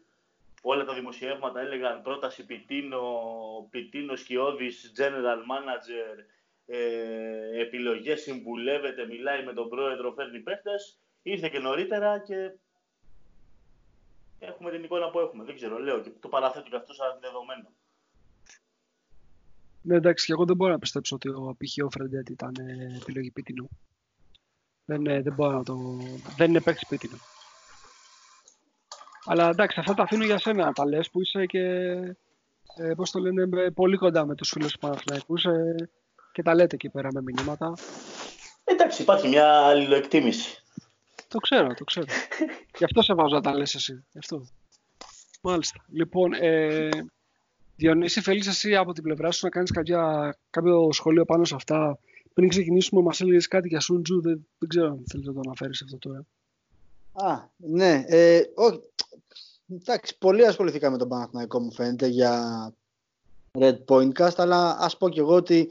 όλα 0.62 0.86
τα 0.86 0.94
δημοσιεύματα 0.94 1.60
έλεγαν 1.60 2.02
πρόταση 2.02 2.46
Πιτίνο, 2.46 3.02
Πιτίνο 3.70 4.16
Σκιώδης, 4.16 4.94
General 4.98 5.40
Manager, 5.52 6.18
ε, 6.66 7.62
επιλογές, 7.62 8.22
συμβουλεύεται, 8.22 9.06
μιλάει 9.06 9.44
με 9.44 9.54
τον 9.54 9.70
πρόεδρο, 9.70 10.12
φέρνει 10.12 10.40
παίχτες. 10.40 11.00
Ήρθε 11.22 11.50
και 11.50 11.60
νωρίτερα 11.60 12.20
και 12.20 12.52
έχουμε 14.40 14.72
την 14.72 14.84
εικόνα 14.84 15.10
που 15.10 15.20
έχουμε. 15.20 15.44
Δεν 15.44 15.56
ξέρω, 15.56 15.80
λέω 15.80 16.02
και 16.02 16.10
το 16.20 16.28
παραθέτω 16.28 16.70
και 16.70 16.76
αυτό 16.76 16.94
σαν 16.94 17.18
δεδομένο. 17.22 17.72
Ναι, 19.84 19.96
εντάξει, 19.96 20.26
και 20.26 20.32
εγώ 20.32 20.46
δεν 20.46 20.56
μπορώ 20.56 20.72
να 20.72 20.80
πιστέψω 20.80 21.16
ότι 21.16 21.30
ο 21.30 21.56
π.χ. 21.58 21.86
ο 21.86 21.90
Φρεντέτ 21.90 22.30
ήταν 22.30 22.54
ε, 22.60 22.98
επιλογή 23.02 23.32
Πίτινου. 23.32 23.70
Δεν, 24.86 25.06
ε, 25.06 25.22
δεν 25.22 25.34
μπορώ 25.34 25.58
να 25.58 25.64
το... 25.64 25.76
Δεν 26.38 26.50
είναι 26.50 26.62
παίκτης 26.62 26.88
Πίτινου. 26.88 27.18
Αλλά 29.26 29.50
εντάξει, 29.50 29.80
αυτά 29.80 29.94
τα 29.94 30.04
αφήνω 30.04 30.26
για 30.26 30.38
σένα 30.40 30.66
να 30.66 30.74
τα 30.74 30.86
λες 30.86 31.10
που 31.10 31.22
είσαι 31.22 31.46
και, 31.46 31.60
ε, 32.76 32.94
πώς 32.96 33.12
το 33.12 33.20
λένε, 33.20 33.46
με- 33.46 33.72
πολύ 33.72 33.98
κοντά 33.98 34.26
με 34.26 34.36
τους 34.36 34.50
φίλους 34.50 34.72
του 34.72 34.80
Παναθηναϊκούς 34.80 35.46
ε, 35.46 35.76
και 36.32 36.42
τα 36.42 36.56
λέτε 36.56 36.76
εκεί 36.76 36.90
πέρα 36.90 37.10
με 37.14 37.22
μηνύματα. 37.22 37.74
Εντάξει, 38.64 39.02
υπάρχει 39.02 39.28
μια 39.28 39.48
αλληλοεκτίμηση. 39.50 40.64
Το 41.28 41.38
ξέρω, 41.38 41.74
το 41.74 41.84
ξέρω. 41.84 42.06
Γι' 42.78 42.84
αυτό 42.84 43.02
σε 43.02 43.14
βάζω 43.14 43.36
να 43.36 43.42
τα 43.42 43.56
λες 43.56 43.76
εσύ. 43.76 44.06
Γι' 44.12 44.20
αυτό. 44.20 44.48
Μάλιστα. 45.42 45.86
Λοιπόν, 45.88 46.34
ε, 46.34 46.90
Διονύση, 47.76 48.22
θέλεις 48.22 48.48
εσύ 48.48 48.76
από 48.76 48.94
την 48.94 49.04
πλευρά 49.04 49.32
σου 49.32 49.46
να 49.46 49.50
κάνεις 49.50 49.72
κάποια, 49.72 50.36
κάποιο 50.50 50.90
σχόλιο 50.92 51.26
πάνω 51.26 51.46
σε 51.46 51.56
αυτά. 51.56 52.00
Πριν 52.34 52.50
ξεκινήσουμε, 52.50 53.02
μας 53.02 53.22
έλεγες 53.22 53.48
κάτι 53.48 53.68
για 53.68 53.80
Σούντζου. 53.80 54.22
Δεν, 54.22 54.48
δεν 54.58 54.70
ξέρω 54.70 54.88
αν 54.88 55.04
θέλεις 55.08 55.26
να 55.26 55.34
το 55.34 55.40
αναφέρεις 55.46 55.82
αυτό 55.82 55.98
τώρα. 55.98 56.26
Α, 57.12 57.48
ναι. 57.56 58.04
Ε, 58.08 58.42
όχι. 58.56 58.82
Εντάξει, 59.68 60.18
πολύ 60.18 60.46
ασχοληθήκαμε 60.46 60.92
με 60.92 60.98
τον 60.98 61.08
Παναθηναϊκό 61.08 61.60
μου 61.60 61.74
φαίνεται 61.74 62.08
για 62.08 62.74
Red 63.52 63.78
Point 63.86 64.12
Cast, 64.12 64.36
αλλά 64.38 64.78
ας 64.80 64.98
πω 64.98 65.10
και 65.10 65.20
εγώ 65.20 65.36
ότι 65.36 65.70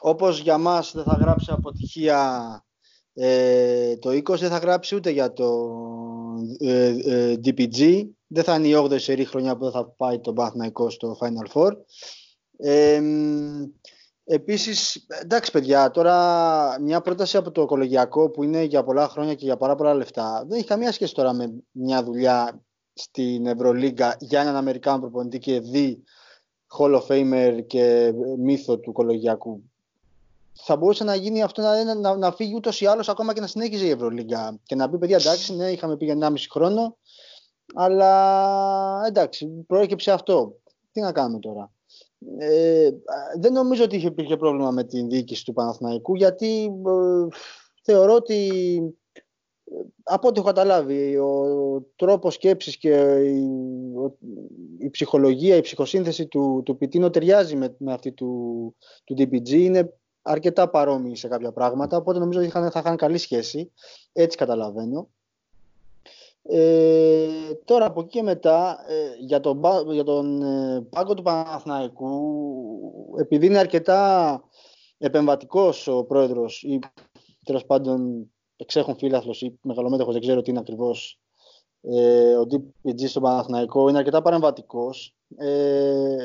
όπως 0.00 0.40
για 0.40 0.58
μας 0.58 0.92
δεν 0.92 1.04
θα 1.04 1.14
γράψει 1.14 1.50
αποτυχία 1.50 2.64
ε, 3.14 3.96
το 3.96 4.10
20, 4.10 4.22
δεν 4.22 4.50
θα 4.50 4.58
γράψει 4.58 4.94
ούτε 4.94 5.10
για 5.10 5.32
το 5.32 5.70
ε, 6.58 6.94
ε, 7.04 7.34
DPG. 7.44 8.08
Δεν 8.26 8.44
θα 8.44 8.54
είναι 8.54 8.68
η 8.68 8.74
8η 8.76 9.00
σερή 9.00 9.24
χρονιά 9.24 9.56
που 9.56 9.62
δεν 9.62 9.72
θα 9.72 9.86
πάει 9.86 10.20
τον 10.20 10.34
Παναθηναϊκό 10.34 10.90
στο 10.90 11.16
Final 11.20 11.52
Four. 11.52 11.72
Ε, 12.56 13.00
μ, 13.00 13.64
Επίσης, 14.24 15.06
εντάξει 15.22 15.50
παιδιά, 15.50 15.90
τώρα 15.90 16.80
μια 16.80 17.00
πρόταση 17.00 17.36
από 17.36 17.50
το 17.50 17.66
κολεγιακό 17.66 18.30
που 18.30 18.42
είναι 18.42 18.62
για 18.62 18.84
πολλά 18.84 19.08
χρόνια 19.08 19.34
και 19.34 19.44
για 19.44 19.56
πάρα 19.56 19.74
πολλά 19.74 19.94
λεφτά 19.94 20.44
δεν 20.48 20.58
έχει 20.58 20.66
καμία 20.66 20.92
σχέση 20.92 21.14
τώρα 21.14 21.32
με 21.32 21.52
μια 21.70 22.04
δουλειά 22.04 22.62
στην 22.92 23.46
Ευρωλίγκα 23.46 24.16
για 24.20 24.40
έναν 24.40 24.56
Αμερικάνο 24.56 25.00
προπονητή 25.00 25.38
και 25.38 25.60
δι 25.60 26.02
Hall 26.78 27.00
of 27.00 27.06
Famer 27.06 27.60
και 27.66 28.12
μύθο 28.38 28.78
του 28.78 28.92
κολεγιακού. 28.92 29.71
Θα 30.64 30.76
μπορούσε 30.76 31.04
να 31.04 31.14
γίνει 31.14 31.42
αυτό 31.42 31.62
να, 31.62 31.94
να, 31.94 32.16
να 32.16 32.32
φύγει 32.32 32.54
ούτως 32.54 32.80
ή 32.80 32.86
άλλως 32.86 33.08
ακόμα 33.08 33.32
και 33.32 33.40
να 33.40 33.46
συνέχιζε 33.46 33.86
η 33.86 33.90
Ευρωλίγκα 33.90 34.60
και 34.62 34.74
να 34.74 34.90
πει 34.90 34.98
παιδιά 34.98 35.16
εντάξει, 35.16 35.54
ναι, 35.54 35.70
είχαμε 35.70 35.96
πει 35.96 36.04
για 36.04 36.16
1,5 36.20 36.34
χρόνο 36.50 36.96
αλλά 37.74 39.02
εντάξει, 39.06 39.64
προέκυψε 39.66 40.12
αυτό. 40.12 40.56
Τι 40.92 41.00
να 41.00 41.12
κάνουμε 41.12 41.38
τώρα. 41.38 41.72
Ε, 42.38 42.90
δεν 43.38 43.52
νομίζω 43.52 43.84
ότι 43.84 43.96
υπήρχε 43.96 44.36
πρόβλημα 44.36 44.70
με 44.70 44.84
την 44.84 45.08
διοίκηση 45.08 45.44
του 45.44 45.52
Παναθηναϊκού 45.52 46.14
γιατί 46.14 46.64
ε, 46.64 47.26
θεωρώ 47.82 48.14
ότι 48.14 48.48
ε, 49.64 49.80
από 50.02 50.28
ό,τι 50.28 50.38
έχω 50.38 50.48
καταλάβει 50.48 51.16
ο 51.16 51.32
τρόπος 51.96 52.34
σκέψης 52.34 52.76
και 52.76 52.90
η, 53.24 53.44
ο, 53.96 54.18
η 54.78 54.90
ψυχολογία, 54.90 55.56
η 55.56 55.60
ψυχοσύνθεση 55.60 56.26
του, 56.26 56.62
του 56.64 56.76
Πιτίνο 56.76 57.10
ταιριάζει 57.10 57.56
με, 57.56 57.76
με 57.78 57.92
αυτή 57.92 58.12
του, 58.12 58.74
του 59.04 59.14
DPG 59.18 59.48
είναι 59.48 59.94
αρκετά 60.22 60.68
παρόμοιοι 60.68 61.16
σε 61.16 61.28
κάποια 61.28 61.52
πράγματα 61.52 61.96
οπότε 61.96 62.18
νομίζω 62.18 62.40
ότι 62.40 62.48
θα 62.48 62.72
είχαν 62.78 62.96
καλή 62.96 63.18
σχέση. 63.18 63.72
Έτσι 64.12 64.36
καταλαβαίνω. 64.36 65.08
Ε, 66.44 67.28
τώρα 67.64 67.86
από 67.86 68.00
εκεί 68.00 68.08
και 68.08 68.22
μετά 68.22 68.84
ε, 68.88 69.14
για 69.18 69.40
τον, 69.40 69.60
για 69.92 70.04
τον 70.04 70.42
ε, 70.42 70.80
πάγκο 70.90 71.14
του 71.14 71.22
Παναθηναϊκού 71.22 72.10
επειδή 73.18 73.46
είναι 73.46 73.58
αρκετά 73.58 74.42
επεμβατικός 74.98 75.86
ο 75.86 76.04
πρόεδρος 76.04 76.62
ή 76.62 76.78
τέλος 77.44 77.66
πάντων 77.66 78.30
εξέχουν 78.56 78.96
φίλαθλος 78.96 79.42
ή 79.42 79.58
μεγαλομέτωχος 79.62 80.12
δεν 80.12 80.22
ξέρω 80.22 80.42
τι 80.42 80.50
είναι 80.50 80.58
ακριβώς 80.58 81.20
ε, 81.80 82.36
ο 82.36 82.46
DPG 82.50 83.08
στον 83.08 83.22
Παναθηναϊκό 83.22 83.88
είναι 83.88 83.98
αρκετά 83.98 84.22
παρεμβατικός 84.22 85.14
ε, 85.36 86.16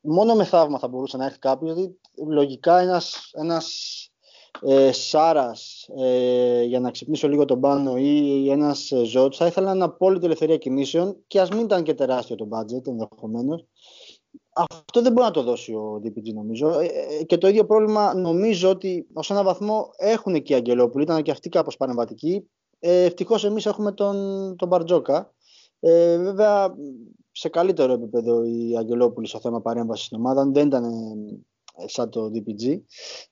μόνο 0.00 0.34
με 0.34 0.44
θαύμα 0.44 0.78
θα 0.78 0.88
μπορούσε 0.88 1.16
να 1.16 1.24
έρθει 1.24 1.38
κάποιος 1.38 1.74
δηλαδή 1.74 1.98
λογικά 2.28 2.78
ένας, 2.78 3.30
ένας 3.32 3.66
ε, 4.62 4.92
Σάρας 4.92 5.88
ε, 5.96 6.62
για 6.62 6.80
να 6.80 6.90
ξυπνήσω 6.90 7.28
λίγο 7.28 7.44
τον 7.44 7.60
πάνω 7.60 7.96
ή 7.96 8.50
ένας 8.50 8.90
ε, 8.90 9.04
Ζώτς 9.04 9.36
θα 9.36 9.46
ήθελα 9.46 9.74
να 9.74 9.84
απόλυτη 9.84 10.24
ελευθερία 10.24 10.56
κινήσεων 10.56 11.16
και 11.26 11.40
ας 11.40 11.50
μην 11.50 11.64
ήταν 11.64 11.82
και 11.82 11.94
τεράστιο 11.94 12.36
το 12.36 12.48
budget 12.50 12.86
ενδεχομένως. 12.86 13.64
Αυτό 14.52 15.02
δεν 15.02 15.12
μπορεί 15.12 15.26
να 15.26 15.32
το 15.32 15.42
δώσει 15.42 15.72
ο 15.72 16.00
DPG 16.04 16.32
νομίζω 16.34 16.78
ε, 16.78 17.24
και 17.26 17.38
το 17.38 17.48
ίδιο 17.48 17.66
πρόβλημα 17.66 18.14
νομίζω 18.14 18.70
ότι 18.70 19.06
ως 19.12 19.30
έναν 19.30 19.44
βαθμό 19.44 19.90
έχουν 19.96 20.42
και 20.42 20.52
οι 20.52 20.56
Αγγελόπουλοι, 20.56 21.04
ήταν 21.04 21.22
και 21.22 21.30
αυτοί 21.30 21.48
κάπως 21.48 21.76
παρεμβατικοί. 21.76 22.48
Ε, 22.78 23.04
ευτυχώς 23.04 23.44
εμείς 23.44 23.66
έχουμε 23.66 23.92
τον, 23.92 24.56
τον 24.56 24.68
Μπαρτζόκα. 24.68 25.34
Ε, 25.80 26.18
βέβαια 26.18 26.74
σε 27.38 27.48
καλύτερο 27.48 27.92
επίπεδο 27.92 28.44
οι 28.44 28.76
Αγγελόπουλοι 28.76 29.26
στο 29.26 29.40
θέμα 29.40 29.60
παρέμβασης 29.60 30.04
στην 30.04 30.18
ομάδα 30.18 30.44
δεν 30.44 30.66
ήταν 30.66 30.84
σαν 31.86 32.10
το 32.10 32.30
DPG. 32.34 32.80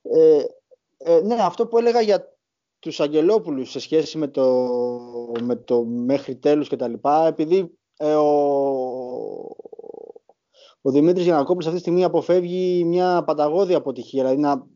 Ε, 0.02 0.44
ε, 0.98 1.20
ναι, 1.20 1.34
αυτό 1.34 1.66
που 1.66 1.78
έλεγα 1.78 2.00
για 2.00 2.36
τους 2.78 3.00
Αγγελόπουλους 3.00 3.70
σε 3.70 3.80
σχέση 3.80 4.18
με 4.18 4.28
το, 4.28 4.68
με 5.40 5.56
το 5.56 5.84
μέχρι 5.84 6.36
τέλους 6.36 6.68
και 6.68 6.76
τα 6.76 6.88
λοιπά, 6.88 7.26
επειδή 7.26 7.78
ε, 7.96 8.14
ο, 8.14 8.28
ο 10.80 10.90
Δημήτρης 10.90 11.24
Γιανακόπουλος 11.24 11.66
αυτή 11.66 11.76
τη 11.76 11.82
στιγμή 11.82 12.04
αποφεύγει 12.04 12.84
μια 12.84 13.24
πανταγώδη 13.24 13.74
αποτυχία, 13.74 14.22
δηλαδή 14.22 14.40
να, 14.40 14.66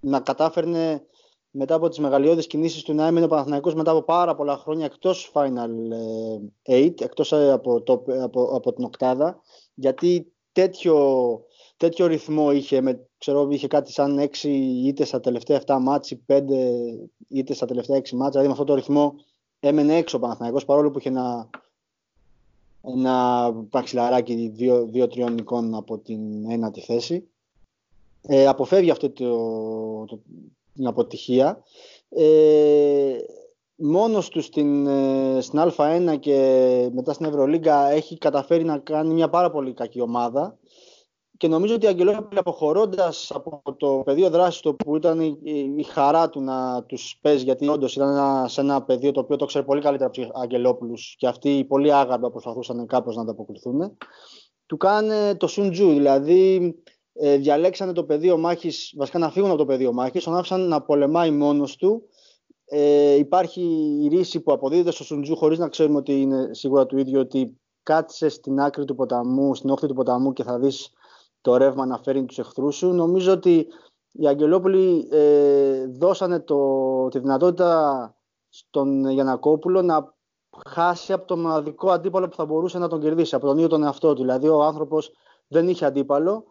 να 0.00 0.20
κατάφερνε 0.20 1.06
μετά 1.58 1.74
από 1.74 1.88
τις 1.88 1.98
μεγαλειώδεις 1.98 2.46
κινήσεις 2.46 2.82
του 2.82 2.94
να 2.94 3.06
έμεινε 3.06 3.24
ο 3.24 3.28
Παναθηναϊκός 3.28 3.74
μετά 3.74 3.90
από 3.90 4.02
πάρα 4.02 4.34
πολλά 4.34 4.56
χρόνια 4.56 4.84
εκτός 4.84 5.30
Final 5.34 5.70
8, 6.68 7.00
εκτός 7.00 7.32
από, 7.32 7.82
το, 7.82 8.04
από, 8.22 8.42
από 8.42 8.72
την 8.72 8.84
οκτάδα, 8.84 9.40
γιατί 9.74 10.32
τέτοιο, 10.52 11.40
τέτοιο 11.76 12.06
ρυθμό 12.06 12.52
είχε, 12.52 12.80
με, 12.80 13.08
ξέρω, 13.18 13.48
είχε 13.50 13.66
κάτι 13.66 13.92
σαν 13.92 14.30
6 14.42 14.46
είτε 14.84 15.04
στα 15.04 15.20
τελευταία 15.20 15.62
7 15.66 15.78
μάτς 15.80 16.10
ή 16.10 16.24
5 16.26 16.42
είτε 17.28 17.54
στα 17.54 17.66
τελευταία 17.66 17.98
6 17.98 18.10
μάτς, 18.10 18.30
δηλαδή 18.30 18.46
με 18.46 18.52
αυτό 18.52 18.64
το 18.64 18.74
ρυθμό 18.74 19.14
έμενε 19.60 19.96
έξω 19.96 20.16
ο 20.16 20.20
Παναθηναϊκός 20.20 20.64
παρόλο 20.64 20.90
που 20.90 20.98
είχε 20.98 21.08
ένα, 21.08 21.50
ένα 22.82 23.52
παξιλαράκι 23.70 24.52
2-3 24.92 25.30
νικών 25.32 25.74
από 25.74 25.98
την 25.98 26.50
ένατη 26.50 26.80
θέση. 26.80 27.28
Ε, 28.28 28.46
αποφεύγει 28.46 28.90
αυτό 28.90 29.10
το, 29.10 30.04
το, 30.04 30.20
την 30.76 30.86
αποτυχία. 30.86 31.62
Ε, 32.08 33.16
μόνος 33.76 34.28
τους 34.28 34.44
στην, 34.44 34.88
στην 35.40 35.60
Α1 35.76 36.16
και 36.20 36.90
μετά 36.92 37.12
στην 37.12 37.26
Ευρωλίγκα 37.26 37.90
έχει 37.90 38.18
καταφέρει 38.18 38.64
να 38.64 38.78
κάνει 38.78 39.14
μια 39.14 39.28
πάρα 39.28 39.50
πολύ 39.50 39.72
κακή 39.72 40.00
ομάδα 40.00 40.58
και 41.36 41.48
νομίζω 41.48 41.74
ότι 41.74 41.84
η 41.84 41.88
Αγγελόπουλη 41.88 42.38
αποχωρώντας 42.38 43.30
από 43.34 43.62
το 43.76 44.02
πεδίο 44.04 44.30
δράσης 44.30 44.60
του 44.60 44.76
που 44.76 44.96
ήταν 44.96 45.20
η, 45.20 45.38
η, 45.76 45.82
χαρά 45.82 46.28
του 46.28 46.40
να 46.40 46.84
τους 46.84 47.18
παίζει 47.20 47.44
γιατί 47.44 47.68
όντως 47.68 47.96
ήταν 47.96 48.08
ένα, 48.08 48.48
σε 48.48 48.60
ένα 48.60 48.82
πεδίο 48.82 49.12
το 49.12 49.20
οποίο 49.20 49.36
το 49.36 49.44
ξέρει 49.44 49.64
πολύ 49.64 49.80
καλύτερα 49.80 50.10
από 50.10 50.20
τους 50.20 50.28
Αγγελόπουλους 50.34 51.14
και 51.18 51.26
αυτοί 51.26 51.58
οι 51.58 51.64
πολύ 51.64 51.92
άγαρμα 51.92 52.30
προσπαθούσαν 52.30 52.86
κάπως 52.86 53.16
να 53.16 53.22
ανταποκριθούν 53.22 53.96
του 54.66 54.76
κάνε 54.76 55.34
το 55.34 55.46
Σουντζού 55.46 55.92
δηλαδή 55.92 56.74
ε, 57.20 57.36
διαλέξανε 57.36 57.92
το 57.92 58.04
πεδίο 58.04 58.36
μάχης 58.38 58.94
βασικά 58.96 59.18
να 59.18 59.30
φύγουν 59.30 59.48
από 59.48 59.58
το 59.58 59.66
πεδίο 59.66 59.92
μάχης 59.92 60.24
τον 60.24 60.36
άφησαν 60.36 60.68
να 60.68 60.82
πολεμάει 60.82 61.30
μόνος 61.30 61.76
του 61.76 62.02
ε, 62.68 63.14
υπάρχει 63.14 63.62
η 64.02 64.08
ρίση 64.08 64.40
που 64.40 64.52
αποδίδεται 64.52 64.90
στο 64.90 65.04
Σουντζού 65.04 65.36
χωρίς 65.36 65.58
να 65.58 65.68
ξέρουμε 65.68 65.98
ότι 65.98 66.20
είναι 66.20 66.48
σίγουρα 66.50 66.86
του 66.86 66.98
ίδιου 66.98 67.20
ότι 67.20 67.60
κάτσε 67.82 68.28
στην 68.28 68.60
άκρη 68.60 68.84
του 68.84 68.94
ποταμού, 68.94 69.54
στην 69.54 69.70
όχθη 69.70 69.86
του 69.86 69.94
ποταμού 69.94 70.32
και 70.32 70.42
θα 70.42 70.58
δεις 70.58 70.90
το 71.40 71.56
ρεύμα 71.56 71.86
να 71.86 71.98
φέρει 71.98 72.24
τους 72.24 72.38
εχθρούς 72.38 72.76
σου. 72.76 72.92
Νομίζω 72.92 73.32
ότι 73.32 73.66
οι 74.12 74.26
Αγγελόπουλοι 74.26 75.08
ε, 75.10 75.86
δώσανε 75.86 76.40
το, 76.40 77.08
τη 77.08 77.18
δυνατότητα 77.18 78.14
στον 78.48 79.10
Γιανακόπουλο 79.10 79.82
να 79.82 80.14
χάσει 80.66 81.12
από 81.12 81.26
τον 81.26 81.40
μοναδικό 81.40 81.90
αντίπαλο 81.90 82.28
που 82.28 82.36
θα 82.36 82.44
μπορούσε 82.44 82.78
να 82.78 82.88
τον 82.88 83.00
κερδίσει, 83.00 83.34
από 83.34 83.46
τον 83.46 83.56
ίδιο 83.56 83.68
τον 83.68 83.82
εαυτό 83.82 84.14
του. 84.14 84.20
Δηλαδή 84.20 84.48
ο 84.48 84.62
άνθρωπος 84.62 85.10
δεν 85.48 85.68
είχε 85.68 85.84
αντίπαλο, 85.84 86.44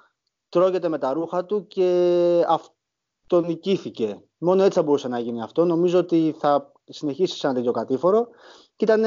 τρώγεται 0.49 0.89
με 0.89 0.97
τα 0.97 1.13
ρούχα 1.13 1.45
του 1.45 1.67
και 1.67 2.43
αυτό 2.47 3.41
νικήθηκε. 3.41 4.21
Μόνο 4.37 4.63
έτσι 4.63 4.77
θα 4.77 4.83
μπορούσε 4.83 5.07
να 5.07 5.19
γίνει 5.19 5.41
αυτό. 5.41 5.65
Νομίζω 5.65 5.99
ότι 5.99 6.35
θα 6.37 6.71
συνεχίσει 6.83 7.37
σαν 7.37 7.53
τέτοιο 7.53 7.71
κατήφορο. 7.71 8.27
Και 8.75 8.85
ήταν, 8.85 9.03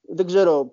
δεν 0.00 0.26
ξέρω, 0.26 0.68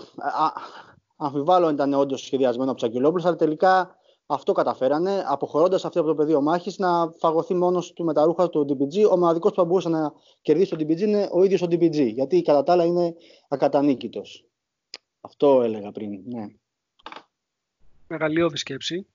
αμφιβάλλω 1.16 1.66
αν 1.68 1.74
ήταν 1.74 1.94
όντως 1.94 2.22
σχεδιασμένο 2.22 2.72
από 2.72 2.80
του 2.80 2.86
Αγγελόπουλου, 2.86 3.28
αλλά 3.28 3.36
τελικά 3.36 3.96
αυτό 4.26 4.54
καταφέρανε, 4.54 5.24
αποχωρώντας 5.28 5.86
αυτό 5.86 6.00
από 6.00 6.10
το 6.10 6.16
πεδίο 6.16 6.42
μάχης, 6.42 6.78
να 6.78 7.12
φαγωθεί 7.18 7.54
μόνος 7.54 7.94
του 7.94 8.04
με 8.04 8.14
τα 8.14 8.24
ρούχα 8.24 8.50
του 8.50 8.66
DPG. 8.70 9.10
Ο 9.12 9.18
μοναδικός 9.18 9.52
που 9.52 9.58
θα 9.58 9.66
μπορούσε 9.66 9.90
να 9.90 10.14
κερδίσει 10.42 10.70
τον 10.70 10.80
DPG 10.80 11.00
είναι 11.00 11.30
ο 11.32 11.44
ίδιος 11.44 11.62
ο 11.62 11.66
DPG, 11.66 12.14
γιατί 12.14 12.42
κατά 12.42 12.64
τα 12.64 12.72
άλλα 12.72 12.84
είναι 12.84 13.16
ακατανίκητος. 13.48 14.46
Αυτό 15.22 15.62
έλεγα 15.62 15.92
πριν. 15.92 16.22
Ναι. 16.26 16.46
Μεγαλειώδη 18.08 18.58
σκέψη. 18.58 19.08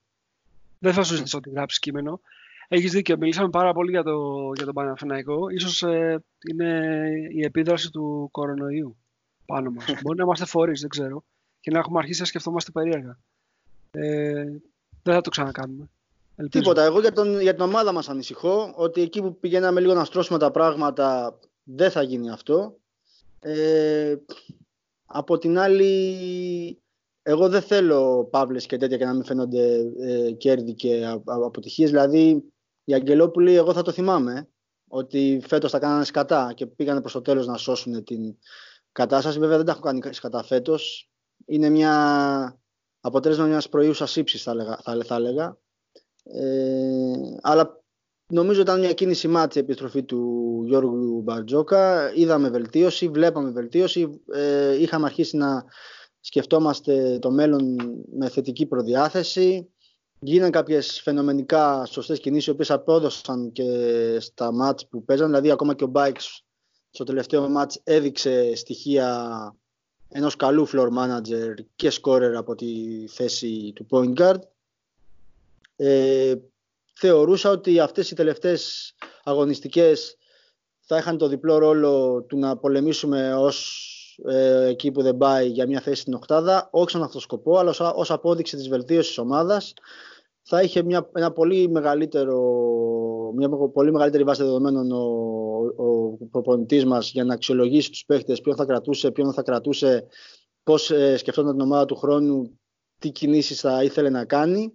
Δεν 0.79 0.93
θα 0.93 1.03
σου 1.03 1.15
ζητήσω 1.15 1.37
ότι 1.37 1.49
γράψεις 1.49 1.79
κείμενο. 1.79 2.21
Έχεις 2.67 2.91
δίκιο. 2.91 3.17
Μιλήσαμε 3.17 3.49
πάρα 3.49 3.73
πολύ 3.73 3.89
για, 3.89 4.03
το, 4.03 4.51
για 4.55 4.65
τον 4.65 4.73
Παναθηναϊκό. 4.73 5.49
Ίσως 5.49 5.83
ε, 5.83 6.23
είναι 6.49 7.09
η 7.33 7.43
επίδραση 7.43 7.89
του 7.91 8.29
κορονοϊού 8.31 8.97
πάνω 9.45 9.69
μας. 9.69 9.85
Μπορεί 10.03 10.17
να 10.17 10.23
είμαστε 10.23 10.45
φορείς, 10.45 10.79
δεν 10.81 10.89
ξέρω. 10.89 11.23
Και 11.59 11.71
να 11.71 11.79
έχουμε 11.79 11.99
αρχίσει 11.99 12.19
να 12.19 12.25
σκεφτόμαστε 12.25 12.71
περίεργα. 12.71 13.19
Ε, 13.91 14.45
δεν 15.03 15.13
θα 15.13 15.21
το 15.21 15.29
ξανακάνουμε. 15.29 15.89
Ελπίζω. 16.35 16.63
Τίποτα. 16.63 16.83
Εγώ 16.83 16.99
για, 16.99 17.11
τον, 17.11 17.41
για 17.41 17.53
την 17.53 17.63
ομάδα 17.63 17.91
μας 17.91 18.09
ανησυχώ 18.09 18.73
ότι 18.75 19.01
εκεί 19.01 19.21
που 19.21 19.39
πηγαίναμε 19.39 19.79
λίγο 19.79 19.93
να 19.93 20.05
στρώσουμε 20.05 20.39
τα 20.39 20.51
πράγματα 20.51 21.39
δεν 21.63 21.91
θα 21.91 22.01
γίνει 22.01 22.29
αυτό. 22.29 22.77
Ε, 23.39 24.15
από 25.05 25.37
την 25.37 25.57
άλλη, 25.57 26.81
εγώ 27.29 27.49
δεν 27.49 27.61
θέλω 27.61 28.27
παύλες 28.31 28.65
και 28.65 28.77
τέτοια 28.77 28.97
και 28.97 29.05
να 29.05 29.13
μην 29.13 29.23
φαίνονται 29.23 29.91
ε, 29.99 30.31
κέρδη 30.31 30.73
και 30.73 31.05
αποτυχίες. 31.25 31.89
Δηλαδή, 31.89 32.43
οι 32.83 32.93
Αγγελόπουλοι, 32.93 33.55
εγώ 33.55 33.73
θα 33.73 33.81
το 33.81 33.91
θυμάμαι, 33.91 34.47
ότι 34.87 35.41
φέτος 35.47 35.71
θα 35.71 35.79
κάνανε 35.79 36.03
σκατά 36.03 36.53
και 36.55 36.65
πήγανε 36.65 36.99
προς 36.99 37.13
το 37.13 37.21
τέλος 37.21 37.47
να 37.47 37.57
σώσουν 37.57 38.03
την 38.03 38.35
κατάσταση. 38.91 39.39
Βέβαια 39.39 39.57
δεν 39.57 39.65
τα 39.65 39.71
έχω 39.71 39.81
κάνει 39.81 40.13
σκατά 40.13 40.43
φέτος. 40.43 41.09
Είναι 41.45 41.69
μια 41.69 42.59
αποτέλεσμα 42.99 43.45
μιας 43.45 43.69
προϊούσας 43.69 44.15
ύψης 44.15 44.43
θα, 44.43 44.79
θα, 44.83 44.97
θα 45.05 45.15
έλεγα. 45.15 45.57
Ε, 46.23 47.37
αλλά 47.41 47.83
νομίζω 48.27 48.61
ήταν 48.61 48.79
μια 48.79 48.93
κίνηση 48.93 49.27
μάτια 49.27 49.61
η 49.61 49.63
επιστροφή 49.63 50.03
του 50.03 50.61
Γιώργου 50.65 51.21
Μπαρτζόκα. 51.21 52.13
Είδαμε 52.15 52.49
βελτίωση, 52.49 53.07
βλέπαμε 53.09 53.49
βελτίωση. 53.49 54.21
Ε, 54.33 54.81
είχαμε 54.81 55.05
αρχίσει 55.05 55.37
να 55.37 55.65
σκεφτόμαστε 56.27 57.19
το 57.19 57.31
μέλλον 57.31 57.75
με 58.11 58.29
θετική 58.29 58.65
προδιάθεση. 58.65 59.69
Γίναν 60.19 60.51
κάποιες 60.51 61.01
φαινομενικά 61.01 61.85
σωστές 61.85 62.19
κινήσεις, 62.19 62.47
οι 62.47 62.49
οποίες 62.49 62.71
απόδωσαν 62.71 63.51
και 63.51 63.65
στα 64.19 64.51
μάτς 64.51 64.87
που 64.87 65.03
παίζαν. 65.03 65.27
Δηλαδή, 65.27 65.51
ακόμα 65.51 65.75
και 65.75 65.83
ο 65.83 65.87
Μπάιξ 65.87 66.45
στο 66.89 67.03
τελευταίο 67.03 67.49
μάτς 67.49 67.79
έδειξε 67.83 68.55
στοιχεία 68.55 69.55
ενός 70.09 70.35
καλού 70.35 70.67
floor 70.67 70.89
manager 70.97 71.53
και 71.75 71.91
scorer 72.01 72.33
από 72.35 72.55
τη 72.55 72.67
θέση 73.07 73.71
του 73.75 73.87
point 73.89 74.13
guard. 74.21 74.39
Ε, 75.75 76.35
θεωρούσα 76.93 77.49
ότι 77.49 77.79
αυτές 77.79 78.11
οι 78.11 78.15
τελευταίες 78.15 78.93
αγωνιστικές 79.23 80.17
θα 80.79 80.97
είχαν 80.97 81.17
το 81.17 81.27
διπλό 81.27 81.57
ρόλο 81.57 82.23
του 82.27 82.37
να 82.37 82.57
πολεμήσουμε 82.57 83.33
ως 83.35 83.91
ε, 84.25 84.65
εκεί 84.65 84.91
που 84.91 85.01
δεν 85.01 85.17
πάει 85.17 85.47
για 85.47 85.67
μια 85.67 85.81
θέση 85.81 86.01
στην 86.01 86.13
οκτάδα, 86.13 86.67
όχι 86.71 86.89
σαν 86.89 87.03
αυτό 87.03 87.19
σκοπό, 87.19 87.57
αλλά 87.57 87.93
ως, 87.95 88.11
απόδειξη 88.11 88.55
της 88.55 88.69
βελτίωσης 88.69 89.07
της 89.07 89.17
ομάδας 89.17 89.73
θα 90.41 90.61
είχε 90.61 90.83
μια, 90.83 91.09
ένα 91.13 91.31
πολύ 91.31 91.69
μεγαλύτερο, 91.69 92.41
μια 93.35 93.49
πολύ 93.49 93.91
μεγαλύτερη 93.91 94.23
βάση 94.23 94.43
δεδομένων 94.43 94.91
ο, 94.91 95.05
ο 95.75 96.25
προπονητής 96.31 96.85
μας 96.85 97.11
για 97.11 97.23
να 97.23 97.33
αξιολογήσει 97.33 97.89
τους 97.89 98.05
παίχτες, 98.05 98.41
ποιον 98.41 98.55
θα 98.55 98.65
κρατούσε, 98.65 99.11
ποιον 99.11 99.33
θα 99.33 99.41
κρατούσε, 99.41 100.07
πώς 100.63 100.91
ε, 100.91 101.17
σκεφτόταν 101.17 101.51
την 101.51 101.61
ομάδα 101.61 101.85
του 101.85 101.95
χρόνου, 101.95 102.59
τι 102.99 103.09
κινήσεις 103.11 103.59
θα 103.59 103.83
ήθελε 103.83 104.09
να 104.09 104.25
κάνει. 104.25 104.73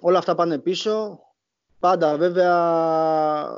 Όλα 0.00 0.18
αυτά 0.18 0.34
πάνε 0.34 0.58
πίσω. 0.58 1.20
Πάντα 1.78 2.16
βέβαια 2.16 2.54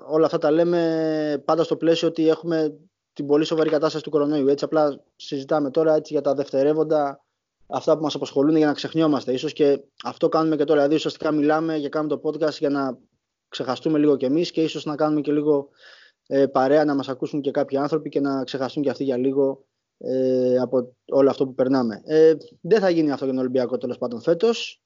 όλα 0.00 0.26
αυτά 0.26 0.38
τα 0.38 0.50
λέμε 0.50 1.42
πάντα 1.44 1.62
στο 1.62 1.76
πλαίσιο 1.76 2.08
ότι 2.08 2.28
έχουμε 2.28 2.78
την 3.20 3.28
πολύ 3.28 3.44
σοβαρή 3.44 3.70
κατάσταση 3.70 4.04
του 4.04 4.10
κορονοϊού. 4.10 4.48
Έτσι 4.48 4.64
απλά 4.64 5.00
συζητάμε 5.16 5.70
τώρα 5.70 5.94
έτσι 5.94 6.12
για 6.12 6.22
τα 6.22 6.34
δευτερεύοντα 6.34 7.24
αυτά 7.66 7.96
που 7.96 8.02
μας 8.02 8.14
απασχολούν 8.14 8.56
για 8.56 8.66
να 8.66 8.72
ξεχνιόμαστε. 8.72 9.32
Ίσως 9.32 9.52
και 9.52 9.80
αυτό 10.04 10.28
κάνουμε 10.28 10.56
και 10.56 10.64
τώρα. 10.64 10.78
Δηλαδή 10.78 10.94
ουσιαστικά 10.94 11.32
μιλάμε 11.32 11.78
και 11.78 11.88
κάνουμε 11.88 12.16
το 12.16 12.28
podcast 12.28 12.58
για 12.58 12.70
να 12.70 12.98
ξεχαστούμε 13.48 13.98
λίγο 13.98 14.16
κι 14.16 14.24
εμείς 14.24 14.50
και 14.50 14.62
ίσως 14.62 14.84
να 14.84 14.96
κάνουμε 14.96 15.20
και 15.20 15.32
λίγο 15.32 15.68
ε, 16.26 16.46
παρέα 16.46 16.84
να 16.84 16.94
μας 16.94 17.08
ακούσουν 17.08 17.40
και 17.40 17.50
κάποιοι 17.50 17.78
άνθρωποι 17.78 18.08
και 18.08 18.20
να 18.20 18.44
ξεχαστούν 18.44 18.82
και 18.82 18.90
αυτοί 18.90 19.04
για 19.04 19.16
λίγο 19.16 19.64
ε, 19.98 20.58
από 20.58 20.96
όλο 21.10 21.30
αυτό 21.30 21.46
που 21.46 21.54
περνάμε. 21.54 22.02
Ε, 22.04 22.34
δεν 22.60 22.80
θα 22.80 22.90
γίνει 22.90 23.12
αυτό 23.12 23.24
για 23.24 23.34
τον 23.34 23.42
Ολυμπιακό 23.42 23.76
τέλος 23.78 23.98
πάντων 23.98 24.20
φέτος. 24.20 24.82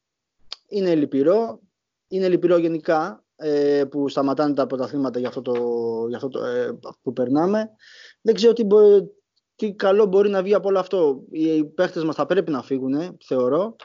Είναι 0.69 0.95
λυπηρό. 0.95 1.61
Είναι 2.09 2.29
λυπηρό 2.29 2.57
γενικά 2.57 3.25
ε, 3.37 3.85
που 3.85 4.09
σταματάνε 4.09 4.55
τα 4.55 4.67
πρωταθλήματα 4.67 5.19
για 5.19 5.29
αυτό, 5.29 5.43
το, 5.43 5.55
για 6.09 6.17
αυτό 6.17 6.29
το, 6.29 6.45
ε, 6.45 6.79
που 7.03 7.13
περνάμε. 7.13 7.71
Δεν 8.25 8.35
ξέρω 8.35 8.53
τι, 8.53 8.65
μπορεί, 8.65 9.11
τι 9.57 9.75
καλό 9.75 10.07
μπορεί 10.07 10.31
να 10.31 10.43
βγει 10.43 10.55
από 10.55 10.69
όλο 10.69 10.79
αυτό. 10.79 11.25
Οι 11.31 11.65
παίχτες 11.65 12.05
μας 12.05 12.15
θα 12.15 12.27
πρέπει 12.27 12.51
να 12.51 12.63
φύγουν, 12.63 13.17
θεωρώ. 13.25 13.77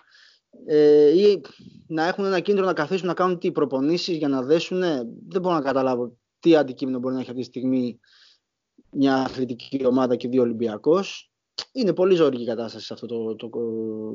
Ε, 0.66 1.10
ή 1.10 1.42
να 1.88 2.08
έχουν 2.08 2.26
ένα 2.26 2.40
κίνητρο 2.40 2.66
να 2.66 2.74
καθίσουν 2.74 3.08
να 3.08 3.14
κάνουν 3.14 3.40
τι 3.40 3.52
προπονήσεις 3.52 4.18
για 4.18 4.28
να 4.28 4.42
δέσουν. 4.42 4.80
Δεν 5.28 5.42
μπορώ 5.42 5.56
να 5.56 5.62
καταλάβω 5.62 6.18
τι 6.40 6.56
αντικείμενο 6.56 7.00
μπορεί 7.00 7.14
να 7.14 7.20
έχει 7.20 7.30
αυτή 7.30 7.42
τη 7.42 7.48
στιγμή 7.48 8.00
μια 8.92 9.16
αθλητική 9.16 9.86
ομάδα 9.86 10.16
και 10.16 10.28
δύο 10.28 10.42
Ολυμπιακός. 10.42 11.32
Είναι 11.72 11.94
πολύ 11.94 12.16
ζώρικη 12.16 12.42
η 12.42 12.46
κατάσταση 12.46 12.86
σε 12.86 12.94
αυτό 12.94 13.06
το. 13.06 13.36
το, 13.36 13.50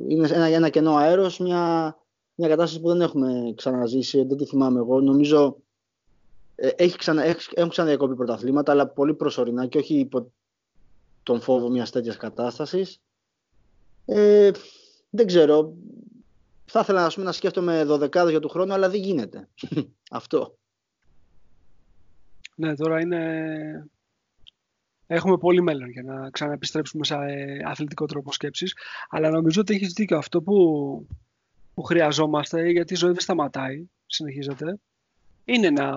είναι 0.08 0.28
ένα, 0.32 0.44
ένα 0.44 0.68
κενό 0.68 0.94
αέρος, 0.94 1.38
μια, 1.38 1.94
μια 2.34 2.48
κατάσταση 2.48 2.80
που 2.80 2.88
δεν 2.88 3.00
έχουμε 3.00 3.52
ξαναζήσει, 3.56 4.24
δεν 4.24 4.36
τη 4.36 4.44
θυμάμαι 4.44 4.78
εγώ. 4.78 5.00
Νομίζω 5.00 5.46
ε, 5.46 5.73
έχει 6.56 6.96
ξανα, 6.96 7.22
έχεις, 7.22 7.50
έχουν 7.54 7.70
ξαναδιακόπει 7.70 8.14
πρωταθλήματα, 8.14 8.72
αλλά 8.72 8.88
πολύ 8.88 9.14
προσωρινά 9.14 9.66
και 9.66 9.78
όχι 9.78 9.98
υπό 9.98 10.32
τον 11.22 11.40
φόβο 11.40 11.70
μιας 11.70 11.90
τέτοιας 11.90 12.16
κατάστασης. 12.16 13.00
Ε, 14.04 14.50
δεν 15.10 15.26
ξέρω. 15.26 15.74
Θα 16.64 16.80
ήθελα 16.80 17.12
να 17.16 17.32
σκέφτομαι 17.32 17.84
δωδεκάδες 17.84 18.30
για 18.30 18.40
του 18.40 18.48
χρόνου, 18.48 18.72
αλλά 18.72 18.90
δεν 18.90 19.00
γίνεται. 19.00 19.48
Αυτό. 20.10 20.58
Ναι, 22.56 22.74
τώρα 22.74 23.00
είναι... 23.00 23.88
Έχουμε 25.06 25.38
πολύ 25.38 25.62
μέλλον 25.62 25.90
για 25.90 26.02
να 26.02 26.30
ξαναεπιστρέψουμε 26.30 27.04
σε 27.04 27.14
ε, 27.14 27.58
αθλητικό 27.64 28.06
τρόπο 28.06 28.32
σκέψης. 28.32 28.76
Αλλά 29.08 29.30
νομίζω 29.30 29.60
ότι 29.60 29.74
έχεις 29.74 29.92
δίκιο 29.92 30.18
αυτό 30.18 30.42
που, 30.42 31.06
που 31.74 31.82
χρειαζόμαστε, 31.82 32.70
γιατί 32.70 32.92
η 32.92 32.96
ζωή 32.96 33.10
δεν 33.10 33.20
σταματάει, 33.20 33.84
συνεχίζεται, 34.06 34.78
είναι 35.44 35.70
να 35.70 35.92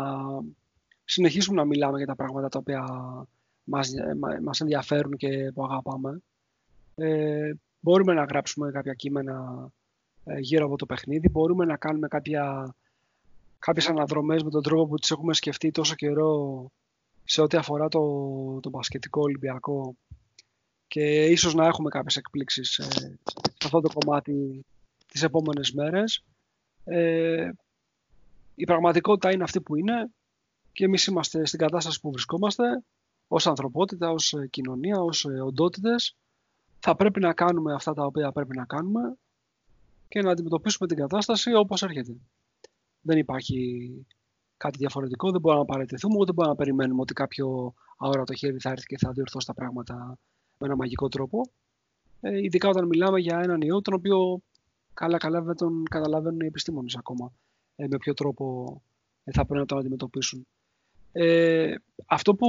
συνεχίσουμε 1.06 1.57
να 1.57 1.65
μιλάμε 1.65 1.98
για 1.98 2.07
τα 2.07 2.15
πράγματα 2.15 2.49
τα 2.49 2.60
οποία 2.60 2.84
μας, 3.64 3.94
ε, 3.94 4.18
μας 4.44 4.60
ενδιαφέρουν 4.61 5.18
και 5.18 5.52
που 5.53 5.64
αγαπάμε. 5.64 6.22
Ε, 6.95 7.52
μπορούμε 7.80 8.14
να 8.14 8.24
γράψουμε 8.24 8.72
κάποια 8.72 8.94
κείμενα 8.94 9.68
ε, 10.24 10.40
γύρω 10.40 10.65
από 10.65 10.76
το 10.76 10.86
παιχνίδι, 10.86 11.30
μπορούμε 11.30 11.65
να 11.65 11.78
κάνουμε 11.78 12.07
κάποια, 12.07 12.76
κάποιες 13.60 13.90
αναδρομές 13.90 14.44
με 14.44 14.49
τον 14.49 14.64
τρόπο 14.64 14.88
που 14.88 14.98
τις 14.98 15.11
έχουμε 15.11 15.34
σκεφτεί 15.34 15.72
τόσο 15.72 15.95
καιρό 15.95 16.65
σε 17.24 17.41
ό,τι 17.41 17.57
αφορά 17.57 17.88
το, 17.88 18.02
το 18.60 18.69
μπασκετικό 18.69 19.22
Ολυμπιακό 19.22 19.95
και 20.88 21.26
ίσως 21.26 21.53
να 21.53 21.65
έχουμε 21.65 21.90
κάποιες 21.90 22.15
εκπλήξεις 22.15 22.78
ε, 22.78 22.84
σε 23.34 23.64
αυτό 23.64 23.82
το 23.82 23.90
κομμάτι 23.94 24.65
τις 25.07 25.24
επόμενες 25.24 25.72
μέρες. 25.72 26.24
Ε, 26.84 27.49
η 28.59 28.65
πραγματικότητα 28.65 29.31
είναι 29.31 29.43
αυτή 29.43 29.61
που 29.61 29.75
είναι 29.75 30.11
και 30.71 30.85
εμείς 30.85 31.05
είμαστε 31.05 31.45
στην 31.45 31.59
κατάσταση 31.59 31.99
που 31.99 32.11
βρισκόμαστε 32.11 32.63
ως 33.27 33.47
ανθρωπότητα, 33.47 34.11
ως 34.11 34.34
ε, 34.34 34.47
κοινωνία, 34.47 34.99
ως 34.99 35.25
ε, 35.25 35.41
οντότητες, 35.41 36.15
θα 36.79 36.95
πρέπει 36.95 37.19
να 37.19 37.34
κάνουμε 37.34 37.73
αυτά 37.73 37.93
τα 37.93 38.05
οποία 38.05 38.31
πρέπει 38.31 38.55
να 38.55 38.65
κάνουμε 38.65 39.17
και 40.07 40.21
να 40.21 40.31
αντιμετωπίσουμε 40.31 40.88
την 40.88 40.97
κατάσταση 40.97 41.53
όπως 41.53 41.84
έρχεται. 41.84 42.15
Δεν 43.01 43.17
υπάρχει 43.17 43.89
κάτι 44.57 44.77
διαφορετικό, 44.77 45.31
δεν 45.31 45.41
μπορούμε 45.41 45.61
να 45.61 45.67
παραιτηθούμε, 45.67 46.15
ούτε 46.19 46.31
μπορούμε 46.34 46.53
να 46.53 46.59
περιμένουμε 46.63 47.01
ότι 47.01 47.13
κάποιο 47.13 47.73
αόρατο 47.97 48.34
χέρι 48.34 48.59
θα 48.59 48.69
έρθει 48.69 48.85
και 48.85 48.97
θα 48.97 49.11
διορθώσει 49.11 49.47
τα 49.47 49.53
πράγματα 49.53 50.17
με 50.57 50.67
ένα 50.67 50.75
μαγικό 50.75 51.07
τρόπο. 51.07 51.41
Ε, 52.21 52.38
ειδικά 52.38 52.69
όταν 52.69 52.88
μιλάμε 52.88 53.19
για 53.19 53.39
έναν 53.39 53.61
ιό, 53.61 53.81
τον 53.81 53.93
οποίο 53.93 54.41
καλά-καλά 54.93 55.41
δεν 55.41 55.55
τον 55.55 55.84
καταλαβαίνουν 55.89 56.39
οι 56.39 56.45
επιστήμονες 56.45 56.95
ακόμα. 56.95 57.34
Ε, 57.80 57.88
με 57.88 57.98
ποιο 57.98 58.14
τρόπο 58.14 58.82
θα 59.24 59.45
πρέπει 59.45 59.60
να 59.60 59.66
τον 59.66 59.78
αντιμετωπίσουν. 59.78 60.48
Ε, 61.12 61.76
αυτό 62.06 62.36
που 62.36 62.48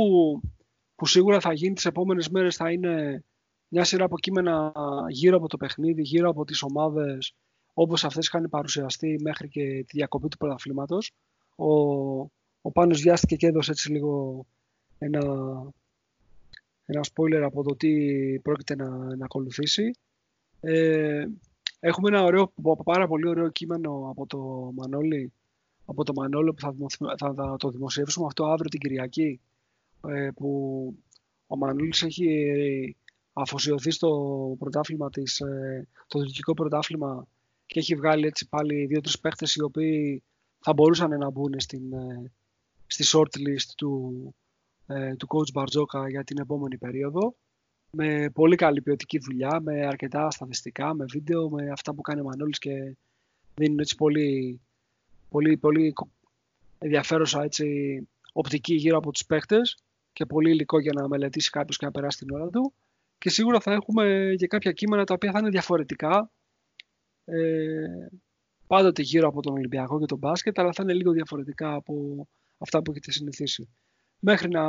που 0.95 1.07
σίγουρα 1.07 1.41
θα 1.41 1.53
γίνει 1.53 1.75
τις 1.75 1.85
επόμενες 1.85 2.29
μέρες 2.29 2.57
θα 2.57 2.73
είναι 2.73 3.25
μια 3.69 3.85
σειρά 3.85 4.05
από 4.05 4.19
κείμενα 4.19 4.73
γύρω 5.09 5.37
από 5.37 5.49
το 5.49 5.57
παιχνίδι, 5.57 6.03
γύρω 6.03 6.31
από 6.31 6.45
τις 6.45 6.63
ομάδες 6.63 7.35
όπως 7.75 8.05
αυτές 8.05 8.27
είχαν 8.27 8.49
παρουσιαστεί 8.51 9.19
μέχρι 9.21 9.49
και 9.49 9.63
τη 9.63 9.97
διακοπή 9.97 10.29
του 10.29 10.37
πρωταθλήματος. 10.37 11.13
Ο, 11.57 11.73
ο 12.61 12.71
Πάνος 12.73 13.01
βιάστηκε 13.01 13.37
και 13.37 13.47
έδωσε 13.47 13.71
έτσι 13.71 13.93
λίγο 13.93 14.47
ένα, 14.99 15.23
ένα 16.85 17.05
spoiler 17.13 17.43
από 17.45 17.63
το 17.63 17.77
τι 17.77 17.91
πρόκειται 18.43 18.77
να, 18.77 18.89
να 18.89 19.25
ακολουθήσει. 19.25 19.91
Ε, 20.61 21.27
έχουμε 21.81 22.09
ένα 22.09 22.23
ωραίο, 22.23 22.53
πάρα 22.85 23.07
πολύ 23.07 23.29
ωραίο 23.29 23.51
κείμενο 23.51 24.09
από 24.11 24.27
το 24.27 24.39
Μανώλη, 24.75 25.33
από 25.85 26.05
το 26.05 26.13
Μανώλη 26.13 26.53
που 26.53 26.61
θα, 26.61 27.35
θα, 27.35 27.57
το 27.59 27.71
δημοσιεύσουμε 27.71 28.27
αυτό 28.27 28.45
αύριο 28.45 28.71
την 28.71 28.81
Κυριακή, 28.81 29.41
ε, 30.09 30.31
που 30.35 30.49
ο 31.47 31.57
Μανώλης 31.57 32.03
έχει 32.03 32.97
αφοσιωθεί 33.33 33.91
στο 33.91 34.11
πρωτάθλημα 34.59 35.11
της, 35.11 35.41
ε, 35.41 35.89
το 36.07 36.21
δυτικό 36.21 36.55
πρωτάθλημα 36.55 37.27
και 37.67 37.79
έχει 37.79 37.95
βγάλει 37.95 38.27
έτσι 38.27 38.49
πάλι 38.49 38.87
δύο-τρεις 38.87 39.19
παίχτες 39.19 39.55
οι 39.55 39.63
οποίοι 39.63 40.23
θα 40.59 40.73
μπορούσαν 40.73 41.19
να 41.19 41.31
μπουν 41.31 41.55
στην, 41.57 41.93
ε, 41.93 42.33
στη 42.87 43.05
shortlist 43.07 43.73
του, 43.77 44.35
ε, 44.87 45.17
του 45.17 45.27
coach 45.31 45.53
Μπαρτζόκα 45.53 46.09
για 46.09 46.25
την 46.25 46.39
επόμενη 46.39 46.79
περίοδο 46.79 47.35
με 47.90 48.31
πολύ 48.31 48.56
καλή 48.56 48.82
ποιοτική 48.82 49.19
δουλειά, 49.19 49.60
με 49.60 49.86
αρκετά 49.86 50.31
στατιστικά, 50.31 50.94
με 50.94 51.05
βίντεο, 51.05 51.51
με 51.51 51.70
αυτά 51.70 51.94
που 51.94 52.02
κάνει 52.02 52.20
ο 52.20 52.24
Μανώλης 52.24 52.59
και 52.59 52.97
δίνουν 53.55 53.78
έτσι 53.78 53.94
πολύ, 53.94 54.60
πολύ, 55.28 55.56
πολύ 55.56 55.94
ενδιαφέρουσα 56.78 57.43
έτσι, 57.43 58.09
οπτική 58.32 58.74
γύρω 58.74 58.97
από 58.98 59.10
τους 59.10 59.27
παίχτες 59.27 59.77
και 60.12 60.27
πολύ 60.27 60.51
υλικό 60.51 60.81
για 60.81 60.93
να 60.94 61.09
μελετήσει 61.09 61.51
κάποιος 61.51 61.77
και 61.77 61.85
να 61.85 61.90
περάσει 61.90 62.19
την 62.19 62.35
ώρα 62.35 62.48
του. 62.48 62.73
Και 63.19 63.31
σίγουρα 63.31 63.60
θα 63.60 63.73
έχουμε 63.73 64.35
και 64.39 64.47
κάποια 64.47 64.73
κείμενα 64.73 65.05
τα 65.05 65.15
οποία 65.15 65.32
θα 65.32 65.39
είναι 65.39 65.48
διαφορετικά. 65.48 66.31
Ε, 67.24 68.06
πάντοτε 68.66 69.02
γύρω 69.02 69.28
από 69.28 69.43
τον 69.43 69.52
Ολυμπιακό 69.52 69.98
και 69.98 70.06
τον 70.06 70.19
μπάσκετ, 70.19 70.59
αλλά 70.59 70.73
θα 70.73 70.82
είναι 70.82 70.93
λίγο 70.93 71.12
διαφορετικά 71.12 71.74
από 71.74 72.27
αυτά 72.59 72.82
που 72.82 72.90
έχετε 72.90 73.10
συνηθίσει. 73.10 73.69
Μέχρι 74.19 74.48
να 74.48 74.65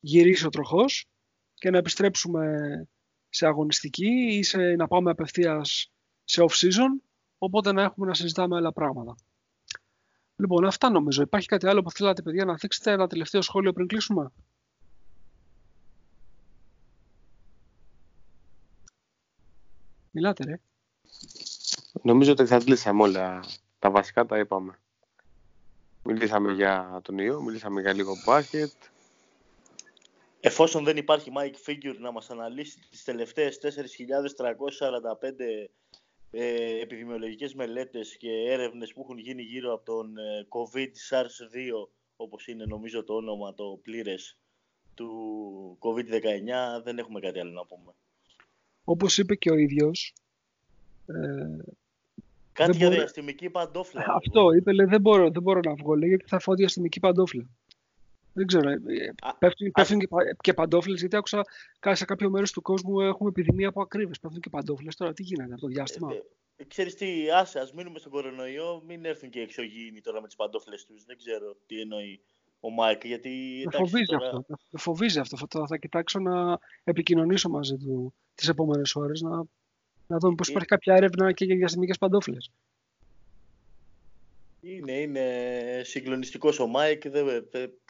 γυρίσει 0.00 0.46
ο 0.46 0.48
τροχός 0.48 1.06
και 1.58 1.70
να 1.70 1.78
επιστρέψουμε 1.78 2.86
σε 3.28 3.46
αγωνιστική 3.46 4.10
ή 4.10 4.42
σε, 4.42 4.58
να 4.58 4.88
πάμε 4.88 5.10
απευθείας 5.10 5.92
σε 6.24 6.44
off-season, 6.48 7.02
οπότε 7.38 7.72
να 7.72 7.82
έχουμε 7.82 8.06
να 8.06 8.14
συζητάμε 8.14 8.56
άλλα 8.56 8.72
πράγματα. 8.72 9.14
Λοιπόν, 10.36 10.64
αυτά 10.64 10.90
νομίζω. 10.90 11.22
Υπάρχει 11.22 11.46
κάτι 11.46 11.66
άλλο 11.68 11.82
που 11.82 11.90
θέλατε, 11.90 12.22
παιδιά, 12.22 12.44
να 12.44 12.54
δείξετε 12.54 12.92
ένα 12.92 13.06
τελευταίο 13.06 13.42
σχόλιο 13.42 13.72
πριν 13.72 13.86
κλείσουμε; 13.86 14.32
Μιλάτε, 20.10 20.44
ρε. 20.44 20.60
Νομίζω 22.02 22.32
ότι 22.32 22.46
θα 22.46 22.58
κλείσαμε 22.58 23.02
όλα. 23.02 23.44
Τα 23.78 23.90
βασικά 23.90 24.26
τα 24.26 24.38
είπαμε. 24.38 24.78
Μιλήσαμε 26.04 26.52
για 26.52 27.00
τον 27.02 27.18
ιό, 27.18 27.42
μιλήσαμε 27.42 27.80
για 27.80 27.92
λίγο 27.92 28.12
μπάσκετ. 28.24 28.72
Εφόσον 30.40 30.84
δεν 30.84 30.96
υπάρχει 30.96 31.32
Mike 31.36 31.70
Figure 31.70 31.96
να 31.98 32.12
μας 32.12 32.30
αναλύσει 32.30 32.80
τις 32.90 33.04
τελευταίες 33.04 33.58
4.345 33.62 33.70
ε, 36.30 36.80
επιδημιολογικές 36.80 37.54
μελέτες 37.54 38.16
και 38.16 38.30
έρευνες 38.30 38.92
που 38.92 39.00
έχουν 39.00 39.18
γίνει 39.18 39.42
γύρω 39.42 39.72
από 39.72 39.84
τον 39.84 40.18
ε, 40.18 40.46
COVID 40.48 40.90
SARS-2 41.10 41.88
όπως 42.16 42.46
είναι 42.46 42.64
νομίζω 42.64 43.04
το 43.04 43.14
όνομα 43.14 43.54
το 43.54 43.78
πλήρες 43.82 44.38
του 44.94 45.78
COVID-19 45.80 46.82
δεν 46.82 46.98
έχουμε 46.98 47.20
κάτι 47.20 47.38
άλλο 47.38 47.50
να 47.50 47.66
πούμε. 47.66 47.94
Όπως 48.84 49.18
είπε 49.18 49.34
και 49.34 49.50
ο 49.50 49.56
ίδιος 49.56 50.12
ε, 51.06 51.56
Κάτι 52.52 52.76
για 52.76 52.86
μπορεί... 52.86 52.98
διαστημική 52.98 53.50
παντόφλα. 53.50 54.04
Αυτό 54.08 54.52
είπε, 54.52 54.72
λέει, 54.72 54.86
δεν 54.86 55.00
μπορώ, 55.00 55.30
δεν 55.30 55.42
μπορώ 55.42 55.60
να 55.64 55.74
βγω, 55.74 55.94
λέει, 55.94 56.08
γιατί 56.08 56.24
θα 56.26 56.38
φάω 56.38 56.54
διαστημική 56.54 57.00
παντόφλα. 57.00 57.48
Δεν 58.38 58.46
ξέρω. 58.46 58.70
Ε, 58.70 58.78
πέφτουν, 59.38 59.70
πέφτουν 59.70 59.98
και, 59.98 60.06
και 60.40 60.54
παντόφλες, 60.54 61.00
γιατί 61.00 61.16
άκουσα 61.16 61.42
σε 61.92 62.04
κάποιο 62.04 62.30
μέρος 62.30 62.52
του 62.52 62.62
κόσμου 62.62 63.00
έχουμε 63.00 63.28
επιδημία 63.28 63.68
από 63.68 63.82
ακρίδες. 63.82 64.18
Πέφτουν 64.20 64.40
και 64.40 64.50
παντόφλες. 64.50 64.96
Τώρα 64.96 65.12
τι 65.12 65.22
γίνεται 65.22 65.52
από 65.52 65.60
το 65.60 65.66
διάστημα; 65.66 66.12
Ε, 66.12 66.22
ε, 66.56 66.64
ξέρεις 66.64 66.94
τι, 66.94 67.30
άσε, 67.30 67.58
ας 67.58 67.72
μείνουμε 67.72 67.98
στον 67.98 68.12
κορονοϊό, 68.12 68.82
μην 68.86 69.04
έρθουν 69.04 69.30
και 69.30 69.40
εξωγήινοι 69.40 70.00
τώρα 70.00 70.20
με 70.20 70.26
τις 70.26 70.36
παντόφλες 70.36 70.84
τους. 70.84 71.04
Δεν 71.04 71.16
ξέρω 71.16 71.56
τι 71.66 71.80
εννοεί 71.80 72.20
ο 72.60 72.70
Μάικ, 72.70 73.04
γιατί... 73.04 73.62
Με 73.64 73.76
φοβίζει 73.76 74.04
τώρα... 74.04 74.26
αυτό. 74.26 74.44
Με 74.70 74.78
φοβίζει 74.78 75.18
αυτό. 75.18 75.36
Θα, 75.36 75.66
θα 75.66 75.76
κοιτάξω 75.76 76.18
να 76.18 76.58
επικοινωνήσω 76.84 77.48
μαζί 77.48 77.76
του 77.76 78.14
τις 78.34 78.48
επόμενες 78.48 78.96
ώρες, 78.96 79.20
να, 79.20 79.36
να 80.06 80.18
δούμε 80.18 80.34
πώς 80.34 80.48
ε... 80.48 80.50
υπάρχει 80.50 80.68
κάποια 80.68 80.94
έρευνα 80.94 81.32
και 81.32 81.44
για 81.44 81.56
διαστημικές 81.56 81.98
παντόφλες. 82.00 82.50
Είναι, 84.60 84.92
είναι 84.92 85.24
συγκλονιστικός 85.84 86.58
ο 86.58 86.66
Μάικ, 86.66 87.08
δεν, 87.08 87.48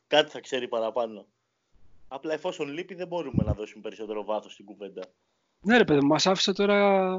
κάτι 0.09 0.31
θα 0.31 0.41
ξέρει 0.41 0.69
παραπάνω. 0.69 1.27
Απλά 2.09 2.33
εφόσον 2.33 2.69
λείπει 2.69 2.95
δεν 2.95 3.07
μπορούμε 3.07 3.45
να 3.45 3.53
δώσουμε 3.53 3.83
περισσότερο 3.83 4.25
βάθος 4.25 4.53
στην 4.53 4.65
κουβέντα. 4.65 5.03
Ναι 5.61 5.77
ρε 5.77 5.85
παιδί, 5.85 6.07
μας 6.07 6.27
άφησε 6.27 6.53
τώρα, 6.53 7.11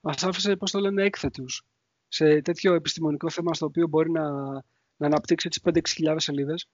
μας 0.00 0.24
άφησε 0.24 0.56
πώς 0.56 0.70
το 0.70 0.78
λένε 0.80 1.02
έκθετους 1.02 1.64
σε 2.08 2.40
τέτοιο 2.40 2.74
επιστημονικό 2.74 3.30
θέμα 3.30 3.54
στο 3.54 3.66
οποίο 3.66 3.88
μπορεί 3.88 4.10
να, 4.10 4.30
να 4.96 5.06
αναπτύξει 5.06 5.48
τις 5.48 5.60
5-6 5.64 6.14
σελίδες. 6.16 6.68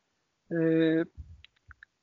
Ε, 0.48 1.02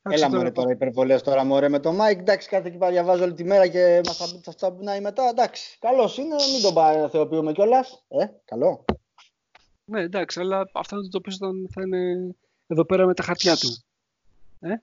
Έλα 0.02 0.30
τώρα, 0.30 0.52
τώρα 0.52 0.72
υπερβολές 0.72 1.24
τώρα 1.24 1.44
μωρέ 1.44 1.70
με 1.70 1.80
το 1.80 1.94
Μάικ. 1.94 2.20
Εντάξει, 2.20 2.50
κάθε 2.50 2.68
εκεί 2.68 2.78
διαβάζω 2.90 3.24
όλη 3.24 3.34
τη 3.34 3.44
μέρα 3.44 3.68
και 3.68 4.02
μας 4.06 4.18
θα, 4.18 4.26
θα 4.44 4.54
τσαπουνάει 4.54 5.02
μετά. 5.02 5.30
Εντάξει, 5.30 5.78
καλός 5.80 6.18
είναι, 6.18 6.36
μην 6.54 6.62
τον 6.62 6.74
πάει 6.74 6.98
να 6.98 7.10
θεοποιούμε 7.10 7.52
κιόλας. 7.52 8.06
Ε, 8.08 8.26
καλό. 8.46 8.86
Ναι, 9.86 10.02
εντάξει, 10.02 10.40
αλλά 10.40 10.70
αυτό 10.74 10.96
θα 10.96 11.08
το 11.10 11.18
οποίο 11.18 11.36
θα 11.70 11.82
είναι 11.82 12.36
εδώ 12.70 12.86
πέρα 12.86 13.06
με 13.06 13.14
τα 13.14 13.24
χαρτιά 13.24 13.56
του. 13.56 13.84
Ε; 14.60 14.76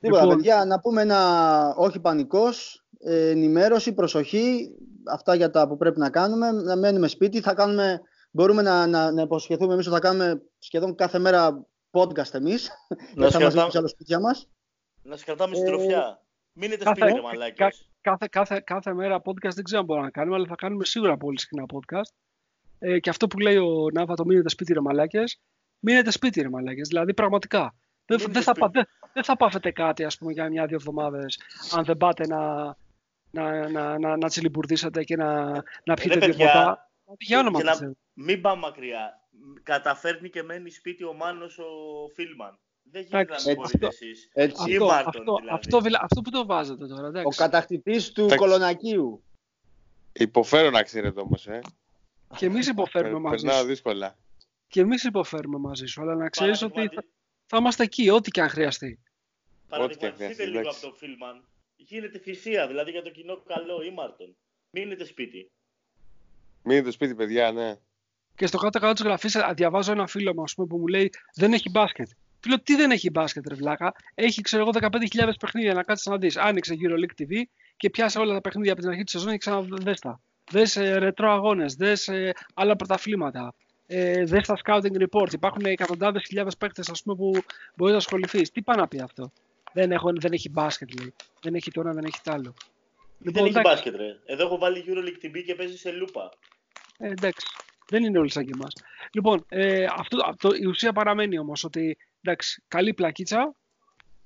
Τίποτα, 0.00 0.22
λοιπόν, 0.22 0.36
παιδιά, 0.36 0.64
να 0.64 0.80
πούμε 0.80 1.02
ένα 1.02 1.74
όχι 1.76 2.00
πανικός, 2.00 2.84
ε, 2.98 3.28
ενημέρωση, 3.30 3.92
προσοχή, 3.92 4.74
αυτά 5.04 5.34
για 5.34 5.50
τα 5.50 5.68
που 5.68 5.76
πρέπει 5.76 5.98
να 5.98 6.10
κάνουμε, 6.10 6.50
να 6.50 6.76
μένουμε 6.76 7.08
σπίτι, 7.08 7.40
θα 7.40 7.54
κάνουμε, 7.54 8.00
μπορούμε 8.30 8.62
να, 8.62 8.86
να, 8.86 9.12
να 9.12 9.22
υποσχεθούμε 9.22 9.72
εμείς 9.72 9.86
ότι 9.86 9.94
θα 9.94 10.00
κάνουμε 10.00 10.42
σχεδόν 10.58 10.94
κάθε 10.94 11.18
μέρα 11.18 11.66
podcast 11.90 12.34
εμείς, 12.34 12.70
να 13.14 13.30
θα 13.30 13.40
μας 13.40 13.74
άλλα 13.74 13.88
σπίτια 13.88 14.20
μας. 14.20 14.48
Να 15.02 15.16
σε 15.16 15.24
κρατάμε 15.24 15.54
στην 15.54 15.66
τροφιά. 15.66 16.22
Μείνετε 16.52 16.84
κάθε, 16.84 17.00
σπίτι, 17.00 17.20
μαλάκες. 17.20 17.88
Κάθε, 18.00 18.26
κάθε, 18.30 18.60
κάθε, 18.64 18.94
μέρα 18.94 19.16
podcast 19.24 19.54
δεν 19.54 19.64
ξέρω 19.64 19.80
αν 19.80 19.86
μπορούμε 19.86 20.06
να 20.06 20.12
κάνουμε, 20.12 20.36
αλλά 20.36 20.46
θα 20.46 20.54
κάνουμε 20.54 20.84
σίγουρα 20.84 21.16
πολύ 21.16 21.40
συχνά 21.40 21.64
podcast. 21.72 22.14
Ε, 22.82 22.98
και 22.98 23.10
αυτό 23.10 23.26
που 23.26 23.38
λέει 23.38 23.56
ο 23.56 23.90
Νάβα, 23.92 24.14
το 24.14 24.24
μείνετε 24.24 24.48
σπίτι 24.48 24.72
ρε 24.72 24.80
μαλάκες, 24.80 25.40
μείνετε 25.78 26.10
σπίτι 26.10 26.40
ρε 26.42 26.48
μαλάκες. 26.48 26.88
Δηλαδή 26.88 27.14
πραγματικά. 27.14 27.74
Δεν, 28.06 28.18
δεν, 28.28 28.42
θα, 28.42 28.52
δεν, 28.72 28.86
δεν 29.12 29.24
θα 29.24 29.36
πάθετε 29.36 29.70
κάτι 29.70 30.04
ας 30.04 30.18
πούμε, 30.18 30.32
για 30.32 30.48
μια-δύο 30.48 30.76
εβδομάδες 30.76 31.40
αν 31.76 31.84
δεν 31.84 31.96
πάτε 31.96 32.26
να, 32.26 32.64
να, 33.30 33.68
να, 33.68 33.98
να, 33.98 34.16
να 34.16 34.28
τσιλιμπουρδίσετε 34.28 35.04
και 35.04 35.16
να, 35.16 35.50
να 35.84 35.94
πιείτε 35.94 36.18
δύο 36.18 36.34
ποτά. 36.34 36.90
Για 37.18 37.38
όνομα 37.38 37.62
να, 37.62 37.94
Μην 38.12 38.40
πάμε 38.40 38.60
μακριά. 38.60 39.28
Καταφέρνει 39.62 40.30
και 40.30 40.42
μένει 40.42 40.70
σπίτι 40.70 41.04
ο 41.04 41.12
Μάνος 41.12 41.58
ο 41.58 41.64
Φίλμαν. 42.14 42.58
Δεν 42.82 43.02
γίνεται 43.02 43.34
να 43.44 43.54
μπορείτε 43.54 43.86
εσείς. 43.86 44.30
Αυτό, 44.34 44.86
αυτό, 44.86 45.34
δηλαδή. 45.36 45.48
αυτό, 45.50 45.78
αυτό, 46.00 46.20
που 46.20 46.30
το 46.30 46.46
βάζετε 46.46 46.86
τώρα. 46.86 47.06
Εντάξει. 47.06 47.26
Ο 47.26 47.44
κατακτητής 47.44 48.12
του 48.12 48.28
Κολονακίου. 48.36 49.22
Υποφέρω 50.12 50.70
να 50.70 50.82
ξέρετε 50.82 51.20
όμως, 51.20 51.46
ε. 51.46 51.60
Και 52.36 52.46
εμείς 52.46 52.66
υποφέρουμε 52.74 53.18
μαζί 53.18 53.48
σου. 53.48 53.64
δύσκολα. 53.64 54.18
Και 54.68 54.80
εμείς 54.80 55.04
υποφέρουμε 55.04 55.58
μαζί 55.58 55.86
σου. 55.86 56.00
Αλλά 56.02 56.14
να 56.14 56.28
ξέρεις 56.28 56.62
ότι 56.62 56.88
θα, 56.88 57.04
θα, 57.46 57.56
είμαστε 57.56 57.82
εκεί, 57.82 58.10
ό,τι 58.10 58.30
και 58.30 58.40
αν 58.40 58.48
χρειαστεί. 58.48 58.98
Παραδειγματιστείτε 59.68 60.44
λίγο 60.44 60.70
από 60.70 60.80
το 60.80 60.92
Φίλμαν. 60.96 61.44
Γίνεται 61.76 62.18
θυσία, 62.18 62.66
δηλαδή 62.66 62.90
για 62.90 63.02
το 63.02 63.10
κοινό 63.10 63.36
καλό 63.36 63.82
ή 63.82 63.90
Μάρτον. 63.90 64.36
Μείνετε 64.70 65.04
σπίτι. 65.04 65.50
Μείνετε 66.62 66.90
σπίτι, 66.90 67.14
παιδιά, 67.14 67.52
ναι. 67.52 67.78
Και 68.34 68.46
στο 68.46 68.58
κάτω-κάτω 68.58 68.92
της 68.92 69.02
γραφής 69.02 69.36
διαβάζω 69.54 69.92
ένα 69.92 70.06
φίλο 70.06 70.34
μου 70.34 70.66
που 70.66 70.78
μου 70.78 70.86
λέει 70.86 71.10
Δεν 71.34 71.52
έχει 71.52 71.70
μπάσκετ. 71.70 72.08
Φίλο, 72.40 72.60
τι 72.60 72.76
δεν 72.76 72.90
έχει 72.90 73.10
μπάσκετ, 73.10 73.48
ρε 73.48 73.54
βλάκα; 73.54 73.92
Έχει, 74.14 74.40
ξέρω 74.40 74.62
εγώ, 74.62 74.70
15.000 74.90 75.32
παιχνίδια 75.40 75.74
να 75.74 75.82
κάτσεις 75.82 76.06
να 76.06 76.18
δεις. 76.18 76.36
Άνοιξε 76.36 76.74
γύρω 76.74 76.94
League 76.98 77.22
TV 77.22 77.42
και 77.76 77.90
πιάσε 77.90 78.18
όλα 78.18 78.34
τα 78.34 78.40
παιχνίδια 78.40 78.72
από 78.72 78.80
την 78.80 78.90
αρχή 78.90 79.02
της 79.02 79.12
σεζόν 79.12 79.30
και 79.30 79.38
ξαναδέστα 79.38 80.20
δες 80.50 80.76
ε, 80.76 80.98
ρετρό 80.98 81.30
αγώνες, 81.30 81.74
δες 81.74 82.08
ε, 82.08 82.32
άλλα 82.54 82.76
πρωταθλήματα, 82.76 83.54
ε, 83.86 84.24
δες 84.24 84.46
τα 84.46 84.58
scouting 84.64 85.06
report. 85.08 85.32
Υπάρχουν 85.32 85.64
εκατοντάδες 85.64 86.24
χιλιάδες 86.26 86.56
παίκτες 86.56 86.88
ας 86.88 87.02
πούμε, 87.02 87.16
που 87.16 87.30
μπορείς 87.74 87.92
να 87.92 87.98
ασχοληθείς. 87.98 88.50
Τι 88.50 88.62
πάει 88.62 88.76
να 88.76 88.88
πει 88.88 89.00
αυτό; 89.00 89.32
Δεν, 89.72 89.92
έχω, 89.92 90.12
δεν 90.14 90.32
έχει 90.32 90.48
μπάσκετ 90.48 91.00
λέει. 91.00 91.14
Δεν 91.42 91.54
έχει 91.54 91.70
το 91.70 91.80
ένα, 91.80 91.92
δεν 91.92 92.04
έχει 92.04 92.20
το 92.22 92.32
άλλο. 92.32 92.54
Λοιπόν, 93.18 93.42
δεν 93.42 93.44
έχει 93.44 93.60
μπάσκετ 93.60 93.94
ρε. 93.94 94.18
Εδώ 94.24 94.44
έχω 94.44 94.58
βάλει 94.58 94.84
EuroLeague 94.86 95.26
TV 95.26 95.42
και 95.46 95.54
παίζει 95.54 95.78
σε 95.78 95.90
λούπα. 95.90 96.30
Ε, 96.98 97.08
εντάξει. 97.08 97.46
Δεν 97.88 98.04
είναι 98.04 98.18
όλοι 98.18 98.30
σαν 98.30 98.44
και 98.44 98.52
εμάς. 98.54 98.72
Λοιπόν, 99.12 99.44
ε, 99.48 99.84
αυτό, 99.84 100.18
αυτό, 100.26 100.54
η 100.54 100.66
ουσία 100.66 100.92
παραμένει 100.92 101.38
όμως 101.38 101.64
ότι 101.64 101.96
εντάξει, 102.22 102.62
καλή 102.68 102.94
πλακίτσα 102.94 103.54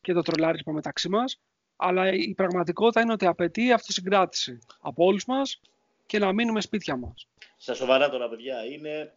και 0.01 0.13
το 0.13 0.21
τρολάρισμα 0.21 0.73
μεταξύ 0.73 1.09
μας. 1.09 1.41
αλλά 1.77 2.13
η 2.13 2.35
πραγματικότητα 2.35 3.01
είναι 3.01 3.13
ότι 3.13 3.27
απαιτεί 3.27 3.73
αυτοσυγκράτηση 3.73 4.59
από 4.81 5.05
όλους 5.05 5.25
μας 5.27 5.61
και 6.07 6.19
να 6.19 6.33
μείνουμε 6.33 6.61
σπίτια 6.61 6.97
μας. 6.97 7.29
Στα 7.57 7.75
σοβαρά 7.75 8.11
τώρα, 8.11 8.29
παιδιά, 8.29 8.65
είναι... 8.65 9.17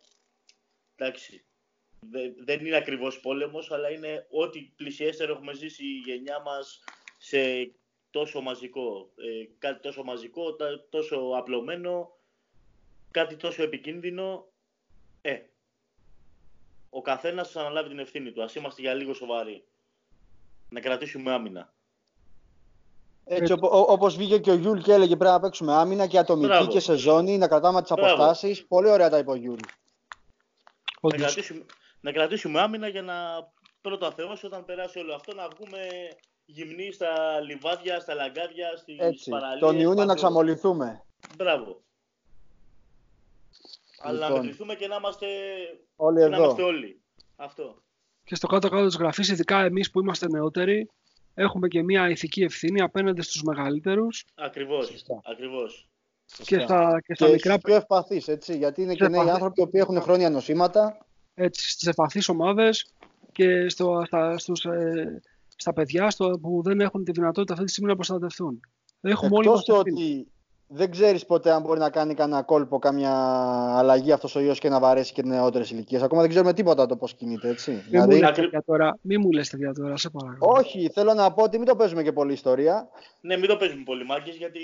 Εντάξει, 0.95 1.45
δεν 2.43 2.65
είναι 2.65 2.75
ακριβώς 2.75 3.19
πόλεμος, 3.19 3.71
αλλά 3.71 3.89
είναι 3.89 4.27
ό,τι 4.29 4.59
πλησιέστερο 4.75 5.33
έχουμε 5.33 5.53
ζήσει 5.53 5.85
η 5.85 6.01
γενιά 6.05 6.41
μας 6.41 6.83
σε 7.17 7.71
τόσο 8.09 8.41
μαζικό. 8.41 9.13
Ε, 9.15 9.45
κάτι 9.57 9.81
τόσο 9.81 10.03
μαζικό, 10.03 10.55
τόσο 10.89 11.31
απλωμένο, 11.35 12.17
κάτι 13.11 13.35
τόσο 13.35 13.63
επικίνδυνο. 13.63 14.47
Ε, 15.21 15.39
ο 16.89 17.01
καθένας 17.01 17.51
θα 17.51 17.59
αναλάβει 17.59 17.89
την 17.89 17.99
ευθύνη 17.99 18.31
του. 18.31 18.43
Ας 18.43 18.55
είμαστε 18.55 18.81
για 18.81 18.93
λίγο 18.93 19.13
σοβαροί. 19.13 19.67
Να 20.69 20.79
κρατήσουμε 20.79 21.31
άμυνα. 21.31 21.73
Έτσι, 23.29 23.51
όπως 23.51 23.91
όπως 23.91 24.15
βγήκε 24.15 24.37
και 24.37 24.51
ο 24.51 24.55
Γιούλ 24.55 24.79
και 24.79 24.93
έλεγε 24.93 25.15
πρέπει 25.15 25.33
να 25.33 25.39
παίξουμε 25.39 25.73
άμυνα 25.73 26.07
και 26.07 26.17
ατομική 26.17 26.47
Μπράβο. 26.47 26.67
και 26.67 26.79
σε 26.79 26.95
ζώνη, 26.95 27.37
να 27.37 27.47
κρατάμε 27.47 27.81
τις 27.81 27.91
αποστάσεις. 27.91 28.67
Πολύ 28.67 28.89
ωραία 28.89 29.09
τα 29.09 29.17
είπε 29.17 29.31
ο 29.31 29.35
Γιούλ. 29.35 29.59
Να 31.01 31.17
κρατήσουμε, 31.17 31.65
να 32.01 32.11
κρατήσουμε 32.11 32.59
άμυνα 32.59 32.87
για 32.87 33.01
να 33.01 33.15
πρώτα 33.81 34.11
Θεός 34.11 34.43
όταν 34.43 34.65
περάσει 34.65 34.99
όλο 34.99 35.13
αυτό 35.13 35.33
να 35.33 35.47
βγούμε 35.47 35.77
γυμνοί 36.45 36.91
στα 36.91 37.39
λιβάδια, 37.39 37.99
στα 37.99 38.13
λαγκάδια, 38.13 38.77
στις 38.77 38.99
Έτσι, 38.99 39.29
παραλίες. 39.29 39.59
Τον 39.59 39.79
Ιούνιο 39.79 40.05
να 40.05 40.15
ξαμολυθούμε. 40.15 41.03
Μπράβο. 41.37 41.81
Αλλά 43.99 44.19
να 44.19 44.25
λοιπόν. 44.25 44.41
μετρηθούμε 44.41 44.75
και 44.75 44.87
να 44.87 44.95
είμαστε 44.95 45.27
όλοι. 45.95 46.29
Να 46.29 46.37
είμαστε 46.37 46.63
όλοι. 46.63 47.01
Αυτό. 47.35 47.81
Και 48.23 48.35
στο 48.35 48.47
κάτω-κάτω 48.47 48.85
της 48.85 48.95
γραφής, 48.95 49.29
ειδικά 49.29 49.59
εμείς 49.59 49.91
που 49.91 49.99
είμαστε 49.99 50.27
νεότεροι, 50.27 50.89
έχουμε 51.39 51.67
και 51.67 51.83
μια 51.83 52.09
ηθική 52.09 52.41
ευθύνη 52.43 52.81
απέναντι 52.81 53.21
στους 53.21 53.43
μεγαλύτερους. 53.43 54.25
Ακριβώς. 54.35 55.03
Ακριβώς. 55.23 55.87
Και 56.43 56.59
στα, 56.59 57.01
και 57.05 57.15
στα 57.15 57.27
μικρά... 57.27 57.57
πιο 57.57 57.75
ευπαθείς, 57.75 58.27
έτσι, 58.27 58.57
γιατί 58.57 58.81
είναι 58.81 58.93
και 58.93 59.07
νέοι 59.07 59.29
άνθρωποι 59.29 59.67
που 59.67 59.77
έχουν 59.77 60.01
χρόνια 60.01 60.29
νοσήματα. 60.29 60.97
Έτσι, 61.33 61.69
στις 61.69 61.87
ευπαθείς 61.87 62.29
ομάδες 62.29 62.93
και 63.31 63.69
στο, 63.69 64.03
στα, 64.05 64.37
στους, 64.37 64.65
ε, 64.65 65.21
στα 65.55 65.73
παιδιά 65.73 66.09
στο, 66.09 66.39
που 66.41 66.61
δεν 66.63 66.81
έχουν 66.81 67.03
τη 67.03 67.11
δυνατότητα 67.11 67.53
αυτή 67.53 67.65
τη 67.65 67.71
στιγμή 67.71 67.89
να 67.89 67.95
προστατευτούν. 67.95 68.59
Έχουμε 69.01 69.37
Εκτός 69.37 69.67
όλοι 69.67 69.79
ότι 69.79 70.27
δεν 70.69 70.91
ξέρεις 70.91 71.25
ποτέ 71.25 71.51
αν 71.51 71.61
μπορεί 71.61 71.79
να 71.79 71.89
κάνει 71.89 72.13
κανένα 72.13 72.41
κόλπο, 72.41 72.79
καμιά 72.79 73.13
αλλαγή 73.77 74.11
αυτός 74.11 74.35
ο 74.35 74.39
ιός 74.39 74.59
και 74.59 74.69
να 74.69 74.79
βαρέσει 74.79 75.13
και 75.13 75.21
νεότερες 75.21 75.71
ηλικίες. 75.71 76.01
Ακόμα 76.01 76.21
δεν 76.21 76.29
ξέρουμε 76.29 76.53
τίποτα 76.53 76.85
το 76.85 76.95
πώς 76.97 77.13
κινείται, 77.13 77.49
έτσι. 77.49 77.71
Μη 77.71 77.81
δηλαδή... 77.89 78.15
μου, 78.15 78.21
λες 78.21 78.63
τώρα, 78.65 78.97
μη 79.01 79.17
μου 79.17 79.31
λες 79.31 79.49
τέτοια 79.49 79.73
τώρα, 79.73 79.97
σε 79.97 80.09
παρακαλώ. 80.09 80.51
Όχι, 80.57 80.89
θέλω 80.93 81.13
να 81.13 81.33
πω 81.33 81.43
ότι 81.43 81.57
μην 81.57 81.67
το 81.67 81.75
παίζουμε 81.75 82.03
και 82.03 82.11
πολύ 82.11 82.33
ιστορία. 82.33 82.89
Ναι, 83.21 83.37
μην 83.37 83.49
το 83.49 83.57
παίζουμε 83.57 83.83
πολύ 83.83 84.05
μάγκες, 84.05 84.35
γιατί. 84.35 84.59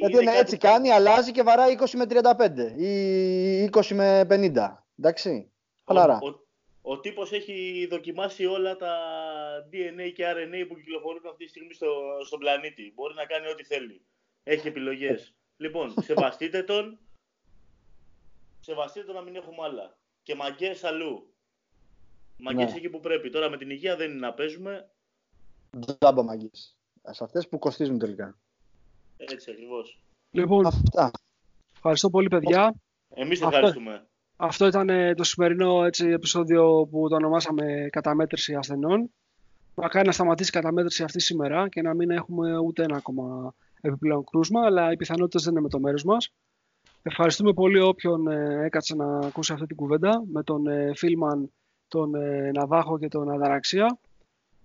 Γιατί 0.00 0.22
είναι 0.22 0.36
έτσι 0.36 0.56
που... 0.56 0.66
κάνει, 0.66 0.90
αλλάζει 0.90 1.32
και 1.32 1.42
βαράει 1.42 1.76
20 1.80 1.84
με 1.92 2.06
35 2.08 2.80
ή 2.80 3.70
20 3.72 3.94
με 3.94 4.26
50. 4.30 4.52
Εντάξει. 4.98 5.50
Χαλαρά. 5.86 6.18
Ο, 6.22 6.28
ο, 6.28 6.92
ο 6.92 7.00
τύπος 7.00 7.32
έχει 7.32 7.86
δοκιμάσει 7.90 8.46
όλα 8.46 8.76
τα 8.76 8.94
DNA 9.70 10.12
και 10.14 10.24
RNA 10.24 10.66
που 10.68 10.74
κυκλοφορούν 10.74 11.22
αυτή 11.30 11.44
τη 11.44 11.50
στιγμή 11.50 11.74
στο, 11.74 11.86
στον 12.26 12.38
πλανήτη. 12.38 12.92
Μπορεί 12.94 13.14
να 13.14 13.24
κάνει 13.24 13.48
ό,τι 13.48 13.64
θέλει. 13.64 14.02
Έχει 14.44 14.68
επιλογές. 14.68 15.34
λοιπόν, 15.56 15.94
σεβαστείτε 16.02 16.62
τον. 16.62 16.98
Σεβαστείτε 18.60 19.06
τον 19.06 19.14
να 19.14 19.20
μην 19.20 19.36
έχουμε 19.36 19.62
άλλα. 19.62 19.98
Και 20.22 20.34
μαγκές 20.34 20.84
αλλού. 20.84 21.34
Μαγκές 22.38 22.70
ναι. 22.70 22.76
εκεί 22.76 22.88
που 22.88 23.00
πρέπει. 23.00 23.30
Τώρα 23.30 23.50
με 23.50 23.56
την 23.56 23.70
υγεία 23.70 23.96
δεν 23.96 24.10
είναι 24.10 24.18
να 24.18 24.34
παίζουμε. 24.34 24.90
Τζάμπα 25.80 26.22
μαγκές. 26.22 26.76
Σε 27.10 27.24
αυτές 27.24 27.48
που 27.48 27.58
κοστίζουν 27.58 27.98
τελικά. 27.98 28.38
Έτσι 29.16 29.50
ακριβώς. 29.50 30.00
Λοιπόν, 30.30 30.66
Αυτά. 30.66 31.10
ευχαριστώ 31.74 32.10
πολύ 32.10 32.28
παιδιά. 32.28 32.74
Εμείς 33.14 33.40
ευχαριστούμε. 33.40 34.06
Αυτό 34.36 34.66
ήταν 34.66 34.88
ε, 34.88 35.14
το 35.14 35.24
σημερινό 35.24 35.84
έτσι, 35.84 36.08
επεισόδιο 36.08 36.88
που 36.90 37.08
το 37.08 37.14
ονομάσαμε 37.14 37.88
καταμέτρηση 37.90 38.54
ασθενών. 38.54 39.10
Μακάρι 39.74 40.06
να 40.06 40.12
σταματήσει 40.12 40.48
η 40.48 40.52
καταμέτρηση 40.52 41.02
αυτή 41.02 41.20
σήμερα 41.20 41.68
και 41.68 41.82
να 41.82 41.94
μην 41.94 42.10
έχουμε 42.10 42.56
ούτε 42.58 42.82
ένα 42.82 42.96
ακόμα 42.96 43.54
επιπλέον 43.84 44.24
κρούσμα, 44.24 44.64
αλλά 44.64 44.92
οι 44.92 44.96
πιθανότητες 44.96 45.42
δεν 45.42 45.52
είναι 45.52 45.60
με 45.62 45.68
το 45.68 45.80
μέρος 45.80 46.04
μας. 46.04 46.30
Ευχαριστούμε 47.02 47.52
πολύ 47.52 47.80
όποιον 47.80 48.28
ε, 48.28 48.64
έκατσε 48.64 48.94
να 48.94 49.18
ακούσει 49.18 49.52
αυτή 49.52 49.66
την 49.66 49.76
κουβέντα 49.76 50.22
με 50.32 50.42
τον 50.42 50.66
ε, 50.66 50.92
Φίλμαν, 50.94 51.52
τον 51.88 52.10
Ναβάχο 52.54 52.98
και 52.98 53.08
τον 53.08 53.30
Αδαραξία. 53.30 53.98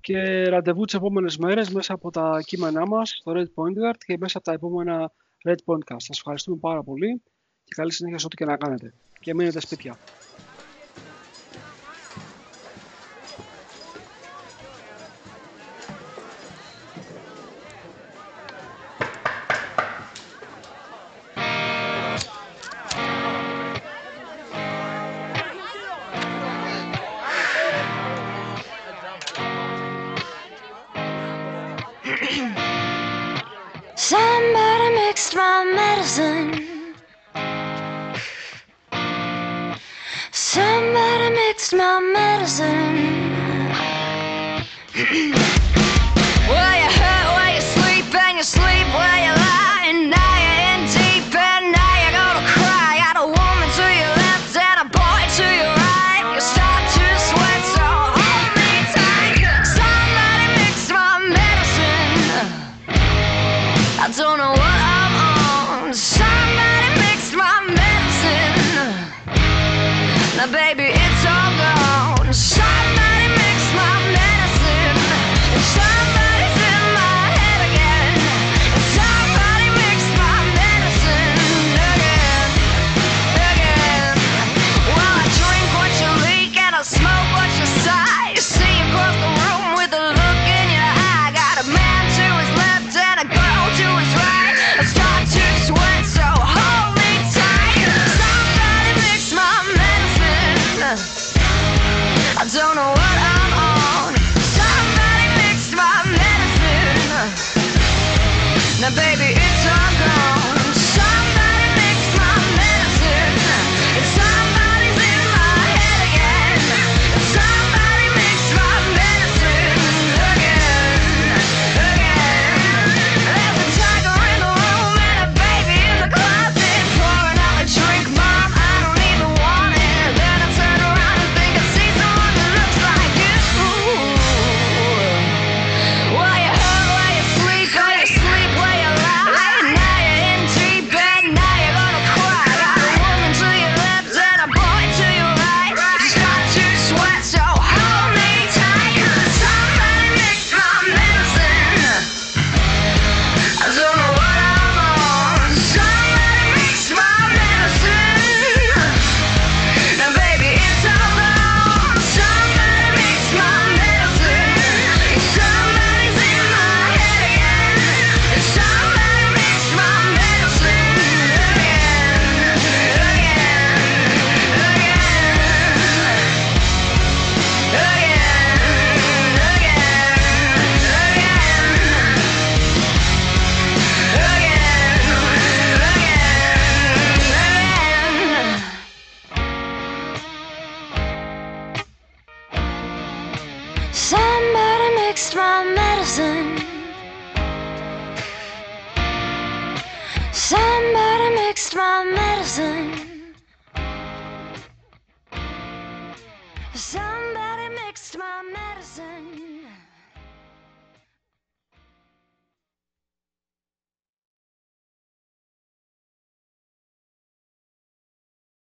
Και 0.01 0.43
ραντεβού 0.43 0.85
τις 0.85 0.93
επόμενες 0.93 1.37
μέρες 1.37 1.69
μέσα 1.69 1.93
από 1.93 2.11
τα 2.11 2.39
κείμενά 2.45 2.87
μας 2.87 3.09
στο 3.09 3.31
Red 3.35 3.45
Point 3.55 3.89
Guard 3.89 3.97
και 4.05 4.17
μέσα 4.19 4.37
από 4.37 4.45
τα 4.45 4.53
επόμενα 4.53 5.11
Red 5.47 5.57
Point 5.65 5.93
Cast. 5.93 5.95
Σας 5.97 6.17
ευχαριστούμε 6.17 6.57
πάρα 6.57 6.83
πολύ 6.83 7.21
και 7.63 7.73
καλή 7.75 7.91
συνέχεια 7.91 8.19
σε 8.19 8.25
ό,τι 8.25 8.35
και 8.35 8.45
να 8.45 8.57
κάνετε 8.57 8.93
και 9.19 9.33
μείνετε 9.33 9.59
σπίτια. 9.59 9.97